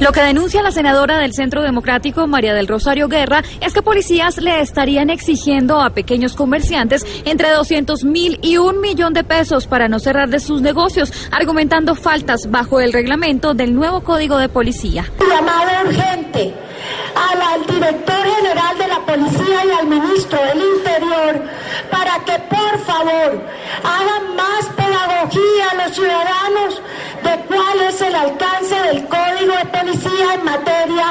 Lo 0.00 0.12
que 0.12 0.22
denuncia 0.22 0.62
la 0.62 0.70
senadora 0.70 1.18
del 1.18 1.34
Centro 1.34 1.62
Democrático, 1.62 2.26
María 2.26 2.54
del 2.54 2.68
Rosario 2.68 3.06
Guerra, 3.06 3.44
es 3.60 3.74
que 3.74 3.82
policías 3.82 4.38
le 4.38 4.62
estarían 4.62 5.10
exigiendo 5.10 5.78
a 5.78 5.90
pequeños 5.90 6.34
comerciantes 6.34 7.04
entre 7.26 7.50
200 7.50 8.04
mil 8.04 8.38
y 8.42 8.56
un 8.56 8.80
millón 8.80 9.12
de 9.12 9.24
pesos 9.24 9.66
para 9.66 9.88
no 9.88 9.98
cerrar 9.98 10.30
de 10.30 10.40
sus 10.40 10.62
negocios, 10.62 11.12
argumentando 11.30 11.94
faltas 11.94 12.50
bajo 12.50 12.80
el 12.80 12.94
reglamento 12.94 13.52
del 13.52 13.74
nuevo 13.74 14.00
Código 14.00 14.38
de 14.38 14.48
Policía. 14.48 15.04
Llamada 15.20 15.82
urgente 15.84 16.69
al, 17.14 17.66
director 17.66 18.24
general 18.36 18.78
de 18.78 18.88
la 18.88 19.00
policía 19.00 19.64
y 19.64 19.70
al 19.70 19.86
ministro 19.86 20.38
del 20.44 20.60
Interior 20.76 21.42
para 21.90 22.24
que 22.24 22.38
por 22.48 22.78
favor 22.80 23.42
hagan 23.84 24.36
más 24.36 24.66
pedagogía 24.76 25.70
a 25.70 25.74
los 25.86 25.94
ciudadanos 25.94 26.82
de 27.22 27.44
cuál 27.46 27.80
es 27.88 28.00
el 28.00 28.14
alcance 28.14 28.74
del 28.82 29.04
código 29.06 29.54
de 29.56 29.78
policía 29.78 30.34
en 30.34 30.44
materia 30.44 31.06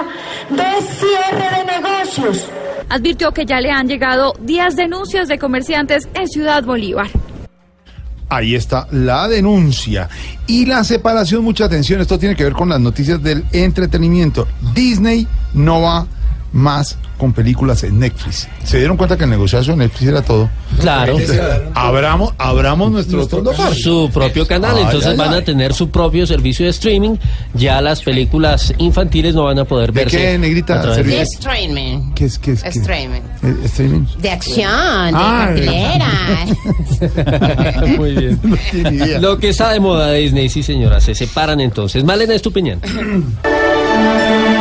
de 0.50 0.82
cierre 0.82 1.58
de 1.58 1.82
negocios. 1.82 2.48
Advirtió 2.90 3.32
que 3.32 3.46
ya 3.46 3.62
le 3.62 3.72
han 3.72 3.88
llegado 3.88 4.34
10 4.40 4.76
denuncias 4.76 5.28
de 5.28 5.38
comerciantes 5.38 6.08
en 6.14 6.28
Ciudad 6.28 6.64
Bolívar. 6.64 7.08
Ahí 8.30 8.56
está 8.56 8.88
la 8.92 9.28
denuncia. 9.28 10.08
Y 10.46 10.66
la 10.66 10.84
separación, 10.84 11.44
mucha 11.44 11.66
atención, 11.66 12.00
esto 12.00 12.20
tiene 12.20 12.36
que 12.36 12.44
ver 12.44 12.54
con 12.54 12.70
las 12.70 12.80
noticias 12.80 13.22
del 13.22 13.44
entretenimiento. 13.52 14.48
Disney 14.74 15.28
no 15.54 15.82
va 15.82 16.06
más 16.52 16.98
con 17.18 17.34
películas 17.34 17.84
en 17.84 18.00
Netflix. 18.00 18.48
¿Se 18.64 18.78
dieron 18.78 18.96
cuenta 18.98 19.18
que 19.18 19.26
el 19.26 19.30
negociazo 19.30 19.72
de 19.72 19.78
Netflix 19.78 20.10
era 20.10 20.22
todo? 20.22 20.50
Claro. 20.80 21.18
abramos, 21.74 22.34
abramos 22.38 22.92
nuestro, 22.92 23.28
su 23.74 24.10
propio 24.14 24.48
canal, 24.48 24.76
Ay, 24.78 24.84
entonces 24.86 25.12
ay, 25.12 25.18
van 25.18 25.34
a 25.34 25.42
tener 25.42 25.74
su 25.74 25.90
propio 25.90 26.26
servicio 26.26 26.66
de 26.66 26.72
streaming. 26.72 27.18
Ya 27.54 27.82
las 27.82 28.02
películas 28.02 28.74
infantiles 28.78 29.36
no 29.36 29.44
van 29.46 29.60
a 29.60 29.66
poder 29.66 29.92
¿De 29.92 30.02
verse. 30.06 30.18
qué, 30.18 30.38
negrita, 30.38 30.82
de-? 30.96 31.22
Streaming. 31.22 32.14
¿Qué 32.14 32.26
es, 32.26 32.40
qué 32.40 32.54
es, 32.54 32.64
qué? 32.64 32.70
Streaming. 32.70 33.22
¿Streaming? 33.66 34.06
De 34.22 34.32
acción, 34.32 35.12
de 35.12 35.20
Ah. 35.20 35.46
cartelera. 35.48 36.46
Muy 37.98 38.14
bien. 38.16 38.40
Lo 39.22 39.38
que 39.38 39.50
está 39.50 39.74
de 39.74 39.80
moda 39.80 40.08
de 40.08 40.20
Disney, 40.20 40.48
sí 40.50 40.64
señora, 40.64 41.02
se 41.02 41.14
separan 41.16 41.60
entonces. 41.60 42.04
Malena 42.04 42.34
Estupiñán. 42.34 42.80
La 43.44 44.56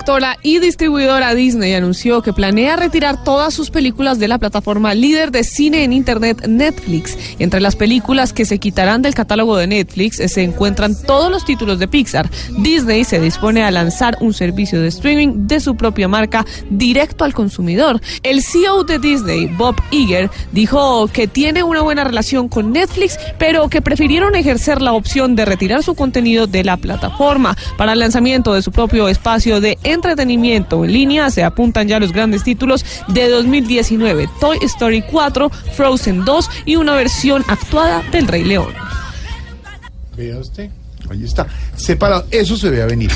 productora 0.00 0.38
y 0.42 0.60
distribuidora 0.60 1.34
Disney 1.34 1.74
anunció 1.74 2.22
que 2.22 2.32
planea 2.32 2.76
retirar 2.76 3.22
todas 3.22 3.52
sus 3.52 3.70
películas 3.70 4.18
de 4.18 4.28
la 4.28 4.38
plataforma 4.38 4.94
líder 4.94 5.30
de 5.30 5.44
cine 5.44 5.84
en 5.84 5.92
Internet 5.92 6.46
Netflix. 6.48 7.18
Entre 7.38 7.60
las 7.60 7.76
películas 7.76 8.32
que 8.32 8.46
se 8.46 8.58
quitarán 8.58 9.02
del 9.02 9.14
catálogo 9.14 9.58
de 9.58 9.66
Netflix 9.66 10.16
se 10.16 10.42
encuentran 10.42 10.94
todos 11.06 11.30
los 11.30 11.44
títulos 11.44 11.78
de 11.78 11.86
Pixar. 11.86 12.30
Disney 12.58 13.04
se 13.04 13.20
dispone 13.20 13.62
a 13.62 13.70
lanzar 13.70 14.16
un 14.20 14.32
servicio 14.32 14.80
de 14.80 14.88
streaming 14.88 15.46
de 15.46 15.60
su 15.60 15.76
propia 15.76 16.08
marca 16.08 16.46
directo 16.70 17.24
al 17.24 17.34
consumidor. 17.34 18.00
El 18.22 18.42
CEO 18.42 18.84
de 18.84 18.98
Disney, 18.98 19.48
Bob 19.48 19.76
Iger, 19.90 20.30
dijo 20.52 21.08
que 21.08 21.28
tiene 21.28 21.62
una 21.62 21.82
buena 21.82 22.04
relación 22.04 22.48
con 22.48 22.72
Netflix, 22.72 23.18
pero 23.38 23.68
que 23.68 23.82
prefirieron 23.82 24.34
ejercer 24.34 24.80
la 24.80 24.94
opción 24.94 25.36
de 25.36 25.44
retirar 25.44 25.82
su 25.82 25.94
contenido 25.94 26.46
de 26.46 26.64
la 26.64 26.78
plataforma. 26.78 27.56
Para 27.76 27.92
el 27.92 27.98
lanzamiento 27.98 28.54
de 28.54 28.62
su 28.62 28.72
propio 28.72 29.08
espacio 29.08 29.60
de 29.60 29.78
entretenimiento 29.90 30.84
en 30.84 30.92
línea 30.92 31.30
se 31.30 31.42
apuntan 31.44 31.88
ya 31.88 31.98
los 32.00 32.12
grandes 32.12 32.42
títulos 32.44 32.84
de 33.08 33.28
2019, 33.28 34.28
Toy 34.40 34.58
Story 34.62 35.02
4, 35.02 35.50
Frozen 35.74 36.24
2 36.24 36.50
y 36.66 36.76
una 36.76 36.94
versión 36.94 37.44
actuada 37.48 38.02
del 38.12 38.26
Rey 38.28 38.44
León. 38.44 38.72
Vea 40.16 40.38
usted. 40.38 40.70
Ahí 41.10 41.24
está. 41.24 41.46
Separado. 41.76 42.26
Eso 42.30 42.56
se 42.56 42.70
veía 42.70 42.86
venir. 42.86 43.10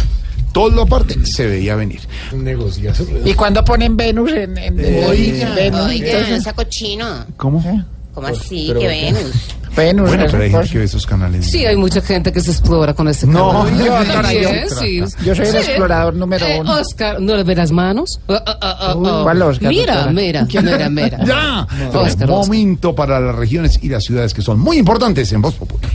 Todo 0.53 0.71
lo 0.71 0.83
aparte 0.83 1.17
se 1.27 1.47
veía 1.47 1.75
venir. 1.75 2.01
Un 2.33 2.45
negociazo. 2.45 3.05
¿Y 3.25 3.35
cuando 3.35 3.65
ponen 3.65 3.97
Venus 3.97 4.31
en, 4.33 4.57
en- 4.57 4.79
en- 4.81 5.05
Oiga, 5.05 5.55
Venus? 5.55 5.81
Oiga, 5.87 6.07
entonces- 6.11 6.39
esa 6.39 6.53
cochino. 6.53 7.27
¿Cómo? 7.37 7.85
¿Cómo 8.15 8.27
así? 8.29 8.67
pero- 8.69 8.81
que 8.81 8.87
Venus. 8.89 9.33
Venus. 9.77 10.09
Bueno, 10.09 10.27
pero 10.31 10.43
hay 10.45 10.51
gente 10.53 10.69
que 10.71 10.79
ve 10.79 10.85
esos 10.85 11.05
canales. 11.05 11.47
Sí, 11.51 11.67
hay 11.67 11.75
mucha 11.77 12.01
gente 12.01 12.31
que 12.33 12.41
se 12.41 12.53
explora 12.53 12.95
con 12.95 13.09
este 13.09 13.27
No, 13.27 13.51
canal. 13.65 13.77
yo, 13.85 13.93
doctora, 13.99 14.29
Sí, 14.31 14.39
yo- 14.41 14.49
sí. 14.69 15.01
yo 15.25 15.35
soy 15.35 15.47
el 15.47 15.51
Sí. 15.51 15.57
explorador 15.59 16.15
número 16.15 16.47
Eh, 16.47 16.59
uno. 16.61 16.75
Oscar, 16.79 17.21
¿no 17.21 17.35
le 17.37 17.43
ve 17.43 17.57
las 17.57 17.73
manos? 17.73 18.21
Ah, 18.29 18.41
ah, 18.47 18.57
ah, 18.61 18.77
ah, 18.81 18.95
ah. 18.97 19.21
¿Cuál 19.25 19.43
Oscar, 19.43 19.69
Mira, 19.71 19.95
doctora? 19.95 20.13
mira, 20.13 20.47
mira, 20.63 20.89
mira. 20.91 21.25
Ya. 21.25 21.67
Oscar, 21.93 22.29
Momento 22.29 22.95
para 22.95 23.19
las 23.19 23.35
regiones 23.35 23.81
y 23.83 23.89
las 23.89 24.05
ciudades 24.05 24.33
que 24.33 24.43
son 24.43 24.61
muy 24.61 24.79
importantes 24.79 25.33
en 25.33 25.43
Voz 25.43 25.57
Popular. 25.57 25.91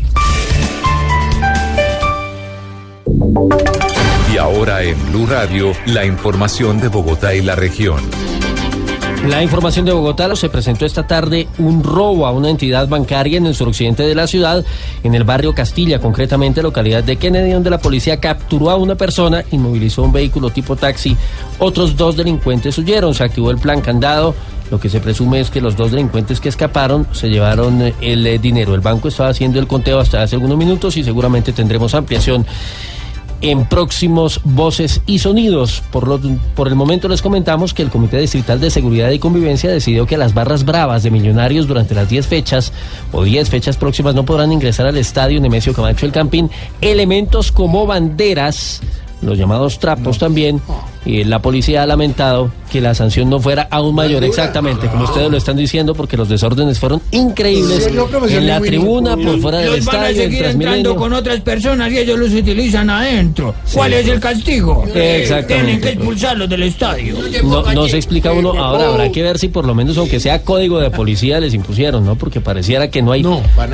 Y 4.33 4.37
ahora 4.37 4.83
en 4.83 4.97
Blue 5.11 5.25
Radio, 5.25 5.71
la 5.85 6.05
información 6.05 6.81
de 6.81 6.89
Bogotá 6.89 7.33
y 7.33 7.41
la 7.41 7.55
región. 7.55 8.01
La 9.27 9.43
información 9.43 9.85
de 9.85 9.91
Bogotá 9.91 10.33
se 10.35 10.49
presentó 10.49 10.85
esta 10.85 11.05
tarde 11.05 11.49
un 11.57 11.83
robo 11.83 12.25
a 12.25 12.31
una 12.31 12.49
entidad 12.49 12.87
bancaria 12.87 13.37
en 13.37 13.45
el 13.45 13.53
suroccidente 13.53 14.03
de 14.03 14.15
la 14.15 14.27
ciudad, 14.27 14.63
en 15.03 15.13
el 15.13 15.25
barrio 15.25 15.53
Castilla, 15.53 15.99
concretamente 15.99 16.63
localidad 16.63 17.03
de 17.03 17.17
Kennedy, 17.17 17.51
donde 17.51 17.69
la 17.69 17.79
policía 17.79 18.21
capturó 18.21 18.69
a 18.69 18.77
una 18.77 18.95
persona, 18.95 19.43
inmovilizó 19.51 20.03
un 20.03 20.13
vehículo 20.13 20.49
tipo 20.51 20.77
taxi. 20.77 21.17
Otros 21.59 21.97
dos 21.97 22.15
delincuentes 22.15 22.77
huyeron, 22.77 23.13
se 23.13 23.25
activó 23.25 23.51
el 23.51 23.57
plan 23.57 23.81
candado. 23.81 24.33
Lo 24.71 24.79
que 24.79 24.89
se 24.89 25.01
presume 25.01 25.41
es 25.41 25.49
que 25.49 25.61
los 25.61 25.75
dos 25.75 25.91
delincuentes 25.91 26.39
que 26.39 26.49
escaparon 26.49 27.07
se 27.11 27.29
llevaron 27.29 27.81
eh, 27.81 27.93
el 28.01 28.25
eh, 28.25 28.39
dinero. 28.39 28.73
El 28.73 28.81
banco 28.81 29.09
estaba 29.09 29.29
haciendo 29.29 29.59
el 29.59 29.67
conteo 29.67 29.99
hasta 29.99 30.21
hace 30.21 30.35
algunos 30.35 30.57
minutos 30.57 30.95
y 30.95 31.03
seguramente 31.03 31.51
tendremos 31.51 31.93
ampliación 31.93 32.45
en 33.41 33.65
próximos 33.65 34.41
voces 34.43 35.01
y 35.05 35.19
sonidos. 35.19 35.81
Por, 35.91 36.07
lo- 36.07 36.19
por 36.55 36.67
el 36.67 36.75
momento 36.75 37.07
les 37.07 37.21
comentamos 37.21 37.73
que 37.73 37.81
el 37.81 37.89
Comité 37.89 38.17
Distrital 38.17 38.59
de 38.59 38.69
Seguridad 38.69 39.09
y 39.11 39.19
Convivencia 39.19 39.69
decidió 39.71 40.05
que 40.05 40.17
las 40.17 40.33
barras 40.33 40.65
bravas 40.65 41.03
de 41.03 41.11
millonarios 41.11 41.67
durante 41.67 41.95
las 41.95 42.09
10 42.09 42.27
fechas 42.27 42.73
o 43.11 43.23
10 43.23 43.49
fechas 43.49 43.77
próximas 43.77 44.15
no 44.15 44.25
podrán 44.25 44.51
ingresar 44.51 44.85
al 44.87 44.97
estadio 44.97 45.39
Nemesio 45.39 45.73
Camacho 45.73 46.05
El 46.05 46.11
Campín 46.11 46.49
elementos 46.81 47.51
como 47.51 47.85
banderas, 47.85 48.81
los 49.21 49.37
llamados 49.37 49.79
trapos 49.79 50.17
también. 50.17 50.61
Y 51.05 51.23
la 51.23 51.41
policía 51.41 51.83
ha 51.83 51.85
lamentado 51.85 52.51
que 52.69 52.81
la 52.81 52.93
sanción 52.93 53.29
no 53.29 53.39
fuera 53.39 53.67
aún 53.71 53.95
mayor, 53.95 54.23
exactamente, 54.23 54.87
como 54.87 55.05
ustedes 55.05 55.31
lo 55.31 55.37
están 55.37 55.57
diciendo, 55.57 55.95
porque 55.95 56.17
los 56.17 56.29
desórdenes 56.29 56.77
fueron 56.77 57.01
increíbles 57.11 57.85
Sí, 57.85 58.35
en 58.35 58.45
la 58.47 58.59
tribuna, 58.61 59.15
por 59.17 59.39
fuera 59.39 59.59
del 59.59 59.77
Los 59.77 59.85
van 59.85 59.95
a 59.95 60.09
estadio, 60.09 60.23
en 60.23 60.31
seguir 60.31 60.45
entrando 60.45 60.95
con 60.95 61.13
otras 61.13 61.39
personas 61.39 61.91
y 61.91 61.97
ellos 61.99 62.19
los 62.19 62.31
utilizan 62.33 62.89
adentro. 62.89 63.55
¿Cuál 63.73 63.93
es 63.93 64.07
el 64.07 64.19
castigo? 64.19 64.83
Exactamente. 64.93 65.47
Tienen 65.65 65.81
que 65.81 65.89
expulsarlos 65.89 66.49
del 66.49 66.63
estadio. 66.63 67.15
No, 67.43 67.63
no 67.73 67.87
se 67.87 67.95
explica 67.97 68.31
uno. 68.31 68.51
Ahora 68.53 68.89
habrá 68.89 69.11
que 69.11 69.23
ver 69.23 69.39
si 69.39 69.47
por 69.47 69.65
lo 69.65 69.73
menos, 69.73 69.97
aunque 69.97 70.19
sea 70.19 70.43
código 70.43 70.79
de 70.79 70.91
policía, 70.91 71.39
les 71.39 71.53
impusieron, 71.53 72.05
¿no? 72.05 72.15
Porque 72.15 72.41
pareciera 72.41 72.91
que 72.91 73.01
no 73.01 73.13
hay 73.13 73.25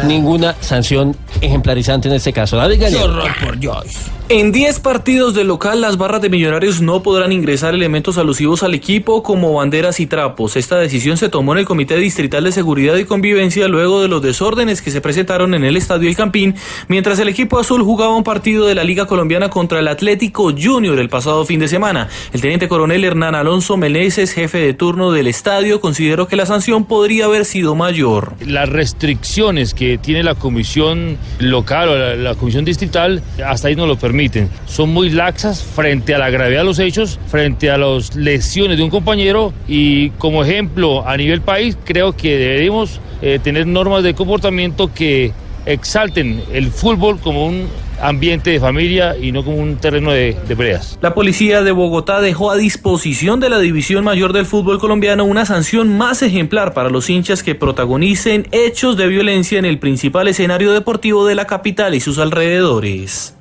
ninguna 0.08 0.56
sanción 0.62 1.16
ejemplarizante 1.42 2.08
en 2.08 2.14
este 2.16 2.32
caso. 2.32 2.56
David 2.56 2.76
Qué 2.76 2.84
Gallego. 2.84 3.04
horror, 3.06 3.32
por 3.44 3.60
Dios. 3.60 3.86
En 4.30 4.52
10 4.52 4.80
partidos 4.80 5.36
de 5.36 5.44
local, 5.44 5.82
las 5.82 5.98
barras 5.98 6.22
de 6.22 6.30
Millonarios 6.30 6.82
no 6.82 7.04
podrán 7.04 7.15
ingresar 7.32 7.74
elementos 7.74 8.18
alusivos 8.18 8.64
al 8.64 8.74
equipo 8.74 9.24
como 9.24 9.54
banderas 9.54 10.00
y 10.00 10.06
trapos. 10.06 10.56
Esta 10.56 10.78
decisión 10.78 11.18
se 11.18 11.30
tomó 11.30 11.54
en 11.54 11.60
el 11.60 11.66
Comité 11.66 11.98
Distrital 11.98 12.44
de 12.44 12.52
Seguridad 12.52 12.96
y 12.98 13.06
Convivencia 13.06 13.68
luego 13.68 14.02
de 14.02 14.08
los 14.08 14.22
desórdenes 14.22 14.82
que 14.82 14.92
se 14.92 15.02
presentaron 15.02 15.54
en 15.54 15.64
el 15.64 15.78
Estadio 15.78 16.10
El 16.10 16.16
Campín, 16.16 16.56
mientras 16.88 17.20
el 17.20 17.30
equipo 17.30 17.60
azul 17.60 17.82
jugaba 17.84 18.16
un 18.16 18.24
partido 18.24 18.68
de 18.68 18.76
la 18.76 18.84
Liga 18.84 19.06
Colombiana 19.08 19.50
contra 19.50 19.80
el 19.80 19.88
Atlético 19.88 20.52
Junior 20.52 21.00
el 21.00 21.10
pasado 21.10 21.46
fin 21.46 21.60
de 21.60 21.68
semana. 21.68 22.08
El 22.34 22.42
teniente 22.42 22.68
coronel 22.68 23.04
Hernán 23.04 23.36
Alonso 23.36 23.78
Meneses, 23.78 24.34
jefe 24.34 24.60
de 24.60 24.74
turno 24.74 25.12
del 25.12 25.28
estadio, 25.28 25.80
consideró 25.80 26.28
que 26.28 26.36
la 26.36 26.46
sanción 26.46 26.86
podría 26.86 27.26
haber 27.26 27.46
sido 27.46 27.76
mayor. 27.76 28.34
Las 28.46 28.70
restricciones 28.70 29.74
que 29.74 29.98
tiene 29.98 30.24
la 30.24 30.36
comisión 30.36 31.18
local 31.40 31.90
o 31.90 32.16
la 32.16 32.36
comisión 32.36 32.66
distrital, 32.66 33.22
hasta 33.46 33.68
ahí 33.68 33.76
no 33.76 33.88
lo 33.88 33.98
permiten. 33.98 34.50
Son 34.66 34.90
muy 34.90 35.10
laxas 35.10 35.64
frente 35.64 36.16
a 36.16 36.18
la 36.18 36.30
gravedad 36.30 36.62
de 36.62 36.66
los 36.66 36.80
hechos, 36.80 37.05
frente 37.27 37.69
a 37.69 37.77
las 37.77 38.15
lesiones 38.15 38.77
de 38.77 38.84
un 38.84 38.90
compañero 38.90 39.53
y 39.68 40.10
como 40.11 40.44
ejemplo 40.44 41.07
a 41.07 41.15
nivel 41.18 41.41
país 41.41 41.77
creo 41.84 42.15
que 42.15 42.38
debemos 42.38 42.99
eh, 43.22 43.40
tener 43.41 43.68
normas 43.68 44.03
de 44.03 44.14
comportamiento 44.14 44.94
que 44.94 45.32
exalten 45.65 46.44
el 46.52 46.69
fútbol 46.72 47.19
como 47.19 47.48
un 47.48 47.68
ambiente 48.02 48.52
de 48.52 48.60
familia 48.60 49.15
y 49.18 49.32
no 49.32 49.44
como 49.44 49.57
un 49.57 49.77
terreno 49.77 50.11
de, 50.11 50.38
de 50.48 50.56
peleas. 50.56 50.98
La 51.02 51.14
policía 51.14 51.61
de 51.61 51.72
Bogotá 51.72 52.22
dejó 52.22 52.52
a 52.52 52.56
disposición 52.56 53.40
de 53.40 53.49
la 53.49 53.60
División 53.60 54.03
Mayor 54.03 54.34
del 54.34 54.45
Fútbol 54.45 54.80
Colombiano 54.80 55.23
una 55.23 55.45
sanción 55.45 55.98
más 55.98 56.22
ejemplar 56.22 56.73
para 56.73 56.90
los 56.90 57.10
hinchas 57.10 57.41
que 57.41 57.56
protagonicen 57.56 58.48
hechos 58.52 58.98
de 58.98 59.07
violencia 59.07 59.60
en 59.60 59.65
el 59.65 59.80
principal 59.80 60.27
escenario 60.27 60.73
deportivo 60.73 61.26
de 61.26 61.36
la 61.36 61.48
capital 61.48 61.95
y 61.95 61.99
sus 61.99 62.19
alrededores. 62.19 63.36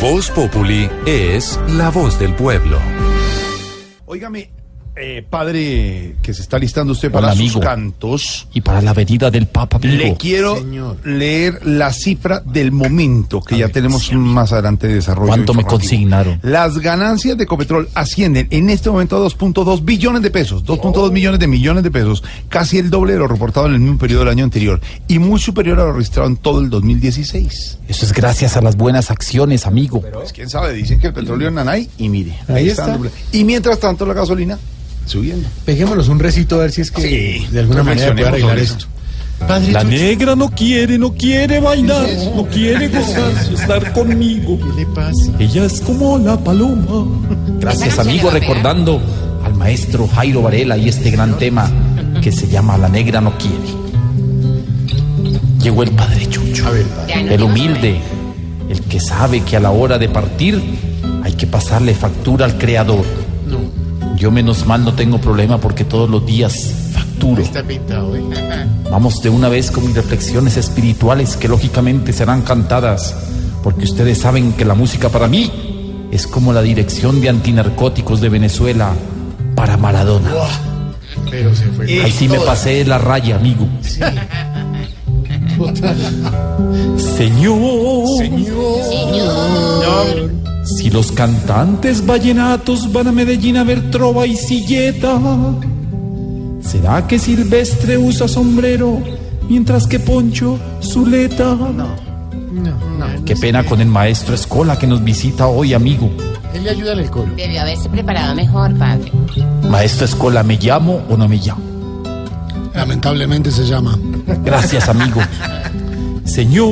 Voz 0.00 0.30
Populi 0.30 0.88
es 1.06 1.58
la 1.70 1.90
voz 1.90 2.20
del 2.20 2.32
pueblo. 2.32 2.78
Óigame, 4.06 4.48
eh, 5.00 5.24
padre, 5.28 6.16
que 6.22 6.34
se 6.34 6.42
está 6.42 6.58
listando 6.58 6.92
usted 6.92 7.10
para 7.10 7.28
Hola, 7.28 7.32
sus 7.36 7.40
amigo. 7.42 7.60
cantos. 7.60 8.48
Y 8.52 8.60
para 8.60 8.82
la 8.82 8.92
venida 8.92 9.30
del 9.30 9.46
Papa, 9.46 9.76
amigo. 9.78 9.94
Le 9.96 10.14
quiero 10.16 10.58
leer 11.04 11.66
la 11.66 11.92
cifra 11.92 12.40
del 12.44 12.72
momento 12.72 13.40
que 13.40 13.58
ya 13.58 13.68
tenemos 13.68 14.12
más 14.12 14.52
adelante 14.52 14.86
de 14.88 14.94
desarrollo. 14.94 15.28
¿Cuánto 15.28 15.54
me 15.54 15.64
consignaron? 15.64 16.38
Las 16.42 16.78
ganancias 16.78 17.36
de 17.38 17.46
Copetrol 17.46 17.88
ascienden 17.94 18.48
en 18.50 18.70
este 18.70 18.90
momento 18.90 19.16
a 19.16 19.26
2.2 19.28 19.84
billones 19.84 20.22
de 20.22 20.30
pesos, 20.30 20.64
2.2 20.64 21.12
millones 21.12 21.40
de 21.40 21.46
millones 21.46 21.82
de 21.84 21.90
pesos, 21.90 22.22
casi 22.48 22.78
el 22.78 22.90
doble 22.90 23.12
de 23.14 23.18
lo 23.20 23.28
reportado 23.28 23.66
en 23.66 23.74
el 23.74 23.80
mismo 23.80 23.98
periodo 23.98 24.20
del 24.20 24.30
año 24.30 24.44
anterior 24.44 24.80
y 25.06 25.18
muy 25.18 25.38
superior 25.40 25.78
a 25.80 25.84
lo 25.84 25.92
registrado 25.92 26.28
en 26.28 26.36
todo 26.36 26.60
el 26.60 26.70
2016. 26.70 27.78
Eso 27.88 28.04
es 28.04 28.12
gracias 28.12 28.56
a 28.56 28.60
las 28.60 28.76
buenas 28.76 29.10
acciones, 29.10 29.66
amigo. 29.66 30.00
Pues 30.12 30.32
quién 30.32 30.48
sabe, 30.50 30.72
dicen 30.74 31.00
que 31.00 31.08
el 31.08 31.12
petróleo 31.12 31.48
en 31.48 31.54
Nanay 31.54 31.88
y 31.98 32.08
mire, 32.08 32.34
Ahí 32.48 32.68
está. 32.68 32.88
doble. 32.96 33.10
Y 33.32 33.44
mientras 33.44 33.78
tanto 33.78 34.04
la 34.06 34.14
gasolina 34.14 34.58
subiendo. 35.08 35.48
Peguémonos 35.64 36.08
un 36.08 36.18
recito 36.18 36.56
a 36.56 36.58
ver 36.58 36.72
si 36.72 36.80
es 36.82 36.90
que 36.90 37.02
Sí, 37.02 37.46
de 37.50 37.60
alguna 37.60 37.82
manera 37.82 38.12
puede 38.12 38.28
arreglar 38.28 38.58
esto. 38.58 38.86
Padre 39.46 39.70
La 39.72 39.82
Chucho, 39.82 39.92
negra 39.92 40.34
no 40.34 40.50
quiere, 40.50 40.98
no 40.98 41.14
quiere 41.14 41.60
bailar, 41.60 42.08
no 42.34 42.44
quiere 42.46 42.88
gozar, 42.88 43.32
estar 43.54 43.92
conmigo. 43.92 44.58
¿qué 44.58 44.80
le 44.80 44.86
pasa? 44.86 45.32
Ella 45.38 45.64
es 45.64 45.80
como 45.80 46.18
la 46.18 46.36
paloma. 46.36 47.06
Gracias, 47.60 47.98
amigo, 47.98 48.30
recordando 48.30 49.00
al 49.44 49.54
maestro 49.54 50.08
Jairo 50.08 50.42
Varela 50.42 50.76
y 50.76 50.88
este 50.88 51.10
gran 51.10 51.38
tema 51.38 51.70
que 52.20 52.32
se 52.32 52.48
llama 52.48 52.76
La 52.78 52.88
negra 52.88 53.20
no 53.20 53.38
quiere. 53.38 53.78
Llegó 55.62 55.82
el 55.82 55.90
padre 55.90 56.28
Chucho, 56.28 56.64
el 57.08 57.42
humilde, 57.42 58.00
el 58.68 58.80
que 58.82 59.00
sabe 59.00 59.42
que 59.42 59.56
a 59.56 59.60
la 59.60 59.70
hora 59.70 59.98
de 59.98 60.08
partir 60.08 60.60
hay 61.22 61.32
que 61.34 61.46
pasarle 61.46 61.94
factura 61.94 62.44
al 62.44 62.58
creador. 62.58 63.04
Yo 64.18 64.32
menos 64.32 64.66
mal 64.66 64.84
no 64.84 64.94
tengo 64.94 65.20
problema 65.20 65.58
porque 65.58 65.84
todos 65.84 66.10
los 66.10 66.26
días 66.26 66.74
facturo. 66.92 67.40
Está 67.40 67.62
pintado, 67.62 68.16
¿eh? 68.16 68.22
Vamos 68.90 69.22
de 69.22 69.30
una 69.30 69.48
vez 69.48 69.70
con 69.70 69.86
mis 69.86 69.94
reflexiones 69.94 70.56
espirituales 70.56 71.36
que 71.36 71.46
lógicamente 71.46 72.12
serán 72.12 72.42
cantadas, 72.42 73.14
porque 73.62 73.84
ustedes 73.84 74.18
saben 74.18 74.54
que 74.54 74.64
la 74.64 74.74
música 74.74 75.08
para 75.08 75.28
mí 75.28 76.08
es 76.10 76.26
como 76.26 76.52
la 76.52 76.62
dirección 76.62 77.20
de 77.20 77.28
antinarcóticos 77.28 78.20
de 78.20 78.28
Venezuela 78.28 78.92
para 79.54 79.76
Maradona. 79.76 80.32
Pero 81.30 81.54
se 81.54 81.66
fue. 81.66 82.02
Ahí 82.02 82.10
sí 82.10 82.28
me 82.28 82.40
pasé 82.40 82.70
de 82.70 82.84
la 82.86 82.98
raya, 82.98 83.36
amigo. 83.36 83.68
Señor, 87.16 88.06
si 90.88 90.94
los 90.94 91.12
cantantes 91.12 92.06
vallenatos 92.06 92.90
van 92.90 93.08
a 93.08 93.12
Medellín 93.12 93.58
a 93.58 93.64
ver 93.64 93.90
trova 93.90 94.26
y 94.26 94.34
silleta, 94.34 95.20
¿será 96.62 97.06
que 97.06 97.18
Silvestre 97.18 97.98
usa 97.98 98.26
sombrero 98.26 98.98
mientras 99.50 99.86
que 99.86 100.00
Poncho 100.00 100.58
suleta? 100.80 101.54
No, 101.54 101.72
no. 101.74 103.24
Qué 103.26 103.36
pena 103.36 103.64
con 103.64 103.82
el 103.82 103.88
maestro 103.88 104.34
Escola 104.34 104.78
que 104.78 104.86
nos 104.86 105.04
visita 105.04 105.46
hoy, 105.46 105.74
amigo. 105.74 106.10
Él 106.54 106.64
le 106.64 106.70
ayuda 106.70 106.94
en 106.94 107.00
el 107.00 107.10
coro. 107.10 107.34
Debió 107.36 107.60
haberse 107.60 107.90
preparado 107.90 108.34
mejor, 108.34 108.74
padre. 108.78 109.12
Maestro 109.68 110.06
Escola, 110.06 110.42
¿me 110.42 110.56
llamo 110.56 111.02
o 111.10 111.18
no 111.18 111.28
me 111.28 111.36
llamo? 111.36 111.60
Lamentablemente 112.74 113.50
se 113.50 113.66
llama. 113.66 113.98
Gracias, 114.42 114.88
amigo. 114.88 115.20
Señor, 116.38 116.70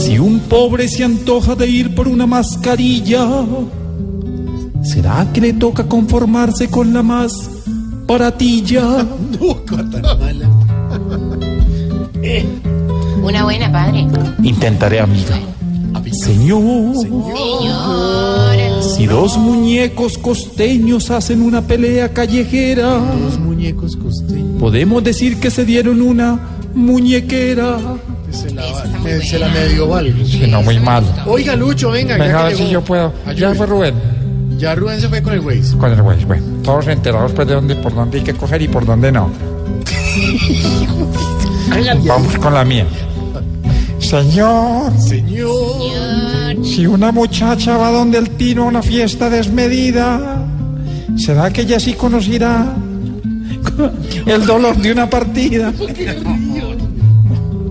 si 0.00 0.18
un 0.18 0.40
pobre 0.48 0.88
se 0.88 1.04
antoja 1.04 1.54
de 1.54 1.68
ir 1.68 1.94
por 1.94 2.08
una 2.08 2.26
mascarilla, 2.26 3.28
¿será 4.82 5.30
que 5.30 5.42
le 5.42 5.52
toca 5.52 5.86
conformarse 5.86 6.70
con 6.70 6.94
la 6.94 7.02
más 7.02 7.50
baratilla? 8.06 9.06
Una 13.22 13.44
buena, 13.44 13.70
padre. 13.70 14.06
Intentaré, 14.42 15.00
amiga. 15.00 15.38
Señor, 16.10 16.96
Señor. 16.96 18.82
si 18.82 19.04
dos 19.04 19.36
muñecos 19.36 20.16
costeños 20.16 21.10
hacen 21.10 21.42
una 21.42 21.60
pelea 21.60 22.14
callejera, 22.14 22.98
Dos 22.98 23.38
muñecos 23.40 23.94
costeños. 23.94 24.58
podemos 24.58 25.04
decir 25.04 25.38
que 25.38 25.50
se 25.50 25.66
dieron 25.66 26.00
una 26.00 26.53
muñequera. 26.74 27.78
Se 28.30 28.50
la, 28.52 28.62
me- 29.02 29.20
se 29.20 29.38
la 29.38 29.48
medio 29.48 29.88
vale. 29.88 30.12
Que 30.12 30.46
no, 30.46 30.62
muy 30.62 30.78
mal. 30.80 31.04
Oiga, 31.26 31.54
Lucho, 31.56 31.90
venga. 31.90 32.14
Venga, 32.16 32.26
ya 32.32 32.40
a 32.40 32.44
ver 32.48 32.56
si 32.56 32.68
yo 32.68 32.82
puedo. 32.82 33.12
Ya 33.26 33.30
Ayúdeme. 33.30 33.54
fue 33.54 33.66
Rubén. 33.66 33.94
Ya 34.58 34.74
Rubén 34.74 35.00
se 35.00 35.08
fue 35.08 35.22
con 35.22 35.32
el 35.34 35.40
Waze. 35.40 35.76
Con 35.76 35.92
el 35.92 36.02
güey, 36.02 36.24
bueno, 36.24 36.44
todos 36.62 36.86
enterados 36.88 37.32
pues 37.32 37.46
de 37.48 37.54
dónde, 37.54 37.76
por 37.76 37.94
dónde 37.94 38.18
hay 38.18 38.24
que 38.24 38.34
coger 38.34 38.62
y 38.62 38.68
por 38.68 38.84
dónde 38.86 39.10
no. 39.12 39.30
Vamos 42.06 42.38
con 42.38 42.54
la 42.54 42.64
mía. 42.64 42.86
Señor, 43.98 44.92
Señor. 45.00 46.64
si 46.64 46.86
una 46.86 47.10
muchacha 47.10 47.76
va 47.76 47.90
donde 47.90 48.18
el 48.18 48.30
tino 48.30 48.64
a 48.64 48.66
una 48.66 48.82
fiesta 48.82 49.30
desmedida, 49.30 50.44
¿será 51.16 51.50
que 51.50 51.62
ella 51.62 51.80
sí 51.80 51.94
conocerá 51.94 52.74
el 54.26 54.44
dolor 54.46 54.76
de 54.76 54.92
una 54.92 55.08
partida? 55.08 55.72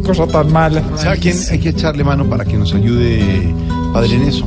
Cosa 0.03 0.27
tan 0.27 0.51
mala. 0.51 0.83
¿Sabe 0.97 1.17
a 1.17 1.19
quién 1.19 1.37
hay 1.49 1.59
que 1.59 1.69
echarle 1.69 2.03
mano 2.03 2.25
para 2.25 2.43
que 2.45 2.57
nos 2.57 2.73
ayude, 2.73 3.53
padre, 3.93 4.15
en 4.15 4.23
eso? 4.23 4.45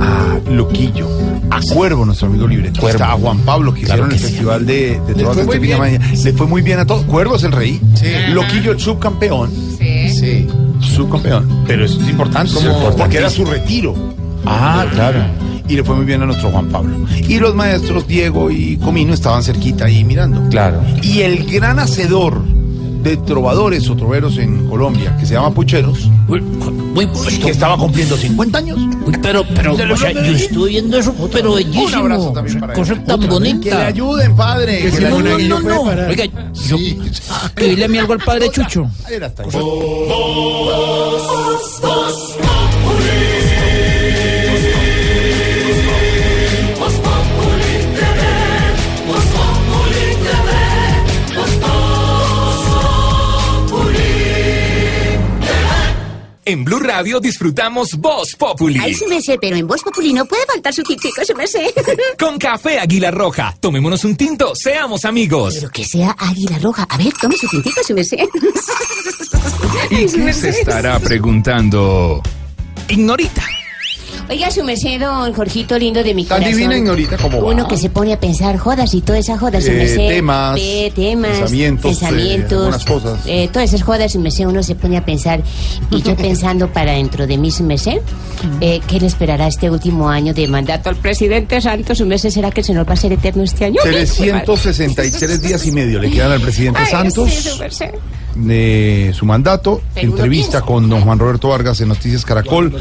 A 0.00 0.38
Loquillo, 0.50 1.08
a 1.50 1.60
Cuervo, 1.74 2.04
nuestro 2.04 2.28
amigo 2.28 2.46
libretista, 2.46 3.12
a 3.12 3.16
Juan 3.16 3.38
Pablo, 3.40 3.74
que 3.74 3.82
Claro 3.82 4.06
hicieron 4.06 4.08
que 4.10 4.14
el 4.16 4.20
sí, 4.20 4.26
festival 4.28 4.66
de, 4.66 5.00
de 5.06 5.14
Trovas 5.14 5.34
fue 5.34 5.42
de 5.58 5.58
muy 5.58 5.58
bien. 5.68 6.00
Le 6.24 6.32
fue 6.32 6.46
muy 6.46 6.62
bien 6.62 6.78
a 6.78 6.86
todos. 6.86 7.04
Cuervo 7.04 7.36
es 7.36 7.42
el 7.44 7.52
rey. 7.52 7.80
Sí. 7.94 8.06
Loquillo, 8.32 8.72
el 8.72 8.80
subcampeón. 8.80 9.50
Sí. 9.78 10.08
Sí. 10.10 10.46
Subcampeón. 10.80 11.64
Pero 11.66 11.84
eso 11.84 12.00
es 12.00 12.08
importante, 12.08 12.52
como- 12.54 12.90
porque 12.96 13.18
era 13.18 13.30
su 13.30 13.44
retiro. 13.44 13.94
Ah, 14.46 14.86
claro. 14.92 15.20
Y 15.68 15.76
le 15.76 15.84
fue 15.84 15.94
muy 15.94 16.04
bien 16.04 16.20
a 16.22 16.26
nuestro 16.26 16.50
Juan 16.50 16.66
Pablo. 16.66 16.94
Y 17.28 17.38
los 17.38 17.54
maestros 17.54 18.06
Diego 18.06 18.50
y 18.50 18.76
Comino 18.78 19.14
estaban 19.14 19.42
cerquita 19.42 19.84
ahí 19.86 20.04
mirando. 20.04 20.48
Claro. 20.50 20.82
Y 21.02 21.20
el 21.20 21.46
gran 21.50 21.78
hacedor 21.78 22.42
de 23.02 23.16
trovadores 23.16 23.88
o 23.90 23.96
troveros 23.96 24.38
en 24.38 24.68
Colombia, 24.68 25.16
que 25.18 25.26
se 25.26 25.34
llama 25.34 25.50
Pucheros, 25.52 26.08
que 27.42 27.50
estaba 27.50 27.76
cumpliendo 27.76 28.16
50 28.16 28.58
años. 28.58 28.78
Pero, 29.22 29.44
pero, 29.54 29.76
Se 29.76 29.86
lo 29.86 29.94
o 29.94 29.96
sea, 29.96 30.12
yo 30.12 30.20
estoy 30.20 30.70
viendo 30.70 30.98
eso, 30.98 31.14
pero 31.32 31.54
bellísimo. 31.54 31.86
Un 31.86 31.94
abrazo 31.94 32.32
también 32.32 32.60
para 32.60 32.72
Cosa 32.74 32.92
él. 32.94 33.04
tan 33.04 33.16
Otra, 33.16 33.30
bonita. 33.30 33.62
Que 33.62 33.70
le 33.70 33.82
ayuden, 33.84 34.36
padre. 34.36 34.78
Que 34.78 34.84
que 34.84 34.90
si 34.92 35.00
le 35.02 35.10
no, 35.10 35.16
ayuden. 35.16 35.48
no, 35.48 35.60
No, 35.60 35.94
no. 35.94 36.08
Oiga, 36.08 36.24
yo, 36.68 36.76
escribirle 36.76 37.84
a 37.84 37.88
mí 37.88 37.98
algo 37.98 38.12
al 38.12 38.20
padre 38.20 38.50
Chucho. 38.50 38.88
Ahí 39.04 39.14
era 39.14 39.26
hasta 39.26 39.42
ahí. 39.42 39.48
En 56.52 56.64
Blue 56.64 56.80
Radio 56.80 57.18
disfrutamos 57.18 57.96
Voz 57.96 58.36
Populi. 58.36 58.78
Ay, 58.78 58.92
su 58.92 59.06
merced, 59.06 59.38
pero 59.40 59.56
en 59.56 59.66
Voz 59.66 59.82
Populi 59.82 60.12
no 60.12 60.26
puede 60.26 60.44
faltar 60.44 60.74
su 60.74 60.82
tintico, 60.82 61.24
su 61.24 61.34
merced. 61.34 61.64
Con 62.18 62.38
café 62.38 62.78
Águila 62.78 63.10
Roja. 63.10 63.56
Tomémonos 63.58 64.04
un 64.04 64.16
tinto, 64.16 64.54
seamos 64.54 65.06
amigos. 65.06 65.54
Pero 65.54 65.70
que 65.70 65.82
sea 65.82 66.14
águila 66.18 66.58
roja. 66.58 66.86
A 66.90 66.98
ver, 66.98 67.10
tome 67.18 67.38
su 67.38 67.48
tintico, 67.48 67.82
su 67.82 67.94
merced. 67.94 68.18
¿Y 69.90 69.94
Ay, 69.96 70.08
su 70.10 70.18
qué 70.18 70.32
se 70.34 70.50
estará 70.50 71.00
preguntando? 71.00 72.22
Ignorita. 72.86 73.42
Oiga, 74.32 74.50
su 74.50 74.64
merced, 74.64 74.98
don 74.98 75.30
Jorgito 75.34 75.78
lindo 75.78 76.02
de 76.02 76.14
mi 76.14 76.24
Tan 76.24 76.38
corazón. 76.38 76.56
divina, 76.56 76.78
Ignorita, 76.78 77.18
¿cómo 77.18 77.42
va? 77.42 77.48
Uno 77.52 77.68
que 77.68 77.76
se 77.76 77.90
pone 77.90 78.14
a 78.14 78.18
pensar 78.18 78.56
jodas 78.56 78.94
y 78.94 79.02
toda 79.02 79.18
esa 79.18 79.36
joda, 79.36 79.60
su 79.60 79.70
Eh, 79.70 79.74
merced. 79.74 80.08
temas, 80.08 80.54
Ve, 80.54 80.90
temas, 80.94 81.30
pensamientos, 81.38 81.84
eh, 81.84 81.88
pensamientos, 82.00 82.52
algunas 82.58 82.84
cosas. 82.86 83.20
eh, 83.26 83.50
todas 83.52 83.68
esas 83.68 83.82
jodas, 83.82 84.10
su 84.12 84.20
merced, 84.20 84.46
uno 84.46 84.62
se 84.62 84.74
pone 84.74 84.96
a 84.96 85.04
pensar. 85.04 85.42
Y 85.90 86.00
yo 86.00 86.16
pensando 86.16 86.72
para 86.72 86.92
dentro 86.92 87.26
de 87.26 87.36
mí, 87.36 87.50
su 87.50 87.62
merced, 87.62 87.98
eh, 88.62 88.80
¿qué 88.86 89.00
le 89.00 89.06
esperará 89.06 89.46
este 89.48 89.68
último 89.68 90.08
año 90.08 90.32
de 90.32 90.48
mandato 90.48 90.88
al 90.88 90.96
presidente 90.96 91.60
Santos? 91.60 91.98
Su 91.98 92.06
merced, 92.06 92.30
¿será 92.30 92.50
que 92.50 92.62
se 92.62 92.72
nos 92.72 92.86
va 92.86 92.92
a 92.92 92.94
hacer 92.94 93.12
eterno 93.12 93.42
este 93.42 93.66
año? 93.66 93.80
363 93.82 95.42
días 95.42 95.66
y 95.66 95.72
medio 95.72 95.98
le 95.98 96.10
quedan 96.10 96.32
al 96.32 96.40
presidente 96.40 96.80
Ay, 96.82 96.90
Santos 96.90 97.30
sí, 97.30 97.50
su 97.50 97.58
merced. 97.58 97.90
De 98.34 99.12
su 99.14 99.24
mandato. 99.26 99.82
Pero 99.94 100.08
Entrevista 100.08 100.62
con 100.62 100.88
don 100.88 101.00
Juan 101.02 101.18
Roberto 101.18 101.48
Vargas 101.48 101.80
en 101.80 101.88
Noticias 101.88 102.24
Caracol, 102.24 102.72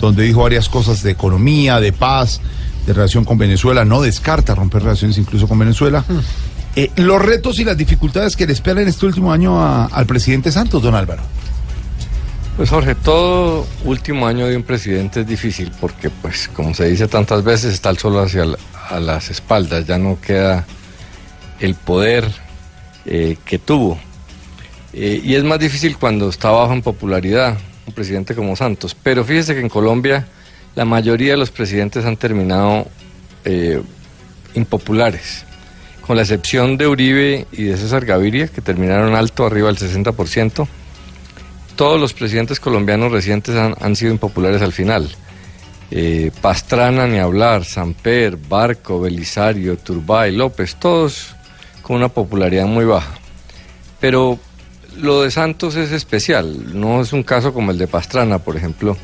donde 0.00 0.22
dijo 0.24 0.42
varias 0.42 0.68
cosas 0.68 1.02
de 1.02 1.10
economía, 1.12 1.80
de 1.80 1.92
paz, 1.92 2.40
de 2.86 2.92
relación 2.92 3.24
con 3.24 3.38
Venezuela. 3.38 3.84
No 3.84 4.00
descarta 4.02 4.54
romper 4.54 4.82
relaciones 4.82 5.16
incluso 5.18 5.46
con 5.48 5.58
Venezuela. 5.58 6.04
Eh, 6.74 6.90
los 6.96 7.20
retos 7.20 7.58
y 7.58 7.64
las 7.64 7.76
dificultades 7.76 8.34
que 8.36 8.46
le 8.46 8.52
esperan 8.54 8.88
este 8.88 9.04
último 9.06 9.30
año 9.32 9.60
a- 9.60 9.86
al 9.86 10.06
presidente 10.06 10.50
Santos, 10.50 10.82
don 10.82 10.94
Álvaro. 10.94 11.22
Pues 12.56 12.68
Jorge, 12.68 12.94
todo 12.94 13.66
último 13.84 14.26
año 14.26 14.46
de 14.46 14.56
un 14.56 14.62
presidente 14.62 15.20
es 15.22 15.26
difícil 15.26 15.72
porque, 15.80 16.10
pues, 16.10 16.48
como 16.52 16.74
se 16.74 16.84
dice 16.86 17.08
tantas 17.08 17.42
veces, 17.44 17.72
está 17.72 17.88
el 17.90 17.98
sol 17.98 18.18
hacia 18.22 18.44
la- 18.44 18.58
a 18.90 19.00
las 19.00 19.30
espaldas, 19.30 19.86
ya 19.86 19.96
no 19.96 20.18
queda 20.20 20.66
el 21.60 21.74
poder 21.74 22.30
eh, 23.06 23.36
que 23.44 23.58
tuvo. 23.58 23.98
Eh, 24.92 25.20
y 25.24 25.34
es 25.34 25.44
más 25.44 25.58
difícil 25.58 25.96
cuando 25.96 26.28
está 26.28 26.50
bajo 26.50 26.72
en 26.72 26.82
popularidad, 26.82 27.58
un 27.86 27.94
presidente 27.94 28.34
como 28.34 28.56
Santos. 28.56 28.94
Pero 28.94 29.24
fíjese 29.24 29.54
que 29.54 29.60
en 29.60 29.68
Colombia 29.68 30.26
la 30.74 30.84
mayoría 30.84 31.32
de 31.32 31.38
los 31.38 31.50
presidentes 31.50 32.04
han 32.04 32.16
terminado 32.16 32.86
eh, 33.44 33.80
impopulares, 34.54 35.44
con 36.06 36.16
la 36.16 36.22
excepción 36.22 36.76
de 36.76 36.86
Uribe 36.86 37.46
y 37.52 37.64
de 37.64 37.76
César 37.76 38.04
Gaviria, 38.04 38.48
que 38.48 38.60
terminaron 38.60 39.14
alto, 39.14 39.46
arriba 39.46 39.72
del 39.72 39.78
60% 39.78 40.66
todos 41.76 42.00
los 42.00 42.12
presidentes 42.12 42.60
colombianos 42.60 43.12
recientes 43.12 43.56
han, 43.56 43.74
han 43.80 43.96
sido 43.96 44.12
impopulares 44.12 44.62
al 44.62 44.72
final. 44.72 45.10
Eh, 45.90 46.30
Pastrana, 46.40 47.06
ni 47.06 47.18
hablar, 47.18 47.64
Samper, 47.64 48.36
Barco, 48.36 49.00
Belisario, 49.00 49.76
Turbay, 49.76 50.32
López, 50.32 50.76
todos 50.76 51.34
con 51.82 51.96
una 51.96 52.08
popularidad 52.08 52.66
muy 52.66 52.84
baja. 52.84 53.14
Pero 54.00 54.38
lo 54.98 55.22
de 55.22 55.30
Santos 55.30 55.76
es 55.76 55.92
especial, 55.92 56.78
no 56.78 57.00
es 57.00 57.12
un 57.12 57.22
caso 57.22 57.52
como 57.52 57.70
el 57.70 57.78
de 57.78 57.86
Pastrana, 57.86 58.38
por 58.38 58.56
ejemplo, 58.56 58.96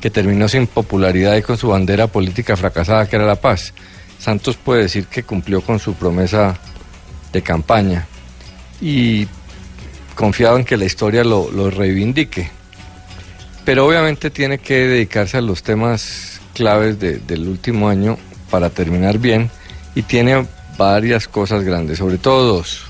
que 0.00 0.10
terminó 0.10 0.48
sin 0.48 0.66
popularidad 0.66 1.36
y 1.36 1.42
con 1.42 1.56
su 1.56 1.68
bandera 1.68 2.06
política 2.06 2.56
fracasada, 2.56 3.08
que 3.08 3.16
era 3.16 3.26
la 3.26 3.36
paz. 3.40 3.72
Santos 4.18 4.56
puede 4.56 4.82
decir 4.82 5.06
que 5.06 5.22
cumplió 5.22 5.60
con 5.60 5.78
su 5.78 5.94
promesa 5.94 6.56
de 7.32 7.42
campaña. 7.42 8.06
Y 8.80 9.26
confiado 10.14 10.56
en 10.58 10.64
que 10.64 10.76
la 10.76 10.84
historia 10.84 11.24
lo, 11.24 11.50
lo 11.50 11.70
reivindique. 11.70 12.50
Pero 13.64 13.86
obviamente 13.86 14.30
tiene 14.30 14.58
que 14.58 14.86
dedicarse 14.88 15.36
a 15.38 15.40
los 15.40 15.62
temas 15.62 16.40
claves 16.54 16.98
de- 16.98 17.18
del 17.18 17.46
último 17.48 17.88
año 17.88 18.18
para 18.50 18.70
terminar 18.70 19.18
bien 19.18 19.50
y 19.94 20.02
tiene 20.02 20.46
varias 20.76 21.28
cosas 21.28 21.62
grandes, 21.62 21.98
sobre 21.98 22.18
todo 22.18 22.56
dos. 22.56 22.82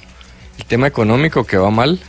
El 0.58 0.64
tema 0.64 0.86
económico 0.86 1.44
que 1.44 1.58
va 1.58 1.70
mal, 1.70 2.00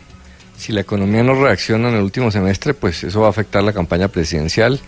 si 0.64 0.72
la 0.72 0.80
economía 0.80 1.23
no 1.23 1.35
reacciona 1.35 1.90
en 1.90 1.95
el 1.95 2.03
último 2.03 2.31
semestre, 2.31 2.73
pues 2.73 3.03
eso 3.03 3.19
va 3.19 3.27
a 3.27 3.31
afectar 3.31 3.61
la 3.64 3.73
campaña 3.73 4.07
presidencial 4.07 4.80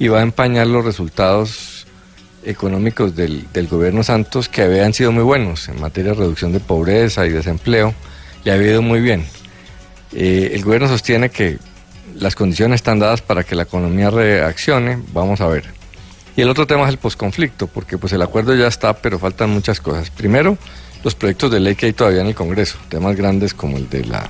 y 0.00 0.08
va 0.08 0.18
a 0.18 0.22
empañar 0.22 0.66
los 0.66 0.84
resultados 0.84 1.86
económicos 2.44 3.14
del, 3.14 3.46
gobierno 3.70 4.02
Santos 4.02 4.48
que 4.48 4.62
habían 4.62 4.92
sido 4.92 5.12
muy 5.12 5.22
buenos 5.22 5.68
en 5.68 5.80
materia 5.80 6.10
de 6.10 6.18
reducción 6.18 6.52
de 6.52 6.58
pobreza 6.58 7.24
y 7.24 7.30
desempleo, 7.30 7.94
le 8.42 8.50
había 8.50 8.72
ido 8.72 8.82
muy 8.82 9.00
bien. 9.00 9.24
Eh, 10.12 10.50
el 10.54 10.64
gobierno 10.64 10.88
sostiene 10.88 11.30
que 11.30 11.58
las 12.16 12.34
condiciones 12.34 12.80
están 12.80 12.98
dadas 12.98 13.22
para 13.22 13.44
que 13.44 13.54
la 13.54 13.62
economía 13.62 14.10
reaccione, 14.10 15.00
vamos 15.12 15.40
a 15.40 15.46
ver. 15.46 15.66
Y 16.36 16.40
el 16.40 16.48
otro 16.48 16.66
tema 16.66 16.82
es 16.82 16.88
el 16.88 16.98
posconflicto, 16.98 17.68
porque 17.68 17.96
pues 17.96 18.12
el 18.12 18.22
acuerdo 18.22 18.56
ya 18.56 18.66
está, 18.66 18.94
pero 18.94 19.20
faltan 19.20 19.50
muchas 19.50 19.80
cosas. 19.80 20.10
Primero, 20.10 20.58
los 21.04 21.14
proyectos 21.14 21.52
de 21.52 21.60
ley 21.60 21.76
que 21.76 21.86
hay 21.86 21.92
todavía 21.92 22.22
en 22.22 22.26
el 22.26 22.34
Congreso, 22.34 22.76
temas 22.88 23.14
grandes 23.14 23.54
como 23.54 23.76
el 23.76 23.88
de 23.88 24.04
la 24.04 24.28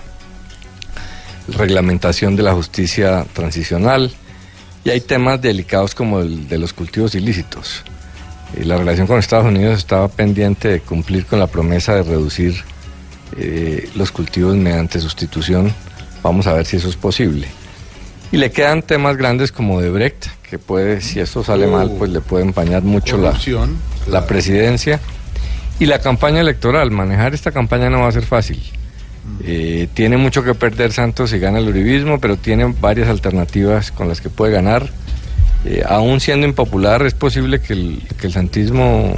reglamentación 1.49 2.37
de 2.37 2.43
la 2.43 2.53
justicia 2.53 3.27
transicional, 3.33 4.13
y 4.85 4.91
hay 4.91 5.01
temas 5.01 5.41
delicados 5.41 5.95
como 5.95 6.21
el 6.21 6.49
de 6.49 6.59
los 6.59 6.73
cultivos 6.73 7.15
ilícitos. 7.15 7.83
Y 8.61 8.65
la 8.65 8.77
relación 8.77 9.07
con 9.07 9.19
Estados 9.19 9.47
Unidos 9.47 9.79
estaba 9.79 10.09
pendiente 10.09 10.69
de 10.69 10.81
cumplir 10.81 11.25
con 11.27 11.39
la 11.39 11.47
promesa 11.47 11.95
de 11.95 12.03
reducir 12.03 12.63
eh, 13.39 13.89
los 13.95 14.11
cultivos 14.11 14.57
mediante 14.57 15.01
sustitución. 15.01 15.73
Vamos 16.23 16.47
a 16.47 16.53
ver 16.53 16.67
si 16.67 16.77
eso 16.77 16.89
es 16.89 16.97
posible. 16.97 17.49
Y 18.31 18.39
le 18.39 18.51
quedan 18.51 18.83
temas 18.83 19.17
grandes 19.17 19.53
como 19.53 19.81
de 19.81 19.91
Brecht, 19.91 20.27
que 20.49 20.59
puede, 20.59 21.01
si 21.01 21.21
esto 21.21 21.45
sale 21.45 21.67
mal, 21.67 21.93
pues 21.99 22.11
le 22.11 22.21
puede 22.21 22.45
empañar 22.45 22.83
mucho 22.83 23.19
la 24.07 24.27
presidencia. 24.27 25.01
Y 25.79 25.87
la 25.87 26.01
campaña 26.01 26.41
electoral, 26.41 26.91
manejar 26.91 27.35
esta 27.35 27.53
campaña 27.53 27.91
no 27.91 28.01
va 28.01 28.09
a 28.09 28.13
ser 28.13 28.25
fácil. 28.25 28.63
Eh, 29.45 29.89
tiene 29.95 30.17
mucho 30.17 30.43
que 30.43 30.55
perder 30.55 30.93
Santos 30.93 31.31
si 31.31 31.39
gana 31.39 31.59
el 31.59 31.69
uribismo, 31.69 32.21
pero 32.21 32.37
tiene 32.37 32.75
varias 32.81 33.09
alternativas 33.09 33.93
con 33.93 34.09
las 34.09 34.21
que 34.21 34.31
puede 34.31 34.53
ganar. 34.53 34.91
Eh, 35.65 35.83
aún 35.89 36.21
siendo 36.21 36.47
impopular, 36.47 37.07
es 37.07 37.15
posible 37.15 37.61
que 37.61 37.73
el, 37.73 38.03
que 38.21 38.27
el 38.27 38.33
santismo 38.33 39.15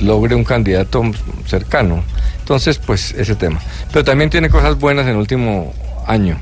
logre 0.00 0.34
un 0.34 0.44
candidato 0.44 1.02
cercano. 1.46 2.02
Entonces, 2.40 2.78
pues 2.78 3.12
ese 3.12 3.34
tema. 3.36 3.60
Pero 3.92 4.04
también 4.04 4.30
tiene 4.30 4.48
cosas 4.48 4.78
buenas 4.78 5.04
en 5.06 5.12
el 5.12 5.18
último 5.18 5.72
año. 6.06 6.38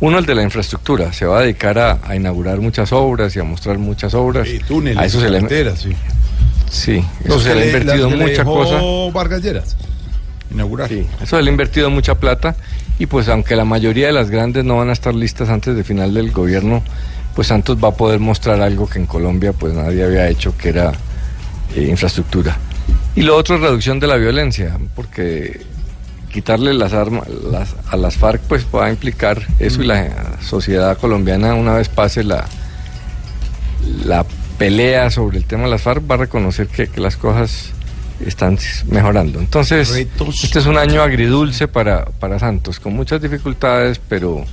Uno, 0.00 0.18
el 0.18 0.26
de 0.26 0.34
la 0.34 0.42
infraestructura. 0.42 1.12
Se 1.12 1.24
va 1.24 1.38
a 1.38 1.42
dedicar 1.42 1.78
a, 1.78 2.00
a 2.06 2.16
inaugurar 2.16 2.60
muchas 2.60 2.92
obras 2.92 3.34
y 3.34 3.40
a 3.40 3.44
mostrar 3.44 3.78
muchas 3.78 4.12
obras. 4.14 4.46
túneles, 4.68 4.98
a 4.98 5.76
sí. 5.76 5.92
sí, 6.70 7.04
eso 7.24 7.40
se 7.40 7.54
le 7.54 7.62
ha 7.62 7.66
invertido 7.66 8.10
mucha 8.10 8.44
cosa. 8.44 8.80
Vargas 9.12 9.42
Lleras. 9.42 9.76
Inaugurar. 10.50 10.88
Sí, 10.88 11.06
eso 11.20 11.40
le 11.40 11.50
ha 11.50 11.52
invertido 11.52 11.90
mucha 11.90 12.14
plata 12.16 12.56
y 12.98 13.06
pues 13.06 13.28
aunque 13.28 13.56
la 13.56 13.64
mayoría 13.64 14.06
de 14.06 14.12
las 14.12 14.30
grandes 14.30 14.64
no 14.64 14.76
van 14.76 14.90
a 14.90 14.92
estar 14.92 15.14
listas 15.14 15.48
antes 15.48 15.74
del 15.74 15.84
final 15.84 16.14
del 16.14 16.30
gobierno, 16.30 16.82
pues 17.34 17.48
Santos 17.48 17.76
va 17.82 17.88
a 17.88 17.94
poder 17.94 18.20
mostrar 18.20 18.60
algo 18.62 18.88
que 18.88 18.98
en 18.98 19.06
Colombia 19.06 19.52
pues 19.52 19.74
nadie 19.74 20.04
había 20.04 20.28
hecho, 20.28 20.56
que 20.56 20.70
era 20.70 20.92
eh, 21.74 21.82
infraestructura. 21.82 22.56
Y 23.14 23.22
lo 23.22 23.36
otro 23.36 23.56
es 23.56 23.60
reducción 23.60 24.00
de 24.00 24.06
la 24.06 24.16
violencia, 24.16 24.78
porque 24.94 25.60
quitarle 26.32 26.74
las 26.74 26.92
armas 26.92 27.26
a 27.88 27.96
las 27.96 28.16
FARC 28.16 28.42
pues 28.42 28.66
va 28.74 28.86
a 28.86 28.90
implicar 28.90 29.42
eso 29.58 29.82
y 29.82 29.86
la 29.86 30.38
sociedad 30.42 30.98
colombiana 30.98 31.54
una 31.54 31.72
vez 31.74 31.88
pase 31.88 32.24
la, 32.24 32.44
la 34.04 34.24
pelea 34.58 35.10
sobre 35.10 35.38
el 35.38 35.44
tema 35.44 35.64
de 35.64 35.70
las 35.70 35.82
FARC 35.82 36.02
va 36.10 36.16
a 36.16 36.18
reconocer 36.18 36.66
que 36.68 36.88
las 37.00 37.16
cosas 37.16 37.72
están 38.24 38.58
mejorando. 38.86 39.40
Entonces, 39.40 39.90
este 39.90 40.58
es 40.58 40.66
un 40.66 40.78
año 40.78 41.02
agridulce 41.02 41.68
para, 41.68 42.06
para 42.06 42.38
Santos, 42.38 42.80
con 42.80 42.94
muchas 42.94 43.20
dificultades, 43.20 44.00
pero, 44.08 44.44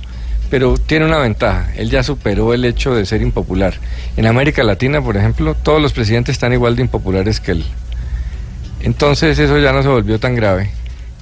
pero 0.50 0.74
tiene 0.76 1.06
una 1.06 1.18
ventaja. 1.18 1.72
Él 1.76 1.90
ya 1.90 2.02
superó 2.02 2.52
el 2.54 2.64
hecho 2.64 2.94
de 2.94 3.06
ser 3.06 3.22
impopular. 3.22 3.74
En 4.16 4.26
América 4.26 4.62
Latina, 4.62 5.00
por 5.00 5.16
ejemplo, 5.16 5.54
todos 5.54 5.80
los 5.80 5.92
presidentes 5.92 6.34
están 6.34 6.52
igual 6.52 6.76
de 6.76 6.82
impopulares 6.82 7.40
que 7.40 7.52
él. 7.52 7.64
Entonces 8.80 9.38
eso 9.38 9.58
ya 9.58 9.72
no 9.72 9.82
se 9.82 9.88
volvió 9.88 10.20
tan 10.20 10.34
grave 10.34 10.70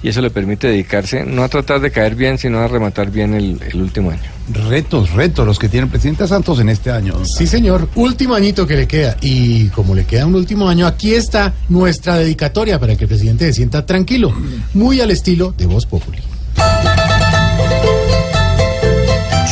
y 0.03 0.09
eso 0.09 0.21
le 0.21 0.29
permite 0.29 0.67
dedicarse 0.67 1.25
no 1.25 1.43
a 1.43 1.47
tratar 1.47 1.79
de 1.79 1.89
caer 1.89 2.15
bien, 2.15 2.37
sino 2.37 2.59
a 2.59 2.67
rematar 2.67 3.09
bien 3.09 3.33
el, 3.33 3.59
el 3.65 3.81
último 3.81 4.11
año. 4.11 4.21
Retos, 4.69 5.11
retos 5.11 5.47
los 5.47 5.57
que 5.57 5.69
tiene 5.69 5.85
el 5.85 5.89
presidente 5.89 6.27
Santos 6.27 6.59
en 6.59 6.67
este 6.67 6.91
año. 6.91 7.13
Sí, 7.23 7.47
señor. 7.47 7.87
Último 7.95 8.35
añito 8.35 8.67
que 8.67 8.75
le 8.75 8.85
queda. 8.87 9.15
Y 9.21 9.69
como 9.69 9.95
le 9.95 10.03
queda 10.05 10.25
un 10.25 10.35
último 10.35 10.67
año, 10.67 10.85
aquí 10.85 11.13
está 11.13 11.53
nuestra 11.69 12.17
dedicatoria 12.17 12.77
para 12.77 12.97
que 12.97 13.05
el 13.05 13.07
presidente 13.07 13.45
se 13.45 13.53
sienta 13.53 13.85
tranquilo. 13.85 14.33
Muy 14.73 14.99
al 14.99 15.11
estilo 15.11 15.53
de 15.57 15.65
Voz 15.65 15.85
Populi. 15.85 16.19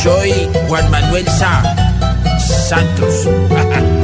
Soy 0.02 0.32
Juan 0.68 0.90
Manuel 0.90 1.24
Sa 1.26 1.62
Santos. 2.68 3.28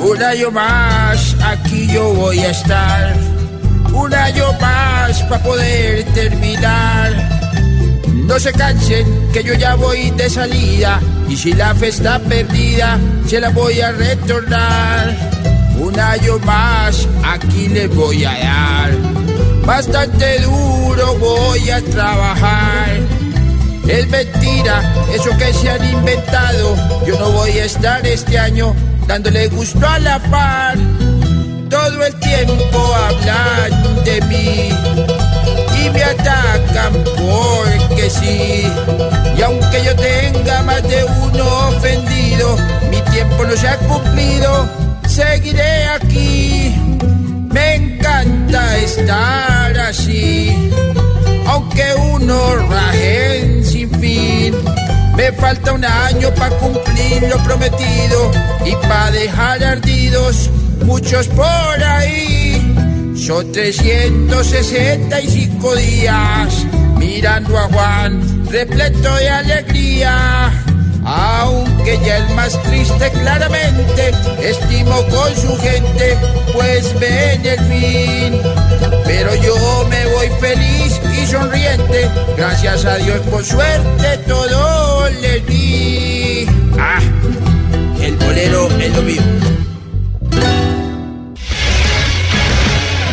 Un 0.00 0.22
año 0.22 0.50
más 0.50 1.36
aquí 1.40 1.86
yo 1.86 2.12
voy 2.14 2.40
a 2.40 2.50
estar. 2.50 3.37
Más 5.18 5.28
para 5.28 5.42
poder 5.42 6.04
terminar. 6.12 7.12
No 8.26 8.38
se 8.38 8.52
cansen, 8.52 9.06
que 9.32 9.42
yo 9.42 9.54
ya 9.54 9.74
voy 9.74 10.10
de 10.10 10.28
salida. 10.28 11.00
Y 11.28 11.36
si 11.36 11.52
la 11.54 11.74
fe 11.74 11.88
está 11.88 12.18
perdida, 12.18 12.98
se 13.26 13.40
la 13.40 13.48
voy 13.50 13.80
a 13.80 13.92
retornar. 13.92 15.16
Un 15.78 15.98
año 15.98 16.38
más, 16.40 17.08
aquí 17.24 17.68
les 17.68 17.94
voy 17.94 18.24
a 18.24 18.32
dar. 18.38 18.92
Bastante 19.64 20.40
duro 20.40 21.14
voy 21.16 21.70
a 21.70 21.80
trabajar. 21.82 22.88
Es 23.88 24.08
mentira, 24.08 24.92
eso 25.14 25.30
que 25.38 25.52
se 25.52 25.70
han 25.70 25.84
inventado. 25.84 26.76
Yo 27.06 27.18
no 27.18 27.30
voy 27.32 27.50
a 27.52 27.64
estar 27.64 28.06
este 28.06 28.38
año 28.38 28.74
dándole 29.06 29.48
gusto 29.48 29.86
a 29.88 29.98
la 29.98 30.18
par. 30.30 30.76
Todo 31.70 32.06
el 32.06 32.14
tiempo 32.20 32.94
hablan 32.94 34.04
de 34.04 34.20
mí 34.22 34.70
y 35.80 35.90
me 35.90 36.02
atacan 36.02 36.92
porque 36.92 38.10
sí. 38.10 38.66
Y 39.36 39.42
aunque 39.42 39.84
yo 39.84 39.94
tenga 39.96 40.62
más 40.62 40.82
de 40.82 41.04
uno 41.04 41.68
ofendido, 41.68 42.56
mi 42.90 43.00
tiempo 43.12 43.44
no 43.44 43.56
se 43.56 43.68
ha 43.68 43.76
cumplido, 43.78 44.68
seguiré 45.06 45.84
aquí. 45.88 46.74
Me 47.52 47.74
encanta 47.74 48.78
estar 48.78 49.78
así, 49.78 50.70
aunque 51.46 51.94
uno 51.94 52.56
rajen 52.70 53.64
sin 53.64 53.90
fin. 54.00 54.77
Me 55.18 55.32
falta 55.32 55.72
un 55.72 55.84
año 55.84 56.32
para 56.36 56.56
cumplir 56.58 57.24
lo 57.28 57.36
prometido 57.42 58.30
y 58.64 58.70
para 58.86 59.10
dejar 59.10 59.64
ardidos 59.64 60.48
muchos 60.84 61.26
por 61.26 61.82
ahí. 61.82 62.62
Son 63.16 63.50
365 63.50 65.74
días 65.74 66.64
mirando 66.98 67.58
a 67.58 67.64
Juan 67.64 68.46
repleto 68.48 69.12
de 69.16 69.28
alegría. 69.28 70.52
Aunque 71.04 71.98
ya 72.06 72.18
el 72.18 72.28
más 72.36 72.56
triste 72.62 73.10
claramente 73.10 74.12
estimo 74.40 75.04
con 75.08 75.34
su 75.34 75.58
gente, 75.58 76.16
pues 76.52 76.96
ven 77.00 77.44
el 77.44 77.58
fin. 77.58 78.40
Pero 79.04 79.34
yo 79.34 79.84
me 79.90 80.06
voy 80.14 80.28
feliz 80.40 81.00
y 81.20 81.26
sonriente, 81.26 82.08
gracias 82.36 82.84
a 82.84 82.98
Dios 82.98 83.18
por 83.22 83.44
suerte 83.44 84.18
todo 84.28 84.87
les 85.20 85.46
di. 85.46 86.46
Ah, 86.78 87.00
el 88.00 88.16
bolero 88.16 88.68
es 88.78 88.96
lo 88.96 89.02
mío. 89.02 89.22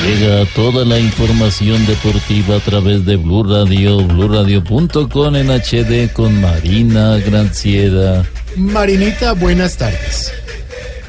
Llega 0.05 0.45
toda 0.53 0.85
la 0.85 0.99
información 0.99 1.83
deportiva 1.87 2.57
a 2.57 2.59
través 2.59 3.05
de 3.05 3.15
Blue 3.15 3.43
Radio, 3.43 4.03
BlueRadio.com 4.03 5.35
en 5.35 5.49
HD 5.49 6.13
con 6.13 6.39
Marina 6.39 7.17
Granciera. 7.17 8.23
Marinita, 8.55 9.33
buenas 9.33 9.77
tardes. 9.77 10.31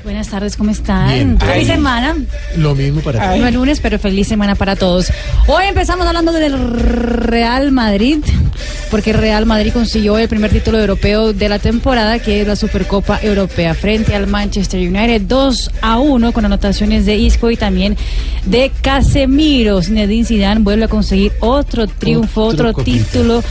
Buenas 0.06 0.28
tardes, 0.28 0.56
¿cómo 0.56 0.70
están? 0.70 1.08
Bien. 1.08 1.36
Feliz 1.36 1.52
Ay. 1.52 1.64
semana. 1.66 2.14
Lo 2.56 2.76
mismo 2.76 3.00
para 3.00 3.34
ti. 3.34 3.40
No 3.40 3.48
es 3.48 3.52
lunes, 3.52 3.80
pero 3.80 3.98
feliz 3.98 4.28
semana 4.28 4.54
para 4.54 4.76
todos. 4.76 5.12
Hoy 5.48 5.64
empezamos 5.66 6.06
hablando 6.06 6.30
del 6.30 6.56
Real 6.78 7.72
Madrid, 7.72 8.18
porque 8.88 9.12
Real 9.12 9.46
Madrid 9.46 9.72
consiguió 9.72 10.16
el 10.16 10.28
primer 10.28 10.52
título 10.52 10.78
europeo 10.78 11.32
de 11.32 11.48
la 11.48 11.58
temporada, 11.58 12.20
que 12.20 12.40
es 12.40 12.46
la 12.46 12.54
Supercopa 12.54 13.18
Europea, 13.20 13.74
frente 13.74 14.14
al 14.14 14.28
Manchester 14.28 14.78
United 14.78 15.22
2 15.22 15.72
a 15.80 15.98
1, 15.98 16.32
con 16.32 16.44
anotaciones 16.44 17.04
de 17.04 17.16
Isco 17.16 17.50
y 17.50 17.56
también 17.56 17.96
de 18.44 18.70
Casemiro. 18.82 19.82
Zinedine 19.82 20.24
Zidane 20.24 20.60
vuelve 20.60 20.84
a 20.84 20.88
conseguir 20.88 21.32
otro 21.40 21.88
triunfo, 21.88 22.44
Otro 22.44 22.72
título 22.74 23.42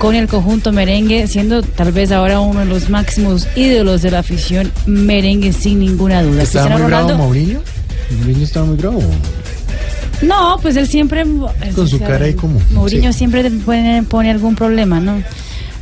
con 0.00 0.14
el 0.14 0.28
conjunto 0.28 0.72
merengue, 0.72 1.26
siendo 1.26 1.60
tal 1.62 1.92
vez 1.92 2.10
ahora 2.10 2.40
uno 2.40 2.60
de 2.60 2.66
los 2.66 2.88
máximos 2.88 3.46
ídolos 3.54 4.00
de 4.00 4.10
la 4.10 4.20
afición 4.20 4.72
merengue, 4.86 5.52
sin 5.52 5.78
ninguna 5.78 6.22
duda. 6.22 6.42
¿Estaba 6.42 6.70
muy 6.70 6.86
bravo 6.86 7.08
Ronaldo- 7.10 7.16
Mourinho? 7.18 7.60
Mourinho 8.18 8.44
estaba 8.44 8.64
muy 8.64 8.76
bravo. 8.76 9.02
No, 10.22 10.58
pues 10.62 10.76
él 10.76 10.86
siempre... 10.86 11.24
Con 11.74 11.86
su 11.86 11.98
cara 12.00 12.24
ahí 12.24 12.32
como- 12.34 12.60
Mourinho 12.70 13.12
sí. 13.12 13.18
siempre 13.18 13.50
pone, 13.50 14.02
pone 14.04 14.30
algún 14.30 14.54
problema, 14.56 15.00
¿no? 15.00 15.22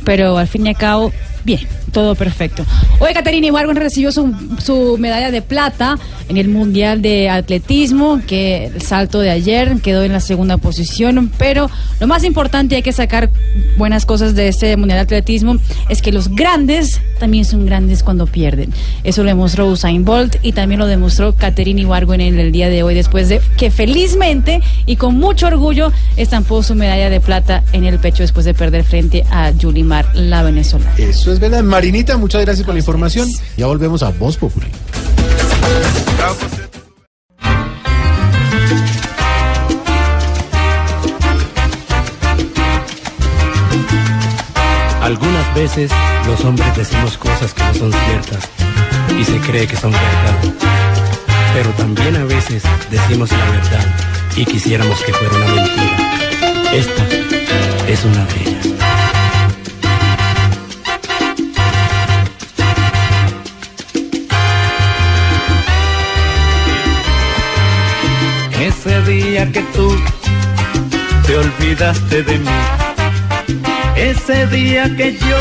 Pero 0.03 0.37
al 0.37 0.47
fin 0.49 0.65
y 0.65 0.69
al 0.69 0.75
cabo, 0.77 1.13
bien, 1.45 1.61
todo 1.89 2.15
perfecto. 2.15 2.65
Hoy 2.99 3.13
Caterina 3.13 3.47
Ibargüen 3.47 3.77
recibió 3.77 4.11
su, 4.11 4.97
medalla 4.99 5.31
de 5.31 5.41
plata 5.41 5.97
en 6.27 6.37
el 6.37 6.49
Mundial 6.49 7.01
de 7.01 7.29
Atletismo, 7.29 8.21
que 8.27 8.65
el 8.67 8.81
salto 8.81 9.19
de 9.19 9.31
ayer 9.31 9.81
quedó 9.81 10.03
en 10.03 10.13
la 10.13 10.19
segunda 10.19 10.57
posición, 10.57 11.31
pero 11.37 11.69
lo 11.99 12.07
más 12.07 12.23
importante 12.23 12.75
hay 12.75 12.83
que 12.83 12.91
sacar 12.91 13.29
buenas 13.77 14.05
cosas 14.05 14.35
de 14.35 14.47
este 14.47 14.75
Mundial 14.77 14.99
de 14.99 15.03
Atletismo 15.03 15.57
es 15.89 16.01
que 16.01 16.11
los 16.11 16.29
grandes 16.29 17.01
también 17.19 17.45
son 17.45 17.65
grandes 17.65 18.03
cuando 18.03 18.27
pierden. 18.27 18.71
Eso 19.03 19.23
lo 19.23 19.29
demostró 19.29 19.67
Usain 19.67 20.05
Bolt 20.05 20.37
y 20.41 20.53
también 20.53 20.79
lo 20.79 20.87
demostró 20.87 21.33
Caterina 21.33 21.81
Ibargüen 21.81 22.21
en 22.21 22.39
el 22.39 22.51
día 22.51 22.69
de 22.69 22.83
hoy, 22.83 22.95
después 22.95 23.29
de 23.29 23.41
que 23.57 23.71
felizmente 23.71 24.61
y 24.85 24.95
con 24.95 25.15
mucho 25.15 25.47
orgullo 25.47 25.91
estampó 26.17 26.63
su 26.63 26.75
medalla 26.75 27.09
de 27.09 27.19
plata 27.19 27.63
en 27.73 27.85
el 27.85 27.99
pecho 27.99 28.23
después 28.23 28.45
de 28.45 28.53
perder 28.53 28.83
frente 28.83 29.25
a 29.31 29.51
Yulimar, 29.51 30.05
la 30.15 30.43
venezolana. 30.43 30.93
Eso 30.97 31.31
es 31.31 31.39
verdad. 31.39 31.63
Marinita, 31.79 32.17
muchas 32.17 32.41
gracias 32.41 32.65
por 32.65 32.75
la 32.75 32.79
información. 32.79 33.31
Ya 33.55 33.65
volvemos 33.65 34.03
a 34.03 34.09
Voz 34.09 34.35
Populi. 34.35 34.67
Algunas 45.01 45.55
veces 45.55 45.89
los 46.27 46.43
hombres 46.43 46.75
decimos 46.75 47.17
cosas 47.17 47.53
que 47.53 47.63
no 47.63 47.73
son 47.73 47.93
ciertas 47.93 48.43
y 49.17 49.23
se 49.23 49.39
cree 49.39 49.65
que 49.65 49.77
son 49.77 49.93
verdad. 49.93 50.53
Pero 51.53 51.69
también 51.77 52.17
a 52.17 52.25
veces 52.25 52.61
decimos 52.91 53.31
la 53.31 53.51
verdad 53.51 53.85
y 54.35 54.43
quisiéramos 54.43 55.01
que 55.01 55.13
fuera 55.13 55.33
una 55.33 55.55
mentira. 55.55 56.73
Esta 56.73 57.07
es 57.87 58.03
una 58.03 58.25
de 58.25 58.41
ellas. 58.41 58.78
Ese 68.79 69.01
día 69.01 69.51
que 69.51 69.59
tú 69.75 69.93
te 71.27 71.37
olvidaste 71.37 72.23
de 72.23 72.37
mí, 72.37 72.49
ese 73.97 74.47
día 74.47 74.85
que 74.95 75.17
yo, 75.17 75.37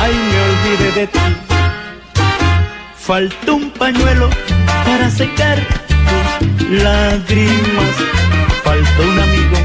ay, 0.00 0.12
me 0.30 0.38
olvidé 0.48 1.00
de 1.00 1.06
ti. 1.06 1.20
Faltó 2.96 3.54
un 3.54 3.70
pañuelo 3.70 4.28
para 4.84 5.08
secar 5.12 5.60
tus 6.58 6.70
lágrimas, 6.70 7.94
faltó 8.64 9.02
un 9.04 9.20
amigo 9.20 9.58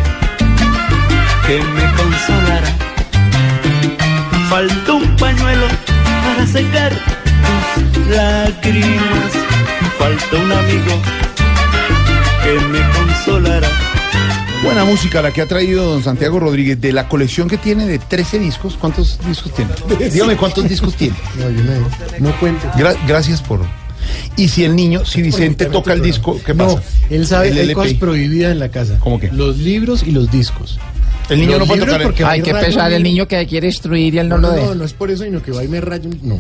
que 1.48 1.58
me 1.58 1.86
consolara. 1.96 2.72
Faltó 4.48 4.96
un 4.98 5.16
pañuelo 5.16 5.66
para 6.24 6.46
secar 6.46 6.92
tus 7.94 8.08
lágrimas, 8.16 9.32
faltó 9.98 10.38
un 10.38 10.52
amigo 10.52 11.02
que 12.48 12.66
me 12.68 12.80
consolará. 12.92 13.68
Buena 14.64 14.86
música 14.86 15.22
la 15.22 15.32
que 15.32 15.42
ha 15.42 15.46
traído 15.46 15.86
don 15.92 16.04
Santiago 16.04 16.40
Rodríguez 16.40 16.80
de 16.82 16.92
la 16.92 17.08
colección 17.08 17.48
que 17.48 17.58
tiene 17.58 17.86
de 17.86 18.00
13 18.00 18.40
discos. 18.40 18.76
¿Cuántos 18.80 19.20
discos 19.28 19.54
tiene? 19.54 19.72
Dígame 20.12 20.36
cuántos 20.36 20.68
discos 20.68 20.96
tiene. 20.96 21.16
No, 21.38 21.50
yo 21.50 21.64
no, 21.64 22.30
no 22.32 22.40
cuento. 22.40 22.68
Gra- 22.76 22.98
gracias 23.08 23.42
por. 23.42 23.62
Y 24.36 24.48
si 24.48 24.64
el 24.64 24.76
niño, 24.76 25.06
si 25.06 25.22
Vicente 25.22 25.66
toca 25.66 25.94
el 25.94 26.02
disco, 26.02 26.40
¿qué 26.46 26.56
pasa? 26.56 26.76
No, 26.78 26.82
él 27.10 27.28
sabe, 27.28 27.50
El 27.50 27.58
hay 27.70 27.74
cosas 27.74 27.94
prohibidas 27.96 28.52
en 28.54 28.60
la 28.60 28.70
casa. 28.70 28.98
¿Cómo 29.00 29.20
qué? 29.20 29.30
Los 29.32 29.58
libros 29.58 30.04
y 30.04 30.12
los 30.12 30.32
discos. 30.32 30.80
El 31.30 31.40
niño 31.42 31.52
Los 31.58 31.60
no 31.60 31.66
puede 31.68 31.82
tocar 31.82 32.00
el- 32.02 32.08
porque 32.08 32.24
va 32.24 32.32
Ay, 32.32 32.40
y 32.40 32.44
qué 32.44 32.54
raya 32.54 32.68
un 32.68 32.74
pesar 32.74 32.92
el 32.94 33.04
niño 33.04 33.28
que 33.28 33.46
quiere 33.46 33.68
instruir 33.68 34.16
y 34.16 34.20
él 34.20 34.30
no, 34.30 34.38
No, 34.38 34.48
lo 34.50 34.56
no, 34.56 34.62
deja. 34.62 34.76
no 34.76 34.86
es 34.86 34.94
por 34.94 35.12
eso, 35.12 35.26
sino 35.26 35.42
que 35.44 35.52
va 35.52 35.62
y 35.64 35.68
me 35.68 35.82
raya 35.82 36.08
un... 36.08 36.18
No. 36.24 36.40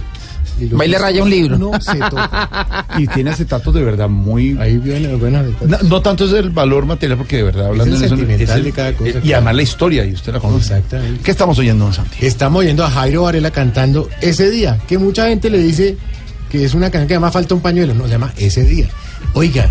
Y 0.59 0.65
le 0.87 0.97
raya 0.97 1.21
un 1.23 1.29
libro. 1.29 1.57
No 1.57 1.71
se 1.79 1.97
toca. 1.97 2.85
Y 2.97 3.07
tiene 3.07 3.29
acetatos 3.29 3.73
de 3.73 3.83
verdad 3.83 4.09
muy. 4.09 4.57
Ahí 4.59 4.77
viene 4.77 5.13
buena 5.15 5.43
No, 5.65 5.77
no 5.83 6.01
tanto 6.01 6.25
es 6.25 6.33
el 6.33 6.49
valor 6.49 6.85
material, 6.85 7.17
porque 7.17 7.37
de 7.37 7.43
verdad 7.43 7.67
hablando 7.67 7.95
el 7.95 8.01
en 8.01 8.05
eso, 8.05 8.15
sentimental 8.17 8.49
es 8.49 8.55
el- 8.55 8.63
de 8.63 8.71
cada 8.71 8.93
cosa, 8.93 9.19
Y 9.23 9.33
además 9.33 9.55
la 9.55 9.61
historia, 9.61 10.05
y 10.05 10.13
usted 10.13 10.33
la 10.33 10.39
conoce. 10.39 10.73
Exactamente. 10.75 11.21
¿Qué 11.23 11.31
estamos 11.31 11.59
oyendo, 11.59 11.85
don 11.85 11.93
Santi? 11.93 12.17
Estamos 12.25 12.59
oyendo 12.61 12.83
a 12.85 12.89
Jairo 12.89 13.23
Varela 13.23 13.51
cantando 13.51 14.09
Ese 14.21 14.49
Día, 14.49 14.77
que 14.87 14.97
mucha 14.97 15.27
gente 15.27 15.49
le 15.49 15.59
dice 15.59 15.97
que 16.49 16.63
es 16.63 16.73
una 16.73 16.89
canción 16.89 17.07
que 17.07 17.13
además 17.15 17.33
falta 17.33 17.53
un 17.53 17.61
pañuelo, 17.61 17.93
no, 17.93 18.05
se 18.05 18.11
llama 18.11 18.33
Ese 18.37 18.63
Día. 18.63 18.87
Oiga, 19.33 19.69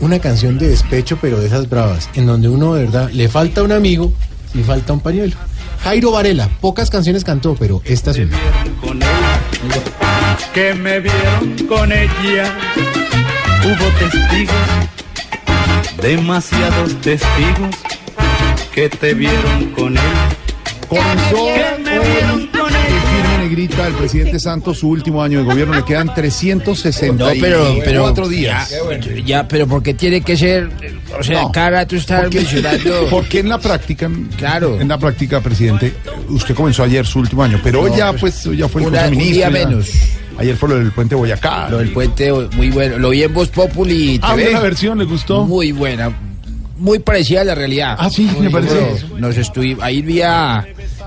una 0.00 0.18
canción 0.20 0.58
de 0.58 0.68
despecho, 0.68 1.18
pero 1.20 1.40
de 1.40 1.46
esas 1.48 1.68
bravas, 1.68 2.08
en 2.14 2.26
donde 2.26 2.48
uno 2.48 2.74
de 2.74 2.84
verdad 2.84 3.10
le 3.12 3.28
falta 3.28 3.62
un 3.62 3.72
amigo 3.72 4.12
y 4.54 4.58
falta 4.62 4.92
un 4.92 5.00
pañuelo. 5.00 5.34
Jairo 5.82 6.10
Varela, 6.10 6.48
pocas 6.60 6.90
canciones 6.90 7.24
cantó, 7.24 7.54
pero 7.58 7.80
esta 7.84 8.10
es 8.10 8.18
una. 8.18 8.36
con 8.80 9.00
que 10.52 10.74
me 10.74 11.00
vieron 11.00 11.56
con 11.68 11.92
ella. 11.92 12.54
Hubo 13.64 13.88
testigos, 13.98 14.54
demasiados 16.00 17.00
testigos, 17.00 17.76
que 18.72 18.88
te 18.88 19.14
vieron 19.14 19.66
con 19.76 19.96
él. 19.96 20.02
Comenzó 20.88 21.44
hoy 21.44 21.60
el 21.60 21.84
firme 21.84 22.57
negrita 23.48 23.86
el 23.86 23.94
presidente 23.94 24.38
Santos 24.38 24.78
su 24.78 24.88
último 24.88 25.22
año 25.22 25.38
de 25.40 25.44
gobierno. 25.44 25.74
Le 25.74 25.84
quedan 25.84 26.12
364 26.14 27.34
No, 27.34 27.40
pero, 27.84 28.12
pero 28.12 28.28
días. 28.28 28.70
Ya, 28.70 29.22
ya, 29.24 29.48
pero 29.48 29.66
porque 29.66 29.94
tiene 29.94 30.20
que 30.20 30.36
ser, 30.36 30.70
o 31.18 31.22
sea, 31.22 31.42
No, 31.42 31.52
cada 31.52 31.86
tú 31.86 31.96
estás 31.96 32.22
porque- 32.22 32.38
mencionando. 32.38 33.06
Porque 33.10 33.40
en 33.40 33.48
la 33.48 33.58
práctica, 33.58 34.10
Claro. 34.36 34.80
en 34.80 34.88
la 34.88 34.98
práctica, 34.98 35.40
presidente, 35.40 35.94
usted 36.28 36.54
comenzó 36.54 36.82
ayer 36.82 37.06
su 37.06 37.18
último 37.20 37.42
año, 37.42 37.60
pero 37.62 37.86
No, 37.86 37.96
ya, 37.96 38.12
pues, 38.12 38.42
pues, 38.44 38.56
ya 38.58 38.68
fue 38.68 38.82
el 38.82 38.88
una- 38.88 39.06
un 39.08 39.18
día 39.18 39.50
menos. 39.50 39.90
Ayer 40.38 40.56
fue 40.56 40.68
lo 40.68 40.76
del 40.78 40.92
puente 40.92 41.14
Boyacá. 41.16 41.68
Lo 41.68 41.78
del 41.78 41.90
puente, 41.92 42.30
muy 42.32 42.70
bueno. 42.70 42.98
Lo 42.98 43.10
vi 43.10 43.24
en 43.24 43.34
Voz 43.34 43.48
Populi 43.48 44.20
Ah, 44.22 44.30
TV. 44.32 44.44
¿vio 44.44 44.52
la 44.52 44.60
versión? 44.60 44.98
¿Le 44.98 45.04
gustó? 45.04 45.44
Muy 45.44 45.72
buena. 45.72 46.12
Muy 46.76 47.00
parecida 47.00 47.40
a 47.40 47.44
la 47.44 47.54
realidad. 47.56 47.96
Ah, 47.98 48.08
sí, 48.08 48.22
Muy 48.22 48.42
me 48.46 48.50
parece. 48.50 49.04
Nos 49.18 49.36
estuvimos, 49.36 49.82
ahí 49.82 50.00
vi 50.00 50.22
a- 50.22 50.64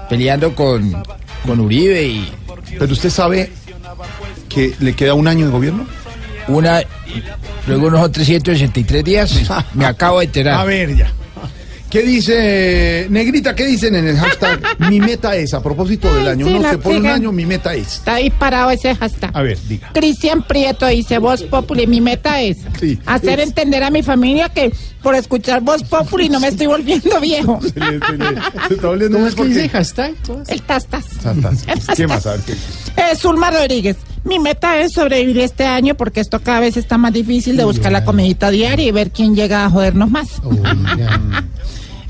peleando 0.09 0.53
con, 0.53 1.01
con 1.45 1.59
Uribe 1.59 2.03
y 2.03 2.31
Pero 2.77 2.91
usted 2.91 3.09
sabe 3.09 3.51
que 4.49 4.73
le 4.79 4.93
queda 4.93 5.13
un 5.13 5.27
año 5.27 5.45
de 5.45 5.51
gobierno. 5.51 5.85
una, 6.47 6.81
luego 7.67 7.87
unos 7.87 8.11
363 8.11 9.03
días, 9.03 9.41
me 9.73 9.85
acabo 9.85 10.19
de 10.19 10.25
enterar. 10.25 10.59
A 10.59 10.65
ver, 10.65 10.95
ya. 10.95 11.11
¿Qué 11.91 12.03
dice, 12.03 13.07
Negrita, 13.09 13.53
qué 13.53 13.65
dicen 13.67 13.93
en 13.95 14.07
el 14.07 14.17
hashtag? 14.17 14.61
mi 14.89 15.01
meta 15.01 15.35
es, 15.35 15.53
a 15.53 15.61
propósito 15.61 16.11
del 16.15 16.25
año, 16.29 16.47
sí, 16.47 16.53
no 16.57 16.69
sé, 16.69 16.77
por 16.77 16.95
un 16.95 17.05
año 17.05 17.31
mi 17.33 17.45
meta 17.45 17.73
es. 17.73 17.95
Está 17.95 18.13
ahí 18.15 18.29
parado 18.29 18.69
ese 18.71 18.95
hashtag. 18.95 19.29
A 19.35 19.41
ver, 19.41 19.57
diga. 19.67 19.89
Cristian 19.93 20.41
Prieto 20.47 20.87
dice 20.87 21.17
Voz 21.17 21.43
Populi. 21.43 21.85
Mi 21.87 21.99
meta 21.99 22.41
es 22.41 22.57
Sí, 22.79 22.97
hacer 23.05 23.41
es. 23.41 23.49
entender 23.49 23.83
a 23.83 23.89
mi 23.91 24.03
familia 24.03 24.47
que 24.47 24.73
por 25.03 25.15
escuchar 25.15 25.59
Voz 25.61 25.83
Populi 25.83 26.29
no 26.29 26.39
me 26.39 26.47
estoy 26.47 26.67
volviendo 26.67 27.19
viejo. 27.19 27.59
Se 27.73 27.79
le- 27.79 27.99
se 27.99 28.17
le- 28.17 28.41
se 28.69 28.73
está 28.75 28.87
volviendo 28.87 29.17
¿Cómo 29.17 29.27
es 29.27 29.35
que 29.35 29.43
dice 29.45 29.69
hashtag? 29.69 30.13
El 30.47 30.61
tastas. 30.61 31.05
Tastas. 31.21 31.65
¿Qué 31.97 32.07
más? 32.07 32.25
A 32.25 32.31
ver, 32.31 32.39
¿qué? 32.41 32.53
Eh, 32.53 33.15
Zulma 33.17 33.51
Rodríguez. 33.51 33.97
Mi 34.23 34.37
meta 34.39 34.79
es 34.79 34.93
sobrevivir 34.93 35.39
este 35.39 35.65
año 35.65 35.95
porque 35.95 36.19
esto 36.21 36.39
cada 36.39 36.59
vez 36.61 36.77
está 36.77 36.97
más 36.97 37.11
difícil 37.11 37.57
de 37.57 37.63
buscar 37.65 37.91
la 37.91 38.05
comidita 38.05 38.49
diaria 38.51 38.85
y 38.87 38.91
ver 38.91 39.11
quién 39.11 39.35
llega 39.35 39.65
a 39.65 39.69
jodernos 39.69 40.09
más. 40.09 40.27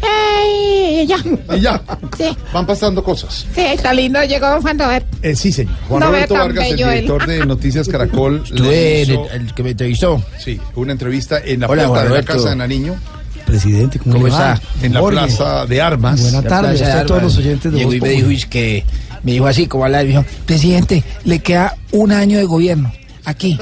¡Ey! 0.01 1.07
Ya. 1.07 1.17
Y 1.55 1.59
ya, 1.61 1.81
Sí, 2.17 2.25
van 2.53 2.65
pasando 2.65 3.03
cosas. 3.03 3.45
sí, 3.53 3.61
está 3.61 3.93
lindo. 3.93 4.23
Llegó 4.23 4.61
Juan 4.61 4.77
Robert. 4.77 5.05
Eh, 5.21 5.35
sí, 5.35 5.51
señor. 5.51 5.73
Juan 5.87 5.99
No 6.01 6.07
Roberto 6.07 6.33
tan 6.35 6.47
Vargas, 6.47 6.65
el 6.65 6.71
bello 6.75 6.89
él. 6.89 6.93
director 7.01 7.27
de 7.27 7.45
Noticias 7.45 7.87
Caracol, 7.87 8.43
Tú 8.43 8.55
le 8.63 9.01
eres 9.01 9.09
hizo, 9.09 9.29
el, 9.31 9.41
el 9.41 9.53
que 9.53 9.63
me 9.63 9.69
entrevistó. 9.71 10.23
sí, 10.37 10.59
una 10.75 10.91
entrevista 10.91 11.39
en 11.43 11.61
la 11.61 11.67
Hola, 11.67 11.87
puerta 11.87 11.99
de 11.99 12.03
la 12.03 12.09
Roberto. 12.09 12.33
Casa 12.33 12.49
de 12.49 12.55
Nariño, 12.55 12.95
Presidente, 13.45 13.99
¿cómo, 13.99 14.13
¿Cómo 14.15 14.27
le 14.27 14.33
va? 14.33 14.53
está? 14.53 14.85
en 14.85 14.93
la 14.93 14.99
Jorge. 14.99 15.17
Plaza 15.19 15.65
de 15.65 15.81
Armas. 15.81 16.21
Buena 16.21 16.41
tarde, 16.43 16.73
usted 16.75 16.89
a 16.89 17.05
todos 17.05 17.23
los 17.23 17.37
oyentes 17.37 17.71
de 17.71 17.77
Llegó 17.79 17.89
Voz 17.89 17.95
y 17.95 17.99
me 18.01 18.07
Populi. 18.09 18.15
dijo 18.21 18.31
es 18.31 18.45
que 18.45 18.85
me 19.23 19.31
dijo 19.33 19.47
así 19.47 19.67
como 19.67 19.85
hablar, 19.85 20.03
me 20.03 20.09
dijo, 20.11 20.25
presidente, 20.45 21.03
le 21.25 21.39
queda 21.39 21.75
un 21.91 22.11
año 22.11 22.37
de 22.37 22.45
gobierno 22.45 22.91
aquí. 23.25 23.57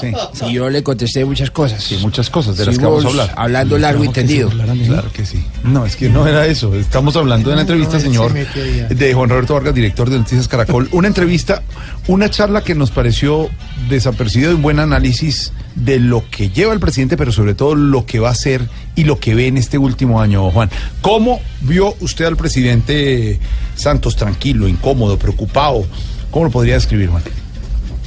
Sí, 0.00 0.12
Y 0.48 0.52
yo 0.54 0.70
le 0.70 0.82
contesté 0.82 1.24
muchas 1.24 1.50
cosas. 1.50 1.82
sí, 1.82 1.98
muchas 2.00 2.30
cosas 2.30 2.56
de 2.56 2.66
las 2.66 2.78
que 2.78 2.84
vamos 2.84 3.04
a 3.04 3.08
hablar. 3.08 3.34
Hablando 3.36 3.78
largo 3.78 4.04
y 4.04 4.08
tendido. 4.08 4.48
Claro 4.50 5.12
que 5.12 5.24
sí. 5.26 5.44
No, 5.64 5.84
es 5.86 5.96
que 5.96 6.08
no 6.08 6.26
era 6.26 6.46
eso. 6.46 6.74
Estamos 6.74 7.16
hablando 7.16 7.48
de 7.50 7.54
una 7.54 7.62
entrevista, 7.62 8.00
señor, 8.00 8.32
de 8.32 9.14
Juan 9.14 9.28
Roberto 9.28 9.54
Vargas, 9.54 9.74
director 9.74 10.10
de 10.10 10.18
Noticias 10.18 10.48
Caracol. 10.48 10.88
Una 10.92 11.08
entrevista, 11.08 11.62
una 12.06 12.30
charla 12.30 12.62
que 12.62 12.74
nos 12.74 12.90
pareció 12.90 13.48
desapercibida 13.88 14.50
y 14.50 14.54
un 14.54 14.62
buen 14.62 14.78
análisis 14.78 15.52
de 15.74 15.98
lo 15.98 16.28
que 16.30 16.50
lleva 16.50 16.72
el 16.72 16.80
presidente, 16.80 17.16
pero 17.16 17.32
sobre 17.32 17.54
todo 17.54 17.74
lo 17.74 18.04
que 18.06 18.18
va 18.20 18.28
a 18.28 18.32
hacer 18.32 18.68
y 18.96 19.04
lo 19.04 19.18
que 19.18 19.34
ve 19.34 19.46
en 19.46 19.56
este 19.56 19.78
último 19.78 20.20
año, 20.20 20.50
Juan. 20.50 20.70
¿Cómo 21.00 21.40
vio 21.62 21.94
usted 22.00 22.24
al 22.24 22.36
presidente 22.36 23.38
Santos 23.76 24.16
tranquilo, 24.16 24.68
incómodo, 24.68 25.18
preocupado? 25.18 25.84
¿Cómo 26.30 26.46
lo 26.46 26.50
podría 26.50 26.74
describir, 26.74 27.08
Juan? 27.08 27.22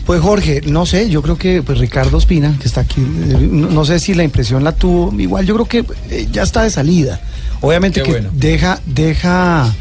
Pues 0.05 0.19
Jorge, 0.21 0.61
no 0.65 0.85
sé, 0.85 1.09
yo 1.09 1.21
creo 1.21 1.37
que 1.37 1.63
pues 1.63 1.77
Ricardo 1.77 2.17
Espina, 2.17 2.57
que 2.59 2.67
está 2.67 2.81
aquí, 2.81 3.01
eh, 3.01 3.47
no, 3.49 3.69
no 3.69 3.85
sé 3.85 3.99
si 3.99 4.13
la 4.13 4.23
impresión 4.23 4.63
la 4.63 4.73
tuvo, 4.73 5.17
igual 5.17 5.45
yo 5.45 5.53
creo 5.55 5.65
que 5.65 5.85
eh, 6.09 6.27
ya 6.31 6.43
está 6.43 6.63
de 6.63 6.69
salida. 6.69 7.21
Obviamente 7.61 8.01
Qué 8.01 8.05
que 8.05 8.11
bueno. 8.11 8.29
deja, 8.33 8.81
deja, 8.85 9.73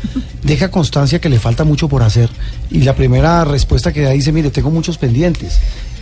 deja 0.44 0.70
constancia 0.70 1.20
que 1.20 1.28
le 1.28 1.40
falta 1.40 1.64
mucho 1.64 1.88
por 1.88 2.04
hacer. 2.04 2.30
Y 2.70 2.82
la 2.82 2.94
primera 2.94 3.44
respuesta 3.44 3.92
que 3.92 4.02
da 4.02 4.10
dice, 4.10 4.30
mire, 4.30 4.50
tengo 4.50 4.70
muchos 4.70 4.98
pendientes. 4.98 5.58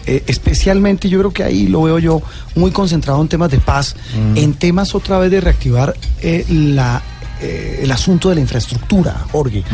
Eh, 0.06 0.22
especialmente 0.26 1.09
yo 1.09 1.18
creo 1.20 1.32
que 1.32 1.42
ahí 1.42 1.66
lo 1.68 1.82
veo 1.82 1.98
yo 1.98 2.22
muy 2.55 2.70
concentrado 2.70 3.20
en 3.22 3.28
temas 3.28 3.51
de 3.51 3.59
paz, 3.59 3.97
en 4.34 4.55
temas 4.55 4.94
otra 4.94 5.18
vez 5.18 5.30
de 5.30 5.40
reactivar 5.40 5.94
eh, 6.20 6.44
la, 6.48 7.02
eh, 7.40 7.80
el 7.82 7.90
asunto 7.90 8.28
de 8.28 8.36
la 8.36 8.40
infraestructura, 8.40 9.24
Jorge. 9.32 9.64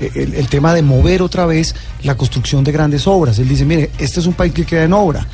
Eh, 0.00 0.10
el, 0.14 0.34
el 0.34 0.48
tema 0.48 0.72
de 0.74 0.82
mover 0.82 1.22
otra 1.22 1.46
vez 1.46 1.74
la 2.02 2.16
construcción 2.16 2.62
de 2.64 2.72
grandes 2.72 3.06
obras. 3.06 3.38
Él 3.38 3.48
dice, 3.48 3.64
mire, 3.64 3.90
este 3.98 4.20
es 4.20 4.26
un 4.26 4.34
país 4.34 4.52
que 4.52 4.64
queda 4.64 4.84
en 4.84 4.92
obra. 4.92 5.26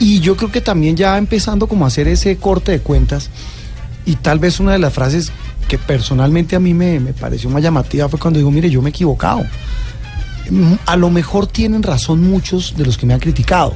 Y 0.00 0.20
yo 0.20 0.36
creo 0.36 0.50
que 0.50 0.60
también 0.60 0.96
ya 0.96 1.16
empezando 1.16 1.66
como 1.68 1.84
a 1.84 1.88
hacer 1.88 2.08
ese 2.08 2.36
corte 2.36 2.72
de 2.72 2.80
cuentas, 2.80 3.30
y 4.04 4.16
tal 4.16 4.38
vez 4.40 4.58
una 4.58 4.72
de 4.72 4.78
las 4.80 4.92
frases 4.92 5.30
que 5.68 5.78
personalmente 5.78 6.56
a 6.56 6.60
mí 6.60 6.74
me, 6.74 6.98
me 6.98 7.12
pareció 7.12 7.48
más 7.50 7.62
llamativa 7.62 8.08
fue 8.08 8.18
cuando 8.18 8.38
digo, 8.38 8.50
mire, 8.50 8.68
yo 8.68 8.82
me 8.82 8.88
he 8.88 8.90
equivocado. 8.90 9.44
Mm, 10.50 10.74
A 10.86 10.96
lo 10.96 11.08
mejor 11.08 11.46
tienen 11.46 11.82
razón 11.84 12.20
muchos 12.28 12.74
de 12.76 12.84
los 12.84 12.98
que 12.98 13.06
me 13.06 13.14
han 13.14 13.20
criticado. 13.20 13.74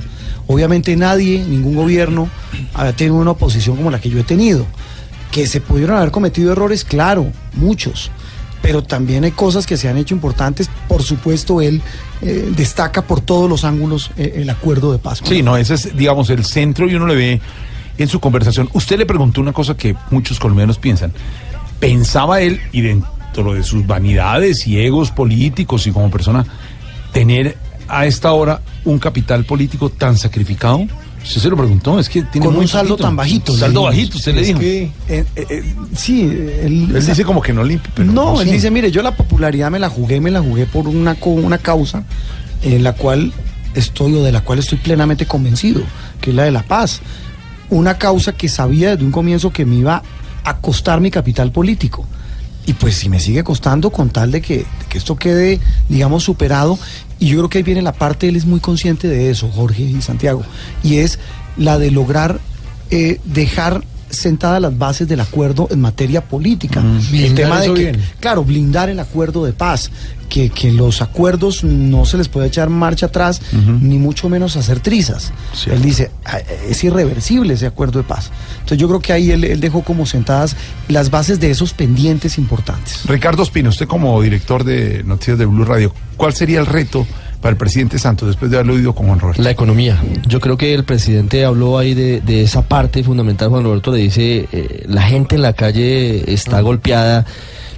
Obviamente 0.48 0.96
nadie, 0.96 1.44
ningún 1.44 1.76
gobierno, 1.76 2.28
ha 2.74 2.92
tenido 2.92 3.16
una 3.16 3.32
oposición 3.32 3.76
como 3.76 3.90
la 3.90 4.00
que 4.00 4.10
yo 4.10 4.18
he 4.18 4.24
tenido. 4.24 4.66
Que 5.36 5.46
se 5.46 5.60
pudieron 5.60 5.98
haber 5.98 6.10
cometido 6.10 6.50
errores, 6.50 6.82
claro, 6.82 7.30
muchos. 7.52 8.10
Pero 8.62 8.82
también 8.82 9.22
hay 9.24 9.32
cosas 9.32 9.66
que 9.66 9.76
se 9.76 9.86
han 9.86 9.98
hecho 9.98 10.14
importantes. 10.14 10.70
Por 10.88 11.02
supuesto, 11.02 11.60
él 11.60 11.82
eh, 12.22 12.50
destaca 12.56 13.02
por 13.02 13.20
todos 13.20 13.46
los 13.46 13.62
ángulos 13.66 14.12
eh, 14.16 14.32
el 14.36 14.48
acuerdo 14.48 14.92
de 14.92 14.98
paz. 14.98 15.20
Sí, 15.22 15.42
no, 15.42 15.58
ese 15.58 15.74
es, 15.74 15.94
digamos, 15.94 16.30
el 16.30 16.42
centro 16.46 16.88
y 16.88 16.94
uno 16.94 17.06
le 17.06 17.16
ve 17.16 17.40
en 17.98 18.08
su 18.08 18.18
conversación. 18.18 18.70
Usted 18.72 18.96
le 18.96 19.04
preguntó 19.04 19.42
una 19.42 19.52
cosa 19.52 19.76
que 19.76 19.94
muchos 20.10 20.40
colombianos 20.40 20.78
piensan. 20.78 21.12
¿Pensaba 21.80 22.40
él, 22.40 22.58
y 22.72 22.80
dentro 22.80 23.52
de 23.52 23.62
sus 23.62 23.86
vanidades 23.86 24.66
y 24.66 24.80
egos 24.80 25.10
políticos 25.10 25.86
y 25.86 25.92
como 25.92 26.10
persona, 26.10 26.46
tener 27.12 27.58
a 27.88 28.06
esta 28.06 28.32
hora 28.32 28.62
un 28.86 28.98
capital 28.98 29.44
político 29.44 29.90
tan 29.90 30.16
sacrificado? 30.16 30.86
Usted 31.26 31.40
se 31.40 31.48
lo 31.50 31.56
preguntó, 31.56 31.98
es 31.98 32.08
que 32.08 32.22
tiene 32.22 32.46
con 32.46 32.54
muy 32.54 32.62
un 32.62 32.68
saldo 32.68 32.90
poquito. 32.90 33.08
tan 33.08 33.16
bajito. 33.16 33.52
Saldo 33.56 33.82
bajito, 33.82 34.16
usted 34.16 34.34
le 34.34 34.42
dijo. 34.42 34.60
que, 34.60 34.82
eh, 34.84 34.92
eh, 35.08 35.24
eh, 35.36 35.74
sí, 35.96 36.22
él, 36.22 36.88
Él 36.94 37.04
dice 37.04 37.24
como 37.24 37.42
que 37.42 37.52
no 37.52 37.64
limpia, 37.64 37.90
pero 37.94 38.12
no, 38.12 38.40
él 38.40 38.46
sí. 38.46 38.54
dice, 38.54 38.70
mire, 38.70 38.92
yo 38.92 39.02
la 39.02 39.16
popularidad 39.16 39.70
me 39.70 39.80
la 39.80 39.88
jugué, 39.90 40.20
me 40.20 40.30
la 40.30 40.40
jugué 40.40 40.66
por 40.66 40.86
una, 40.86 41.16
una 41.24 41.58
causa 41.58 42.04
en 42.62 42.84
la 42.84 42.92
cual 42.92 43.32
estoy 43.74 44.14
o 44.14 44.22
de 44.22 44.30
la 44.30 44.42
cual 44.42 44.60
estoy 44.60 44.78
plenamente 44.78 45.26
convencido, 45.26 45.82
que 46.20 46.30
es 46.30 46.36
la 46.36 46.44
de 46.44 46.52
la 46.52 46.62
paz. 46.62 47.00
Una 47.70 47.98
causa 47.98 48.32
que 48.32 48.48
sabía 48.48 48.90
desde 48.90 49.04
un 49.04 49.10
comienzo 49.10 49.52
que 49.52 49.66
me 49.66 49.74
iba 49.74 50.02
a 50.44 50.56
costar 50.58 51.00
mi 51.00 51.10
capital 51.10 51.50
político. 51.50 52.06
Y 52.66 52.72
pues 52.72 52.96
si 52.96 53.08
me 53.08 53.20
sigue 53.20 53.44
costando 53.44 53.90
con 53.90 54.10
tal 54.10 54.30
de 54.32 54.40
que, 54.40 54.58
de 54.58 54.86
que 54.88 54.98
esto 54.98 55.16
quede, 55.16 55.60
digamos, 55.88 56.24
superado, 56.24 56.78
y 57.18 57.28
yo 57.28 57.38
creo 57.38 57.48
que 57.48 57.58
ahí 57.58 57.64
viene 57.64 57.82
la 57.82 57.92
parte, 57.92 58.28
él 58.28 58.36
es 58.36 58.46
muy 58.46 58.60
consciente 58.60 59.08
de 59.08 59.30
eso, 59.30 59.50
Jorge 59.50 59.82
y 59.82 60.02
Santiago, 60.02 60.42
y 60.82 60.98
es 60.98 61.18
la 61.56 61.78
de 61.78 61.90
lograr 61.90 62.40
eh, 62.90 63.20
dejar 63.24 63.82
sentadas 64.10 64.60
las 64.60 64.76
bases 64.76 65.08
del 65.08 65.20
acuerdo 65.20 65.68
en 65.70 65.80
materia 65.80 66.22
política. 66.22 66.80
el 66.80 66.98
Blindar 67.10 67.34
tema 67.34 67.60
de 67.60 67.74
que, 67.74 67.82
bien. 67.92 68.00
claro, 68.20 68.44
blindar 68.44 68.88
el 68.88 69.00
acuerdo 69.00 69.44
de 69.44 69.52
paz, 69.52 69.90
que, 70.28 70.50
que 70.50 70.72
los 70.72 71.02
acuerdos 71.02 71.62
no 71.64 72.04
se 72.04 72.16
les 72.18 72.28
puede 72.28 72.48
echar 72.48 72.68
marcha 72.68 73.06
atrás, 73.06 73.40
ni 73.80 73.98
mucho 73.98 74.28
menos 74.28 74.56
hacer 74.56 74.80
trizas. 74.80 75.32
Él 75.70 75.82
dice, 75.82 76.10
"Ah, 76.24 76.38
es 76.68 76.82
irreversible 76.84 77.54
ese 77.54 77.66
acuerdo 77.66 78.00
de 78.00 78.04
paz. 78.04 78.30
Entonces 78.54 78.78
yo 78.78 78.88
creo 78.88 79.00
que 79.00 79.12
ahí 79.12 79.30
él, 79.30 79.44
él 79.44 79.60
dejó 79.60 79.82
como 79.82 80.04
sentadas 80.06 80.56
las 80.88 81.10
bases 81.10 81.38
de 81.40 81.50
esos 81.50 81.72
pendientes 81.72 82.38
importantes. 82.38 83.02
Ricardo 83.06 83.42
Espino, 83.42 83.68
usted 83.70 83.86
como 83.86 84.20
director 84.20 84.64
de 84.64 85.02
Noticias 85.04 85.38
de 85.38 85.46
Blue 85.46 85.64
Radio, 85.64 85.92
¿cuál 86.16 86.32
sería 86.34 86.58
el 86.58 86.66
reto 86.66 87.06
para 87.40 87.50
el 87.52 87.56
presidente 87.56 87.98
Santos 87.98 88.28
después 88.28 88.50
de 88.50 88.56
haberlo 88.56 88.74
oído 88.74 88.94
con 88.94 89.06
Juan? 89.06 89.34
La 89.38 89.50
economía. 89.50 90.02
Yo 90.26 90.40
creo 90.40 90.56
que 90.56 90.74
el 90.74 90.84
presidente 90.84 91.44
habló 91.44 91.78
ahí 91.78 91.94
de, 91.94 92.20
de 92.20 92.42
esa 92.42 92.62
parte 92.62 93.02
fundamental. 93.02 93.48
Juan 93.48 93.64
Roberto 93.64 93.92
le 93.92 93.98
dice, 93.98 94.48
eh, 94.52 94.84
la 94.88 95.02
gente 95.02 95.36
en 95.36 95.42
la 95.42 95.52
calle 95.52 96.32
está 96.32 96.60
golpeada 96.60 97.26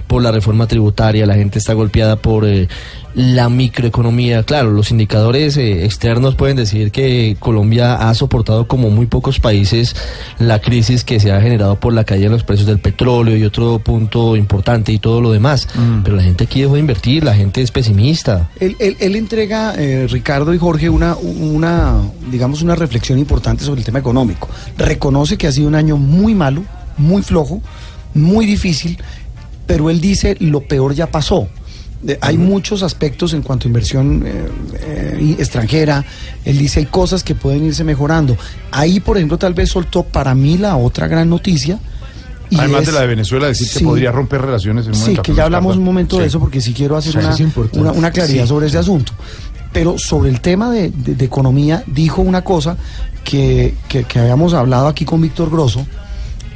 por 0.07 0.23
la 0.23 0.31
reforma 0.31 0.65
tributaria, 0.65 1.27
la 1.27 1.35
gente 1.35 1.59
está 1.59 1.73
golpeada 1.73 2.15
por 2.15 2.47
eh, 2.47 2.67
la 3.15 3.49
microeconomía. 3.49 4.43
Claro, 4.43 4.71
los 4.71 4.91
indicadores 4.91 5.57
eh, 5.57 5.85
externos 5.85 6.35
pueden 6.35 6.57
decir 6.57 6.91
que 6.91 7.35
Colombia 7.39 7.95
ha 7.95 8.13
soportado 8.13 8.67
como 8.67 8.89
muy 8.89 9.07
pocos 9.07 9.39
países 9.39 9.95
la 10.37 10.59
crisis 10.61 11.03
que 11.03 11.19
se 11.19 11.31
ha 11.31 11.41
generado 11.41 11.79
por 11.79 11.93
la 11.93 12.03
caída 12.03 12.27
en 12.27 12.31
los 12.33 12.43
precios 12.43 12.67
del 12.67 12.79
petróleo 12.79 13.35
y 13.35 13.43
otro 13.43 13.79
punto 13.79 14.35
importante 14.35 14.91
y 14.91 14.99
todo 14.99 15.21
lo 15.21 15.31
demás. 15.31 15.67
Pero 16.03 16.15
la 16.15 16.23
gente 16.23 16.43
aquí 16.43 16.61
dejó 16.61 16.75
de 16.75 16.79
invertir, 16.81 17.23
la 17.23 17.33
gente 17.35 17.61
es 17.61 17.71
pesimista. 17.71 18.49
Él, 18.59 18.75
él- 18.79 18.97
él 18.99 19.15
entrega, 19.15 19.73
eh, 19.77 20.07
Ricardo 20.09 20.53
y 20.53 20.57
Jorge, 20.57 20.89
una, 20.89 21.15
una, 21.15 21.95
digamos, 22.31 22.61
una 22.61 22.75
reflexión 22.75 23.17
importante 23.19 23.63
sobre 23.63 23.79
el 23.81 23.85
tema 23.85 23.99
económico. 23.99 24.47
Reconoce 24.77 25.37
que 25.37 25.47
ha 25.47 25.51
sido 25.51 25.67
un 25.67 25.75
año 25.75 25.97
muy 25.97 26.35
malo, 26.35 26.63
muy 26.97 27.21
flojo, 27.21 27.61
muy 28.13 28.45
difícil, 28.45 28.97
pero 29.65 29.89
él 29.89 29.99
dice 30.01 30.35
lo 30.39 30.61
peor 30.61 30.93
ya 30.93 31.07
pasó. 31.07 31.47
De- 32.01 32.17
hay 32.21 32.37
muchos 32.37 32.81
aspectos 32.83 33.33
en 33.33 33.41
cuanto 33.41 33.65
a 33.65 33.69
inversión 33.69 34.23
eh, 34.25 34.47
eh, 34.81 35.35
extranjera. 35.39 36.05
Él 36.45 36.57
dice 36.57 36.79
hay 36.79 36.85
cosas 36.85 37.23
que 37.23 37.35
pueden 37.35 37.65
irse 37.65 37.83
mejorando. 37.83 38.37
Ahí, 38.71 38.99
por 38.99 39.17
ejemplo, 39.17 39.37
tal 39.37 39.53
vez 39.53 39.69
soltó 39.69 40.03
para 40.03 40.33
mí 40.35 40.57
la 40.57 40.77
otra 40.77 41.07
gran 41.07 41.29
noticia. 41.29 41.79
y 42.51 42.57
Además 42.57 42.81
es- 42.81 42.87
de 42.87 42.93
la 42.93 43.01
de 43.01 43.07
Venezuela, 43.07 43.45
decir 43.47 43.67
Sí. 43.67 43.77
que 43.79 43.85
podría 43.85 44.11
romper 44.11 44.41
relaciones 44.41 44.85
en 44.87 44.93
un 44.93 44.97
Sí, 44.99 45.15
que 45.21 45.35
ya 45.35 45.43
hablamos 45.43 45.77
un 45.77 45.83
momento 45.83 46.17
de 46.17 46.25
eso 46.25 46.39
porque 46.39 46.61
sí 46.61 46.73
quiero 46.73 46.97
hacer 46.97 47.15
una, 47.17 47.35
una, 47.73 47.91
una 47.91 48.09
claridad 48.11 48.43
Sí. 48.45 48.47
sobre 48.49 48.65
ese 48.67 48.79
asunto. 48.79 49.11
Pero 49.71 49.99
sobre 49.99 50.31
el 50.31 50.41
tema 50.41 50.71
de, 50.71 50.89
de- 50.89 51.13
de 51.13 51.25
economía, 51.25 51.83
dijo 51.85 52.23
una 52.23 52.43
cosa 52.43 52.75
que, 53.23 53.75
que- 53.87 54.03
que 54.05 54.17
habíamos 54.19 54.55
hablado 54.55 54.87
aquí 54.87 55.05
con 55.05 55.21
Víctor 55.21 55.51
Grosso 55.51 55.85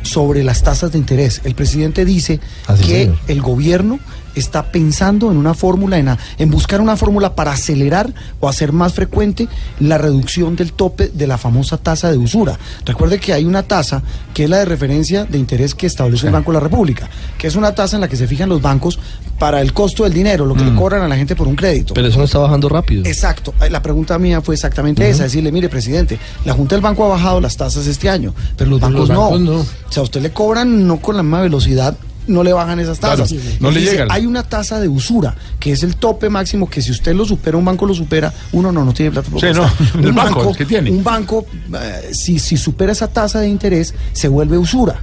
sobre 0.01 0.43
las 0.43 0.63
tasas 0.63 0.91
de 0.91 0.97
interés. 0.97 1.41
El 1.43 1.53
presidente 1.53 2.05
dice 2.05 2.39
Así, 2.65 2.83
que 2.85 2.99
señor. 3.03 3.17
el 3.27 3.41
gobierno 3.43 3.99
está 4.35 4.71
pensando 4.71 5.31
en 5.31 5.37
una 5.37 5.53
fórmula, 5.53 5.97
en, 5.97 6.09
a- 6.09 6.17
en 6.37 6.49
buscar 6.49 6.81
una 6.81 6.95
fórmula 6.95 7.35
para 7.35 7.51
acelerar 7.51 8.13
o 8.39 8.47
hacer 8.49 8.71
más 8.71 8.93
frecuente 8.93 9.47
la 9.79 9.97
reducción 9.97 10.55
del 10.55 10.73
tope 10.73 11.09
de 11.13 11.27
la 11.27 11.37
famosa 11.37 11.77
tasa 11.77 12.11
de 12.11 12.17
usura. 12.17 12.57
Recuerde 12.85 13.19
que 13.19 13.33
hay 13.33 13.45
una 13.45 13.63
tasa 13.63 14.01
que 14.33 14.45
es 14.45 14.49
la 14.49 14.57
de 14.59 14.65
referencia 14.65 15.25
de 15.25 15.37
interés 15.37 15.75
que 15.75 15.87
establece 15.87 16.27
el 16.27 16.33
Banco 16.33 16.51
de 16.51 16.55
la 16.57 16.63
República, 16.63 17.09
que 17.37 17.47
es 17.47 17.55
una 17.55 17.75
tasa 17.75 17.97
en 17.97 18.01
la 18.01 18.07
que 18.07 18.15
se 18.15 18.27
fijan 18.27 18.49
los 18.49 18.61
bancos 18.61 18.99
para 19.39 19.61
el 19.61 19.73
costo 19.73 20.03
del 20.03 20.13
dinero, 20.13 20.45
lo 20.45 20.55
que 20.55 20.63
le 20.63 20.73
cobran 20.75 21.01
a 21.01 21.07
la 21.07 21.15
gente 21.15 21.35
por 21.35 21.47
un 21.47 21.55
crédito. 21.55 21.93
Pero 21.93 22.07
eso 22.07 22.17
no 22.17 22.23
está 22.25 22.37
bajando 22.39 22.69
rápido. 22.69 23.03
Exacto. 23.05 23.53
Eh, 23.61 23.69
La 23.69 23.81
pregunta 23.81 24.17
mía 24.19 24.41
fue 24.41 24.55
exactamente 24.55 25.09
esa, 25.09 25.23
decirle, 25.23 25.51
mire, 25.51 25.69
presidente, 25.69 26.17
la 26.45 26.53
Junta 26.53 26.75
del 26.75 26.81
Banco 26.81 27.05
ha 27.05 27.09
bajado 27.09 27.41
las 27.41 27.57
tasas 27.57 27.85
este 27.87 28.09
año, 28.09 28.33
pero 28.57 28.69
los 28.69 28.79
Pero 28.79 28.91
bancos, 28.93 29.09
los 29.09 29.17
bancos 29.17 29.39
no. 29.41 29.51
no. 29.53 29.59
O 29.59 29.65
sea, 29.91 30.01
a 30.01 30.03
usted 30.03 30.21
le 30.21 30.31
cobran 30.31 30.87
no 30.87 30.97
con 30.97 31.17
la 31.17 31.23
misma 31.23 31.41
velocidad, 31.41 31.95
no 32.27 32.43
le 32.43 32.53
bajan 32.53 32.79
esas 32.79 32.99
Claro, 32.99 33.23
tasas. 33.23 33.37
no 33.59 33.71
le 33.71 33.79
dice, 33.79 33.91
llegan. 33.91 34.11
Hay 34.11 34.25
una 34.25 34.43
tasa 34.43 34.79
de 34.79 34.87
usura, 34.87 35.35
que 35.59 35.71
es 35.71 35.83
el 35.83 35.95
tope 35.95 36.29
máximo, 36.29 36.69
que 36.69 36.81
si 36.81 36.91
usted 36.91 37.13
lo 37.15 37.25
supera, 37.25 37.57
un 37.57 37.65
banco 37.65 37.85
lo 37.85 37.93
supera, 37.93 38.33
uno 38.51 38.71
no, 38.71 38.83
no 38.85 38.93
tiene 38.93 39.11
plata. 39.11 39.29
Sí, 39.39 39.47
no, 39.53 39.69
el 40.05 40.13
banco, 40.13 40.53
¿qué 40.53 40.65
tiene? 40.65 40.91
Un 40.91 41.03
banco, 41.03 41.45
eh, 41.79 42.09
si, 42.13 42.39
si 42.39 42.57
supera 42.57 42.91
esa 42.91 43.07
tasa 43.07 43.39
de 43.39 43.47
interés, 43.49 43.93
se 44.13 44.27
vuelve 44.27 44.57
usura. 44.57 45.01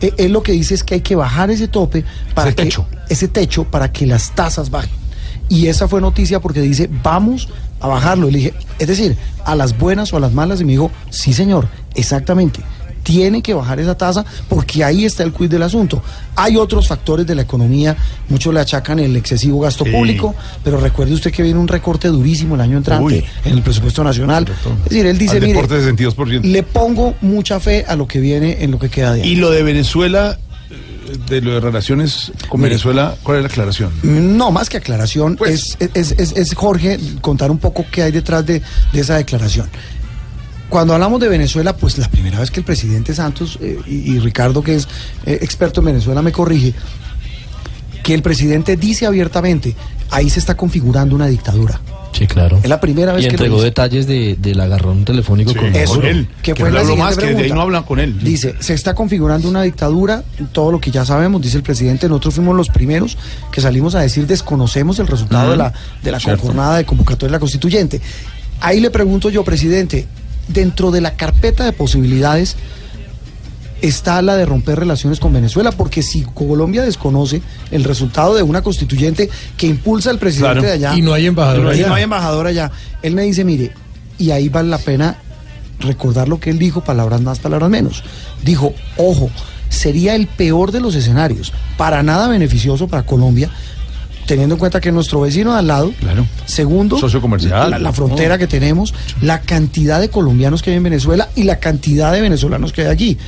Eh, 0.00 0.12
Él 0.18 0.32
lo 0.32 0.42
que 0.42 0.52
dice 0.52 0.74
es 0.74 0.84
que 0.84 0.94
hay 0.94 1.00
que 1.00 1.16
bajar 1.16 1.50
ese 1.50 1.68
tope 1.68 2.04
para 2.34 2.48
Ese 2.50 2.56
que, 2.56 2.62
techo. 2.64 2.86
ese 3.08 3.28
techo 3.28 3.64
para 3.64 3.92
que 3.92 4.06
las 4.06 4.34
tasas 4.34 4.70
bajen. 4.70 4.90
Y 5.48 5.68
esa 5.68 5.86
fue 5.88 6.00
noticia 6.00 6.40
porque 6.40 6.60
dice, 6.60 6.90
vamos 7.02 7.48
a 7.80 7.86
bajarlo. 7.86 8.28
Y 8.28 8.32
le 8.32 8.38
dije, 8.38 8.54
es 8.78 8.88
decir, 8.88 9.16
a 9.44 9.54
las 9.54 9.78
buenas 9.78 10.12
o 10.12 10.16
a 10.16 10.20
las 10.20 10.32
malas. 10.32 10.60
Y 10.60 10.64
me 10.64 10.72
dijo, 10.72 10.90
sí, 11.10 11.32
señor, 11.32 11.68
exactamente. 11.94 12.60
Tiene 13.06 13.40
que 13.40 13.54
bajar 13.54 13.78
esa 13.78 13.96
tasa 13.96 14.24
porque 14.48 14.82
ahí 14.82 15.04
está 15.04 15.22
el 15.22 15.32
quiz 15.32 15.48
del 15.48 15.62
asunto. 15.62 16.02
Hay 16.34 16.56
otros 16.56 16.88
factores 16.88 17.24
de 17.24 17.36
la 17.36 17.42
economía, 17.42 17.96
muchos 18.28 18.52
le 18.52 18.58
achacan 18.58 18.98
el 18.98 19.14
excesivo 19.14 19.60
gasto 19.60 19.84
Sí. 19.84 19.92
público, 19.92 20.34
pero 20.64 20.80
recuerde 20.80 21.14
usted 21.14 21.30
que 21.30 21.44
viene 21.44 21.60
un 21.60 21.68
recorte 21.68 22.08
durísimo 22.08 22.56
el 22.56 22.62
año 22.62 22.76
entrante 22.78 23.04
Uy. 23.04 23.24
en 23.44 23.52
el 23.52 23.62
presupuesto 23.62 24.02
nacional. 24.02 24.44
Es 24.48 24.90
decir, 24.90 25.06
él 25.06 25.16
dice, 25.18 25.40
mire, 25.40 25.62
62%. 25.62 26.40
le 26.42 26.62
pongo 26.64 27.14
mucha 27.20 27.60
fe 27.60 27.84
a 27.86 27.94
lo 27.94 28.08
que 28.08 28.18
viene 28.18 28.64
en 28.64 28.72
lo 28.72 28.78
que 28.80 28.88
queda 28.88 29.12
de 29.14 29.22
año. 29.22 29.30
Y 29.30 29.36
lo 29.36 29.50
de 29.52 29.62
Venezuela, 29.62 30.36
de 31.28 31.40
lo 31.40 31.52
de 31.54 31.60
relaciones 31.60 32.32
con. 32.48 32.60
Venezuela, 32.60 33.14
¿cuál 33.22 33.36
es 33.38 33.42
la 33.44 33.48
aclaración? 33.48 33.92
No, 34.02 34.50
más 34.50 34.68
que 34.68 34.78
aclaración, 34.78 35.36
Pues- 35.36 35.76
es, 35.78 35.90
es, 35.94 36.14
es- 36.18 36.32
es, 36.36 36.54
Jorge 36.56 36.98
contar 37.20 37.52
un 37.52 37.58
poco 37.58 37.86
qué 37.92 38.02
hay 38.02 38.10
detrás 38.10 38.44
de, 38.44 38.60
de 38.92 39.00
esa 39.00 39.14
declaración. 39.16 39.68
Cuando 40.68 40.94
hablamos 40.94 41.20
de 41.20 41.28
Venezuela, 41.28 41.76
pues 41.76 41.96
la 41.98 42.08
primera 42.10 42.40
vez 42.40 42.50
que 42.50 42.60
el 42.60 42.66
presidente 42.66 43.14
Santos 43.14 43.58
eh, 43.62 43.78
y, 43.86 44.12
y 44.14 44.18
Ricardo, 44.18 44.62
que 44.62 44.74
es 44.74 44.88
eh, 45.24 45.38
experto 45.40 45.80
en 45.80 45.86
Venezuela, 45.86 46.22
me 46.22 46.32
corrige, 46.32 46.74
que 48.02 48.14
el 48.14 48.22
presidente 48.22 48.76
dice 48.76 49.06
abiertamente, 49.06 49.74
ahí 50.10 50.28
se 50.30 50.38
está 50.40 50.56
configurando 50.56 51.14
una 51.14 51.26
dictadura. 51.26 51.80
Sí, 52.12 52.26
claro. 52.26 52.58
Es 52.62 52.68
la 52.70 52.80
primera 52.80 53.12
vez 53.12 53.24
y 53.24 53.28
que 53.28 53.34
entregó 53.34 53.60
detalles 53.60 54.06
de, 54.06 54.36
del 54.40 54.58
agarrón 54.60 55.04
telefónico 55.04 55.54
con 55.54 55.66
Eso, 55.76 55.96
Maduro. 55.96 56.08
él, 56.08 56.28
que 56.42 56.54
que 56.54 56.60
fue 56.62 56.70
no 56.70 56.76
la 56.76 56.80
siguiente 56.80 57.04
más, 57.04 57.16
que 57.18 57.34
de 57.34 57.42
ahí 57.42 57.50
no 57.52 57.60
hablan 57.60 57.82
con 57.82 58.00
él. 58.00 58.18
Dice, 58.20 58.54
se 58.58 58.72
está 58.72 58.94
configurando 58.94 59.48
una 59.50 59.62
dictadura, 59.62 60.24
todo 60.52 60.72
lo 60.72 60.80
que 60.80 60.90
ya 60.90 61.04
sabemos, 61.04 61.42
dice 61.42 61.58
el 61.58 61.62
presidente, 61.62 62.08
nosotros 62.08 62.36
fuimos 62.36 62.56
los 62.56 62.70
primeros 62.70 63.18
que 63.52 63.60
salimos 63.60 63.94
a 63.94 64.00
decir 64.00 64.26
desconocemos 64.26 64.98
el 64.98 65.08
resultado 65.08 65.50
de 65.50 65.56
la, 65.58 65.72
de 66.02 66.10
la 66.10 66.18
Cierto. 66.18 66.44
jornada 66.44 66.78
de 66.78 66.86
convocatoria 66.86 67.28
de 67.28 67.32
la 67.32 67.38
constituyente. 67.40 68.00
Ahí 68.60 68.80
le 68.80 68.90
pregunto 68.90 69.28
yo, 69.28 69.44
presidente, 69.44 70.06
dentro 70.48 70.90
de 70.90 71.00
la 71.00 71.14
carpeta 71.16 71.64
de 71.64 71.72
posibilidades 71.72 72.56
está 73.82 74.22
la 74.22 74.36
de 74.36 74.46
romper 74.46 74.78
relaciones 74.78 75.20
con 75.20 75.32
Venezuela, 75.32 75.70
porque 75.70 76.02
si 76.02 76.22
Colombia 76.22 76.82
desconoce 76.82 77.42
el 77.70 77.84
resultado 77.84 78.34
de 78.34 78.42
una 78.42 78.62
constituyente 78.62 79.28
que 79.56 79.66
impulsa 79.66 80.10
el 80.10 80.18
presidente 80.18 80.60
Claro. 80.60 80.66
de 80.66 80.72
allá 80.72 80.96
Y 80.96 81.02
no 81.02 81.12
hay 81.12 81.26
embajador 81.26 81.66
y 81.74 81.78
allá. 81.80 81.88
no 81.88 81.94
hay 81.94 82.02
embajador 82.04 82.46
allá, 82.46 82.70
él 83.02 83.14
me 83.14 83.22
dice, 83.22 83.44
mire, 83.44 83.72
y 84.18 84.30
ahí 84.30 84.48
vale 84.48 84.70
la 84.70 84.78
pena 84.78 85.18
recordar 85.78 86.26
lo 86.28 86.40
que 86.40 86.48
él 86.50 86.58
dijo, 86.58 86.82
palabras 86.82 87.20
más, 87.20 87.38
palabras 87.38 87.68
menos. 87.68 88.02
Dijo, 88.42 88.72
ojo, 88.96 89.30
sería 89.68 90.14
el 90.14 90.26
peor 90.26 90.72
de 90.72 90.80
los 90.80 90.94
escenarios, 90.94 91.52
para 91.76 92.02
nada 92.02 92.28
beneficioso 92.28 92.88
para 92.88 93.04
Colombia, 93.04 93.50
teniendo 94.26 94.54
en 94.56 94.58
cuenta 94.58 94.80
que 94.80 94.88
es 94.88 94.94
nuestro 94.94 95.20
vecino 95.20 95.52
de 95.52 95.58
al 95.60 95.66
lado, 95.66 95.92
Claro. 96.00 96.26
segundo, 96.44 96.98
Socio 96.98 97.20
comercial. 97.20 97.70
la, 97.70 97.78
la 97.78 97.92
frontera 97.92 98.36
que 98.38 98.46
tenemos, 98.46 98.92
la 99.22 99.40
cantidad 99.40 100.00
de 100.00 100.08
colombianos 100.10 100.62
que 100.62 100.70
hay 100.70 100.76
en 100.76 100.82
Venezuela 100.82 101.28
y 101.36 101.44
la 101.44 101.58
cantidad 101.60 102.12
de 102.12 102.20
venezolanos 102.20 102.72
que 102.72 102.82
hay 102.82 102.88
allí. 102.88 103.18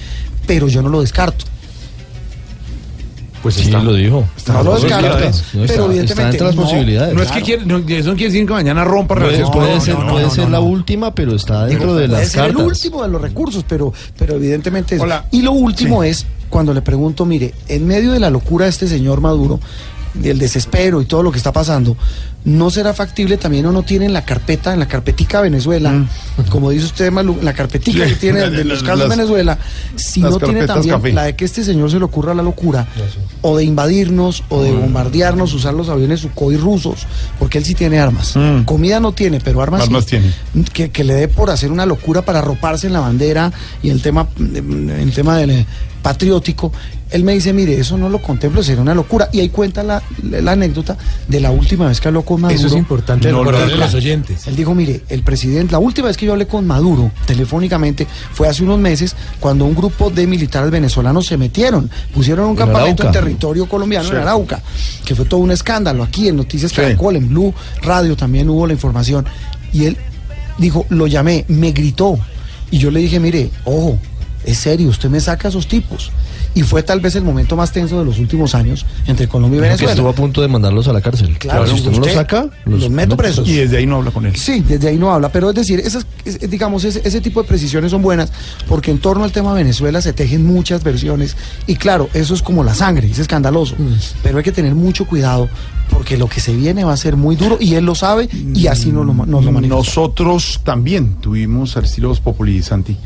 Pero 0.47 0.69
yo 0.69 0.83
no 0.83 0.89
lo 0.89 1.01
descarto. 1.01 1.45
Pues 3.43 3.55
Sí, 3.55 3.63
está. 3.63 3.81
lo 3.81 3.95
dijo. 3.95 4.27
No 4.49 4.63
lo 4.65 4.75
descarto. 4.75 5.07
claro. 5.07 5.21
No, 5.21 5.29
está- 5.31 5.45
pero 5.53 5.65
está 5.65 5.85
evidentemente 5.85 6.31
entre 6.33 6.47
las 6.49 6.57
no, 6.57 6.63
posibilidades. 6.63 7.15
No 7.15 7.23
es 7.23 7.31
que 7.31 7.43
quiere, 7.43 7.65
no, 7.67 7.77
eso 7.79 7.85
no 8.11 8.17
quiere 8.17 8.33
decir 8.33 8.47
que 8.47 8.53
mañana 8.53 8.83
rompa 8.85 9.15
Puede, 9.15 9.27
relaciones 9.37 9.55
puede 9.57 9.81
ser, 9.81 9.95
no, 9.95 10.05
no, 10.05 10.11
puede 10.13 10.25
no, 10.25 10.31
ser 10.33 10.45
no, 10.45 10.51
la 10.51 10.59
no. 10.59 10.65
última, 10.65 11.15
pero 11.15 11.37
está 11.37 11.67
dentro 11.67 11.95
de 11.95 12.09
puede 12.09 12.21
las 12.21 12.29
ser 12.33 12.41
cartas. 12.43 12.61
el 12.61 12.67
último 12.67 13.03
de 13.05 13.09
los 13.11 13.23
recursos, 13.23 13.65
pero, 13.69 13.93
pero 14.19 14.35
evidentemente 14.35 14.97
es. 14.97 15.01
Hola. 15.01 15.27
Y 15.31 15.43
lo 15.43 15.53
último 15.53 16.03
es 16.03 16.27
cuando 16.49 16.75
le 16.75 16.83
pregunto, 16.83 17.25
mire, 17.27 17.55
en 17.69 17.87
medio 17.87 18.11
de 18.11 18.19
la 18.19 18.29
locura 18.31 18.65
de 18.65 18.71
este 18.71 18.89
señor 18.89 19.21
Maduro, 19.21 19.61
del 20.15 20.39
desespero 20.39 21.01
y 21.03 21.05
todo 21.07 21.23
lo 21.23 21.31
que 21.33 21.39
está 21.39 21.53
pasando, 21.53 21.97
¿no 22.45 22.71
será 22.71 22.95
factible 22.95 23.37
también 23.37 23.67
o 23.67 23.73
no 23.73 23.83
tiene 23.83 24.07
en 24.07 24.13
la 24.13 24.25
carpeta, 24.25 24.73
en 24.73 24.79
la 24.81 24.89
carpetica 24.89 25.41
Venezuela, 25.41 26.07
como 26.51 26.71
dice 26.71 26.87
usted, 26.87 27.11
Malu, 27.13 27.39
la 27.43 27.53
carpetica 27.53 28.05
Sí, 28.05 28.11
que 28.13 28.17
tiene 28.17 28.49
de 28.51 28.65
los 28.65 28.83
casos 28.83 29.01
las- 29.01 29.09
Venezuela, 29.11 29.59
si 29.97 30.21
no 30.21 30.39
tiene 30.39 30.67
también 30.67 30.95
café. 30.97 31.13
la 31.13 31.25
de 31.25 31.37
que 31.37 31.45
este 31.45 31.63
señor 31.65 31.91
se 31.91 31.99
le 31.99 32.05
ocurra 32.05 32.35
la 32.35 32.43
locura, 32.43 32.87
o 33.43 33.57
de 33.57 33.65
invadirnos, 33.65 34.45
o 34.49 34.63
de 34.63 34.73
bombardearnos, 34.73 35.53
usar 35.53 35.75
los 35.75 35.89
aviones 35.89 36.21
Sukhoi 36.21 36.57
rusos, 36.57 37.07
porque 37.39 37.59
él 37.59 37.65
sí 37.65 37.75
tiene 37.75 37.99
armas. 37.99 38.35
Mm. 38.37 38.63
Comida 38.65 38.99
no 39.01 39.13
tiene, 39.13 39.41
pero 39.41 39.61
armas, 39.63 39.83
Armas 39.83 40.05
sí. 40.05 40.11
tiene. 40.11 40.33
Que, 40.73 40.91
que 40.91 41.05
le 41.05 41.15
dé 41.15 41.29
por 41.29 41.51
hacer 41.51 41.71
una 41.71 41.87
locura 41.87 42.23
para 42.23 42.39
arroparse 42.39 42.87
en 42.87 42.93
la 42.95 43.01
bandera 43.01 43.53
y 43.83 43.91
el 43.91 44.01
tema, 44.01 44.29
el 44.39 45.13
tema 45.15 45.37
del 45.39 45.51
eh, 45.51 45.67
patriótico. 46.03 46.73
Él 47.11 47.25
me 47.25 47.33
dice, 47.33 47.53
mire, 47.53 47.79
eso 47.79 47.97
no 47.97 48.09
lo 48.09 48.21
contemplo, 48.21 48.63
sería 48.63 48.83
una 48.83 48.95
locura. 48.95 49.29
Y 49.33 49.41
ahí 49.41 49.49
cuenta 49.49 49.83
la, 49.83 50.03
la 50.23 50.53
anécdota 50.53 50.97
de 51.27 51.41
la 51.41 51.51
última 51.51 51.89
vez 51.89 52.01
que 52.01 52.09
habló 52.09 52.23
con 52.23 52.41
Maduro. 52.41 52.59
Eso 52.59 52.69
es 52.69 52.75
importante 52.75 53.33
No, 53.33 53.43
a 53.43 53.67
los 53.67 53.95
oyentes. 53.95 54.47
Él 54.47 54.57
dijo, 54.57 54.75
mire, 54.75 55.03
el 55.09 55.23
presidente, 55.23 55.73
la 55.73 55.79
última 55.79 56.09
vez 56.09 56.17
que 56.17 56.27
yo 56.27 56.33
hablé 56.33 56.47
con 56.47 56.67
Maduro 56.67 57.11
telefónicamente 57.27 58.07
fue 58.33 58.49
hace 58.49 58.63
unos 58.63 58.79
meses 58.79 59.17
cuando 59.41 59.65
un 59.65 59.75
grupo 59.75 60.11
de 60.11 60.27
militares 60.27 60.71
venezolanos 60.71 61.27
se 61.27 61.37
metieron, 61.37 61.91
pusieron 62.13 62.45
un 62.47 62.51
En 62.53 62.57
campamento 62.57 63.07
en 63.07 63.13
territorio 63.13 63.67
colombiano 63.69 64.09
en. 64.09 64.17
Arauca, 64.17 64.61
que 65.05 65.15
fue 65.15 65.25
todo 65.25 65.41
un 65.41 65.51
escándalo 65.51 66.03
aquí 66.03 66.29
en 66.29 66.37
Noticias 66.37 66.71
Sí. 66.71 66.77
Caracol, 66.77 67.17
en 67.17 67.29
Blue 67.29 67.55
Radio 67.83 68.17
también 68.17 68.49
hubo 68.51 68.67
la 68.67 68.75
información. 68.75 69.25
Y 69.73 69.87
él 69.87 69.97
dijo, 70.59 70.87
lo 70.91 71.07
llamé, 71.07 71.45
me 71.49 71.73
gritó. 71.73 72.19
Y 72.71 72.79
yo 72.79 72.91
le 72.91 73.01
dije, 73.01 73.19
mire, 73.19 73.51
ojo, 73.65 73.99
es 74.45 74.59
serio, 74.59 74.89
usted 74.91 75.09
me 75.09 75.21
saca 75.21 75.49
a 75.49 75.51
esos 75.51 75.67
tipos. 75.69 76.11
Y 76.59 76.63
fue 76.63 76.83
tal 76.83 76.99
vez 77.01 77.15
el 77.15 77.23
momento 77.23 77.55
más 77.55 77.71
tenso 77.73 77.99
de 78.01 78.05
los 78.05 78.19
últimos 78.19 78.55
años 78.55 78.85
entre 79.07 79.29
Colombia 79.29 79.59
y 79.59 79.61
Dijo 79.61 79.63
que 79.63 79.69
Venezuela. 79.87 79.93
estuvo 79.93 80.09
a 80.09 80.13
punto 80.13 80.43
de 80.43 80.49
mandarlos 80.49 80.89
a 80.89 80.93
la 80.93 81.01
cárcel. 81.01 81.39
Claro, 81.39 81.67
si 81.67 81.75
usted 81.75 81.91
no 81.91 81.99
los 81.99 82.07
usted 82.09 82.15
saca, 82.15 82.49
los 82.65 82.91
meto 82.91 83.17
presos. 83.17 83.47
Y 83.49 83.55
desde 83.57 83.77
ahí 83.77 83.87
no 83.87 83.97
habla 83.97 84.11
con 84.11 84.27
él. 84.27 84.35
Sí, 84.35 84.61
desde 84.67 84.89
ahí 84.89 84.97
no 84.97 85.13
habla, 85.13 85.31
pero 85.31 85.51
es 85.51 85.55
decir, 85.55 85.79
esas, 85.79 86.05
es- 86.25 86.39
es- 86.43 86.51
digamos, 86.51 86.83
ese, 86.85 87.01
ese 87.05 87.21
tipo 87.21 87.41
de 87.43 87.49
precisiones 87.49 87.93
son 87.93 88.03
buenas 88.03 88.33
porque 88.69 88.91
en 88.91 88.99
torno 88.99 89.23
al 89.25 89.31
tema 89.31 89.53
Venezuela 89.55 90.01
se 90.03 90.13
tejen 90.13 90.45
muchas 90.47 90.83
versiones 90.83 91.37
y 91.69 91.77
claro, 91.77 92.09
eso 92.13 92.35
es 92.35 92.43
como 92.43 92.65
la 92.65 92.75
sangre, 92.75 93.09
es 93.09 93.19
escandaloso, 93.21 93.77
pero 94.25 94.39
hay 94.39 94.45
que 94.45 94.53
tener 94.53 94.75
mucho 94.75 95.07
cuidado 95.07 95.49
porque 95.91 96.17
lo 96.17 96.29
que 96.29 96.41
se 96.41 96.55
viene 96.57 96.83
va 96.85 96.93
a 96.93 96.97
ser 96.97 97.17
muy 97.17 97.37
duro 97.37 97.57
y 97.61 97.75
él 97.75 97.85
lo 97.85 97.95
sabe 97.95 98.29
y 98.55 98.67
así 98.67 98.91
nos 98.91 99.07
lo, 99.07 99.15
nos 99.15 99.45
lo 99.45 99.53
manifiesta. 99.53 99.77
Nosotros 99.77 100.61
también 100.65 101.15
tuvimos 101.21 101.77
al 101.77 101.85
estilo 101.85 102.13
Populi 102.17 102.63
Santi 102.63 102.97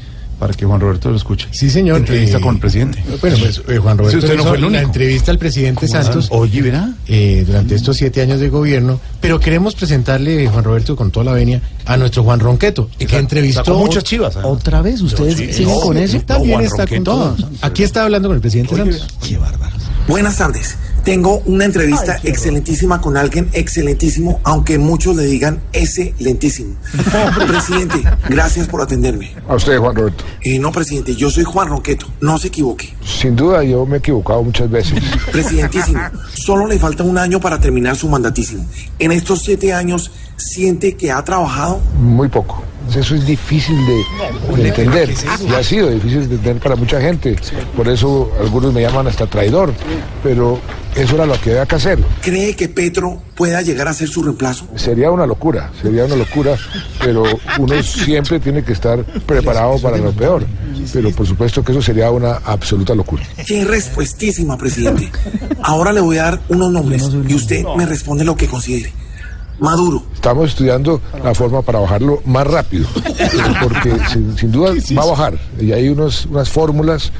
para 0.42 0.54
que 0.54 0.66
Juan 0.66 0.80
Roberto 0.80 1.08
lo 1.08 1.14
escuche. 1.16 1.46
Sí, 1.52 1.70
señor. 1.70 1.98
Entrevista 1.98 2.38
Eh, 2.38 2.40
con 2.40 2.56
el 2.56 2.60
presidente. 2.60 3.00
Bueno, 3.20 3.36
pues 3.38 3.62
eh, 3.68 3.78
Juan 3.78 3.96
Roberto 3.96 4.18
Sí, 4.18 4.24
usted 4.26 4.36
no 4.36 4.42
fue 4.42 4.56
el 4.56 4.62
la 4.62 4.66
único. 4.66 4.82
entrevista 4.82 5.30
al 5.30 5.38
presidente 5.38 5.86
¿Cómo 5.86 6.02
Santos? 6.02 6.26
Oye, 6.32 6.62
verá. 6.62 6.92
eh, 7.06 7.44
durante 7.46 7.76
estos 7.76 7.96
siete 7.96 8.22
años 8.22 8.40
de 8.40 8.48
gobierno, 8.48 8.98
pero 9.20 9.38
queremos 9.38 9.76
presentarle, 9.76 10.48
Juan 10.48 10.64
Roberto, 10.64 10.96
con 10.96 11.12
toda 11.12 11.26
la 11.26 11.32
venia, 11.32 11.62
a 11.84 11.96
nuestro 11.96 12.24
Juan 12.24 12.40
Ronqueto, 12.40 12.90
que 12.98 13.16
entrevistó... 13.18 13.64
Sacó 13.64 13.78
muchas 13.78 14.02
chivas. 14.02 14.34
además. 14.36 14.58
Otra 14.58 14.82
vez, 14.82 15.00
ustedes 15.00 15.36
Sí, 15.36 15.52
siguen 15.52 15.74
no, 15.74 15.80
con 15.80 15.96
eso. 15.96 16.20
También 16.22 16.54
Juan 16.54 16.64
está 16.64 16.86
con 16.88 17.04
Ronqueto. 17.04 17.04
todo. 17.04 17.50
Aquí 17.60 17.84
está 17.84 18.02
hablando 18.02 18.28
con 18.28 18.34
el 18.34 18.40
presidente 18.40 18.74
Oye, 18.74 18.92
Santos. 18.98 19.18
verá. 19.30 19.70
Buenas 20.08 20.38
tardes. 20.38 20.76
Tengo 21.04 21.42
una 21.46 21.64
entrevista 21.64 22.18
excelentísima 22.22 23.00
con 23.00 23.16
alguien 23.16 23.48
excelentísimo, 23.52 24.40
aunque 24.44 24.78
muchos 24.78 25.16
le 25.16 25.24
digan 25.24 25.60
excelentísimo. 25.72 26.76
presidente, 27.48 28.02
gracias 28.28 28.68
por 28.68 28.80
atenderme. 28.82 29.32
A 29.48 29.56
usted, 29.56 29.78
Juan 29.78 29.96
Roberto. 29.96 30.24
Eh, 30.42 30.58
no, 30.58 30.70
presidente, 30.70 31.16
yo 31.16 31.28
soy 31.28 31.44
Juan 31.44 31.68
Ronqueto, 31.68 32.06
no 32.20 32.38
se 32.38 32.48
equivoque. 32.48 32.94
Sin 33.04 33.34
duda, 33.34 33.64
yo 33.64 33.84
me 33.84 33.96
he 33.96 33.98
equivocado 33.98 34.42
muchas 34.44 34.70
veces. 34.70 35.02
Presidentísimo, 35.32 36.00
solo 36.34 36.66
le 36.66 36.78
falta 36.78 37.02
un 37.02 37.18
año 37.18 37.40
para 37.40 37.58
terminar 37.58 37.96
su 37.96 38.08
mandatísimo. 38.08 38.64
En 38.98 39.10
estos 39.10 39.42
siete 39.42 39.72
años, 39.72 40.10
¿siente 40.42 40.96
que 40.96 41.10
ha 41.10 41.22
trabajado? 41.24 41.80
Muy 41.98 42.28
poco. 42.28 42.62
Eso 42.94 43.14
es 43.14 43.24
difícil 43.24 43.76
de, 43.86 44.62
de 44.62 44.68
entender 44.68 45.14
y 45.48 45.52
ha 45.54 45.62
sido 45.62 45.88
difícil 45.88 46.28
de 46.28 46.34
entender 46.34 46.62
para 46.62 46.76
mucha 46.76 47.00
gente. 47.00 47.36
Por 47.76 47.88
eso 47.88 48.30
algunos 48.40 48.74
me 48.74 48.82
llaman 48.82 49.06
hasta 49.06 49.26
traidor, 49.26 49.72
pero 50.22 50.58
eso 50.94 51.14
era 51.14 51.24
lo 51.24 51.40
que 51.40 51.52
había 51.52 51.64
que 51.64 51.76
hacer. 51.76 51.98
¿Cree 52.20 52.54
que 52.54 52.68
Petro 52.68 53.22
pueda 53.34 53.62
llegar 53.62 53.88
a 53.88 53.94
ser 53.94 54.08
su 54.08 54.22
reemplazo? 54.22 54.66
Sería 54.76 55.10
una 55.10 55.26
locura, 55.26 55.70
sería 55.80 56.04
una 56.04 56.16
locura, 56.16 56.56
pero 56.98 57.22
uno 57.58 57.82
siempre 57.82 58.40
tiene 58.40 58.62
que 58.62 58.72
estar 58.72 59.02
preparado 59.04 59.78
para 59.78 59.96
lo 59.96 60.12
peor. 60.12 60.44
Pero 60.92 61.10
por 61.12 61.26
supuesto 61.26 61.64
que 61.64 61.72
eso 61.72 61.80
sería 61.80 62.10
una 62.10 62.36
absoluta 62.44 62.94
locura. 62.94 63.22
Qué 63.46 63.64
respuestísima, 63.64 64.58
presidente. 64.58 65.10
Ahora 65.62 65.92
le 65.92 66.00
voy 66.00 66.18
a 66.18 66.24
dar 66.24 66.40
unos 66.48 66.70
nombres 66.70 67.08
y 67.28 67.34
usted 67.34 67.64
me 67.76 67.86
responde 67.86 68.24
lo 68.24 68.36
que 68.36 68.48
considere. 68.48 68.92
Maduro. 69.58 70.02
Estamos 70.14 70.50
estudiando 70.50 71.00
la 71.22 71.34
forma 71.34 71.62
para 71.62 71.78
bajarlo 71.80 72.22
más 72.24 72.46
rápido, 72.46 72.86
porque 73.62 73.96
sin, 74.10 74.36
sin 74.36 74.52
duda 74.52 74.72
va 74.96 75.02
a 75.02 75.06
bajar. 75.06 75.38
Y 75.60 75.72
hay 75.72 75.88
unos, 75.88 76.26
unas 76.26 76.48
fórmulas 76.48 77.12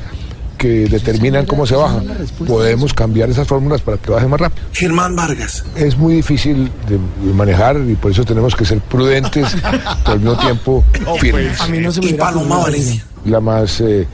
que 0.63 0.87
determinan 0.89 1.45
cómo 1.45 1.67
se 1.67 1.75
baja. 1.75 2.01
Podemos 2.47 2.95
cambiar 2.95 3.29
esas 3.29 3.49
fórmulas 3.49 3.81
para 3.81 3.97
que 3.97 4.13
baje 4.13 4.29
más 4.29 4.41
rápido. 4.41 4.65
Germán 4.73 5.17
Vargas. 5.17 5.65
Es 5.75 5.97
muy 5.97 6.15
difícil 6.15 6.71
de, 6.89 6.99
de 7.27 7.35
manejar 7.35 7.81
y 7.89 7.97
por 7.97 8.13
eso 8.13 8.25
tenemos 8.25 8.55
que 8.55 8.65
ser 8.65 8.79
prudentes, 8.81 9.57
pero 9.61 10.13
al 10.13 10.21
mismo 10.21 10.39
tiempo 10.39 10.85
firmes. 11.19 11.61
A 11.61 11.67
mí 11.67 11.79
no 11.79 11.91
se 11.91 12.01
me 12.01 12.11
y 12.11 12.15
Paloma 12.15 12.59
Valencia. 12.59 13.05
La 13.25 13.41
más 13.41 13.81
eh, 13.81 14.07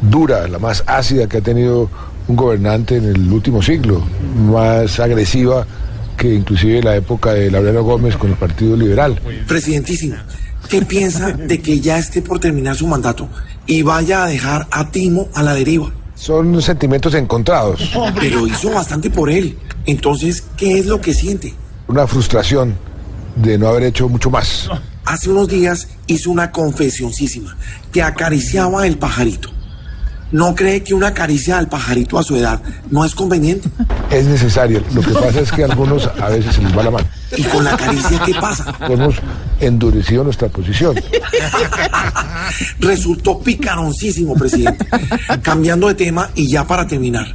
dura, 0.00 0.48
la 0.48 0.58
más 0.58 0.82
ácida 0.86 1.26
que 1.26 1.36
ha 1.36 1.42
tenido 1.42 1.90
un 2.28 2.36
gobernante 2.36 2.96
en 2.96 3.04
el 3.04 3.30
último 3.30 3.60
siglo, 3.60 4.02
más 4.34 5.00
agresiva 5.00 5.66
que 6.20 6.34
inclusive 6.34 6.82
la 6.82 6.94
época 6.96 7.32
de 7.32 7.50
Laureano 7.50 7.82
Gómez 7.82 8.18
con 8.18 8.30
el 8.30 8.36
Partido 8.36 8.76
Liberal. 8.76 9.18
Presidentísimo, 9.48 10.16
¿qué 10.68 10.82
piensa 10.82 11.32
de 11.32 11.62
que 11.62 11.80
ya 11.80 11.96
esté 11.96 12.20
por 12.20 12.38
terminar 12.38 12.76
su 12.76 12.86
mandato 12.86 13.26
y 13.66 13.80
vaya 13.80 14.24
a 14.24 14.26
dejar 14.26 14.68
a 14.70 14.90
Timo 14.90 15.30
a 15.34 15.42
la 15.42 15.54
deriva? 15.54 15.90
Son 16.14 16.60
sentimientos 16.60 17.14
encontrados. 17.14 17.90
Pero 18.20 18.46
hizo 18.46 18.70
bastante 18.70 19.08
por 19.08 19.30
él. 19.30 19.56
Entonces, 19.86 20.44
¿qué 20.58 20.78
es 20.78 20.84
lo 20.84 21.00
que 21.00 21.14
siente? 21.14 21.54
Una 21.88 22.06
frustración 22.06 22.76
de 23.34 23.56
no 23.56 23.68
haber 23.68 23.84
hecho 23.84 24.06
mucho 24.06 24.28
más. 24.28 24.68
Hace 25.06 25.30
unos 25.30 25.48
días 25.48 25.88
hizo 26.06 26.30
una 26.30 26.52
confesioncísima 26.52 27.56
que 27.90 28.02
acariciaba 28.02 28.86
el 28.86 28.98
pajarito. 28.98 29.50
¿No 30.32 30.54
cree 30.54 30.82
que 30.82 30.94
una 30.94 31.12
caricia 31.12 31.58
al 31.58 31.68
pajarito 31.68 32.18
a 32.18 32.22
su 32.22 32.36
edad 32.36 32.60
no 32.90 33.04
es 33.04 33.14
conveniente? 33.14 33.68
Es 34.10 34.26
necesario. 34.26 34.82
Lo 34.94 35.02
que 35.02 35.12
pasa 35.12 35.40
es 35.40 35.50
que 35.50 35.62
a 35.62 35.66
algunos 35.66 36.06
a 36.06 36.28
veces 36.28 36.54
se 36.54 36.62
les 36.62 36.76
va 36.76 36.84
la 36.84 36.90
mano. 36.90 37.06
¿Y 37.36 37.42
con 37.44 37.64
la 37.64 37.76
caricia 37.76 38.20
qué 38.24 38.34
pasa? 38.34 38.74
Hemos 38.88 39.16
endurecido 39.60 40.24
nuestra 40.24 40.48
posición. 40.48 40.94
Resultó 42.78 43.40
picaroncísimo, 43.40 44.34
presidente. 44.34 44.86
Cambiando 45.42 45.88
de 45.88 45.94
tema 45.94 46.30
y 46.34 46.48
ya 46.48 46.64
para 46.64 46.86
terminar. 46.86 47.26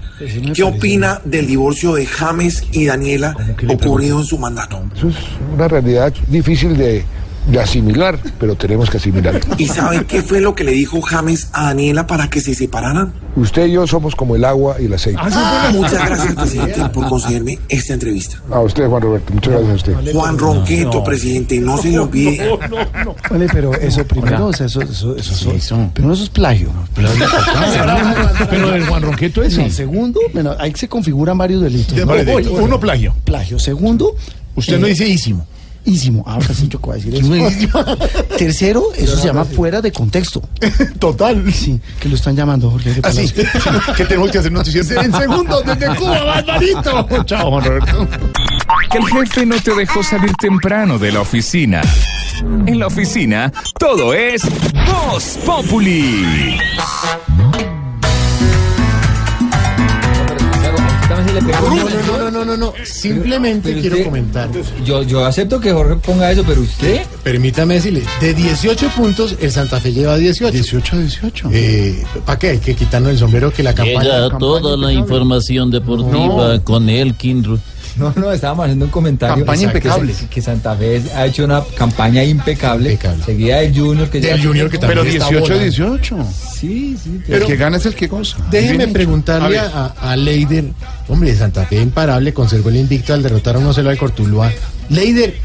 ¿Qué 0.53 0.63
opina 0.63 1.21
del 1.25 1.47
divorcio 1.47 1.93
de 1.93 2.05
James 2.05 2.63
y 2.71 2.85
Daniela 2.85 3.35
ocurrido 3.67 4.19
en 4.19 4.25
su 4.25 4.37
mandato? 4.37 4.81
Eso 4.95 5.09
es 5.09 5.15
una 5.53 5.67
realidad 5.67 6.13
difícil 6.27 6.77
de, 6.77 7.05
de 7.47 7.59
asimilar, 7.59 8.17
pero 8.39 8.55
tenemos 8.55 8.89
que 8.89 8.97
asimilar. 8.97 9.39
¿Y 9.57 9.67
sabe 9.67 10.05
qué 10.05 10.21
fue 10.21 10.41
lo 10.41 10.55
que 10.55 10.63
le 10.63 10.71
dijo 10.71 11.01
James 11.01 11.49
a 11.53 11.65
Daniela 11.65 12.07
para 12.07 12.29
que 12.29 12.41
se 12.41 12.55
separaran? 12.55 13.13
Usted 13.35 13.67
y 13.67 13.73
yo 13.73 13.85
somos 13.85 14.15
como 14.15 14.35
el 14.35 14.45
agua 14.45 14.77
y 14.79 14.85
el 14.85 14.93
aceite. 14.93 15.21
Muchas 15.73 16.05
gracias, 16.05 16.33
presidente, 16.35 16.89
por 16.93 17.07
concederme 17.09 17.59
esta 17.69 17.93
entrevista. 17.93 18.41
A 18.49 18.61
usted, 18.61 18.87
Juan 18.87 19.01
Roberto, 19.01 19.33
muchas 19.33 19.53
gracias 19.53 19.71
a 19.71 19.75
usted. 19.75 20.13
Juan 20.13 20.37
Ronqueto, 20.37 21.03
presidente, 21.03 21.59
no 21.59 21.77
se 21.77 21.91
le 21.91 21.99
olvide. 21.99 22.57
Vale, 23.29 23.47
pero 23.51 23.73
eso 23.73 24.05
primero, 24.05 24.47
o 24.47 24.53
sea, 24.53 24.65
eso, 24.67 24.81
eso, 24.81 25.15
eso, 25.15 25.51
eso- 25.51 25.89
primero 25.93 26.13
eso 26.13 26.23
es 26.23 26.29
plagio. 26.29 26.69
Pero 28.49 28.73
el 28.73 28.85
Juan 28.85 29.01
Ronqueto 29.01 29.43
es 29.43 29.57
No, 29.57 29.69
segundo, 29.69 30.19
bueno, 30.33 30.55
ahí 30.59 30.73
se 30.75 30.87
configuran 30.87 31.37
varios 31.37 31.61
delitos. 31.61 31.97
Uno, 32.59 32.79
plagio. 32.79 33.13
Plagio. 33.23 33.59
Segundo. 33.59 34.15
Usted 34.55 34.79
no 34.79 34.87
dice 34.87 35.07
ísimo. 35.07 35.45
Ísimo. 35.85 36.23
Ahora 36.25 36.53
sí 36.53 36.67
yo 36.69 36.79
voy 36.79 36.99
a 36.99 37.03
decir 37.03 37.15
eso. 37.15 37.97
Tercero, 38.37 38.83
eso 38.97 39.17
se 39.17 39.27
llama 39.27 39.45
fuera 39.45 39.81
de 39.81 39.91
contexto. 39.91 40.41
Total. 40.99 41.51
Sí, 41.53 41.79
que 41.99 42.09
lo 42.09 42.15
están 42.15 42.35
llamando, 42.35 42.69
Jorge. 42.71 42.99
Así. 43.03 43.27
Palacio. 43.27 43.93
que 43.95 44.05
tenemos 44.05 44.31
que 44.31 44.39
hacer 44.39 44.51
noticias 44.51 44.89
en 44.91 45.13
segundos 45.13 45.63
desde 45.65 45.95
Cuba, 45.95 46.23
Barbarito. 46.23 47.23
Chao, 47.25 47.49
Juan 47.51 47.65
Roberto. 47.65 48.07
Que 48.91 48.97
el 48.97 49.05
jefe 49.05 49.45
no 49.45 49.59
te 49.61 49.75
dejó 49.75 50.03
salir 50.03 50.33
temprano 50.35 50.97
de 50.97 51.11
la 51.11 51.21
oficina. 51.21 51.81
En 52.65 52.79
la 52.79 52.87
oficina, 52.87 53.51
todo 53.79 54.13
es 54.13 54.43
Voz 54.85 55.37
Populi. 55.45 56.57
No, 61.41 61.51
no, 61.51 61.75
no, 61.75 62.17
no, 62.17 62.31
no, 62.31 62.45
no, 62.45 62.57
no. 62.57 62.73
Simplemente 62.83 63.69
pero 63.69 63.81
quiero 63.81 63.95
usted- 63.97 64.05
comentar. 64.05 64.49
Yo, 64.85 65.03
yo 65.03 65.25
acepto 65.25 65.59
que 65.59 65.71
Jorge 65.71 65.95
ponga 65.95 66.31
eso, 66.31 66.43
pero 66.45 66.61
usted. 66.61 67.01
Permítame 67.23 67.75
decirle, 67.75 68.03
de 68.21 68.33
18 68.33 68.89
puntos, 68.95 69.35
el 69.41 69.51
Santa 69.51 69.79
Fe 69.79 69.91
lleva 69.93 70.17
18. 70.17 70.51
18 70.51 70.97
18. 70.99 71.49
Eh, 71.51 72.03
¿Para 72.25 72.39
qué? 72.39 72.49
Hay 72.51 72.59
que 72.59 72.75
quitarnos 72.75 73.11
el 73.11 73.17
sombrero 73.17 73.51
que 73.51 73.63
la 73.63 73.73
campaña. 73.73 74.01
Llega 74.03 74.19
campaña 74.29 74.39
toda 74.39 74.77
la 74.77 74.93
información 74.93 75.71
deportiva 75.71 76.53
No. 76.55 76.63
con 76.63 76.89
Elkin. 76.89 77.59
No, 77.97 78.13
no, 78.15 78.31
estábamos 78.31 78.65
haciendo 78.65 78.85
un 78.85 78.91
comentario. 78.91 79.35
Campaña 79.45 79.67
Exacto, 79.67 79.77
impecable. 79.77 80.13
Que, 80.13 80.27
que 80.27 80.41
Santa 80.41 80.75
Fe 80.75 81.01
ha 81.15 81.25
hecho 81.25 81.45
una 81.45 81.63
campaña 81.77 82.23
impecable. 82.23 82.99
Seguida 83.25 83.61
del 83.61 83.73
Junior. 83.77 84.09
Que 84.09 84.19
Del 84.19 84.37
ya- 84.37 84.43
Junior 84.47 84.69
que 84.69 84.79
Pero 84.79 84.93
también 84.95 85.15
está 85.15 85.29
18 85.29 85.41
volando. 85.41 85.63
18. 85.63 86.17
Sí, 86.59 86.97
sí. 87.01 87.09
El 87.15 87.21
Pero- 87.25 87.47
que 87.47 87.55
gana 87.55 87.77
es 87.77 87.85
el 87.85 87.95
que 87.95 88.07
goza. 88.07 88.37
Déjeme 88.51 88.87
preguntarle 88.89 89.59
A 89.59 89.93
a, 90.01 90.11
a 90.11 90.15
Leider. 90.17 90.65
Hombre, 91.07 91.33
Santa 91.35 91.65
Fe 91.65 91.79
imparable, 91.81 92.33
conservó 92.33 92.69
el 92.69 92.77
invicto 92.77 93.13
al 93.13 93.23
derrotar 93.23 93.55
a 93.55 93.59
1-0 93.59 93.87
al 93.89 93.97
Cortuluá. 93.97 94.51
Leider, 94.89 95.35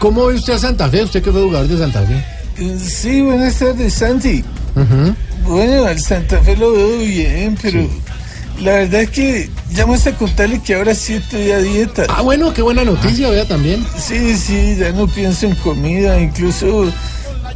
¿cómo 0.00 0.26
ve 0.26 0.34
usted 0.34 0.54
a 0.54 0.58
Santa 0.58 0.88
Fe? 0.88 1.04
Usted 1.04 1.22
que 1.22 1.30
fue 1.30 1.42
jugador 1.42 1.68
de 1.68 1.78
Santa 1.78 2.02
Fe. 2.02 2.24
Sí, 2.78 3.20
buenas 3.22 3.58
tardes, 3.58 3.92
Santi. 3.94 4.42
Bueno, 5.46 5.84
al 5.84 5.98
Santa 6.00 6.38
Fe 6.40 6.56
lo 6.56 6.72
veo 6.72 6.98
bien, 6.98 7.56
pero 7.60 7.88
la 8.60 8.72
verdad 8.72 9.02
es 9.02 9.10
que 9.10 9.50
llamo 9.72 9.94
hasta 9.94 10.16
contarle 10.16 10.62
que 10.62 10.74
ahora 10.74 10.94
sí 10.94 11.14
estoy 11.14 11.50
a 11.50 11.58
dieta. 11.58 12.04
Ah, 12.08 12.22
bueno, 12.22 12.52
qué 12.54 12.62
buena 12.62 12.84
noticia, 12.84 13.28
vea 13.30 13.46
también. 13.46 13.84
Sí, 13.98 14.36
sí, 14.36 14.76
ya 14.78 14.92
no 14.92 15.06
pienso 15.06 15.46
en 15.46 15.54
comida, 15.56 16.20
incluso 16.20 16.90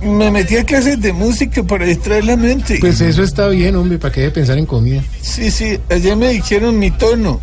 me 0.03 0.31
metí 0.31 0.57
a 0.57 0.65
clases 0.65 1.01
de 1.01 1.13
música 1.13 1.63
para 1.63 1.85
distraer 1.85 2.25
la 2.25 2.37
mente. 2.37 2.79
Pues 2.81 3.01
eso 3.01 3.23
está 3.23 3.49
bien, 3.49 3.77
hombre, 3.77 3.99
para 3.99 4.13
que 4.13 4.23
de 4.23 4.31
pensar 4.31 4.59
en 4.59 4.67
comida. 4.67 5.03
Sí, 5.21 5.51
sí, 5.51 5.79
ayer 5.91 6.17
me 6.17 6.29
dijeron 6.31 6.79
mi 6.79 6.91
tono. 6.91 7.41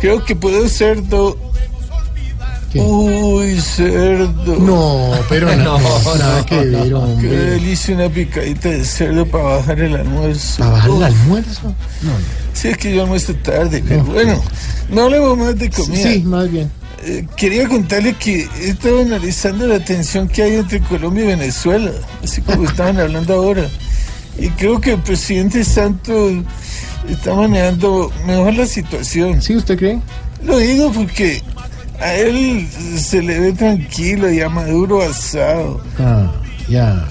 Creo 0.00 0.24
que 0.24 0.34
puedo 0.34 0.68
ser 0.68 1.06
do... 1.08 1.49
Uy, 2.74 3.60
cerdo. 3.60 4.56
No, 4.58 5.10
pero 5.28 5.54
no, 5.56 5.78
nada 6.18 6.46
que 6.46 6.56
ver, 6.56 6.92
Qué 7.20 7.26
delicia 7.26 7.94
una 7.94 8.08
picadita 8.08 8.68
de 8.68 8.84
cerdo 8.84 9.26
para 9.26 9.44
bajar 9.44 9.80
el 9.80 9.96
almuerzo. 9.96 10.58
¿Para 10.58 10.70
bajar 10.72 10.90
el 10.90 11.02
almuerzo? 11.02 11.74
No, 12.02 12.12
Sí, 12.52 12.68
es 12.68 12.76
que 12.76 12.94
yo 12.94 13.02
almuerzo 13.02 13.34
tarde, 13.36 13.82
pero 13.86 14.04
bueno, 14.04 14.40
no 14.90 15.02
hablemos 15.02 15.38
más 15.38 15.58
de 15.58 15.70
comida. 15.70 16.02
Sí, 16.02 16.22
más 16.22 16.50
bien. 16.50 16.70
Eh, 17.02 17.26
quería 17.36 17.66
contarle 17.66 18.12
que 18.14 18.46
he 18.60 18.68
estado 18.68 19.00
analizando 19.00 19.66
la 19.66 19.82
tensión 19.82 20.28
que 20.28 20.42
hay 20.42 20.56
entre 20.56 20.80
Colombia 20.80 21.24
y 21.24 21.28
Venezuela, 21.28 21.90
así 22.22 22.42
como 22.42 22.64
estaban 22.64 22.98
hablando 23.00 23.34
ahora. 23.34 23.66
Y 24.38 24.48
creo 24.50 24.80
que 24.80 24.92
el 24.92 25.00
presidente 25.00 25.64
Santos 25.64 26.34
está 27.08 27.34
manejando 27.34 28.12
mejor 28.26 28.54
la 28.54 28.66
situación. 28.66 29.40
¿Sí, 29.40 29.56
usted 29.56 29.78
cree? 29.78 29.98
Lo 30.44 30.58
digo 30.58 30.92
porque 30.92 31.42
a 32.00 32.14
él 32.14 32.66
se 32.96 33.22
le 33.22 33.38
ve 33.40 33.52
tranquilo 33.52 34.30
y 34.30 34.40
a 34.40 34.48
Maduro 34.48 35.02
asado. 35.02 35.80
Ah, 35.98 36.30
ya. 36.68 37.06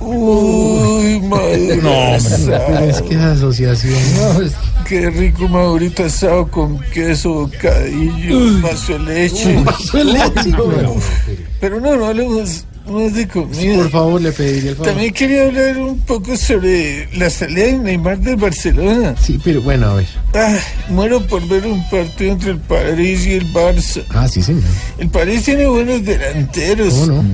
Uy, 0.00 1.20
Maduro 1.28 1.82
No, 1.82 2.14
asado. 2.14 2.62
pero 2.68 2.78
es 2.84 3.02
que 3.02 3.14
esa 3.14 3.32
asociación. 3.32 3.94
No, 4.16 4.42
es- 4.42 4.54
Qué 4.86 5.10
rico 5.10 5.46
Madurito 5.48 6.04
asado 6.04 6.46
con 6.48 6.78
queso, 6.94 7.30
bocadillo, 7.46 8.62
vaso 8.62 8.94
de 8.94 8.98
leche. 9.00 9.56
Un 9.58 9.64
vaso 9.64 9.98
de 9.98 10.04
leche. 10.04 10.52
Pero 11.60 11.80
no, 11.80 11.96
no 11.96 12.06
hablemos 12.06 12.64
más 12.90 13.14
de 13.14 13.28
comida. 13.28 13.74
Por 13.76 13.90
favor, 13.90 14.20
le 14.20 14.32
pediría 14.32 14.70
el 14.70 14.76
favor. 14.76 14.92
También 14.92 15.12
quería 15.12 15.46
hablar 15.46 15.78
un 15.78 15.98
poco 16.00 16.36
sobre 16.36 17.08
la 17.16 17.30
salida 17.30 17.66
de 17.66 17.78
Neymar 17.78 18.18
del 18.18 18.36
Barcelona. 18.36 19.14
Sí, 19.20 19.40
pero 19.42 19.62
bueno, 19.62 19.90
a 19.90 19.94
ver. 19.94 20.06
Ah, 20.34 20.58
muero 20.88 21.26
por 21.26 21.46
ver 21.48 21.66
un 21.66 21.88
partido 21.90 22.32
entre 22.32 22.50
el 22.52 22.58
París 22.58 23.26
y 23.26 23.34
el 23.34 23.52
Barça. 23.52 24.02
Ah, 24.10 24.28
sí, 24.28 24.42
señor. 24.42 24.64
El 24.98 25.08
París 25.10 25.44
tiene 25.44 25.66
buenos 25.66 26.04
delanteros. 26.04 26.94
¿Cómo 26.94 27.06
no? 27.06 27.24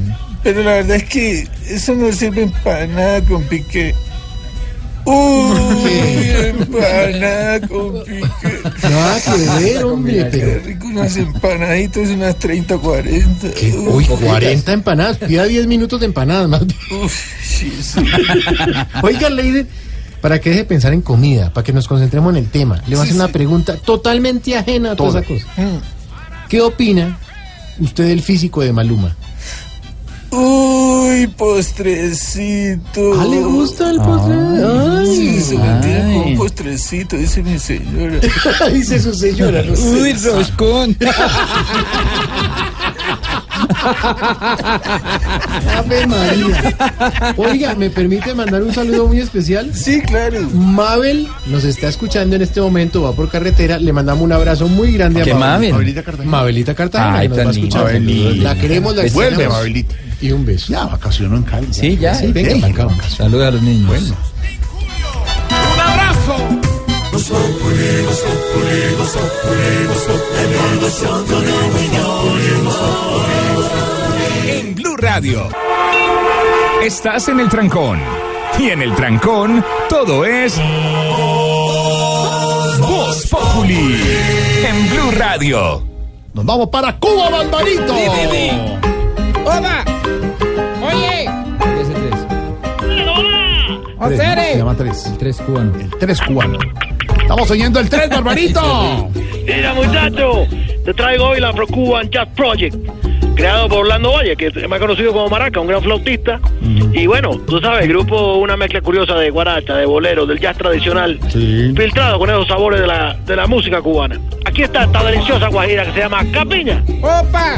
Pero 0.43 0.63
la 0.63 0.75
verdad 0.75 0.97
es 0.97 1.05
que 1.05 1.49
eso 1.69 1.95
no 1.95 2.13
sirve 2.13 2.53
para 2.63 2.87
nada 2.87 3.25
con 3.25 3.43
Piqué. 3.45 3.95
Uy, 5.07 6.31
empanada 6.49 7.61
con 7.69 8.05
Piqué. 8.05 8.61
Nada 8.83 9.21
que 9.21 9.65
ver, 9.65 9.85
hombre, 9.85 10.15
Qué 10.15 10.25
pero... 10.39 10.61
rico, 10.65 10.87
unas 10.87 11.17
empanaditas, 11.17 12.09
unas 12.09 12.37
30, 12.39 12.79
40. 12.79 13.47
Uy, 13.91 14.05
40 14.05 14.73
empanadas. 14.73 15.19
Pida 15.19 15.45
10 15.45 15.67
minutos 15.67 16.01
de 16.01 16.07
empanadas 16.07 16.49
más. 16.49 16.67
bien. 16.67 16.79
Sí, 17.43 17.73
sí. 17.83 18.01
Oiga, 19.03 19.29
para 20.21 20.41
que 20.41 20.49
deje 20.49 20.63
de 20.63 20.65
pensar 20.67 20.95
en 20.95 21.03
comida, 21.03 21.53
para 21.53 21.65
que 21.65 21.75
nos 21.75 21.87
concentremos 21.87 22.31
en 22.35 22.43
el 22.43 22.49
tema, 22.51 22.77
le 22.87 22.97
voy 22.97 23.01
a 23.01 23.03
hacer 23.03 23.15
una 23.15 23.29
pregunta 23.29 23.77
totalmente 23.77 24.57
ajena 24.57 24.93
a 24.93 24.97
toda 24.97 25.21
esa 25.21 25.29
cosa. 25.29 25.47
¿Qué 26.49 26.63
opina 26.63 27.19
usted 27.79 28.09
del 28.09 28.23
físico 28.23 28.63
de 28.63 28.73
Maluma? 28.73 29.15
Uy, 30.37 31.27
postrecito. 31.29 33.21
Ah, 33.21 33.25
¿le 33.25 33.41
gusta 33.43 33.91
el 33.91 33.99
postre? 33.99 34.35
Ay, 34.35 35.07
sí, 35.07 35.41
se 35.41 35.59
me 35.59 35.81
tiene 35.81 36.03
ay. 36.03 36.15
como 36.15 36.27
un 36.27 36.37
postrecito, 36.37 37.17
dice 37.17 37.43
mi 37.43 37.59
señora. 37.59 38.19
Dice 38.73 39.01
su 39.01 39.15
señora. 39.15 39.63
Uy, 39.63 40.13
roscón. 40.15 40.97
Ave 45.77 46.07
María. 46.07 47.35
Oiga, 47.37 47.75
¿me 47.75 47.91
permite 47.91 48.35
mandar 48.35 48.63
un 48.63 48.73
saludo 48.75 49.07
muy 49.09 49.21
especial? 49.21 49.71
Sí, 49.75 50.01
claro. 50.03 50.41
Mabel 50.51 51.29
nos 51.47 51.65
está 51.65 51.89
escuchando 51.89 52.37
en 52.37 52.43
este 52.43 52.61
momento, 52.61 53.03
va 53.03 53.13
por 53.13 53.29
carretera. 53.29 53.79
Le 53.79 53.93
mandamos 53.93 54.23
un 54.25 54.33
abrazo 54.33 54.69
muy 54.69 54.93
grande 54.93 55.23
a 55.23 55.25
¿Qué 55.25 55.35
Mabel. 55.35 55.51
Mabel? 55.55 55.73
Mabelita 55.73 56.03
Cartagena. 56.03 56.31
Mabelita 56.31 56.75
Cartagena. 56.75 57.19
Ay, 57.19 57.29
nos 57.29 57.39
va 57.39 57.43
a 57.43 57.51
escuchar. 57.51 58.01
La 58.03 58.55
queremos, 58.57 58.97
la 58.97 59.03
Vuelve, 59.03 59.29
extrañamos. 59.29 59.57
Mabelita. 59.59 59.95
Y 60.21 60.31
un 60.33 60.47
beso. 60.47 60.73
Ya 60.73 60.85
vacacionó 60.87 61.37
en 61.37 61.43
Cali. 61.43 61.67
Sí, 61.71 61.97
ya. 62.01 62.15
Sí, 62.15 62.29
venga, 62.33 62.69
acá. 62.69 62.89
Saludos 63.09 63.47
a 63.49 63.51
los 63.51 63.63
niños. 63.63 63.87
Bueno. 63.89 64.17
¡Un 65.75 65.81
abrazo! 65.81 66.61
En 74.47 74.75
Blue 74.75 74.97
Radio. 74.99 75.49
Estás 76.83 77.29
en 77.29 77.41
el 77.41 77.49
trancón. 77.49 77.99
Y 78.59 78.69
en 78.69 78.83
el 78.83 78.95
trancón, 78.95 79.65
todo 79.89 80.27
es. 80.27 80.61
Voz 82.81 83.27
Populi. 83.31 84.03
En 84.67 84.91
Blue 84.91 85.11
Radio. 85.17 85.83
Nos 86.35 86.45
vamos 86.45 86.69
para 86.69 86.99
Cuba, 86.99 87.31
Barbarito. 87.31 87.95
¡Hola! 89.47 89.83
Oye, 90.83 91.25
Ese 91.81 91.95
tres. 91.95 92.27
Tres, 94.19 94.59
llama 94.59 94.75
tres. 94.77 95.11
Tres 95.19 95.41
cubanos. 95.41 95.81
El 95.81 95.91
tres 95.99 96.21
cubano. 96.21 96.59
Estamos 97.25 97.51
oyendo 97.51 97.81
el 97.81 97.89
tres, 97.89 98.11
Barbarito. 98.11 99.11
Mira, 99.47 99.73
muchacho, 99.73 100.47
te 100.85 100.93
traigo 100.93 101.29
hoy 101.29 101.41
la 101.41 101.49
Afro 101.49 101.67
Cuban 101.67 102.11
Jazz 102.11 102.29
Project, 102.37 102.77
creado 103.35 103.67
por 103.67 103.79
Orlando 103.79 104.13
Valle, 104.13 104.37
que 104.37 104.49
es 104.49 104.69
más 104.69 104.79
conocido 104.79 105.11
como 105.13 105.31
Maraca, 105.31 105.59
un 105.59 105.67
gran 105.67 105.83
flautista. 105.83 106.39
Y 106.93 107.07
bueno, 107.07 107.41
tú 107.47 107.61
sabes, 107.61 107.85
el 107.85 107.89
grupo, 107.89 108.37
una 108.37 108.59
mezcla 108.59 108.83
curiosa 108.83 109.15
de 109.15 109.31
guaracha, 109.31 109.75
de 109.75 109.87
bolero, 109.87 110.27
del 110.27 110.39
jazz 110.39 110.59
tradicional, 110.59 111.19
filtrado 111.31 112.19
con 112.19 112.29
esos 112.29 112.47
sabores 112.47 112.83
de 112.83 112.87
la, 112.87 113.15
de 113.15 113.37
la 113.37 113.47
música 113.47 113.81
cubana. 113.81 114.21
Aquí 114.45 114.63
está 114.63 114.85
esta 114.85 115.03
deliciosa 115.03 115.49
guajira 115.49 115.87
que 115.87 115.93
se 115.93 116.01
llama 116.01 116.25
Capiña. 116.31 116.85
¡Opa! 117.01 117.57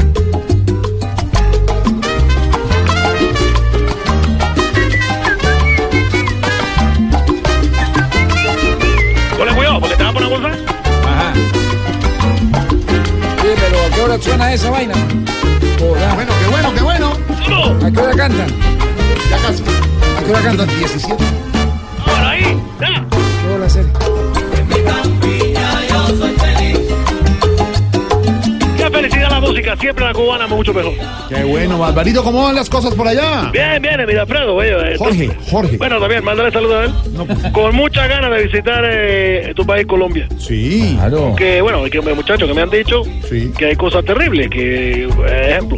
Qué 13.97 14.03
hora 14.03 14.21
suena 14.21 14.53
esa 14.53 14.69
vaina? 14.69 14.93
Hola. 15.81 16.13
Bueno, 16.13 16.31
qué 16.39 16.47
bueno, 16.51 16.73
qué 16.75 16.83
bueno. 16.83 17.11
¿A 17.83 17.91
qué 17.91 17.99
hora 17.99 18.15
cantan? 18.15 18.47
Ya 19.31 19.37
casi. 19.39 19.63
¿A 19.63 20.23
qué 20.23 20.29
hora 20.29 20.41
cantan? 20.43 20.67
17. 20.67 21.56
Música, 29.67 29.81
siempre 29.81 30.05
la 30.05 30.13
cubana 30.13 30.47
mucho 30.47 30.73
mejor. 30.73 30.93
Qué 31.29 31.43
bueno, 31.43 31.77
Barbarito. 31.79 32.23
¿Cómo 32.23 32.43
van 32.43 32.55
las 32.55 32.69
cosas 32.69 32.93
por 32.95 33.07
allá? 33.07 33.49
Bien, 33.51 33.81
bien, 33.81 34.05
mira, 34.07 34.23
oye, 34.23 34.93
eh, 34.93 34.95
Jorge, 34.97 35.29
Jorge. 35.49 35.77
Bueno, 35.77 35.99
también, 35.99 36.23
mándale 36.23 36.51
saludos 36.51 36.75
a 36.75 36.85
él. 36.85 36.93
Con 37.51 37.75
muchas 37.75 38.07
ganas 38.07 38.31
de 38.31 38.43
visitar 38.43 38.83
eh, 38.85 39.53
tu 39.55 39.65
país, 39.65 39.85
Colombia. 39.85 40.27
Sí. 40.37 40.95
Claro. 40.97 41.35
Que, 41.35 41.61
bueno, 41.61 41.83
que 41.83 42.01
muchachos 42.01 42.47
que 42.47 42.53
me 42.53 42.61
han 42.61 42.69
dicho 42.69 43.01
Sí. 43.27 43.51
que 43.57 43.65
hay 43.65 43.75
cosas 43.75 44.05
terribles, 44.05 44.49
que, 44.49 45.09
por 45.13 45.27
ejemplo, 45.27 45.77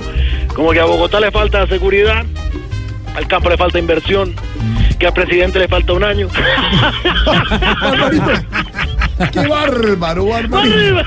como 0.54 0.72
que 0.72 0.80
a 0.80 0.86
Bogotá 0.86 1.20
le 1.20 1.32
falta 1.32 1.66
seguridad, 1.68 2.24
al 3.16 3.28
campo 3.28 3.50
le 3.50 3.58
falta 3.58 3.80
inversión, 3.80 4.36
que 4.98 5.08
al 5.08 5.14
presidente 5.14 5.60
le 5.60 5.68
falta 5.68 5.94
un 5.94 6.04
año. 6.04 6.28
Qué 9.32 9.48
bárbaro, 9.48 10.26
Barbarito. 10.28 11.04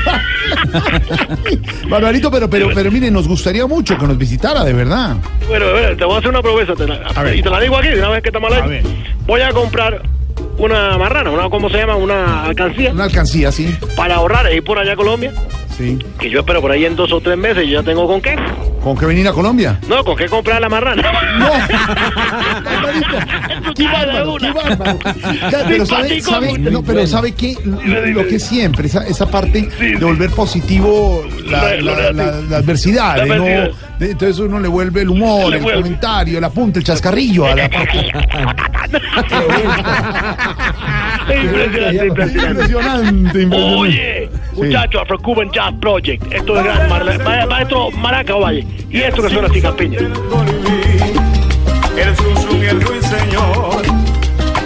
Barbarito, 1.88 2.30
pero, 2.30 2.48
pero, 2.48 2.70
pero 2.74 2.90
mire, 2.90 3.10
nos 3.10 3.26
gustaría 3.28 3.66
mucho 3.66 3.96
que 3.98 4.06
nos 4.06 4.16
visitara, 4.18 4.64
de 4.64 4.72
verdad. 4.72 5.16
Bueno, 5.48 5.66
te 5.96 6.04
voy 6.04 6.14
a 6.14 6.18
hacer 6.18 6.30
una 6.30 6.42
promesa, 6.42 6.74
te 6.74 6.86
la- 6.86 7.00
A 7.14 7.22
ver. 7.22 7.36
y 7.36 7.42
te 7.42 7.50
la 7.50 7.60
digo 7.60 7.76
aquí, 7.76 7.88
de 7.88 7.98
una 7.98 8.10
vez 8.10 8.22
que 8.22 8.28
estamos 8.28 8.52
al 8.52 8.62
aire. 8.64 8.82
Voy 9.26 9.40
a 9.40 9.50
comprar 9.52 10.02
una 10.58 10.96
marrana, 10.98 11.30
una, 11.30 11.48
¿cómo 11.48 11.68
se 11.70 11.78
llama? 11.78 11.96
Una 11.96 12.44
alcancía, 12.44 12.92
Una 12.92 13.04
alcancía, 13.04 13.50
sí. 13.52 13.74
para 13.96 14.16
ahorrar 14.16 14.46
e 14.46 14.56
ir 14.56 14.64
por 14.64 14.78
allá 14.78 14.92
a 14.92 14.96
Colombia, 14.96 15.32
Sí. 15.76 15.98
que 16.18 16.28
yo 16.30 16.40
espero 16.40 16.60
por 16.60 16.70
ahí 16.70 16.84
en 16.84 16.96
dos 16.96 17.12
o 17.12 17.20
tres 17.20 17.36
meses, 17.38 17.66
yo 17.66 17.80
ya 17.80 17.82
tengo 17.82 18.06
con 18.06 18.20
qué. 18.20 18.36
¿Con 18.82 18.96
qué 18.96 19.04
venir 19.06 19.28
a 19.28 19.32
Colombia? 19.32 19.78
No, 19.88 20.02
con 20.02 20.16
qué 20.16 20.26
comprar 20.26 20.60
la 20.60 20.68
marrana. 20.68 21.02
¡Qué 23.76 23.84
bárbaro! 23.84 24.36
¡Qué 24.38 24.50
bárbaro! 24.52 24.98
Ya, 25.50 25.64
pero 25.68 25.86
sabe, 25.86 26.58
no, 26.58 26.82
pero 26.82 27.06
sabe 27.06 27.32
qué, 27.32 27.56
lo, 27.64 28.06
lo 28.06 28.26
que 28.26 28.38
siempre, 28.38 28.86
esa, 28.86 29.06
esa 29.06 29.26
parte 29.30 29.68
de 29.78 29.96
volver 30.04 30.30
positivo 30.30 31.24
la, 31.46 31.74
la- 31.76 32.12
la- 32.12 32.32
la 32.40 32.56
adversidad, 32.56 33.22
de 33.22 33.28
no- 33.36 33.89
entonces 34.00 34.38
uno 34.38 34.58
le 34.60 34.68
vuelve 34.68 35.02
el 35.02 35.10
humor, 35.10 35.50
Le 35.50 35.56
el 35.58 35.62
vuelve. 35.62 35.82
comentario, 35.82 36.38
el 36.38 36.44
apunte, 36.44 36.78
el 36.78 36.84
chascarrillo 36.84 37.46
a 37.46 37.54
la 37.54 37.64
impresionante, 41.30 42.06
impresionante. 42.06 43.42
Impresionante. 43.42 43.46
Oye, 43.76 44.30
muchachos, 44.54 45.02
Afro 45.02 45.18
Cuban 45.18 45.50
Jazz 45.52 45.74
Project. 45.80 46.32
Esto 46.32 46.56
es 46.58 46.64
gran 46.64 46.88
ma- 46.88 47.00
ma- 47.24 47.46
maestro 47.46 47.90
Maraca 47.92 48.34
Valle. 48.34 48.66
Y 48.90 48.98
esto 49.02 49.22
que 49.22 49.30
suena 49.30 49.48
así, 49.48 49.60
Campiña. 49.60 49.98
El 51.96 52.16
Susun 52.16 52.62
y 52.62 52.66
el 52.66 52.80
ruiseñor, 52.80 53.82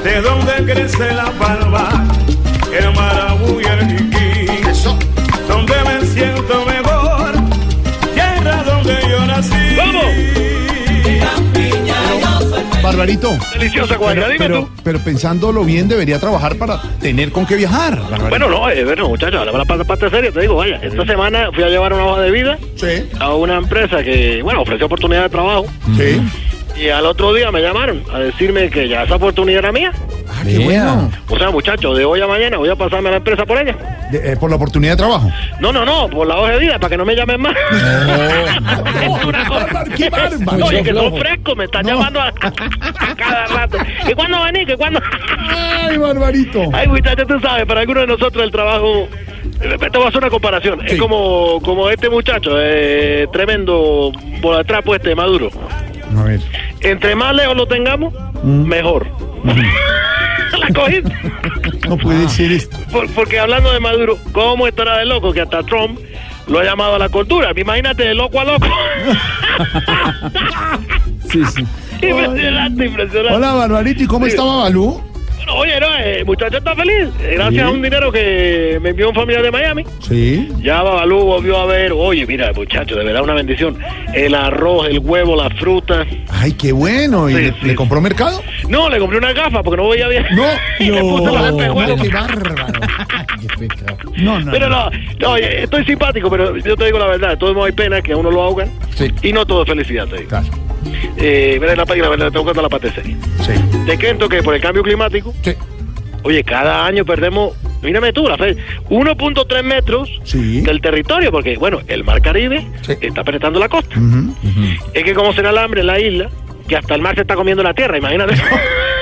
de 0.04 0.20
donde 0.20 0.72
crece 0.72 1.12
la 1.14 1.30
palma, 1.32 2.04
el 2.78 2.94
marabú 2.94 3.60
y 3.60 3.64
el 3.64 3.86
Barbarito. 12.94 13.36
Deliciosa 13.52 13.96
dime 13.98 14.34
pero, 14.38 14.60
tú. 14.60 14.68
pero 14.84 14.98
pensándolo 15.00 15.64
bien, 15.64 15.88
debería 15.88 16.18
trabajar 16.20 16.56
para 16.56 16.80
tener 17.00 17.32
con 17.32 17.44
qué 17.44 17.56
viajar. 17.56 17.98
Barbarito. 17.98 18.28
Bueno, 18.28 18.48
no, 18.48 18.70
eh, 18.70 18.84
bueno, 18.84 19.08
muchachos, 19.08 19.44
la 19.44 19.64
parte, 19.64 19.84
parte 19.84 20.10
seria, 20.10 20.30
te 20.30 20.40
digo, 20.42 20.54
vaya, 20.54 20.76
esta 20.82 21.04
semana 21.04 21.50
fui 21.52 21.64
a 21.64 21.68
llevar 21.68 21.92
una 21.92 22.06
hoja 22.06 22.20
de 22.22 22.30
vida 22.30 22.58
Sí. 22.76 23.04
a 23.18 23.34
una 23.34 23.56
empresa 23.56 24.02
que, 24.02 24.40
bueno, 24.42 24.62
ofreció 24.62 24.86
oportunidad 24.86 25.22
de 25.24 25.28
trabajo. 25.28 25.66
Sí. 25.96 26.20
Y 26.80 26.88
al 26.88 27.06
otro 27.06 27.32
día 27.34 27.50
me 27.52 27.60
llamaron 27.60 28.02
a 28.12 28.18
decirme 28.20 28.70
que 28.70 28.88
ya 28.88 29.04
esa 29.04 29.16
oportunidad 29.16 29.58
era 29.60 29.72
mía. 29.72 29.92
Ah, 30.44 30.48
qué 30.50 30.58
bueno. 30.64 31.10
O 31.28 31.38
sea, 31.38 31.50
muchachos, 31.50 31.96
de 31.96 32.04
hoy 32.04 32.20
a 32.20 32.26
mañana 32.26 32.56
voy 32.58 32.68
a 32.68 32.76
pasarme 32.76 33.08
a 33.08 33.12
la 33.12 33.16
empresa 33.18 33.44
por 33.46 33.58
ella. 33.58 33.76
De- 34.10 34.32
eh, 34.32 34.36
por 34.36 34.50
la 34.50 34.56
oportunidad 34.56 34.92
de 34.92 34.96
trabajo. 34.98 35.30
No, 35.60 35.72
no, 35.72 35.84
no, 35.84 36.08
por 36.10 36.26
la 36.26 36.36
hoja 36.36 36.52
de 36.52 36.58
vida, 36.58 36.78
para 36.78 36.90
que 36.90 36.96
no 36.96 37.04
me 37.04 37.14
llamen 37.14 37.40
más. 37.40 37.54
Es 39.02 39.24
una 39.24 39.48
cosa- 39.48 39.84
¡Qué 39.96 40.10
bárbaro! 40.10 40.66
Oye, 40.66 40.82
que 40.82 40.90
son 40.92 40.98
Flojo. 41.08 41.16
frescos, 41.18 41.56
me 41.56 41.64
están 41.64 41.86
llamando 41.86 42.20
a, 42.20 42.28
a 42.28 43.14
cada 43.16 43.46
rato. 43.46 43.78
¿Y 44.08 44.12
cuándo 44.14 44.42
venís? 44.44 44.66
¿Que 44.66 44.76
cuándo? 44.76 45.00
¡Ay, 45.48 45.96
Barbarito! 45.98 46.62
Ay, 46.72 46.88
muchachos, 46.88 47.26
tú 47.26 47.40
sabes, 47.40 47.66
para 47.66 47.80
algunos 47.80 48.02
de 48.02 48.06
nosotros 48.08 48.44
el 48.44 48.50
trabajo... 48.50 49.08
eh, 49.60 49.76
Te 49.78 49.88
voy 49.98 50.04
a 50.06 50.08
hacer 50.08 50.18
una 50.18 50.30
comparación. 50.30 50.80
Es 50.86 50.98
como, 50.98 51.60
como 51.62 51.88
este 51.90 52.08
muchacho, 52.10 52.52
eh, 52.58 53.26
tremendo 53.32 54.12
por 54.42 54.56
atrás, 54.58 54.82
pues, 54.84 55.00
este 55.00 55.14
Maduro. 55.14 55.50
A 56.18 56.22
ver. 56.22 56.40
Entre 56.80 57.14
más 57.14 57.34
lejos 57.34 57.56
lo 57.56 57.66
tengamos, 57.66 58.12
Mm. 58.42 58.64
mejor. 58.66 59.06
La 60.68 60.74
cogiste. 60.74 61.12
No 61.88 61.96
puede 61.98 62.28
ser 62.28 62.52
esto. 62.52 62.76
Por- 62.90 63.08
porque 63.10 63.38
hablando 63.38 63.72
de 63.72 63.80
Maduro, 63.80 64.18
¿cómo 64.32 64.66
estará 64.66 64.98
de 64.98 65.04
loco 65.06 65.32
que 65.32 65.40
hasta 65.42 65.62
Trump 65.62 65.98
lo 66.46 66.58
ha 66.60 66.64
llamado 66.64 66.94
a 66.94 66.98
la 66.98 67.08
cultura? 67.08 67.52
Imagínate 67.56 68.04
de 68.04 68.14
loco 68.14 68.40
a 68.40 68.44
loco. 68.44 68.66
Sí, 71.30 71.42
sí. 71.56 71.64
impresionante, 72.06 72.86
impresionante. 72.86 73.34
Hola, 73.34 73.52
Barbarito, 73.54 74.02
¿y 74.04 74.06
cómo 74.06 74.24
Sí. 74.26 74.30
estaba 74.32 74.56
Balú? 74.64 75.02
Oye, 75.52 75.78
no, 75.80 75.86
eh, 75.96 76.18
el 76.20 76.24
muchacho 76.24 76.56
está 76.58 76.74
feliz. 76.74 77.08
eh, 77.22 77.32
Gracias 77.34 77.54
Sí. 77.54 77.60
a 77.60 77.70
un 77.70 77.82
dinero 77.82 78.10
que 78.10 78.78
me 78.82 78.90
envió 78.90 79.08
un 79.10 79.14
familiar 79.14 79.42
de 79.42 79.50
Miami. 79.50 79.84
Sí. 80.00 80.48
Ya 80.62 80.82
Babalú 80.82 81.20
volvió 81.24 81.58
a 81.58 81.66
ver, 81.66 81.92
oye, 81.92 82.26
mira, 82.26 82.52
muchacho, 82.52 82.96
de 82.96 83.04
verdad 83.04 83.22
una 83.22 83.34
bendición. 83.34 83.78
El 84.14 84.34
arroz, 84.34 84.88
el 84.88 84.98
huevo, 85.00 85.36
la 85.36 85.50
fruta. 85.50 86.04
Ay, 86.30 86.52
qué 86.52 86.72
bueno. 86.72 87.28
¿Y 87.28 87.34
Sí, 87.34 87.40
le, 87.40 87.50
sí. 87.52 87.56
le 87.62 87.74
compró 87.74 88.00
mercado? 88.00 88.42
No, 88.68 88.88
le 88.88 88.98
compré 88.98 89.18
una 89.18 89.32
gafa 89.32 89.62
porque 89.62 89.82
no 89.82 89.88
veía 89.88 90.08
bien. 90.08 90.24
No, 90.32 90.44
y 90.78 90.90
le 90.90 91.00
puse 91.00 91.24
los 91.32 91.46
espejuelos. 91.46 92.02
qué 92.02 92.08
bárbaro. 92.14 92.54
No, 94.16 94.40
no. 94.40 94.50
Pero 94.52 94.68
no, 94.68 94.90
no, 95.20 95.30
oye, 95.30 95.62
estoy 95.64 95.84
simpático, 95.84 96.30
pero 96.30 96.56
yo 96.56 96.76
te 96.76 96.86
digo 96.86 96.98
la 96.98 97.06
verdad, 97.06 97.30
de 97.30 97.36
todos 97.36 97.54
modos 97.54 97.66
hay 97.66 97.72
pena 97.74 98.00
que 98.02 98.12
a 98.12 98.16
uno 98.16 98.30
lo 98.30 98.42
ahogan 98.42 98.68
Sí. 98.94 99.12
y 99.22 99.32
no 99.32 99.44
todo 99.46 99.62
es 99.62 99.68
felicidad, 99.68 100.06
te 100.06 100.16
digo. 100.18 100.28
Claro. 100.28 100.46
Eh, 101.16 101.58
la 101.76 101.86
página, 101.86 102.08
verdad, 102.08 102.30
tengo 102.32 102.52
que 102.52 102.60
la 102.60 102.68
parte 102.68 102.90
seria. 102.92 103.16
Sí. 103.40 103.52
Te 103.86 103.98
cuento 103.98 104.28
que 104.28 104.42
por 104.42 104.54
el 104.54 104.60
cambio 104.60 104.82
climático, 104.82 105.32
Sí. 105.42 105.52
oye, 106.22 106.42
cada 106.44 106.86
año 106.86 107.04
perdemos, 107.04 107.54
mírame 107.82 108.12
tú, 108.12 108.26
la 108.28 108.36
fe, 108.36 108.56
1.3 108.90 109.62
metros 109.62 110.08
Sí. 110.24 110.60
del 110.62 110.80
territorio, 110.80 111.30
porque, 111.30 111.56
bueno, 111.56 111.80
el 111.88 112.04
mar 112.04 112.20
Caribe 112.22 112.66
Sí. 112.82 112.92
está 113.00 113.22
penetrando 113.24 113.58
la 113.60 113.68
costa. 113.68 113.96
Es 114.92 115.04
que 115.04 115.14
como 115.14 115.32
será 115.32 115.50
el 115.50 115.58
hambre 115.58 115.80
en 115.82 115.86
la 115.88 116.00
isla, 116.00 116.28
que 116.68 116.76
hasta 116.76 116.94
el 116.94 117.02
mar 117.02 117.14
se 117.14 117.20
está 117.22 117.34
comiendo 117.34 117.62
la 117.62 117.74
tierra, 117.74 117.98
imagínate. 117.98 118.34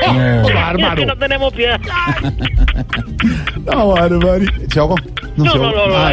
No, 0.07 0.49
Es 0.49 0.55
bárbaro. 0.55 0.97
que 0.97 1.07
no 1.07 1.17
tenemos 1.17 1.53
piedad. 1.55 1.81
No. 3.65 3.95
No, 3.95 4.09
no, 4.09 5.71
no, 5.71 5.87
no, 5.87 6.13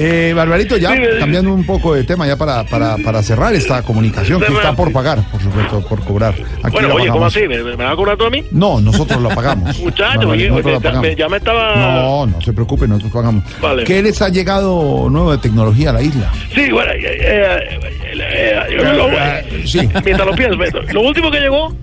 Ah. 0.00 0.02
Eh, 0.02 0.32
Barbarito, 0.34 0.76
ya 0.78 0.94
cambiando 1.18 1.52
un 1.52 1.64
poco 1.66 1.94
de 1.94 2.04
tema, 2.04 2.26
ya 2.26 2.36
para, 2.36 2.64
para, 2.64 2.96
para 2.98 3.22
cerrar 3.22 3.54
esta 3.54 3.82
comunicación, 3.82 4.40
que 4.40 4.52
está 4.52 4.74
por 4.74 4.92
pagar, 4.92 5.22
por 5.30 5.42
supuesto, 5.42 5.80
por 5.86 6.02
cobrar. 6.04 6.34
Aquí 6.62 6.72
bueno, 6.72 6.94
oye, 6.94 7.08
¿cómo 7.08 7.26
así? 7.26 7.40
¿Me, 7.46 7.62
me 7.62 7.76
va 7.76 7.90
a 7.92 7.96
cobrar 7.96 8.16
tú 8.16 8.24
a 8.24 8.30
mí? 8.30 8.42
No, 8.50 8.80
nosotros 8.80 9.20
la 9.22 9.34
pagamos. 9.34 9.78
Muchacho, 9.82 10.18
Barbarito, 10.20 10.30
oye, 10.30 10.48
nosotros 10.48 10.72
la 10.72 10.78
oye, 10.78 10.94
ya, 10.94 11.00
me, 11.10 11.16
ya 11.16 11.28
me 11.28 11.36
estaba... 11.36 11.76
No, 11.76 12.26
no 12.26 12.40
se 12.40 12.52
preocupe, 12.52 12.88
nosotros 12.88 13.12
pagamos. 13.12 13.44
Vale. 13.60 13.84
¿Qué 13.84 14.02
les 14.02 14.20
ha 14.22 14.28
llegado 14.30 15.08
nuevo 15.10 15.32
de 15.32 15.38
tecnología 15.38 15.90
a 15.90 15.92
la 15.92 16.02
isla? 16.02 16.32
Sí, 16.54 16.70
bueno, 16.72 16.92
eh, 16.92 16.98
eh, 17.02 17.80
eh, 18.12 18.60
eh, 18.70 18.94
lo- 18.96 19.08
Eh, 19.10 19.62
sí. 19.66 19.80
mientras 20.04 20.26
lo 20.26 20.34
pienso, 20.34 20.56
lo 20.92 21.00
último 21.02 21.30
que 21.30 21.40
llegó 21.40 21.74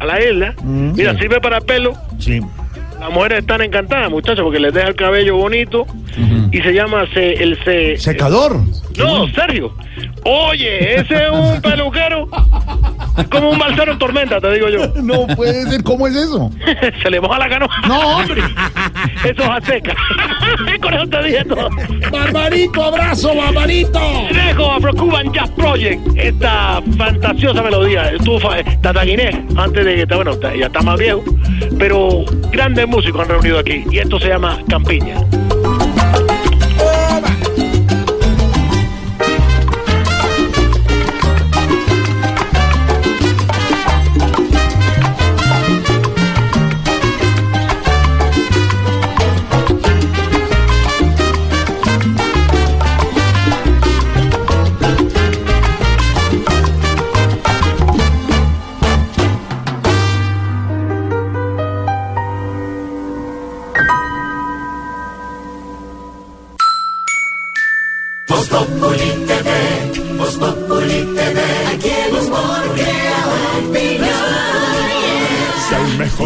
a 0.00 0.04
la 0.06 0.22
isla, 0.22 0.54
Mm, 0.62 0.92
mira, 0.94 1.12
sí. 1.14 1.20
sirve 1.20 1.40
para 1.40 1.60
pelo. 1.60 1.92
Sí. 2.18 2.40
Las 3.00 3.10
mujeres 3.10 3.40
están 3.40 3.60
encantadas, 3.62 4.10
muchachos, 4.10 4.42
porque 4.42 4.58
les 4.58 4.72
deja 4.74 4.88
el 4.88 4.96
cabello 4.96 5.36
bonito 5.36 5.86
y 6.50 6.60
se 6.60 6.72
llama 6.72 7.04
se- 7.12 7.34
el 7.42 7.62
se, 7.64 7.96
¿Secador? 7.98 8.58
No, 8.96 9.28
Sergio. 9.28 9.72
Oye, 10.24 11.00
ese 11.00 11.14
es 11.24 11.30
un 11.30 11.60
peluquero. 11.60 12.28
Como 13.30 13.50
un 13.50 13.58
balsero 13.58 13.92
en 13.92 13.98
tormenta, 13.98 14.40
te 14.40 14.50
digo 14.52 14.68
yo. 14.68 14.86
No 15.02 15.26
puede 15.36 15.62
ser, 15.70 15.82
¿cómo 15.82 16.06
es 16.06 16.16
eso? 16.16 16.50
Se 17.02 17.10
le 17.10 17.20
moja 17.20 17.38
la 17.38 17.48
canoa. 17.48 17.68
No, 17.86 18.00
hombre. 18.18 18.42
Eso 19.24 19.42
es 19.42 19.48
a 19.48 19.60
seca. 19.60 19.94
Con 20.80 20.94
eso 20.94 21.06
te 21.06 21.22
dije 21.22 21.44
todo. 21.44 21.68
Barbarito, 22.10 22.82
abrazo, 22.84 23.34
Barbarito. 23.34 24.00
Dejo 24.32 24.70
Afro 24.72 24.94
Cuban 24.94 25.32
Jazz 25.32 25.50
Project, 25.50 26.00
esta 26.16 26.82
fantasiosa 26.98 27.62
melodía. 27.62 28.10
Estuvo 28.10 28.40
fa- 28.40 28.56
Tata 28.82 29.04
Guinés, 29.04 29.36
antes 29.56 29.84
de 29.84 29.94
que, 29.96 30.02
está- 30.02 30.16
bueno, 30.16 30.32
ya 30.40 30.66
está 30.66 30.80
más 30.82 30.98
viejo, 30.98 31.22
pero 31.78 32.24
grandes 32.50 32.86
músicos 32.86 33.22
han 33.22 33.28
reunido 33.28 33.58
aquí. 33.58 33.84
Y 33.90 33.98
esto 33.98 34.18
se 34.18 34.28
llama 34.28 34.58
Campiña. 34.68 35.16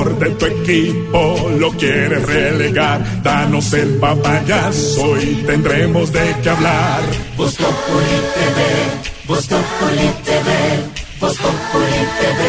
De 0.05 0.31
tu 0.31 0.47
equipo 0.47 1.51
lo 1.59 1.70
quieres 1.72 2.27
relegar, 2.27 3.22
danos 3.22 3.72
el 3.74 3.97
papayazo 3.97 5.20
y 5.20 5.35
tendremos 5.47 6.12
de 6.12 6.35
qué 6.43 6.51
hablar. 6.51 7.02
Voz 7.36 7.56
Populi 7.56 8.20
TV, 8.35 8.62
Voz 9.28 9.47
Populi 9.47 10.10
TV, 10.24 10.51
Voz 11.20 11.36
Populi 11.36 12.06
TV, 12.20 12.40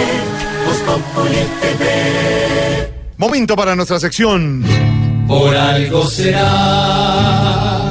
Voz 0.66 0.78
Populi 0.78 1.44
TV. 1.62 2.94
Momento 3.18 3.56
para 3.56 3.76
nuestra 3.76 4.00
sección. 4.00 4.64
Por 5.28 5.56
algo 5.56 6.08
será. 6.08 7.82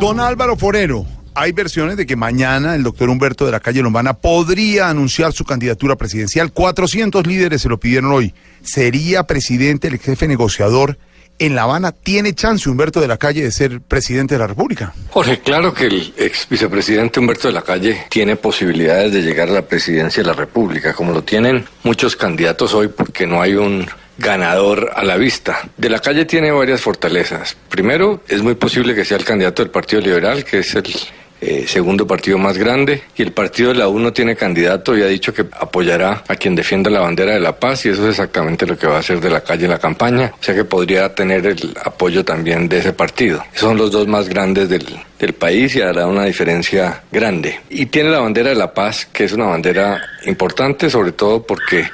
Don 0.00 0.18
Álvaro 0.18 0.56
Forero. 0.56 1.19
Hay 1.34 1.52
versiones 1.52 1.96
de 1.96 2.06
que 2.06 2.16
mañana 2.16 2.74
el 2.74 2.82
doctor 2.82 3.08
Humberto 3.08 3.46
de 3.46 3.52
la 3.52 3.60
Calle 3.60 3.82
Lombana 3.82 4.14
podría 4.14 4.88
anunciar 4.88 5.32
su 5.32 5.44
candidatura 5.44 5.96
presidencial. 5.96 6.52
400 6.52 7.26
líderes 7.26 7.62
se 7.62 7.68
lo 7.68 7.78
pidieron 7.78 8.12
hoy. 8.12 8.34
¿Sería 8.62 9.24
presidente 9.24 9.88
el 9.88 9.98
jefe 9.98 10.26
negociador 10.26 10.98
en 11.38 11.54
La 11.54 11.62
Habana? 11.62 11.92
¿Tiene 11.92 12.34
chance 12.34 12.68
Humberto 12.68 13.00
de 13.00 13.06
la 13.06 13.16
Calle 13.16 13.44
de 13.44 13.52
ser 13.52 13.80
presidente 13.80 14.34
de 14.34 14.40
la 14.40 14.48
República? 14.48 14.92
Jorge, 15.10 15.38
claro 15.38 15.72
que 15.72 15.86
el 15.86 16.12
ex 16.16 16.48
vicepresidente 16.48 17.20
Humberto 17.20 17.46
de 17.46 17.54
la 17.54 17.62
Calle 17.62 18.06
tiene 18.10 18.34
posibilidades 18.34 19.12
de 19.12 19.22
llegar 19.22 19.48
a 19.48 19.52
la 19.52 19.62
presidencia 19.62 20.24
de 20.24 20.28
la 20.28 20.34
República, 20.34 20.94
como 20.94 21.12
lo 21.12 21.22
tienen 21.22 21.64
muchos 21.84 22.16
candidatos 22.16 22.74
hoy, 22.74 22.88
porque 22.88 23.28
no 23.28 23.40
hay 23.40 23.54
un 23.54 23.86
ganador 24.20 24.92
a 24.94 25.02
la 25.02 25.16
vista. 25.16 25.68
De 25.76 25.88
la 25.88 25.98
Calle 25.98 26.26
tiene 26.26 26.52
varias 26.52 26.80
fortalezas. 26.80 27.56
Primero, 27.68 28.22
es 28.28 28.42
muy 28.42 28.54
posible 28.54 28.94
que 28.94 29.04
sea 29.04 29.16
el 29.16 29.24
candidato 29.24 29.62
del 29.62 29.70
Partido 29.70 30.02
Liberal, 30.02 30.44
que 30.44 30.58
es 30.58 30.74
el 30.74 30.94
eh, 31.40 31.64
segundo 31.66 32.06
partido 32.06 32.36
más 32.36 32.58
grande, 32.58 33.02
y 33.16 33.22
el 33.22 33.32
partido 33.32 33.70
de 33.70 33.78
la 33.78 33.88
U 33.88 33.98
no 33.98 34.12
tiene 34.12 34.36
candidato 34.36 34.96
y 34.96 35.02
ha 35.02 35.06
dicho 35.06 35.32
que 35.32 35.46
apoyará 35.58 36.22
a 36.28 36.36
quien 36.36 36.54
defienda 36.54 36.90
la 36.90 37.00
bandera 37.00 37.32
de 37.32 37.40
la 37.40 37.58
paz, 37.58 37.86
y 37.86 37.88
eso 37.88 38.02
es 38.04 38.10
exactamente 38.10 38.66
lo 38.66 38.76
que 38.76 38.86
va 38.86 38.96
a 38.96 38.98
hacer 38.98 39.20
de 39.22 39.30
la 39.30 39.40
calle 39.40 39.64
en 39.64 39.70
la 39.70 39.78
campaña, 39.78 40.34
o 40.38 40.44
sea 40.44 40.54
que 40.54 40.64
podría 40.64 41.14
tener 41.14 41.46
el 41.46 41.74
apoyo 41.82 42.22
también 42.26 42.68
de 42.68 42.80
ese 42.80 42.92
partido. 42.92 43.42
Son 43.54 43.78
los 43.78 43.90
dos 43.90 44.06
más 44.06 44.28
grandes 44.28 44.68
del, 44.68 44.84
del 45.18 45.32
país 45.32 45.74
y 45.76 45.80
hará 45.80 46.06
una 46.06 46.26
diferencia 46.26 47.04
grande. 47.10 47.58
Y 47.70 47.86
tiene 47.86 48.10
la 48.10 48.20
bandera 48.20 48.50
de 48.50 48.56
la 48.56 48.74
paz, 48.74 49.08
que 49.10 49.24
es 49.24 49.32
una 49.32 49.46
bandera 49.46 49.98
importante, 50.26 50.90
sobre 50.90 51.12
todo 51.12 51.42
porque 51.42 51.88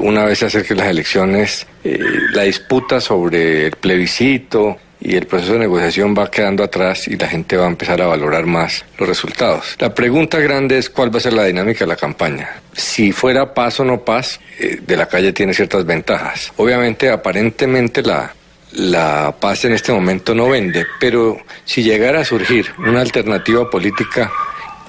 una 0.00 0.24
vez 0.24 0.38
se 0.38 0.46
acerquen 0.46 0.78
las 0.78 0.88
elecciones, 0.88 1.66
eh, 1.84 1.98
la 2.32 2.42
disputa 2.42 3.00
sobre 3.00 3.66
el 3.66 3.72
plebiscito 3.72 4.78
y 5.00 5.14
el 5.14 5.26
proceso 5.26 5.52
de 5.52 5.60
negociación 5.60 6.14
va 6.16 6.30
quedando 6.30 6.64
atrás 6.64 7.06
y 7.06 7.16
la 7.16 7.28
gente 7.28 7.56
va 7.56 7.66
a 7.66 7.68
empezar 7.68 8.02
a 8.02 8.06
valorar 8.06 8.46
más 8.46 8.84
los 8.98 9.08
resultados. 9.08 9.76
La 9.78 9.94
pregunta 9.94 10.38
grande 10.38 10.78
es 10.78 10.90
cuál 10.90 11.14
va 11.14 11.18
a 11.18 11.20
ser 11.20 11.34
la 11.34 11.44
dinámica 11.44 11.80
de 11.80 11.88
la 11.88 11.96
campaña. 11.96 12.60
Si 12.72 13.12
fuera 13.12 13.54
paz 13.54 13.78
o 13.80 13.84
no 13.84 14.00
paz, 14.04 14.40
eh, 14.58 14.80
de 14.84 14.96
la 14.96 15.06
calle 15.06 15.32
tiene 15.32 15.54
ciertas 15.54 15.84
ventajas. 15.84 16.52
Obviamente, 16.56 17.10
aparentemente 17.10 18.02
la, 18.02 18.34
la 18.72 19.34
paz 19.38 19.64
en 19.64 19.72
este 19.72 19.92
momento 19.92 20.34
no 20.34 20.48
vende, 20.48 20.86
pero 20.98 21.38
si 21.64 21.82
llegara 21.82 22.20
a 22.20 22.24
surgir 22.24 22.66
una 22.78 23.00
alternativa 23.00 23.70
política 23.70 24.30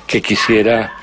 que 0.08 0.22
quisiera 0.22 0.99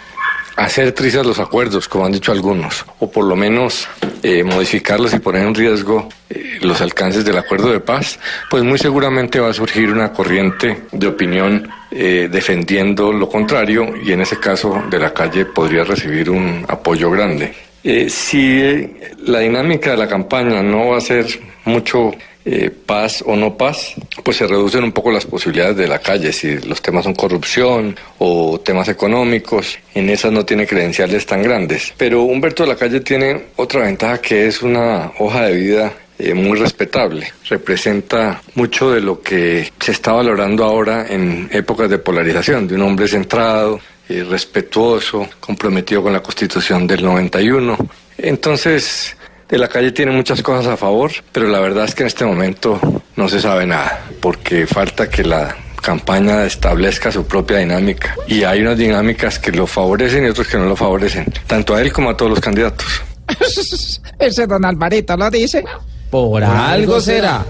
hacer 0.56 0.92
trizas 0.92 1.26
los 1.26 1.38
acuerdos, 1.38 1.88
como 1.88 2.06
han 2.06 2.12
dicho 2.12 2.32
algunos, 2.32 2.84
o 2.98 3.10
por 3.10 3.24
lo 3.24 3.36
menos 3.36 3.86
eh, 4.22 4.42
modificarlos 4.42 5.14
y 5.14 5.18
poner 5.18 5.46
en 5.46 5.54
riesgo 5.54 6.08
eh, 6.30 6.58
los 6.62 6.80
alcances 6.80 7.24
del 7.24 7.38
acuerdo 7.38 7.70
de 7.70 7.80
paz, 7.80 8.18
pues 8.50 8.64
muy 8.64 8.78
seguramente 8.78 9.38
va 9.38 9.50
a 9.50 9.54
surgir 9.54 9.90
una 9.90 10.12
corriente 10.12 10.84
de 10.90 11.06
opinión 11.06 11.68
eh, 11.90 12.28
defendiendo 12.30 13.12
lo 13.12 13.28
contrario 13.28 13.94
y 14.02 14.12
en 14.12 14.22
ese 14.22 14.38
caso 14.38 14.82
de 14.90 14.98
la 14.98 15.12
calle 15.12 15.44
podría 15.44 15.84
recibir 15.84 16.30
un 16.30 16.64
apoyo 16.68 17.10
grande. 17.10 17.65
Eh, 17.85 18.09
si 18.11 18.61
eh, 18.61 19.15
la 19.24 19.40
dinámica 19.40 19.93
de 19.93 19.97
la 19.97 20.09
campaña 20.09 20.62
no 20.62 20.89
va 20.89 20.98
a 20.98 21.01
ser 21.01 21.27
mucho 21.65 22.12
eh, 22.48 22.70
paz 22.70 23.24
o 23.27 23.35
no 23.35 23.57
paz, 23.57 23.94
pues 24.23 24.36
se 24.36 24.47
reducen 24.47 24.85
un 24.85 24.93
poco 24.93 25.11
las 25.11 25.27
posibilidades 25.27 25.77
de 25.77 25.89
la 25.89 25.98
calle. 25.98 26.32
Si 26.32 26.59
los 26.61 26.81
temas 26.81 27.03
son 27.03 27.15
corrupción 27.15 27.97
o 28.19 28.61
temas 28.61 28.89
económicos, 28.89 29.77
en 29.94 30.09
esas 30.11 30.31
no 30.31 30.44
tiene 30.47 30.65
credenciales 30.65 31.27
tan 31.27 31.43
grandes. 31.43 31.93
Pero 31.97 32.23
Humberto 32.23 32.62
de 32.62 32.69
la 32.69 32.77
Calle 32.77 33.01
tiene 33.01 33.47
otra 33.57 33.81
ventaja 33.82 34.19
que 34.19 34.47
es 34.47 34.62
una 34.62 35.11
hoja 35.19 35.47
de 35.47 35.57
vida 35.57 35.93
eh, 36.20 36.35
muy 36.35 36.57
respetable. 36.57 37.27
Representa 37.48 38.40
mucho 38.55 38.93
de 38.93 39.01
lo 39.01 39.20
que 39.20 39.73
se 39.81 39.90
está 39.90 40.12
valorando 40.12 40.62
ahora 40.62 41.05
en 41.09 41.48
épocas 41.53 41.90
de 41.90 41.98
polarización, 41.98 42.69
de 42.69 42.77
un 42.77 42.82
hombre 42.82 43.09
centrado, 43.09 43.81
eh, 44.08 44.24
respetuoso, 44.28 45.28
comprometido 45.40 46.02
con 46.02 46.12
la 46.12 46.22
Constitución 46.22 46.86
del 46.86 47.04
91. 47.04 47.76
Entonces, 48.18 49.16
de 49.48 49.58
la 49.58 49.68
calle 49.68 49.92
tiene 49.92 50.12
muchas 50.12 50.42
cosas 50.42 50.66
a 50.66 50.76
favor, 50.76 51.10
pero 51.32 51.48
la 51.48 51.60
verdad 51.60 51.84
es 51.84 51.94
que 51.94 52.02
en 52.02 52.08
este 52.08 52.24
momento 52.24 52.80
no 53.16 53.28
se 53.28 53.40
sabe 53.40 53.66
nada, 53.66 54.04
porque 54.20 54.66
falta 54.66 55.08
que 55.08 55.22
la 55.24 55.56
campaña 55.82 56.44
establezca 56.44 57.12
su 57.12 57.26
propia 57.26 57.58
dinámica. 57.58 58.14
Y 58.26 58.42
hay 58.42 58.60
unas 58.60 58.76
dinámicas 58.76 59.38
que 59.38 59.52
lo 59.52 59.66
favorecen 59.66 60.24
y 60.24 60.28
otras 60.28 60.48
que 60.48 60.56
no 60.56 60.66
lo 60.66 60.76
favorecen, 60.76 61.26
tanto 61.46 61.74
a 61.74 61.80
él 61.80 61.92
como 61.92 62.10
a 62.10 62.16
todos 62.16 62.30
los 62.30 62.40
candidatos. 62.40 62.86
Ese 64.18 64.46
don 64.46 64.64
Alvarito 64.64 65.16
lo 65.16 65.30
dice. 65.30 65.64
Por 66.10 66.42
algo 66.42 67.00
será. 67.00 67.44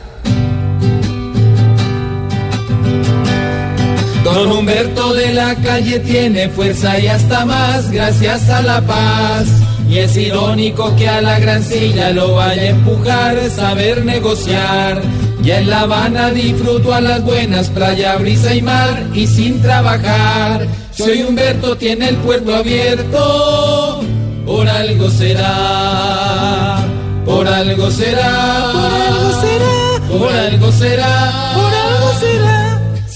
Don 4.27 4.51
Humberto 4.51 5.15
de 5.15 5.32
la 5.35 5.55
calle 5.55 6.01
tiene 6.01 6.48
fuerza 6.48 6.98
y 6.98 7.07
hasta 7.07 7.44
más 7.44 7.93
gracias 7.93 8.51
a 8.51 8.61
la 8.61 8.81
paz. 8.81 9.47
Y 9.89 9.98
es 9.98 10.16
irónico 10.16 10.97
que 10.97 11.09
a 11.09 11.20
la 11.20 11.39
gran 11.39 11.62
silla 11.62 12.11
lo 12.11 12.35
vaya 12.35 12.61
a 12.61 12.66
empujar 12.70 13.39
saber 13.51 14.05
negociar. 14.05 15.01
Y 15.44 15.53
en 15.53 15.70
La 15.70 15.82
Habana 15.82 16.31
disfruto 16.31 16.93
a 16.93 17.01
las 17.01 17.23
buenas, 17.23 17.69
playa, 17.69 18.16
brisa 18.16 18.53
y 18.53 18.62
mar 18.62 19.01
y 19.15 19.28
sin 19.28 19.62
trabajar. 19.62 20.66
Soy 20.90 21.23
Humberto 21.23 21.77
tiene 21.77 22.09
el 22.09 22.16
puerto 22.16 22.53
abierto, 22.53 24.01
por 24.44 24.69
algo 24.69 25.09
será, 25.09 26.78
por 27.24 27.47
algo 27.47 27.93
será, 27.93 28.73
por 28.73 28.93
algo 28.93 29.40
será, 29.40 30.19
por 30.19 30.32
algo 30.32 30.73
será, 30.73 31.53
por 31.55 31.73
algo 31.73 32.12
será. 32.19 32.65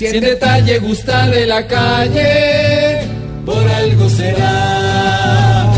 Si 0.01 0.07
en 0.07 0.19
detalle 0.19 0.79
gusta 0.79 1.29
de 1.29 1.45
la 1.45 1.67
calle, 1.67 3.07
por 3.45 3.69
algo 3.69 4.09
será. 4.09 5.71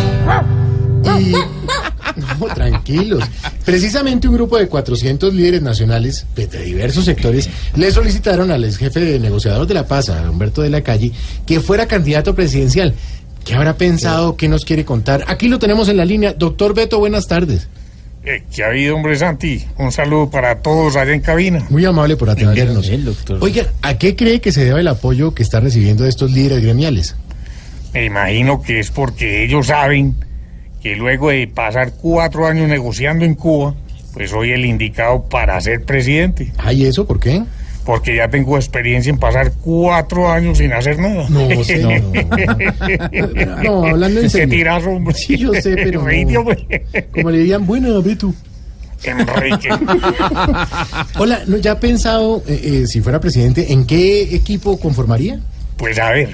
Y, 1.18 1.32
no, 2.38 2.54
tranquilos. 2.54 3.24
Precisamente 3.64 4.28
un 4.28 4.34
grupo 4.34 4.58
de 4.58 4.68
400 4.68 5.34
líderes 5.34 5.62
nacionales 5.62 6.24
de 6.36 6.46
de 6.46 6.62
diversos 6.62 7.04
sectores 7.04 7.50
le 7.74 7.90
solicitaron 7.90 8.52
al 8.52 8.62
ex 8.62 8.76
jefe 8.76 9.00
de 9.00 9.18
negociador 9.18 9.66
de 9.66 9.74
la 9.74 9.88
paz, 9.88 10.08
a 10.08 10.30
Humberto 10.30 10.62
de 10.62 10.70
la 10.70 10.82
Calle, 10.82 11.10
que 11.44 11.58
fuera 11.58 11.88
candidato 11.88 12.32
presidencial. 12.36 12.94
¿Qué 13.44 13.56
habrá 13.56 13.76
pensado? 13.76 14.36
¿Qué 14.36 14.46
nos 14.46 14.64
quiere 14.64 14.84
contar? 14.84 15.24
Aquí 15.26 15.48
lo 15.48 15.58
tenemos 15.58 15.88
en 15.88 15.96
la 15.96 16.04
línea. 16.04 16.32
Doctor 16.32 16.74
Beto, 16.74 17.00
buenas 17.00 17.26
tardes. 17.26 17.66
Eh, 18.24 18.44
¿Qué 18.54 18.62
ha 18.62 18.68
habido, 18.68 18.94
hombre 18.94 19.16
Santi? 19.16 19.64
Un 19.78 19.90
saludo 19.90 20.30
para 20.30 20.60
todos 20.60 20.94
allá 20.94 21.12
en 21.12 21.20
cabina. 21.20 21.66
Muy 21.70 21.84
amable 21.84 22.16
por 22.16 22.30
atendernos. 22.30 22.88
Oiga, 23.40 23.66
¿a 23.82 23.98
qué 23.98 24.14
cree 24.14 24.40
que 24.40 24.52
se 24.52 24.64
debe 24.64 24.80
el 24.80 24.88
apoyo 24.88 25.34
que 25.34 25.42
está 25.42 25.58
recibiendo 25.58 26.04
de 26.04 26.10
estos 26.10 26.30
líderes 26.30 26.62
gremiales? 26.62 27.16
Me 27.92 28.04
imagino 28.04 28.62
que 28.62 28.78
es 28.78 28.90
porque 28.90 29.44
ellos 29.44 29.66
saben 29.66 30.14
que 30.80 30.94
luego 30.94 31.30
de 31.30 31.48
pasar 31.48 31.92
cuatro 32.00 32.46
años 32.46 32.68
negociando 32.68 33.24
en 33.24 33.34
Cuba, 33.34 33.74
pues 34.12 34.30
soy 34.30 34.52
el 34.52 34.64
indicado 34.64 35.24
para 35.24 35.60
ser 35.60 35.84
presidente. 35.84 36.52
¿Ay, 36.58 36.86
eso 36.86 37.06
por 37.06 37.18
qué? 37.18 37.42
Porque 37.84 38.16
ya 38.16 38.28
tengo 38.28 38.56
experiencia 38.56 39.10
en 39.10 39.18
pasar 39.18 39.52
cuatro 39.60 40.30
años 40.30 40.58
sin 40.58 40.72
hacer 40.72 40.98
nada. 40.98 41.26
No, 41.28 41.64
señor. 41.64 42.00
No, 43.64 43.84
hablando 43.84 44.20
en 44.20 44.26
Qué 44.26 44.30
serio. 44.30 44.48
tirazo, 44.48 44.90
hombre. 44.90 45.14
Sí, 45.14 45.36
yo 45.36 45.52
sé, 45.54 45.74
pero 45.74 46.02
no. 46.02 46.44
Como 47.12 47.30
le 47.30 47.38
dirían, 47.38 47.66
bueno, 47.66 48.00
Beto. 48.02 48.32
Enrique. 49.04 49.68
Hola, 51.18 51.42
¿no, 51.46 51.56
¿ya 51.58 51.72
ha 51.72 51.80
pensado, 51.80 52.42
eh, 52.46 52.82
eh, 52.82 52.86
si 52.86 53.00
fuera 53.00 53.20
presidente, 53.20 53.72
en 53.72 53.84
qué 53.84 54.34
equipo 54.34 54.78
conformaría? 54.78 55.40
Pues 55.76 55.98
a 55.98 56.12
ver, 56.12 56.30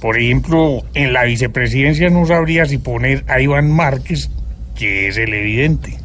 por 0.00 0.16
ejemplo, 0.16 0.84
en 0.94 1.12
la 1.12 1.24
vicepresidencia 1.24 2.10
no 2.10 2.26
sabría 2.26 2.66
si 2.66 2.78
poner 2.78 3.24
a 3.26 3.40
Iván 3.40 3.70
Márquez, 3.70 4.30
que 4.76 5.08
es 5.08 5.16
el 5.16 5.34
evidente, 5.34 5.98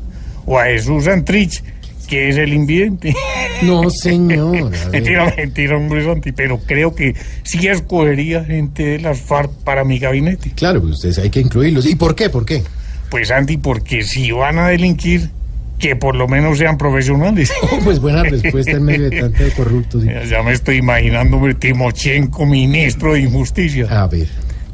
o 0.45 0.57
a 0.57 0.65
Jesús 0.65 1.05
Santrich, 1.05 1.63
que 2.09 2.29
es 2.29 2.37
el 2.37 2.53
invidente. 2.53 3.13
No, 3.61 3.89
señor. 3.89 4.71
mentira, 4.89 5.33
mentira, 5.35 5.75
hombre 5.75 6.01
Santi, 6.05 6.31
pero 6.31 6.59
creo 6.65 6.95
que 6.95 7.13
sí 7.43 7.67
escogería 7.67 8.45
gente 8.45 8.83
de 8.85 8.99
las 8.99 9.19
FARC 9.19 9.51
para 9.65 9.83
mi 9.83 9.99
gabinete. 9.99 10.51
Claro, 10.55 10.79
pues 10.79 10.93
ustedes 10.93 11.17
hay 11.19 11.29
que 11.29 11.41
incluirlos. 11.41 11.85
¿Y 11.85 11.95
por 11.95 12.15
qué? 12.15 12.29
¿Por 12.29 12.45
qué? 12.45 12.63
Pues 13.09 13.27
Santi, 13.27 13.57
porque 13.57 14.03
si 14.03 14.31
van 14.31 14.59
a 14.59 14.69
delinquir, 14.69 15.29
que 15.77 15.97
por 15.97 16.15
lo 16.15 16.29
menos 16.29 16.57
sean 16.57 16.77
profesionales. 16.77 17.51
Pues 17.83 17.99
buena 17.99 18.23
respuesta 18.23 18.71
en 18.71 18.83
medio 18.83 19.09
de 19.09 19.19
tanto 19.23 19.43
corruptos. 19.57 20.05
Ya- 20.05 20.23
Ya 20.23 20.41
me 20.41 20.53
estoy 20.53 20.77
imaginando, 20.77 21.41
Timochenko, 21.59 22.45
ministro 22.45 23.11
de 23.15 23.19
Injusticia. 23.23 23.87
A 23.89 24.07
ver. 24.07 24.27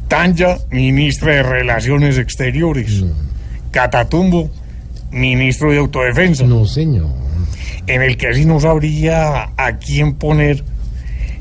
Tanya, 0.08 0.58
ministra 0.70 1.34
de 1.38 1.42
Relaciones 1.42 2.20
Exteriores. 2.20 3.04
Catatumbo, 3.72 4.52
ministro 5.12 5.72
de 5.72 5.80
Autodefensa. 5.80 6.44
No, 6.46 6.66
señor. 6.68 7.25
En 7.88 8.02
el 8.02 8.18
que 8.18 8.28
así 8.28 8.46
no 8.46 8.60
sabría 8.60 9.50
a 9.58 9.78
quién 9.78 10.16
poner 10.16 10.64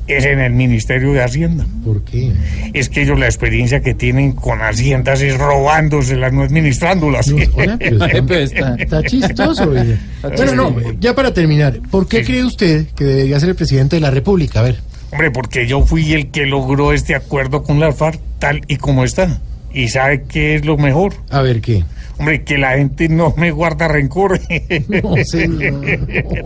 es 0.07 0.25
en 0.25 0.41
el 0.41 0.53
Ministerio 0.53 1.13
de 1.13 1.23
Hacienda. 1.23 1.67
¿Por 1.85 2.05
qué? 2.05 2.33
Es 2.75 2.89
que 2.89 3.03
ellos 3.03 3.19
la 3.19 3.27
experiencia 3.27 3.81
que 3.81 3.95
tienen 3.95 4.33
con 4.33 4.61
Haciendas 4.61 5.23
es 5.23 5.39
robándoselas, 5.39 6.33
no 6.33 6.43
administrándolas. 6.43 7.29
Hola, 7.55 7.79
pero 7.79 8.35
está, 8.35 8.75
está 8.75 9.03
chistoso. 9.03 9.71
oye. 9.71 9.99
Bueno, 10.37 10.55
no, 10.55 10.77
ya 11.01 11.15
para 11.15 11.33
terminar, 11.33 11.81
¿por 11.91 12.07
qué 12.07 12.23
cree 12.25 12.45
usted 12.45 12.87
que 12.95 13.05
debería 13.05 13.41
ser 13.41 13.51
el 13.51 13.55
presidente 13.55 13.97
de 13.97 14.01
la 14.01 14.11
República? 14.11 14.61
A 14.61 14.65
ver. 14.65 14.77
Hombre, 15.11 15.31
porque 15.31 15.67
yo 15.67 15.87
fui 15.87 16.13
el 16.13 16.31
que 16.31 16.45
logró 16.45 16.93
este 16.93 17.15
acuerdo 17.15 17.63
con 17.63 17.79
la 17.79 17.93
FARC 17.93 18.21
tal 18.39 18.63
y 18.67 18.77
como 18.77 19.05
está. 19.05 19.41
¿Y 19.73 19.89
sabe 19.89 20.25
qué 20.29 20.57
es 20.57 20.65
lo 20.65 20.77
mejor? 20.77 21.15
A 21.31 21.41
ver, 21.41 21.61
¿qué? 21.61 21.85
Hombre, 22.19 22.45
que 22.45 22.59
la 22.59 22.77
gente 22.79 23.09
no 23.09 23.35
me 23.37 23.51
guarda 23.51 23.89
rencor. 23.89 24.41
No. 24.89 25.15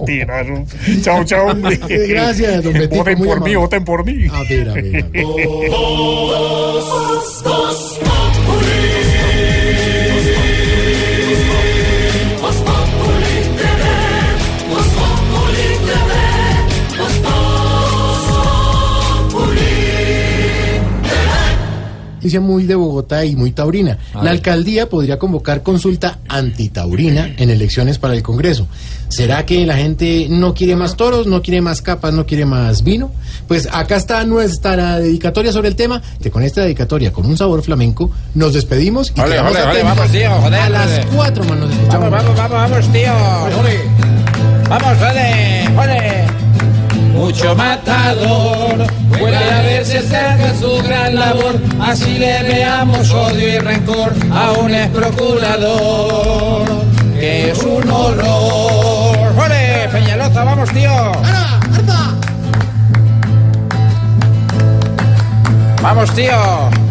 Tirazo. 0.06 0.64
Chao, 1.02 1.24
chao, 1.24 1.48
hombre. 1.48 1.76
Gracias, 2.08 2.62
don 2.64 2.72
Betico, 2.72 2.96
Voten 2.96 3.18
por 3.18 3.26
mí, 3.26 3.32
amable. 3.32 3.56
voten 3.56 3.84
por 3.84 4.04
mí. 4.04 4.26
A 4.30 4.42
ver, 4.44 4.68
a 4.70 4.74
ver, 4.74 5.04
a 5.04 5.08
ver. 5.08 5.24
Dice 22.20 22.40
muy 22.40 22.64
de 22.64 22.74
Bogotá 22.74 23.24
y 23.24 23.36
muy 23.36 23.52
taurina. 23.52 23.98
La 24.22 24.30
alcaldía 24.30 24.88
podría 24.88 25.18
convocar 25.18 25.62
consulta 25.62 26.18
antitaurina 26.28 27.34
en 27.36 27.50
elecciones 27.50 27.98
para 27.98 28.14
el 28.14 28.22
Congreso. 28.22 28.66
¿Será 29.08 29.46
que 29.46 29.64
la 29.64 29.76
gente 29.76 30.26
no 30.28 30.52
quiere 30.52 30.76
más 30.76 30.96
toros, 30.96 31.26
no 31.26 31.40
quiere 31.40 31.60
más 31.62 31.80
capas, 31.80 32.12
no 32.12 32.26
quiere 32.26 32.44
más 32.44 32.84
vino? 32.84 33.10
Pues 33.46 33.68
acá 33.72 33.96
está 33.96 34.24
nuestra 34.24 34.98
dedicatoria 34.98 35.52
sobre 35.52 35.68
el 35.68 35.76
tema, 35.76 36.02
que 36.22 36.30
con 36.30 36.42
esta 36.42 36.62
dedicatoria, 36.62 37.12
con 37.12 37.24
un 37.24 37.36
sabor 37.36 37.62
flamenco, 37.62 38.10
nos 38.34 38.52
despedimos 38.52 39.12
y 39.16 39.20
Ole, 39.20 39.30
quedamos 39.30 39.52
ole, 39.52 39.62
ole, 39.62 39.70
atentos. 39.70 39.96
vamos, 39.96 40.12
tío, 40.12 40.30
joder, 40.30 40.60
a 40.60 40.68
las 40.68 41.06
cuatro 41.06 41.44
más 41.44 41.58
nos 41.58 41.70
escuchamos. 41.70 42.10
Vamos, 42.10 42.36
vamos, 42.36 42.50
vamos, 42.50 42.70
vamos, 42.70 42.92
tío. 42.92 43.12
Vamos, 44.68 44.98
ole, 45.02 45.68
ole. 45.78 46.47
Mucho 47.18 47.52
matador 47.56 48.86
puede 49.18 49.36
a 49.36 49.62
verse 49.62 50.00
cerca 50.02 50.54
su 50.54 50.80
gran 50.84 51.16
labor, 51.16 51.60
así 51.80 52.16
le 52.16 52.44
veamos 52.44 53.12
odio 53.12 53.48
y 53.48 53.58
rencor 53.58 54.14
a 54.32 54.52
un 54.52 54.72
ex 54.72 54.88
procurador, 54.94 56.64
que 57.18 57.50
es 57.50 57.58
un 57.58 57.90
horror. 57.90 59.34
¡Ole, 59.36 59.88
Peñaloza, 59.90 60.44
vamos, 60.44 60.70
tío! 60.70 61.12
¡Vamos, 65.82 66.14
tío! 66.14 66.87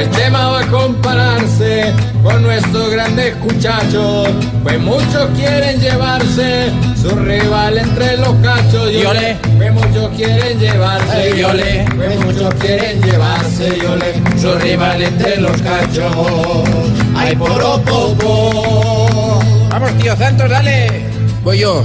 El 0.00 0.08
tema 0.12 0.48
va 0.48 0.60
a 0.60 0.66
compararse 0.68 1.92
con 2.22 2.42
nuestros 2.42 2.90
grandes 2.90 3.36
muchachos, 3.40 4.30
pues 4.62 4.80
muchos 4.80 5.28
quieren 5.36 5.78
llevarse 5.78 6.70
su 6.96 7.10
rival 7.10 7.76
entre 7.76 8.16
los 8.16 8.34
cachos. 8.36 8.90
Y 8.92 9.04
ole, 9.04 9.36
pues 9.58 9.74
muchos 9.74 10.08
quieren 10.16 10.58
llevarse, 10.58 11.36
y 11.36 11.42
ole, 11.42 11.84
pues 11.96 12.18
muchos 12.24 12.54
quieren 12.54 13.02
llevarse, 13.02 13.76
y 13.76 13.80
ole, 13.84 14.14
su 14.40 14.54
rival 14.54 15.02
entre 15.02 15.36
los 15.36 15.60
cachos. 15.60 16.16
Ay, 17.14 17.36
poropopo. 17.36 19.38
Vamos, 19.68 19.92
tío 19.98 20.16
Santos, 20.16 20.48
dale. 20.48 21.04
Voy 21.44 21.58
yo. 21.58 21.84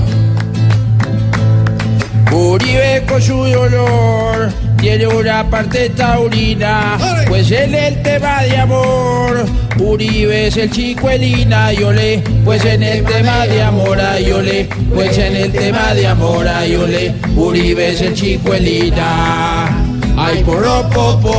Uribe 2.35 3.03
con 3.07 3.21
su 3.21 3.45
dolor 3.45 4.51
tiene 4.77 5.07
una 5.07 5.49
parte 5.49 5.89
taurina, 5.91 6.97
pues 7.29 7.49
en 7.49 7.73
el 7.73 8.01
tema 8.03 8.41
de 8.41 8.57
amor, 8.57 9.45
Uribe 9.79 10.47
es 10.47 10.57
el 10.57 10.69
chico 10.69 11.09
Elina, 11.09 11.71
y 11.71 11.81
ole, 11.81 12.21
pues 12.43 12.65
en 12.65 12.83
el 12.83 13.05
tema 13.05 13.47
de 13.47 13.61
amor, 13.63 13.97
ay 14.01 14.31
ole, 14.33 14.67
pues 14.93 15.17
en 15.17 15.37
el 15.37 15.51
tema 15.53 15.93
de 15.93 16.07
amor, 16.07 16.45
ay 16.45 16.75
ole, 16.75 17.15
Uribe 17.37 17.91
es 17.91 18.01
el 18.01 18.13
chico 18.13 18.53
Elina, 18.53 19.69
ay 20.17 20.43
poropopo. 20.43 21.35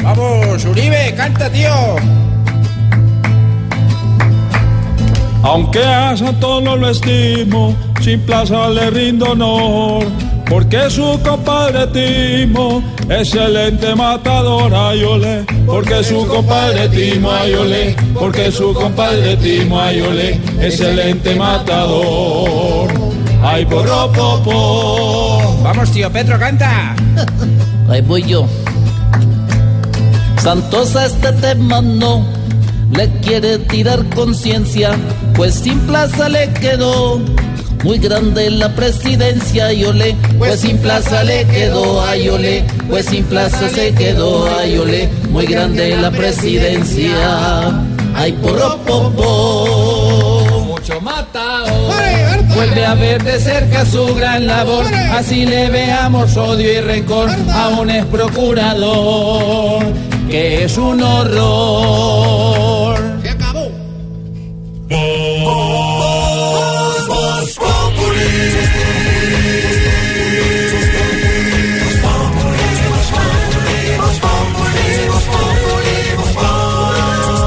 Vamos, 0.00 0.64
Uribe, 0.64 1.12
canta, 1.16 1.50
tío. 1.50 2.23
Aunque 5.44 5.84
a 5.84 6.16
Santos 6.16 6.62
no 6.62 6.74
lo 6.74 6.88
estimo, 6.88 7.76
sin 8.00 8.18
plaza 8.20 8.70
le 8.70 8.88
rindo 8.88 9.32
honor, 9.32 10.06
porque 10.48 10.88
su 10.88 11.20
compadre 11.22 11.86
Timo, 11.88 12.82
excelente 13.10 13.94
matador, 13.94 14.74
ayole, 14.74 15.44
porque 15.66 16.02
su 16.02 16.26
compadre 16.26 16.88
Timo, 16.88 17.30
ayole, 17.30 17.94
porque 18.18 18.50
su 18.50 18.72
compadre 18.72 19.36
Timo, 19.36 19.78
ayole, 19.78 20.40
excelente 20.62 21.34
matador. 21.34 22.90
Ay, 23.42 23.66
poropopo. 23.66 25.60
Vamos, 25.62 25.90
tío 25.90 26.10
Pedro, 26.10 26.38
canta. 26.38 26.96
Ahí 27.90 28.00
voy 28.00 28.22
yo. 28.22 28.46
Santos 30.42 30.96
a 30.96 31.04
este 31.04 31.32
tema 31.32 31.82
no 31.82 32.44
le 32.92 33.08
quiere 33.20 33.58
tirar 33.58 34.04
conciencia, 34.14 34.90
pues 35.34 35.54
sin 35.54 35.78
plaza 35.80 36.28
le 36.28 36.52
quedó. 36.54 37.20
Muy 37.82 37.98
grande 37.98 38.50
la 38.50 38.74
presidencia, 38.74 39.72
y 39.72 39.84
ole, 39.84 40.16
pues 40.38 40.60
sin 40.60 40.78
plaza 40.78 41.22
le 41.22 41.44
quedó, 41.46 42.02
ay 42.02 42.28
ole, 42.30 42.64
pues 42.88 43.04
sin 43.06 43.24
plaza 43.24 43.68
se 43.68 43.92
quedó, 43.92 44.48
ay 44.58 44.78
ole, 44.78 45.08
muy 45.30 45.44
grande 45.44 45.94
la 45.96 46.10
presidencia, 46.10 47.82
ay 48.14 48.32
poropopo. 48.32 49.24
mucho 50.66 50.98
matador. 51.02 51.92
Vuelve 52.54 52.86
a 52.86 52.94
ver 52.94 53.22
de 53.22 53.38
cerca 53.38 53.84
su 53.84 54.14
gran 54.14 54.46
labor, 54.46 54.86
así 55.12 55.44
le 55.44 55.68
veamos 55.68 56.36
odio 56.38 56.72
y 56.72 56.80
rencor, 56.80 57.28
aún 57.52 57.90
es 57.90 58.04
procurador, 58.06 59.84
que 60.34 60.64
es 60.64 60.76
un 60.78 61.00
horror. 61.00 61.36
Se 63.22 63.30
acabó. 63.30 63.70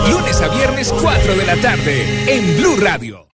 Lunes 0.09 0.41
a 0.41 0.47
viernes 0.47 0.93
4 1.01 1.35
de 1.35 1.45
la 1.45 1.57
tarde 1.57 2.05
en 2.33 2.55
Blue 2.55 2.77
Radio. 2.79 3.27